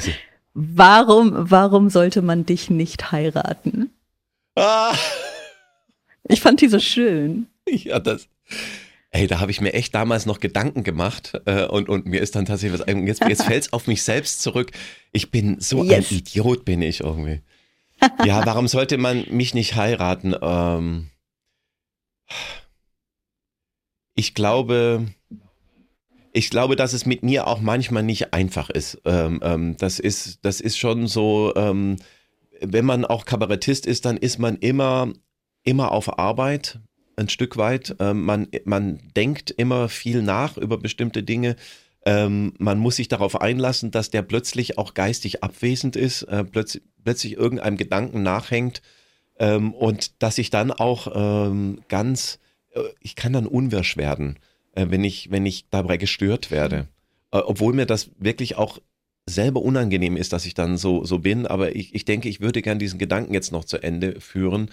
Warum, 0.53 1.33
warum 1.35 1.89
sollte 1.89 2.21
man 2.21 2.45
dich 2.45 2.69
nicht 2.69 3.11
heiraten? 3.11 3.91
Ah. 4.55 4.93
Ich 6.23 6.41
fand 6.41 6.61
die 6.61 6.67
so 6.67 6.79
schön. 6.79 7.47
Ja, 7.69 7.99
das. 7.99 8.27
Ey, 9.11 9.27
da 9.27 9.39
habe 9.39 9.51
ich 9.51 9.61
mir 9.61 9.73
echt 9.73 9.95
damals 9.95 10.25
noch 10.25 10.39
Gedanken 10.39 10.83
gemacht 10.83 11.39
äh, 11.45 11.65
und, 11.65 11.87
und 11.87 12.05
mir 12.05 12.21
ist 12.21 12.35
dann 12.35 12.45
tatsächlich 12.45 12.79
was, 12.79 12.87
jetzt, 12.87 13.23
jetzt 13.23 13.43
fällt 13.43 13.63
es 13.63 13.73
auf 13.73 13.87
mich 13.87 14.03
selbst 14.03 14.41
zurück. 14.41 14.71
Ich 15.13 15.31
bin 15.31 15.59
so 15.59 15.83
yes. 15.83 16.11
ein 16.11 16.17
Idiot, 16.17 16.65
bin 16.65 16.81
ich 16.81 16.99
irgendwie. 16.99 17.41
Ja, 18.25 18.45
warum 18.45 18.67
sollte 18.67 18.97
man 18.97 19.25
mich 19.29 19.53
nicht 19.53 19.75
heiraten? 19.75 20.35
Ähm, 20.41 21.09
ich 24.13 24.33
glaube, 24.33 25.07
ich 26.33 26.49
glaube, 26.49 26.75
dass 26.75 26.93
es 26.93 27.05
mit 27.05 27.23
mir 27.23 27.47
auch 27.47 27.61
manchmal 27.61 28.03
nicht 28.03 28.33
einfach 28.33 28.69
ist. 28.69 29.01
Ähm, 29.05 29.39
ähm, 29.41 29.77
das 29.77 29.99
ist, 29.99 30.39
das 30.43 30.59
ist 30.59 30.77
schon 30.77 31.07
so, 31.07 31.53
ähm, 31.55 31.95
wenn 32.61 32.85
man 32.85 33.05
auch 33.05 33.25
Kabarettist 33.25 33.85
ist, 33.85 34.05
dann 34.05 34.17
ist 34.17 34.37
man 34.37 34.57
immer, 34.57 35.13
immer 35.63 35.91
auf 35.91 36.19
Arbeit 36.19 36.79
ein 37.17 37.29
Stück 37.29 37.57
weit. 37.57 37.95
Ähm, 37.99 38.23
man, 38.23 38.47
man 38.65 38.99
denkt 39.15 39.51
immer 39.51 39.89
viel 39.89 40.21
nach 40.21 40.57
über 40.57 40.77
bestimmte 40.77 41.23
Dinge. 41.23 41.55
Ähm, 42.05 42.53
man 42.57 42.79
muss 42.79 42.95
sich 42.95 43.09
darauf 43.09 43.41
einlassen, 43.41 43.91
dass 43.91 44.09
der 44.09 44.21
plötzlich 44.21 44.77
auch 44.77 44.93
geistig 44.93 45.43
abwesend 45.43 45.95
ist, 45.95 46.23
äh, 46.23 46.43
plötzlich, 46.43 46.83
plötzlich 47.03 47.33
irgendeinem 47.33 47.77
Gedanken 47.77 48.23
nachhängt 48.23 48.81
ähm, 49.39 49.73
und 49.73 50.21
dass 50.23 50.37
ich 50.37 50.49
dann 50.49 50.71
auch 50.71 51.11
ähm, 51.13 51.81
ganz, 51.89 52.39
äh, 52.71 52.81
ich 53.01 53.15
kann 53.15 53.33
dann 53.33 53.47
unwirsch 53.47 53.97
werden 53.97 54.37
äh, 54.77 54.85
wenn, 54.89 55.03
ich, 55.03 55.31
wenn 55.31 55.45
ich 55.45 55.65
dabei 55.69 55.97
gestört 55.97 56.51
werde. 56.51 56.87
Äh, 57.31 57.39
obwohl 57.39 57.73
mir 57.73 57.85
das 57.85 58.11
wirklich 58.19 58.55
auch 58.55 58.79
selber 59.25 59.61
unangenehm 59.61 60.15
ist, 60.15 60.31
dass 60.31 60.45
ich 60.45 60.53
dann 60.53 60.77
so, 60.77 61.03
so 61.03 61.19
bin, 61.19 61.47
aber 61.47 61.75
ich, 61.75 61.93
ich 61.93 62.05
denke, 62.05 62.29
ich 62.29 62.39
würde 62.39 62.61
gern 62.61 62.79
diesen 62.79 62.99
Gedanken 62.99 63.33
jetzt 63.33 63.51
noch 63.51 63.65
zu 63.65 63.77
Ende 63.79 64.21
führen. 64.21 64.69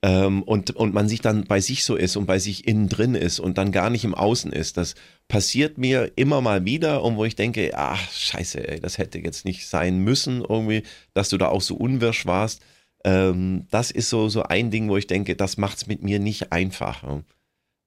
Ähm, 0.00 0.44
und, 0.44 0.70
und 0.76 0.94
man 0.94 1.08
sich 1.08 1.20
dann 1.20 1.44
bei 1.44 1.60
sich 1.60 1.82
so 1.82 1.96
ist 1.96 2.16
und 2.16 2.26
bei 2.26 2.38
sich 2.38 2.68
innen 2.68 2.88
drin 2.88 3.16
ist 3.16 3.40
und 3.40 3.58
dann 3.58 3.72
gar 3.72 3.90
nicht 3.90 4.04
im 4.04 4.14
Außen 4.14 4.52
ist. 4.52 4.76
Das 4.76 4.94
passiert 5.26 5.76
mir 5.76 6.12
immer 6.14 6.40
mal 6.40 6.64
wieder 6.64 7.02
und 7.02 7.16
wo 7.16 7.24
ich 7.24 7.34
denke, 7.34 7.72
ach, 7.74 8.10
scheiße, 8.12 8.68
ey, 8.68 8.80
das 8.80 8.98
hätte 8.98 9.18
jetzt 9.18 9.44
nicht 9.44 9.66
sein 9.66 9.98
müssen, 9.98 10.44
irgendwie, 10.48 10.84
dass 11.14 11.30
du 11.30 11.36
da 11.36 11.48
auch 11.48 11.62
so 11.62 11.74
unwirsch 11.74 12.26
warst. 12.26 12.62
Ähm, 13.04 13.66
das 13.70 13.90
ist 13.90 14.08
so, 14.08 14.28
so 14.28 14.44
ein 14.44 14.70
Ding, 14.70 14.88
wo 14.88 14.96
ich 14.96 15.08
denke, 15.08 15.34
das 15.34 15.56
macht 15.56 15.78
es 15.78 15.86
mit 15.88 16.02
mir 16.02 16.20
nicht 16.20 16.52
einfach. 16.52 17.02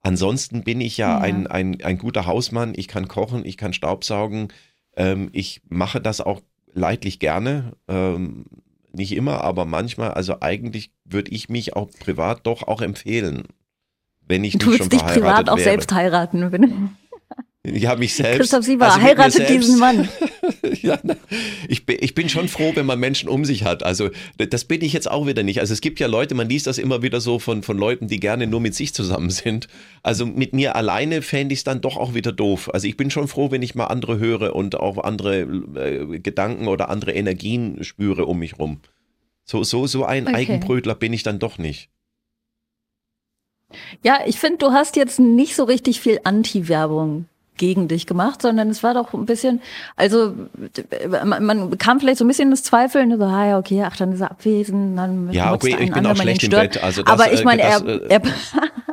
Ansonsten 0.01 0.63
bin 0.63 0.81
ich 0.81 0.97
ja, 0.97 1.11
ja, 1.11 1.19
Ein, 1.19 1.47
ein, 1.47 1.81
ein 1.81 1.97
guter 1.97 2.25
Hausmann. 2.25 2.73
Ich 2.75 2.87
kann 2.87 3.07
kochen, 3.07 3.45
ich 3.45 3.55
kann 3.55 3.73
Staubsaugen. 3.73 4.49
Ähm, 4.97 5.29
ich 5.31 5.61
mache 5.69 6.01
das 6.01 6.21
auch 6.21 6.41
leidlich 6.73 7.19
gerne. 7.19 7.73
Ähm, 7.87 8.45
nicht 8.93 9.13
immer, 9.13 9.41
aber 9.41 9.65
manchmal. 9.65 10.11
Also 10.11 10.37
eigentlich 10.41 10.91
würde 11.05 11.31
ich 11.31 11.49
mich 11.49 11.75
auch 11.75 11.89
privat 11.99 12.45
doch 12.45 12.63
auch 12.67 12.81
empfehlen, 12.81 13.43
wenn 14.27 14.43
ich 14.43 14.57
du 14.57 14.69
nicht 14.69 14.77
schon 14.79 14.89
dich 14.89 15.03
privat 15.03 15.49
auch 15.49 15.57
wäre. 15.57 15.69
selbst 15.69 15.93
heiraten. 15.93 16.51
Wenn 16.51 16.95
ja, 17.65 17.95
mich 17.95 18.15
selbst. 18.15 18.37
Christoph 18.37 18.65
Sieber, 18.65 18.85
also 18.85 19.01
heiratet 19.01 19.49
diesen 19.49 19.79
Mann. 19.79 20.09
ja, 20.81 20.99
ich, 21.67 21.85
bin, 21.85 21.97
ich 21.99 22.15
bin 22.15 22.29
schon 22.29 22.47
froh, 22.47 22.71
wenn 22.75 22.85
man 22.85 22.99
Menschen 22.99 23.29
um 23.29 23.45
sich 23.45 23.63
hat. 23.63 23.83
Also 23.83 24.09
das 24.37 24.65
bin 24.65 24.81
ich 24.81 24.93
jetzt 24.93 25.09
auch 25.09 25.27
wieder 25.27 25.43
nicht. 25.43 25.59
Also 25.59 25.73
es 25.73 25.81
gibt 25.81 25.99
ja 25.99 26.07
Leute, 26.07 26.35
man 26.35 26.49
liest 26.49 26.67
das 26.67 26.77
immer 26.77 27.01
wieder 27.01 27.21
so 27.21 27.39
von, 27.39 27.63
von 27.63 27.77
Leuten, 27.77 28.07
die 28.07 28.19
gerne 28.19 28.47
nur 28.47 28.59
mit 28.59 28.75
sich 28.75 28.93
zusammen 28.93 29.29
sind. 29.29 29.67
Also 30.03 30.25
mit 30.25 30.53
mir 30.53 30.75
alleine 30.75 31.21
fände 31.21 31.53
ich 31.53 31.59
es 31.59 31.63
dann 31.63 31.81
doch 31.81 31.97
auch 31.97 32.13
wieder 32.13 32.31
doof. 32.31 32.69
Also 32.73 32.87
ich 32.87 32.97
bin 32.97 33.11
schon 33.11 33.27
froh, 33.27 33.51
wenn 33.51 33.61
ich 33.61 33.75
mal 33.75 33.87
andere 33.87 34.19
höre 34.19 34.55
und 34.55 34.79
auch 34.79 34.97
andere 34.97 35.41
äh, 35.41 36.19
Gedanken 36.19 36.67
oder 36.67 36.89
andere 36.89 37.13
Energien 37.13 37.83
spüre 37.83 38.25
um 38.25 38.39
mich 38.39 38.59
rum. 38.59 38.79
So, 39.45 39.63
so, 39.63 39.87
so 39.87 40.05
ein 40.05 40.27
okay. 40.27 40.35
Eigenbrötler 40.35 40.95
bin 40.95 41.13
ich 41.13 41.23
dann 41.23 41.39
doch 41.39 41.57
nicht. 41.57 41.89
Ja, 44.03 44.19
ich 44.25 44.39
finde, 44.39 44.57
du 44.57 44.71
hast 44.71 44.95
jetzt 44.95 45.19
nicht 45.19 45.55
so 45.55 45.63
richtig 45.63 46.01
viel 46.01 46.19
Anti-Werbung 46.23 47.25
gegen 47.61 47.87
dich 47.87 48.07
gemacht, 48.07 48.41
sondern 48.41 48.71
es 48.71 48.81
war 48.81 48.95
doch 48.95 49.13
ein 49.13 49.27
bisschen, 49.27 49.61
also 49.95 50.33
man, 51.23 51.45
man 51.45 51.77
kam 51.77 51.99
vielleicht 51.99 52.17
so 52.17 52.25
ein 52.25 52.27
bisschen 52.27 52.49
das 52.49 52.63
Zweifeln, 52.63 53.15
so, 53.15 53.23
ah 53.23 53.49
ja, 53.49 53.59
okay, 53.59 53.83
ach, 53.85 53.95
dann 53.95 54.13
ist 54.13 54.21
er 54.21 54.31
abwesend, 54.31 54.97
dann 54.97 55.31
ja, 55.31 55.53
okay, 55.53 55.77
ich 55.79 55.91
bin 55.91 56.03
auch 56.07 56.17
schlecht 56.17 56.43
im 56.43 56.49
Bett. 56.49 56.83
Also 56.83 57.03
das, 57.03 57.13
Aber 57.13 57.31
ich 57.31 57.43
meine, 57.43 57.61
er, 57.61 57.85
äh, 57.85 57.99
er 58.09 58.21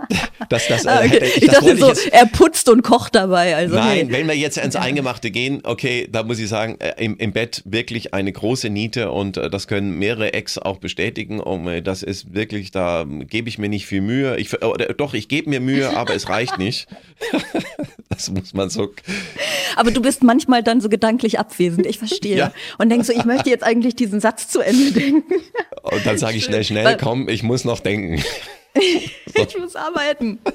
das, 0.49 0.69
das, 0.69 0.85
äh, 0.85 1.07
okay. 1.07 1.21
ich, 1.25 1.43
ich 1.45 1.51
dachte 1.51 1.77
so, 1.77 1.93
er 2.11 2.27
putzt 2.27 2.69
und 2.69 2.83
kocht 2.83 3.15
dabei. 3.15 3.57
Also 3.57 3.75
Nein, 3.75 4.09
hey. 4.09 4.09
wenn 4.11 4.29
wir 4.29 4.37
jetzt 4.37 4.57
ins 4.59 4.77
Eingemachte 4.77 5.31
gehen, 5.31 5.61
okay, 5.65 6.09
da 6.11 6.23
muss 6.23 6.39
ich 6.39 6.49
sagen, 6.49 6.77
äh, 6.79 6.93
im, 7.03 7.17
im 7.19 7.33
Bett 7.33 7.63
wirklich 7.65 8.15
eine 8.15 8.33
große 8.33 8.71
Niete 8.71 9.11
und 9.11 9.37
äh, 9.37 9.51
das 9.51 9.67
können 9.67 9.99
mehrere 9.99 10.33
Ex 10.33 10.59
auch 10.59 10.79
bestätigen. 10.79 11.41
Und, 11.41 11.67
äh, 11.69 11.83
das 11.83 12.03
ist 12.03 12.35
wirklich, 12.35 12.71
da 12.71 13.05
gebe 13.07 13.49
ich 13.49 13.59
mir 13.59 13.69
nicht 13.69 13.87
viel 13.87 14.01
Mühe. 14.01 14.37
Ich, 14.37 14.53
äh, 14.55 14.95
doch, 14.97 15.15
ich 15.15 15.29
gebe 15.29 15.51
mir 15.51 15.61
Mühe, 15.61 15.97
aber 15.97 16.15
es 16.15 16.29
reicht 16.29 16.59
nicht. 16.59 16.87
das 18.09 18.31
muss 18.31 18.55
man 18.55 18.71
so. 18.71 18.93
Aber 19.77 19.91
du 19.91 20.01
bist 20.01 20.23
manchmal 20.23 20.63
dann 20.63 20.81
so 20.81 20.89
gedanklich 20.89 21.39
abwesend, 21.39 21.87
ich 21.87 21.99
verstehe. 21.99 22.37
Ja. 22.37 22.53
Und 22.79 22.91
denkst 22.91 23.07
so, 23.07 23.13
ich 23.13 23.25
möchte 23.25 23.51
jetzt 23.51 23.65
eigentlich 23.65 23.97
diesen 23.97 24.21
Satz 24.21 24.49
zu 24.49 24.61
Ende 24.61 24.93
denken. 25.01 25.35
Und 25.83 26.07
dann 26.07 26.19
sage 26.19 26.37
ich 26.37 26.45
schnell, 26.45 26.65
schnell, 26.65 26.97
komm, 26.97 27.29
ich 27.29 27.43
muss 27.43 27.65
noch 27.65 27.81
denken. 27.81 28.23
ich 28.75 29.59
muss 29.59 29.77
arbeiten. 29.77 30.39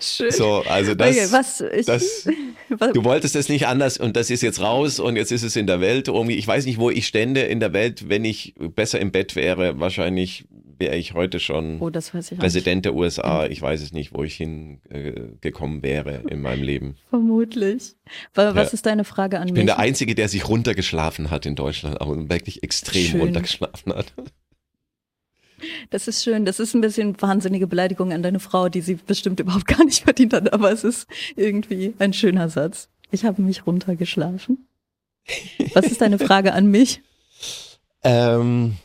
Schön. 0.00 0.30
So, 0.30 0.62
also 0.68 0.94
das, 0.94 1.10
okay, 1.10 1.26
was, 1.30 1.60
ich, 1.60 1.86
das, 1.86 2.28
du 2.68 3.02
wolltest 3.02 3.34
es 3.34 3.48
nicht 3.48 3.66
anders 3.66 3.98
und 3.98 4.14
das 4.14 4.30
ist 4.30 4.42
jetzt 4.42 4.60
raus 4.60 5.00
und 5.00 5.16
jetzt 5.16 5.32
ist 5.32 5.42
es 5.42 5.56
in 5.56 5.66
der 5.66 5.80
Welt 5.80 6.06
irgendwie. 6.06 6.36
Ich 6.36 6.46
weiß 6.46 6.66
nicht, 6.66 6.78
wo 6.78 6.88
ich 6.88 7.08
stände 7.08 7.40
in 7.40 7.58
der 7.58 7.72
Welt, 7.72 8.08
wenn 8.08 8.24
ich 8.24 8.54
besser 8.56 9.00
im 9.00 9.10
Bett 9.10 9.34
wäre. 9.34 9.80
Wahrscheinlich 9.80 10.44
wäre 10.78 10.96
ich 10.96 11.14
heute 11.14 11.40
schon 11.40 11.80
oh, 11.80 11.90
Präsident 11.90 12.84
der 12.84 12.94
USA. 12.94 13.46
Ich 13.46 13.60
weiß 13.60 13.82
es 13.82 13.92
nicht, 13.92 14.14
wo 14.14 14.24
ich 14.24 14.34
hingekommen 14.34 15.80
äh, 15.80 15.82
wäre 15.82 16.22
in 16.28 16.42
meinem 16.42 16.62
Leben. 16.62 16.96
Vermutlich. 17.10 17.94
Was 18.34 18.54
ja. 18.54 18.62
ist 18.62 18.86
deine 18.86 19.04
Frage 19.04 19.38
an 19.38 19.44
mich? 19.44 19.52
Ich 19.52 19.54
bin 19.54 19.66
der 19.66 19.78
Einzige, 19.78 20.14
der 20.14 20.28
sich 20.28 20.48
runtergeschlafen 20.48 21.30
hat 21.30 21.46
in 21.46 21.56
Deutschland, 21.56 22.00
aber 22.00 22.28
wirklich 22.28 22.62
extrem 22.62 23.06
Schön. 23.06 23.20
runtergeschlafen 23.20 23.94
hat. 23.94 24.12
Das 25.88 26.08
ist 26.08 26.22
schön. 26.22 26.44
Das 26.44 26.60
ist 26.60 26.74
ein 26.74 26.82
bisschen 26.82 27.18
wahnsinnige 27.22 27.66
Beleidigung 27.66 28.12
an 28.12 28.22
deine 28.22 28.40
Frau, 28.40 28.68
die 28.68 28.82
sie 28.82 28.96
bestimmt 28.96 29.40
überhaupt 29.40 29.66
gar 29.66 29.82
nicht 29.82 30.02
verdient 30.02 30.34
hat, 30.34 30.52
aber 30.52 30.70
es 30.70 30.84
ist 30.84 31.06
irgendwie 31.36 31.94
ein 31.98 32.12
schöner 32.12 32.50
Satz. 32.50 32.90
Ich 33.10 33.24
habe 33.24 33.40
mich 33.40 33.66
runtergeschlafen. 33.66 34.66
Was 35.72 35.86
ist 35.86 36.02
deine 36.02 36.18
Frage 36.18 36.52
an 36.52 36.66
mich? 36.66 37.00
Ähm, 38.02 38.76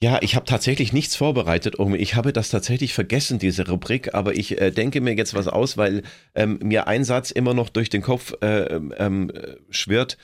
ja, 0.00 0.18
ich 0.22 0.36
habe 0.36 0.46
tatsächlich 0.46 0.92
nichts 0.92 1.16
vorbereitet. 1.16 1.76
Ich 1.96 2.14
habe 2.14 2.32
das 2.32 2.50
tatsächlich 2.50 2.94
vergessen, 2.94 3.38
diese 3.40 3.68
Rubrik, 3.68 4.14
aber 4.14 4.34
ich 4.34 4.60
äh, 4.60 4.70
denke 4.70 5.00
mir 5.00 5.14
jetzt 5.14 5.34
was 5.34 5.48
aus, 5.48 5.76
weil 5.76 6.02
ähm, 6.36 6.60
mir 6.62 6.86
ein 6.86 7.04
Satz 7.04 7.32
immer 7.32 7.52
noch 7.52 7.68
durch 7.68 7.90
den 7.90 8.02
Kopf 8.02 8.32
äh, 8.40 8.74
ähm, 8.74 9.32
schwirrt. 9.70 10.16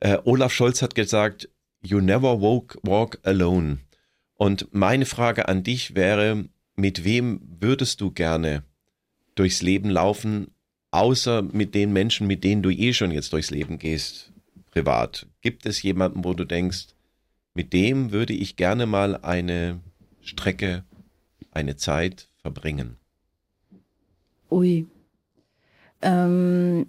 Äh, 0.00 0.18
Olaf 0.24 0.52
Scholz 0.52 0.82
hat 0.82 0.96
gesagt, 0.96 1.48
You 1.82 2.00
never 2.00 2.40
walk, 2.40 2.78
walk 2.82 3.18
alone. 3.22 3.78
Und 4.34 4.68
meine 4.72 5.06
Frage 5.06 5.48
an 5.48 5.62
dich 5.62 5.94
wäre, 5.94 6.46
mit 6.74 7.04
wem 7.04 7.40
würdest 7.60 8.00
du 8.00 8.10
gerne 8.10 8.64
durchs 9.34 9.62
Leben 9.62 9.90
laufen, 9.90 10.48
außer 10.90 11.42
mit 11.42 11.74
den 11.74 11.92
Menschen, 11.92 12.26
mit 12.26 12.42
denen 12.42 12.62
du 12.62 12.70
eh 12.70 12.92
schon 12.92 13.12
jetzt 13.12 13.32
durchs 13.32 13.50
Leben 13.50 13.78
gehst, 13.78 14.32
privat? 14.72 15.26
Gibt 15.40 15.66
es 15.66 15.82
jemanden, 15.82 16.24
wo 16.24 16.34
du 16.34 16.44
denkst, 16.44 16.88
mit 17.54 17.72
dem 17.72 18.12
würde 18.12 18.32
ich 18.32 18.56
gerne 18.56 18.86
mal 18.86 19.16
eine 19.16 19.80
Strecke, 20.20 20.84
eine 21.52 21.76
Zeit 21.76 22.28
verbringen? 22.42 22.96
Ui. 24.50 24.86
Ähm, 26.02 26.86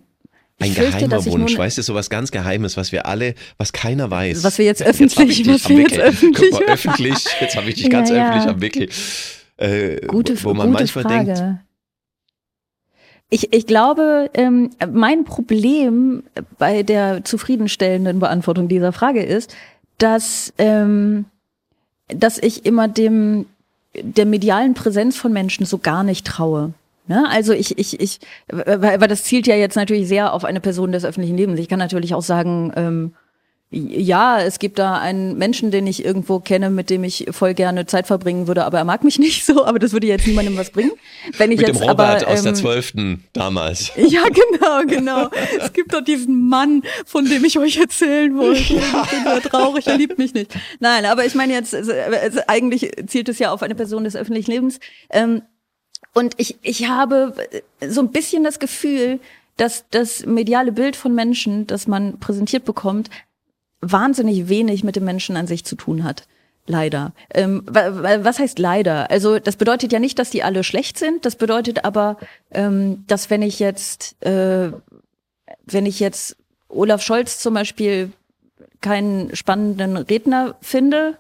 ein 0.60 0.76
geheimer 0.76 1.26
Wunsch, 1.26 1.58
weißt 1.58 1.80
du, 1.80 1.82
so 1.82 1.96
was 1.96 2.10
ganz 2.10 2.32
Geheimes, 2.32 2.78
was 2.78 2.92
wir 2.92 3.06
alle, 3.08 3.34
was 3.58 3.74
keiner 3.74 4.12
weiß. 4.12 4.44
Was 4.44 4.58
wir 4.58 4.66
jetzt 4.66 4.84
öffentlich, 4.84 5.40
jetzt 5.40 5.64
was 5.64 5.70
wir 5.70 5.80
jetzt 5.80 5.98
öffentlich, 5.98 6.52
mal, 6.52 6.64
öffentlich, 6.66 7.26
jetzt 7.40 7.56
habe 7.56 7.70
ich 7.70 7.76
dich 7.76 7.90
ganz 7.90 8.10
ja, 8.10 8.18
ja. 8.18 8.30
öffentlich 8.30 8.50
am 8.50 8.62
Wickel. 8.62 8.90
Äh, 9.58 10.06
gute, 10.08 10.44
wo 10.44 10.54
man 10.54 10.68
gute 10.68 10.80
manchmal 10.80 11.04
Frage. 11.04 11.34
denkt. 11.34 11.60
Ich, 13.34 13.54
ich 13.54 13.66
glaube, 13.66 14.30
ähm, 14.34 14.72
mein 14.92 15.24
Problem 15.24 16.24
bei 16.58 16.84
der 16.84 17.24
zufriedenstellenden 17.24 18.20
Beantwortung 18.20 18.68
dieser 18.68 18.92
Frage 18.92 19.24
ist, 19.24 19.56
dass, 19.98 20.54
ähm, 20.58 21.26
dass 22.08 22.38
ich 22.38 22.66
immer 22.66 22.88
dem 22.88 23.46
der 23.94 24.26
medialen 24.26 24.74
Präsenz 24.74 25.18
von 25.18 25.34
Menschen 25.34 25.66
so 25.66 25.78
gar 25.78 26.04
nicht 26.04 26.26
traue. 26.26 26.74
Ne? 27.08 27.28
Also 27.30 27.54
ich, 27.54 27.78
ich, 27.78 28.00
ich, 28.00 28.20
weil, 28.48 28.98
das 29.00 29.24
zielt 29.24 29.48
ja 29.48 29.56
jetzt 29.56 29.76
natürlich 29.76 30.08
sehr 30.08 30.34
auf 30.34 30.46
eine 30.46 30.62
Person 30.62 30.92
des 30.92 31.04
öffentlichen 31.04 31.36
Lebens. 31.36 31.60
Ich 31.60 31.68
kann 31.68 31.80
natürlich 31.80 32.14
auch 32.14 32.22
sagen, 32.22 32.72
ähm, 32.76 33.14
ja, 33.74 34.42
es 34.42 34.60
gibt 34.60 34.80
da 34.80 34.98
einen 34.98 35.38
Menschen, 35.38 35.72
den 35.72 35.88
ich 35.88 36.04
irgendwo 36.04 36.40
kenne, 36.40 36.70
mit 36.70 36.90
dem 36.90 37.06
ich 37.06 37.28
voll 37.32 37.54
gerne 37.54 37.86
Zeit 37.86 38.06
verbringen 38.06 38.48
würde, 38.48 38.66
aber 38.66 38.80
er 38.80 38.84
mag 38.84 39.06
mich 39.06 39.18
nicht 39.20 39.46
so, 39.46 39.66
aber 39.66 39.80
das 39.80 39.94
würde 39.94 40.08
jetzt 40.08 40.28
niemandem 40.28 40.58
was 40.58 40.72
bringen. 40.72 40.92
Wenn 41.38 41.52
ich 41.52 41.60
mit 41.60 41.70
jetzt 41.70 41.80
dem 41.80 41.88
Robert 41.88 42.24
aber, 42.24 42.34
aus 42.34 42.42
der 42.42 42.52
ähm, 42.52 42.56
Zwölften 42.56 43.24
damals. 43.34 43.92
Ja, 44.12 44.24
genau, 44.24 44.84
genau. 44.88 45.30
Es 45.58 45.72
gibt 45.72 45.94
doch 45.94 46.02
diesen 46.02 46.50
Mann, 46.50 46.84
von 47.06 47.26
dem 47.26 47.46
ich 47.46 47.58
euch 47.58 47.78
erzählen 47.78 48.36
wollte. 48.36 48.60
Ich 48.60 48.70
bin 48.70 49.24
sehr 49.24 49.42
traurig, 49.42 49.88
er 49.88 49.98
liebt 49.98 50.18
mich 50.18 50.34
nicht. 50.34 50.54
Nein, 50.80 51.06
aber 51.06 51.26
ich 51.26 51.34
meine 51.34 51.54
jetzt, 51.54 51.74
eigentlich 52.48 52.92
zielt 53.08 53.30
es 53.30 53.40
ja 53.40 53.52
auf 53.52 53.64
eine 53.64 53.76
Person 53.76 54.04
des 54.04 54.18
öffentlichen 54.18 54.52
Lebens. 54.52 54.80
Ähm, 55.10 55.44
und 56.14 56.34
ich, 56.38 56.58
ich 56.62 56.90
habe 56.90 57.34
so 57.88 58.02
ein 58.02 58.12
bisschen 58.12 58.44
das 58.44 58.60
Gefühl, 58.60 59.20
dass 59.56 59.86
das 59.92 60.26
mediale 60.26 60.74
Bild 60.74 60.96
von 60.98 61.16
Menschen, 61.16 61.68
das 61.68 61.88
man 61.88 62.20
präsentiert 62.20 62.66
bekommt, 62.66 63.10
wahnsinnig 63.82 64.48
wenig 64.48 64.84
mit 64.84 64.96
dem 64.96 65.04
Menschen 65.04 65.36
an 65.36 65.48
sich 65.48 65.66
zu 65.66 65.76
tun 65.76 66.04
hat. 66.04 66.28
Leider. 66.68 67.14
Ähm, 67.34 67.64
was 67.66 68.40
heißt 68.40 68.60
leider? 68.60 69.10
Also 69.10 69.40
das 69.40 69.56
bedeutet 69.56 69.92
ja 69.92 70.00
nicht, 70.00 70.20
dass 70.20 70.30
die 70.30 70.44
alle 70.44 70.64
schlecht 70.64 71.00
sind. 71.00 71.26
Das 71.26 71.36
bedeutet 71.36 71.84
aber, 71.86 72.18
ähm, 72.52 73.04
dass 73.08 73.30
wenn 73.30 73.42
ich 73.42 73.60
jetzt, 73.60 74.16
äh, 74.24 74.72
wenn 75.66 75.86
ich 75.86 76.00
jetzt 76.00 76.38
Olaf 76.70 77.02
Scholz 77.02 77.40
zum 77.40 77.56
Beispiel 77.56 78.12
keinen 78.80 79.36
spannenden 79.36 79.98
Redner 79.98 80.56
finde, 80.62 81.18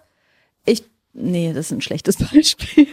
ich, 0.65 0.83
nee, 1.13 1.51
das 1.53 1.67
ist 1.67 1.71
ein 1.71 1.81
schlechtes 1.81 2.17
Beispiel. 2.33 2.87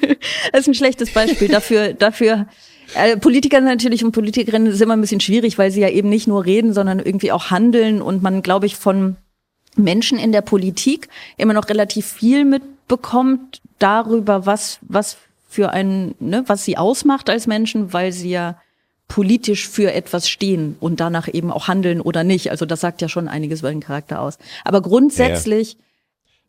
das 0.52 0.62
ist 0.62 0.68
ein 0.68 0.74
schlechtes 0.74 1.12
Beispiel 1.12 1.48
dafür, 1.48 1.92
dafür. 1.92 2.46
Äh, 2.94 3.18
Politiker 3.18 3.60
natürlich 3.60 4.04
und 4.04 4.12
Politikerinnen 4.12 4.72
sind 4.72 4.82
immer 4.82 4.96
ein 4.96 5.02
bisschen 5.02 5.20
schwierig, 5.20 5.58
weil 5.58 5.70
sie 5.70 5.82
ja 5.82 5.90
eben 5.90 6.08
nicht 6.08 6.26
nur 6.26 6.46
reden, 6.46 6.72
sondern 6.72 6.98
irgendwie 6.98 7.30
auch 7.30 7.50
handeln 7.50 8.00
und 8.00 8.22
man, 8.22 8.40
glaube 8.40 8.64
ich, 8.64 8.76
von 8.76 9.16
Menschen 9.78 10.18
in 10.18 10.32
der 10.32 10.42
Politik 10.42 11.08
immer 11.36 11.54
noch 11.54 11.68
relativ 11.68 12.06
viel 12.06 12.44
mitbekommt 12.44 13.60
darüber, 13.78 14.46
was, 14.46 14.78
was 14.82 15.16
für 15.48 15.70
ein, 15.70 16.14
ne, 16.20 16.44
was 16.46 16.64
sie 16.64 16.76
ausmacht 16.76 17.30
als 17.30 17.46
Menschen, 17.46 17.92
weil 17.92 18.12
sie 18.12 18.30
ja 18.30 18.60
politisch 19.08 19.66
für 19.66 19.92
etwas 19.92 20.28
stehen 20.28 20.76
und 20.80 21.00
danach 21.00 21.28
eben 21.32 21.50
auch 21.50 21.66
handeln 21.66 22.00
oder 22.00 22.24
nicht. 22.24 22.50
Also 22.50 22.66
das 22.66 22.80
sagt 22.80 23.00
ja 23.00 23.08
schon 23.08 23.26
einiges 23.26 23.60
über 23.60 23.70
den 23.70 23.80
Charakter 23.80 24.20
aus. 24.20 24.38
Aber 24.64 24.82
grundsätzlich. 24.82 25.72
Ja. 25.72 25.78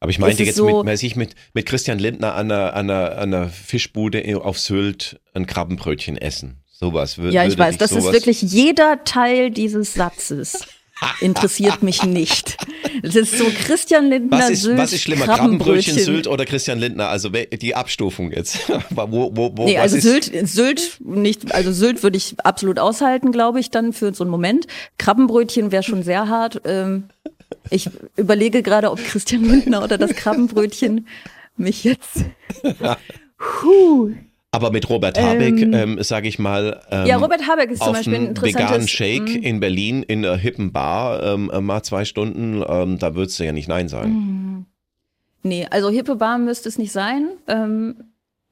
Aber 0.01 0.11
ich 0.11 0.19
meinte 0.19 0.43
jetzt 0.43 0.55
so 0.55 0.83
mit, 0.83 1.03
ich 1.03 1.15
mit, 1.15 1.35
mit 1.53 1.65
Christian 1.65 1.99
Lindner 1.99 2.35
an 2.35 2.51
einer, 2.51 2.73
an, 2.73 2.89
einer, 2.89 3.11
an 3.17 3.33
einer 3.33 3.49
Fischbude 3.49 4.23
auf 4.43 4.59
Sylt 4.59 5.19
ein 5.33 5.45
Krabbenbrötchen 5.45 6.17
essen. 6.17 6.63
Sowas. 6.71 7.17
Würde, 7.17 7.35
ja, 7.35 7.45
ich 7.45 7.57
weiß, 7.57 7.77
das 7.77 7.91
ist 7.91 8.11
wirklich 8.11 8.41
jeder 8.41 9.03
Teil 9.03 9.51
dieses 9.51 9.93
Satzes 9.93 10.67
interessiert 11.21 11.83
mich 11.83 12.03
nicht. 12.03 12.57
Das 13.01 13.15
ist 13.15 13.37
so 13.37 13.45
Christian 13.45 14.09
Lindner, 14.09 14.37
was 14.37 14.49
ist, 14.49 14.61
Sylt, 14.63 14.77
Was 14.77 14.93
ist 14.93 15.01
schlimmer, 15.01 15.25
Krabbenbrötchen, 15.25 15.97
Sylt 15.97 16.27
oder 16.27 16.45
Christian 16.45 16.79
Lindner? 16.79 17.09
Also 17.09 17.29
die 17.29 17.75
Abstufung 17.75 18.31
jetzt. 18.31 18.59
wo, 18.89 19.31
wo, 19.35 19.57
wo, 19.57 19.65
nee, 19.65 19.77
also 19.77 19.99
Sylt, 19.99 20.31
Sylt 20.47 20.97
nicht, 20.99 21.53
also 21.53 21.71
Sylt 21.71 22.03
würde 22.03 22.17
ich 22.17 22.35
absolut 22.43 22.79
aushalten, 22.79 23.31
glaube 23.31 23.59
ich, 23.59 23.69
dann 23.69 23.93
für 23.93 24.13
so 24.13 24.23
einen 24.23 24.31
Moment. 24.31 24.67
Krabbenbrötchen 24.97 25.71
wäre 25.71 25.83
schon 25.83 26.03
sehr 26.03 26.27
hart. 26.27 26.61
Ähm, 26.65 27.05
ich 27.69 27.89
überlege 28.15 28.61
gerade, 28.63 28.91
ob 28.91 29.03
Christian 29.03 29.43
Lindner 29.45 29.83
oder 29.83 29.97
das 29.97 30.11
Krabbenbrötchen 30.11 31.07
mich 31.55 31.83
jetzt. 31.83 32.25
Puh. 33.37 34.11
Aber 34.51 34.71
mit 34.71 34.89
Robert 34.89 35.19
Habeck, 35.21 35.61
ähm, 35.61 35.73
ähm, 35.73 36.03
sage 36.03 36.27
ich 36.27 36.39
mal, 36.39 36.81
ähm, 36.89 37.05
ja, 37.05 37.17
Robert 37.17 37.47
Habeck 37.47 37.69
ist 37.69 37.83
zum 37.83 37.93
Beispiel 37.93 38.15
ein 38.15 38.41
veganen 38.41 38.87
Shake 38.87 39.29
mhm. 39.29 39.43
in 39.43 39.59
Berlin 39.59 40.01
in 40.01 40.25
einer 40.25 40.37
hippen 40.37 40.71
Bar, 40.71 41.21
ähm, 41.21 41.51
äh, 41.53 41.61
mal 41.61 41.83
zwei 41.83 42.03
Stunden, 42.03 42.63
ähm, 42.67 42.97
da 42.97 43.13
würdest 43.13 43.39
du 43.39 43.45
ja 43.45 43.51
nicht 43.51 43.67
Nein 43.67 43.87
sagen. 43.87 44.11
Mhm. 44.11 44.65
Nee, 45.43 45.67
also 45.69 45.89
hippe 45.89 46.15
Bar 46.15 46.39
müsste 46.39 46.67
es 46.67 46.77
nicht 46.79 46.91
sein. 46.91 47.29
Ähm, 47.47 47.95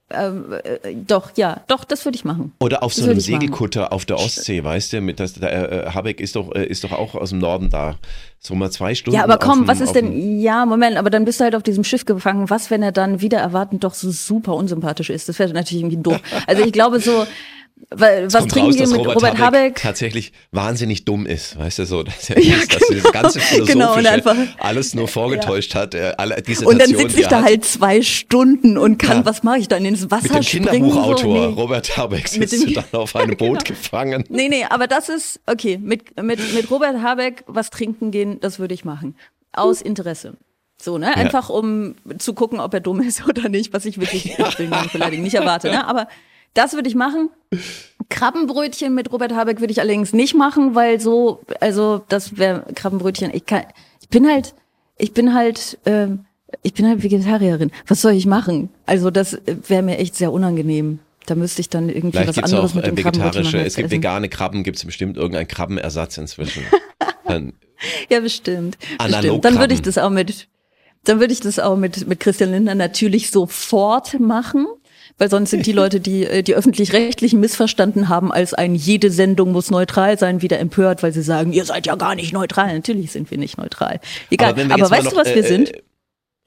ähm, 0.10 0.54
äh, 0.64 0.96
doch, 0.96 1.32
ja, 1.36 1.62
doch, 1.68 1.84
das 1.84 2.06
würde 2.06 2.16
ich 2.16 2.24
machen. 2.24 2.54
Oder 2.60 2.82
auf 2.82 2.94
das 2.94 3.04
so 3.04 3.12
einem 3.12 3.20
Segelkutter 3.20 3.82
machen. 3.82 3.92
auf 3.92 4.06
der 4.06 4.18
Ostsee, 4.18 4.64
weißt 4.64 4.94
du, 4.94 5.02
mit 5.02 5.20
das, 5.20 5.34
der, 5.34 5.88
äh, 5.88 5.90
Habeck 5.92 6.22
ist 6.22 6.38
doch, 6.38 6.56
äh, 6.56 6.66
ist 6.66 6.86
doch 6.86 6.94
auch 6.94 7.14
aus 7.16 7.32
dem 7.32 7.40
Norden 7.40 7.70
da. 7.70 7.96
So 8.40 8.56
mal 8.56 8.72
zwei 8.72 8.96
Stunden. 8.96 9.18
Ja, 9.18 9.24
aber 9.24 9.38
komm, 9.38 9.62
dem, 9.62 9.68
was 9.68 9.82
ist 9.82 9.96
denn, 9.96 10.40
ja, 10.40 10.66
Moment, 10.66 10.96
aber 10.96 11.10
dann 11.10 11.26
bist 11.26 11.40
du 11.40 11.44
halt 11.44 11.56
auf 11.56 11.64
diesem 11.64 11.84
Schiff 11.84 12.06
gefangen. 12.06 12.50
Was, 12.50 12.72
wenn 12.72 12.84
er 12.84 12.94
dann 12.94 13.20
wieder 13.20 13.40
erwartend 13.40 13.84
doch 13.84 13.94
so 13.94 14.10
super 14.12 14.56
unsympathisch 14.56 15.10
ist? 15.10 15.28
Das 15.28 15.40
wäre 15.40 15.52
natürlich 15.52 15.84
irgendwie 15.84 16.02
doof. 16.02 16.22
Also 16.46 16.64
ich 16.64 16.72
glaube 16.72 17.00
so, 17.00 17.26
was 17.90 18.48
trinken 18.48 18.60
raus, 18.60 18.76
wir 18.80 18.88
mit 18.88 18.98
Robert, 18.98 19.16
Robert 19.16 19.38
Habeck, 19.38 19.60
Habeck, 19.60 19.76
tatsächlich 19.76 20.34
wahnsinnig 20.52 21.06
dumm 21.06 21.26
ist, 21.26 21.58
weißt 21.58 21.80
du 21.80 21.86
so, 21.86 22.04
dass 22.04 22.30
er, 22.30 22.40
ja, 22.44 22.58
dass 22.70 22.90
er 22.90 23.02
das 23.02 23.12
ganze 23.14 23.40
genau, 23.66 23.94
Philosophische 23.94 24.22
genau, 24.22 24.48
alles 24.60 24.94
nur 24.94 25.08
vorgetäuscht 25.08 25.74
ja. 25.74 25.82
hat, 25.82 25.96
äh, 25.96 26.14
alle 26.18 26.42
diese 26.42 26.66
Und 26.66 26.80
dann 26.80 26.90
sitze 26.90 27.22
ich 27.22 27.28
da 27.28 27.44
halt 27.44 27.64
zwei 27.64 28.02
Stunden 28.02 28.78
und 28.78 28.98
kann, 28.98 29.20
ja. 29.20 29.26
was 29.26 29.44
mache 29.44 29.60
ich 29.60 29.70
dann 29.70 29.86
ins 29.86 30.12
Wasser 30.12 30.34
Mit 30.34 30.54
dem 30.54 30.64
Kinderbuchautor 30.64 31.18
so? 31.18 31.48
nee. 31.50 31.54
Robert 31.54 31.96
Habeck 31.96 32.28
sitzt 32.28 32.68
du 32.68 32.74
dann 32.74 32.86
auf 32.92 33.16
einem 33.16 33.38
Boot 33.38 33.64
genau. 33.64 33.80
gefangen. 33.80 34.26
Nee, 34.28 34.50
nee, 34.50 34.66
aber 34.70 34.88
das 34.88 35.08
ist 35.08 35.40
okay, 35.46 35.78
mit 35.78 36.22
mit 36.22 36.40
mit 36.54 36.70
Robert 36.70 37.02
Habeck 37.02 37.46
was 37.48 37.70
trinken 37.70 38.12
gehen, 38.12 38.40
das 38.42 38.60
würde 38.60 38.74
ich 38.74 38.84
machen 38.84 39.16
aus 39.54 39.82
Interesse. 39.82 40.34
So, 40.80 40.98
ne? 40.98 41.16
Einfach 41.16 41.50
um 41.50 41.96
zu 42.20 42.34
gucken, 42.34 42.60
ob 42.60 42.74
er 42.74 42.80
dumm 42.82 43.02
ist 43.02 43.28
oder 43.28 43.50
nicht, 43.50 43.74
was 43.74 43.86
ich 43.86 43.98
wirklich 44.00 44.38
ja. 44.38 44.50
ich 44.50 45.20
nicht 45.20 45.34
erwarte, 45.34 45.70
ne? 45.70 45.88
Aber 45.88 46.08
das 46.54 46.74
würde 46.74 46.90
ich 46.90 46.96
machen. 46.96 47.30
Krabbenbrötchen 48.10 48.94
mit 48.96 49.12
Robert 49.12 49.34
Habeck 49.34 49.60
würde 49.60 49.72
ich 49.72 49.82
allerdings 49.82 50.14
nicht 50.14 50.34
machen, 50.34 50.76
weil 50.76 51.00
so, 51.00 51.42
also 51.60 52.04
das 52.10 52.38
wäre 52.38 52.66
Krabbenbrötchen. 52.74 53.32
Ich 53.34 53.46
kann, 53.46 53.64
ich 54.02 54.10
bin 54.10 54.28
halt, 54.28 54.54
ich 54.98 55.14
bin 55.14 55.34
halt, 55.34 55.78
äh, 55.86 56.08
ich 56.64 56.74
bin 56.74 56.88
halt 56.88 57.04
Vegetarierin. 57.04 57.72
Was 57.88 58.02
soll 58.02 58.14
ich 58.14 58.26
machen? 58.26 58.70
Also 58.86 59.12
das 59.12 59.38
wäre 59.68 59.84
mir 59.84 59.98
echt 59.98 60.16
sehr 60.16 60.32
unangenehm. 60.32 61.00
Da 61.26 61.36
müsste 61.36 61.60
ich 61.60 61.70
dann 61.70 61.90
irgendwie 61.90 62.18
Vielleicht 62.18 62.42
was 62.42 62.52
anderes 62.52 62.72
auch, 62.72 62.76
mit 62.76 62.86
dem 62.86 62.98
vegetarische, 62.98 63.58
Es 63.60 63.76
gibt 63.76 63.88
essen. 63.88 63.98
vegane 63.98 64.30
Krabben, 64.30 64.64
gibt 64.64 64.78
es 64.78 64.86
bestimmt 64.86 65.18
irgendeinen 65.18 65.48
Krabbenersatz 65.48 66.18
inzwischen. 66.18 66.64
Dann 67.26 67.54
ja, 68.10 68.22
bestimmt. 68.22 68.78
bestimmt. 68.98 69.44
Dann 69.46 69.60
würde 69.60 69.74
ich 69.74 69.82
das 69.82 69.98
auch 69.98 70.10
mit, 70.10 70.48
dann 71.04 71.20
würde 71.20 71.34
ich 71.34 71.42
das 71.42 71.60
auch 71.60 71.76
mit, 71.76 72.08
mit 72.08 72.20
Christian 72.22 72.52
Lindner 72.52 72.74
natürlich 72.74 73.30
sofort 73.30 74.20
machen 74.20 74.66
weil 75.18 75.30
sonst 75.30 75.52
sind 75.52 75.66
die 75.66 75.72
Leute, 75.74 76.00
die 76.00 76.26
äh, 76.26 76.44
die 76.44 76.56
öffentlich-rechtlichen 76.56 77.40
missverstanden 77.40 78.10
haben, 78.10 78.32
als 78.32 78.54
ein 78.54 78.76
jede 78.76 79.12
Sendung 79.12 79.52
muss 79.52 79.72
neutral 79.72 80.18
sein, 80.18 80.42
wieder 80.42 80.60
empört, 80.60 81.04
weil 81.04 81.14
sie 81.14 81.22
sagen, 81.22 81.54
ihr 81.54 81.66
seid 81.66 81.86
ja 81.86 81.96
gar 81.96 82.16
nicht 82.16 82.34
neutral. 82.34 82.74
Natürlich 82.74 83.12
sind 83.12 83.32
wir 83.32 83.38
nicht 83.38 83.58
neutral. 83.58 84.00
Egal. 84.30 84.52
Aber, 84.52 84.74
Aber 84.74 84.92
weißt 84.92 85.06
noch, 85.06 85.12
du, 85.12 85.18
was 85.18 85.28
wir 85.28 85.44
äh, 85.44 85.48
sind? 85.48 85.74
Äh, 85.76 85.82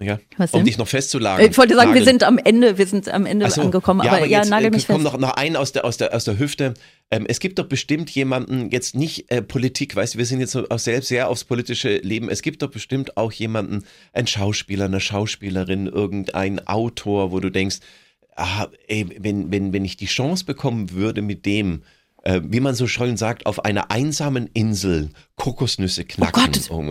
ja, 0.03 0.19
was 0.39 0.53
um 0.53 0.65
dich 0.65 0.79
noch 0.79 0.89
festzulagern. 0.89 1.51
Ich 1.51 1.59
wollte 1.59 1.75
sagen, 1.75 1.91
nageln. 1.91 2.07
wir 2.07 2.11
sind 2.11 2.25
am 2.25 2.39
Ende, 2.39 2.79
wir 2.79 2.87
sind 2.87 3.09
am 3.11 3.27
Ende 3.27 3.51
so, 3.51 3.61
angekommen, 3.61 4.01
ja, 4.03 4.11
aber, 4.11 4.19
aber 4.19 4.27
ja, 4.27 4.39
jetzt, 4.39 4.49
nagel 4.49 4.71
mich 4.71 4.87
fest. 4.87 4.99
noch, 4.99 5.19
noch 5.19 5.35
einen 5.35 5.57
aus 5.57 5.73
der, 5.73 5.85
aus 5.85 5.99
der, 5.99 6.15
aus 6.15 6.25
der 6.25 6.39
Hüfte. 6.39 6.73
Ähm, 7.11 7.27
es 7.29 7.39
gibt 7.39 7.59
doch 7.59 7.67
bestimmt 7.67 8.09
jemanden, 8.09 8.71
jetzt 8.71 8.95
nicht 8.95 9.31
äh, 9.31 9.43
Politik, 9.43 9.95
weißt 9.95 10.15
du, 10.15 10.19
wir 10.19 10.25
sind 10.25 10.41
jetzt 10.41 10.57
auch 10.57 10.79
selbst 10.79 11.09
sehr 11.09 11.29
aufs 11.29 11.45
politische 11.45 11.99
Leben. 11.99 12.31
Es 12.31 12.41
gibt 12.41 12.63
doch 12.63 12.71
bestimmt 12.71 13.19
auch 13.19 13.31
jemanden, 13.31 13.85
ein 14.15 14.27
Schauspieler, 14.27 14.87
eine 14.87 15.01
Schauspielerin, 15.01 15.87
irgendein 15.87 16.67
Autor, 16.67 17.31
wo 17.31 17.41
du 17.41 17.51
denkst, 17.51 17.81
ah, 18.37 18.69
ey, 18.89 19.07
wenn, 19.19 19.51
wenn, 19.51 19.73
wenn 19.73 19.85
ich 19.85 19.97
die 19.97 20.07
Chance 20.07 20.45
bekommen 20.45 20.93
würde, 20.93 21.23
mit 21.23 21.47
dem, 21.47 21.83
äh, 22.23 22.41
wie 22.45 22.61
man 22.61 22.75
so 22.75 22.87
schön 22.87 23.17
sagt, 23.17 23.47
auf 23.47 23.65
einer 23.65 23.91
einsamen 23.91 24.49
Insel 24.53 25.11
Kokosnüsse 25.37 26.05
knacken. 26.05 26.43
Oh 26.43 26.47
Gott. 26.47 26.71
Oh, 26.71 26.83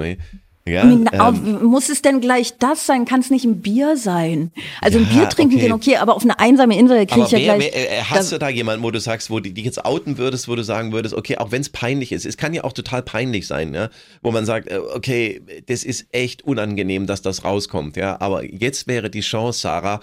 ja, 0.69 0.83
ähm, 0.83 1.63
muss 1.63 1.89
es 1.89 2.01
denn 2.01 2.21
gleich 2.21 2.57
das 2.57 2.85
sein? 2.85 3.05
Kann 3.05 3.21
es 3.21 3.29
nicht 3.29 3.45
ein 3.45 3.61
Bier 3.61 3.97
sein? 3.97 4.51
Also 4.81 4.99
ja, 4.99 5.05
ein 5.05 5.11
Bier 5.11 5.29
trinken 5.29 5.55
okay. 5.55 5.63
gehen 5.63 5.71
okay, 5.71 5.95
aber 5.97 6.15
auf 6.15 6.23
eine 6.23 6.39
einsame 6.39 6.77
Insel 6.77 7.05
kriege 7.07 7.25
ich 7.25 7.31
ja 7.31 7.39
wer, 7.39 7.57
gleich. 7.57 7.71
Wer, 7.73 7.99
äh, 7.99 8.03
hast 8.03 8.31
du 8.31 8.37
da 8.37 8.49
jemanden, 8.49 8.83
wo 8.83 8.91
du 8.91 8.99
sagst, 8.99 9.29
wo 9.29 9.39
du 9.39 9.51
dich 9.51 9.65
jetzt 9.65 9.83
outen 9.83 10.17
würdest, 10.17 10.47
wo 10.47 10.55
du 10.55 10.63
sagen 10.63 10.91
würdest, 10.91 11.15
okay, 11.15 11.37
auch 11.37 11.51
wenn 11.51 11.61
es 11.61 11.69
peinlich 11.69 12.11
ist, 12.11 12.25
es 12.25 12.37
kann 12.37 12.53
ja 12.53 12.63
auch 12.63 12.73
total 12.73 13.01
peinlich 13.01 13.47
sein, 13.47 13.73
ja, 13.73 13.89
wo 14.21 14.31
man 14.31 14.45
sagt, 14.45 14.69
äh, 14.69 14.77
okay, 14.77 15.41
das 15.65 15.83
ist 15.83 16.07
echt 16.11 16.43
unangenehm, 16.43 17.07
dass 17.07 17.21
das 17.21 17.43
rauskommt, 17.43 17.97
ja, 17.97 18.19
aber 18.21 18.43
jetzt 18.43 18.87
wäre 18.87 19.09
die 19.09 19.21
Chance, 19.21 19.59
Sarah, 19.61 20.01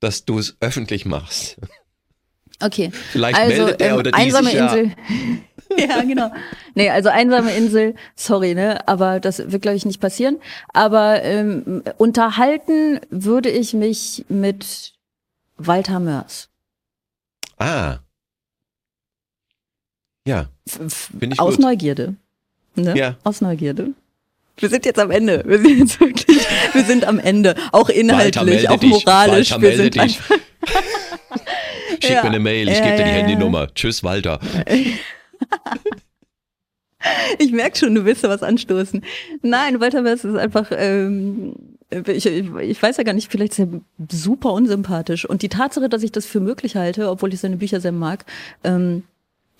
dass 0.00 0.24
du 0.24 0.38
es 0.38 0.56
öffentlich 0.60 1.04
machst. 1.04 1.56
Okay. 2.60 2.90
Vielleicht 3.12 3.38
also, 3.38 3.62
meldet 3.62 3.80
er 3.80 3.90
ähm, 3.90 3.96
oder 3.96 4.10
die 4.10 4.18
einsame 4.18 4.50
sich 4.50 4.58
Insel. 4.58 4.92
Ja. 5.76 5.86
ja, 5.96 6.02
genau. 6.02 6.30
Nee, 6.74 6.90
also 6.90 7.08
einsame 7.08 7.52
Insel, 7.54 7.94
sorry, 8.16 8.54
ne, 8.54 8.86
aber 8.88 9.20
das 9.20 9.38
wird 9.50 9.62
glaube 9.62 9.76
ich 9.76 9.86
nicht 9.86 10.00
passieren, 10.00 10.38
aber 10.72 11.22
ähm, 11.22 11.82
unterhalten 11.98 13.00
würde 13.10 13.50
ich 13.50 13.74
mich 13.74 14.24
mit 14.28 14.94
Walter 15.56 16.00
Mörs. 16.00 16.48
Ah. 17.58 17.98
Ja. 20.26 20.48
Bin 21.12 21.32
ich 21.32 21.40
Aus 21.40 21.56
gut. 21.56 21.64
Neugierde. 21.64 22.14
Ne? 22.74 22.96
Ja. 22.96 23.16
Aus 23.24 23.40
Neugierde. 23.40 23.92
Wir 24.58 24.68
sind 24.68 24.84
jetzt 24.84 24.98
am 24.98 25.10
Ende. 25.10 25.42
Wir 25.46 25.58
sind 25.58 25.78
jetzt 25.78 26.00
wirklich, 26.00 26.46
wir 26.72 26.84
sind 26.84 27.06
am 27.06 27.18
Ende. 27.18 27.54
Auch 27.72 27.88
inhaltlich, 27.88 28.68
auch 28.68 28.82
moralisch. 28.82 29.52
Walter, 29.52 29.62
wir 29.62 29.76
sind 29.76 29.94
dich. 29.94 30.18
Schick 32.00 32.10
ja. 32.10 32.22
mir 32.22 32.28
eine 32.28 32.38
Mail, 32.38 32.68
ich 32.68 32.82
gebe 32.82 32.96
dir 32.96 33.04
die 33.04 33.10
Handynummer. 33.10 33.72
Tschüss, 33.74 34.04
Walter. 34.04 34.40
Ich 37.38 37.52
merke 37.52 37.78
schon, 37.78 37.94
du 37.94 38.04
willst 38.04 38.24
da 38.24 38.28
was 38.28 38.42
anstoßen. 38.42 39.04
Nein, 39.42 39.80
Walter 39.80 40.02
West 40.02 40.24
ist 40.24 40.36
einfach, 40.36 40.66
ähm, 40.72 41.54
ich, 41.90 42.26
ich 42.26 42.82
weiß 42.82 42.96
ja 42.96 43.04
gar 43.04 43.12
nicht, 43.12 43.30
vielleicht 43.30 43.52
ist 43.52 43.60
er 43.60 43.68
super 44.10 44.52
unsympathisch. 44.52 45.24
Und 45.24 45.42
die 45.42 45.48
Tatsache, 45.48 45.88
dass 45.88 46.02
ich 46.02 46.10
das 46.10 46.26
für 46.26 46.40
möglich 46.40 46.74
halte, 46.76 47.08
obwohl 47.08 47.32
ich 47.32 47.40
seine 47.40 47.56
Bücher 47.56 47.80
sehr 47.80 47.92
mag, 47.92 48.24
ähm, 48.64 49.04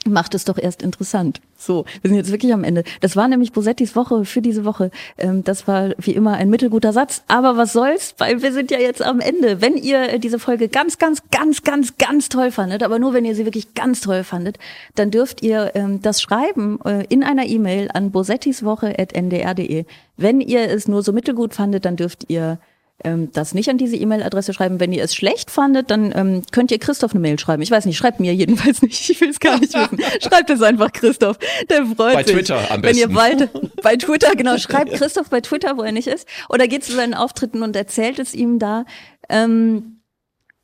macht 0.07 0.34
es 0.34 0.44
doch 0.44 0.59
erst 0.59 0.82
interessant. 0.82 1.40
So, 1.57 1.84
wir 2.03 2.09
sind 2.09 2.16
jetzt 2.16 2.30
wirklich 2.30 2.53
am 2.53 2.62
Ende. 2.62 2.84
Das 3.01 3.16
war 3.16 3.26
nämlich 3.26 3.53
Bosettis 3.53 3.96
Woche 3.96 4.24
für 4.24 4.40
diese 4.40 4.64
Woche. 4.64 4.90
Ähm, 5.18 5.42
das 5.42 5.66
war 5.66 5.90
wie 5.99 6.12
immer 6.12 6.34
ein 6.34 6.51
mittelguter 6.51 6.92
Satz, 6.92 7.24
aber 7.26 7.57
was 7.57 7.72
soll's, 7.72 8.14
weil 8.18 8.42
wir 8.42 8.53
sind 8.53 8.70
ja 8.70 8.78
jetzt 8.78 9.03
am 9.03 9.20
Ende. 9.20 9.61
Wenn 9.61 9.76
ihr 9.76 10.18
diese 10.18 10.38
Folge 10.38 10.68
ganz, 10.68 10.99
ganz, 10.99 11.22
ganz, 11.30 11.62
ganz, 11.62 11.99
ganz 11.99 12.28
toll 12.28 12.53
fandet, 12.53 12.82
aber 12.82 12.99
nur 12.99 13.12
wenn 13.12 13.24
ihr 13.24 13.34
sie 13.34 13.44
wirklich 13.44 13.74
ganz 13.74 14.01
toll 14.01 14.22
fandet, 14.22 14.59
dann 14.94 15.11
dürft 15.11 15.42
ihr 15.42 15.72
ähm, 15.74 16.01
das 16.01 16.22
schreiben 16.22 16.78
äh, 16.84 17.05
in 17.09 17.24
einer 17.24 17.46
E-Mail 17.46 17.90
an 17.92 18.12
bosettiswoche.ndr.de. 18.12 19.84
Wenn 20.16 20.40
ihr 20.40 20.70
es 20.70 20.86
nur 20.86 21.03
so 21.03 21.12
mittelgut 21.12 21.55
fandet, 21.55 21.84
dann 21.84 21.96
dürft 21.96 22.30
ihr 22.30 22.59
ähm, 23.05 23.30
das 23.32 23.55
nicht 23.55 23.68
an 23.68 23.78
diese 23.78 23.96
E-Mail-Adresse 23.96 24.53
schreiben. 24.53 24.80
Wenn 24.80 24.92
ihr 24.92 25.05
es 25.05 25.14
schlecht 25.14 25.51
fandet, 25.51 25.90
dann 25.90 26.12
ähm, 26.14 26.42
könnt 26.51 26.70
ihr 26.70 26.78
Christoph 26.78 27.12
eine 27.12 27.20
Mail 27.20 27.38
schreiben. 27.38 27.62
Ich 27.62 27.70
weiß 27.70 27.86
nicht, 27.86 27.96
schreibt 27.96 28.18
mir 28.18 28.34
jedenfalls 28.34 28.82
nicht. 28.82 29.09
Ich 29.11 29.20
will 29.20 29.30
es 29.30 29.38
gar 29.38 29.59
nicht 29.59 29.72
wissen. 29.74 29.99
Schreibt 30.20 30.51
es 30.51 30.62
einfach 30.62 30.92
Christoph. 30.92 31.38
Der 31.68 31.86
freut 31.86 32.14
bei 32.14 32.22
sich. 32.24 32.34
Bei 32.34 32.40
Twitter 32.40 32.70
am 32.70 32.80
besten. 32.80 32.82
Wenn 32.82 32.96
ihr 32.96 33.14
bald, 33.14 33.51
bei 33.82 33.96
Twitter, 33.96 34.34
genau, 34.34 34.59
schreibt 34.59 34.92
Christoph 34.94 35.30
bei 35.30 35.40
Twitter, 35.40 35.76
wo 35.76 35.82
er 35.82 35.92
nicht 35.92 36.09
ist. 36.09 36.26
Oder 36.49 36.66
geht 36.66 36.84
zu 36.84 36.92
seinen 36.92 37.14
Auftritten 37.14 37.62
und 37.62 37.76
erzählt 37.76 38.18
es 38.18 38.34
ihm 38.34 38.59
da. 38.59 38.84
Ähm, 39.28 39.97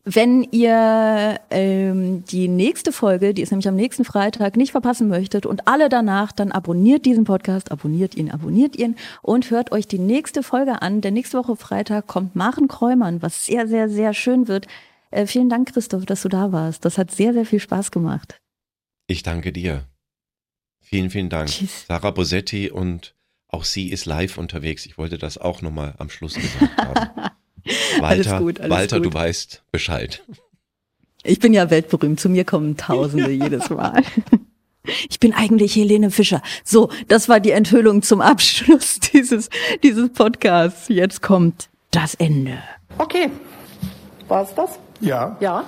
wenn 0.05 0.43
ihr 0.51 1.41
ähm, 1.51 2.25
die 2.27 2.49
nächste 2.49 2.93
Folge, 2.93 3.33
die 3.33 3.41
ist 3.41 3.51
nämlich 3.51 3.69
am 3.69 3.75
nächsten 3.75 4.05
Freitag, 4.05 4.57
nicht 4.57 4.73
verpassen 4.73 5.09
möchtet 5.09 5.47
und 5.47 5.67
alle 5.67 5.89
danach, 5.89 6.31
dann 6.31 6.53
abonniert 6.53 7.07
diesen 7.07 7.25
Podcast, 7.25 7.73
abonniert 7.73 8.15
ihn, 8.15 8.31
abonniert 8.31 8.77
ihn 8.77 8.97
und 9.23 9.51
hört 9.51 9.73
euch 9.73 9.87
die 9.87 9.99
nächste 9.99 10.43
Folge 10.43 10.83
an. 10.83 11.01
Der 11.01 11.11
nächste 11.11 11.39
Woche 11.39 11.57
Freitag 11.57 12.07
kommt 12.07 12.37
Maren 12.37 12.69
Kräumann, 12.69 13.23
was 13.23 13.47
sehr, 13.47 13.67
sehr, 13.67 13.89
sehr 13.89 14.13
schön 14.13 14.47
wird. 14.47 14.67
Äh, 15.11 15.27
vielen 15.27 15.49
Dank, 15.49 15.73
Christoph, 15.73 16.05
dass 16.05 16.21
du 16.21 16.29
da 16.29 16.53
warst. 16.53 16.85
Das 16.85 16.99
hat 16.99 17.11
sehr, 17.11 17.33
sehr 17.33 17.47
viel 17.47 17.61
Spaß 17.61 17.91
gemacht. 17.91 18.37
Ich 19.07 19.23
danke 19.23 19.53
dir. 19.53 19.85
Vielen, 20.83 21.09
vielen 21.09 21.31
Dank. 21.31 21.49
Tschüss. 21.49 21.87
Sarah 21.89 22.11
Bosetti 22.11 22.71
und 22.71 23.15
auch 23.49 23.65
sie 23.65 23.89
ist 23.89 24.05
live 24.05 24.37
unterwegs. 24.37 24.85
Ich 24.85 24.99
wollte 24.99 25.17
das 25.17 25.39
auch 25.39 25.63
nochmal 25.63 25.95
am 25.97 26.11
Schluss 26.11 26.35
gesagt 26.35 26.77
haben. 26.77 27.31
Walter, 27.99 28.07
alles 28.07 28.43
gut, 28.43 28.61
alles 28.61 28.71
Walter 28.71 28.97
gut. 28.99 29.07
du 29.07 29.15
weißt 29.15 29.63
Bescheid. 29.73 30.23
Ich 31.23 31.39
bin 31.39 31.55
ja 31.55 31.71
weltberühmt. 31.71 32.21
Zu 32.21 32.29
mir 32.29 32.45
kommen 32.45 32.77
Tausende 32.77 33.31
jedes 33.31 33.71
Mal. 33.71 34.03
Ich 35.09 35.19
bin 35.19 35.33
eigentlich 35.33 35.75
Helene 35.75 36.11
Fischer. 36.11 36.43
So, 36.63 36.91
das 37.09 37.29
war 37.29 37.41
die 37.41 37.53
Enthüllung 37.53 38.03
zum 38.03 38.21
Abschluss 38.21 39.01
dieses, 39.13 39.49
dieses 39.83 40.13
Podcasts. 40.13 40.89
Jetzt 40.89 41.23
kommt 41.23 41.71
das 41.91 42.15
Ende. 42.15 42.59
Okay. 42.99 43.31
War's 44.29 44.55
das? 44.55 44.79
Ja. 45.01 45.37
Ja. 45.41 45.65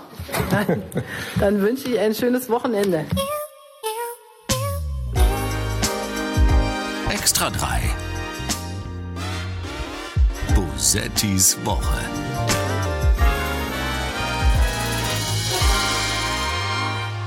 Dann, 0.51 0.83
dann 1.41 1.63
wünsche 1.63 1.89
ich 1.89 1.99
ein 1.99 2.15
schönes 2.15 2.51
Wochenende. 2.51 3.05
Extra 7.11 7.51
3 7.51 8.06
Bosettis 10.57 11.59
Woche. 11.67 12.01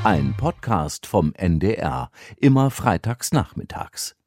Ein 0.04 0.34
Podcast 0.36 1.06
vom 1.06 1.36
NDR, 1.36 2.10
immer 2.38 2.72
freitags 2.72 3.32
nachmittags. 3.32 4.19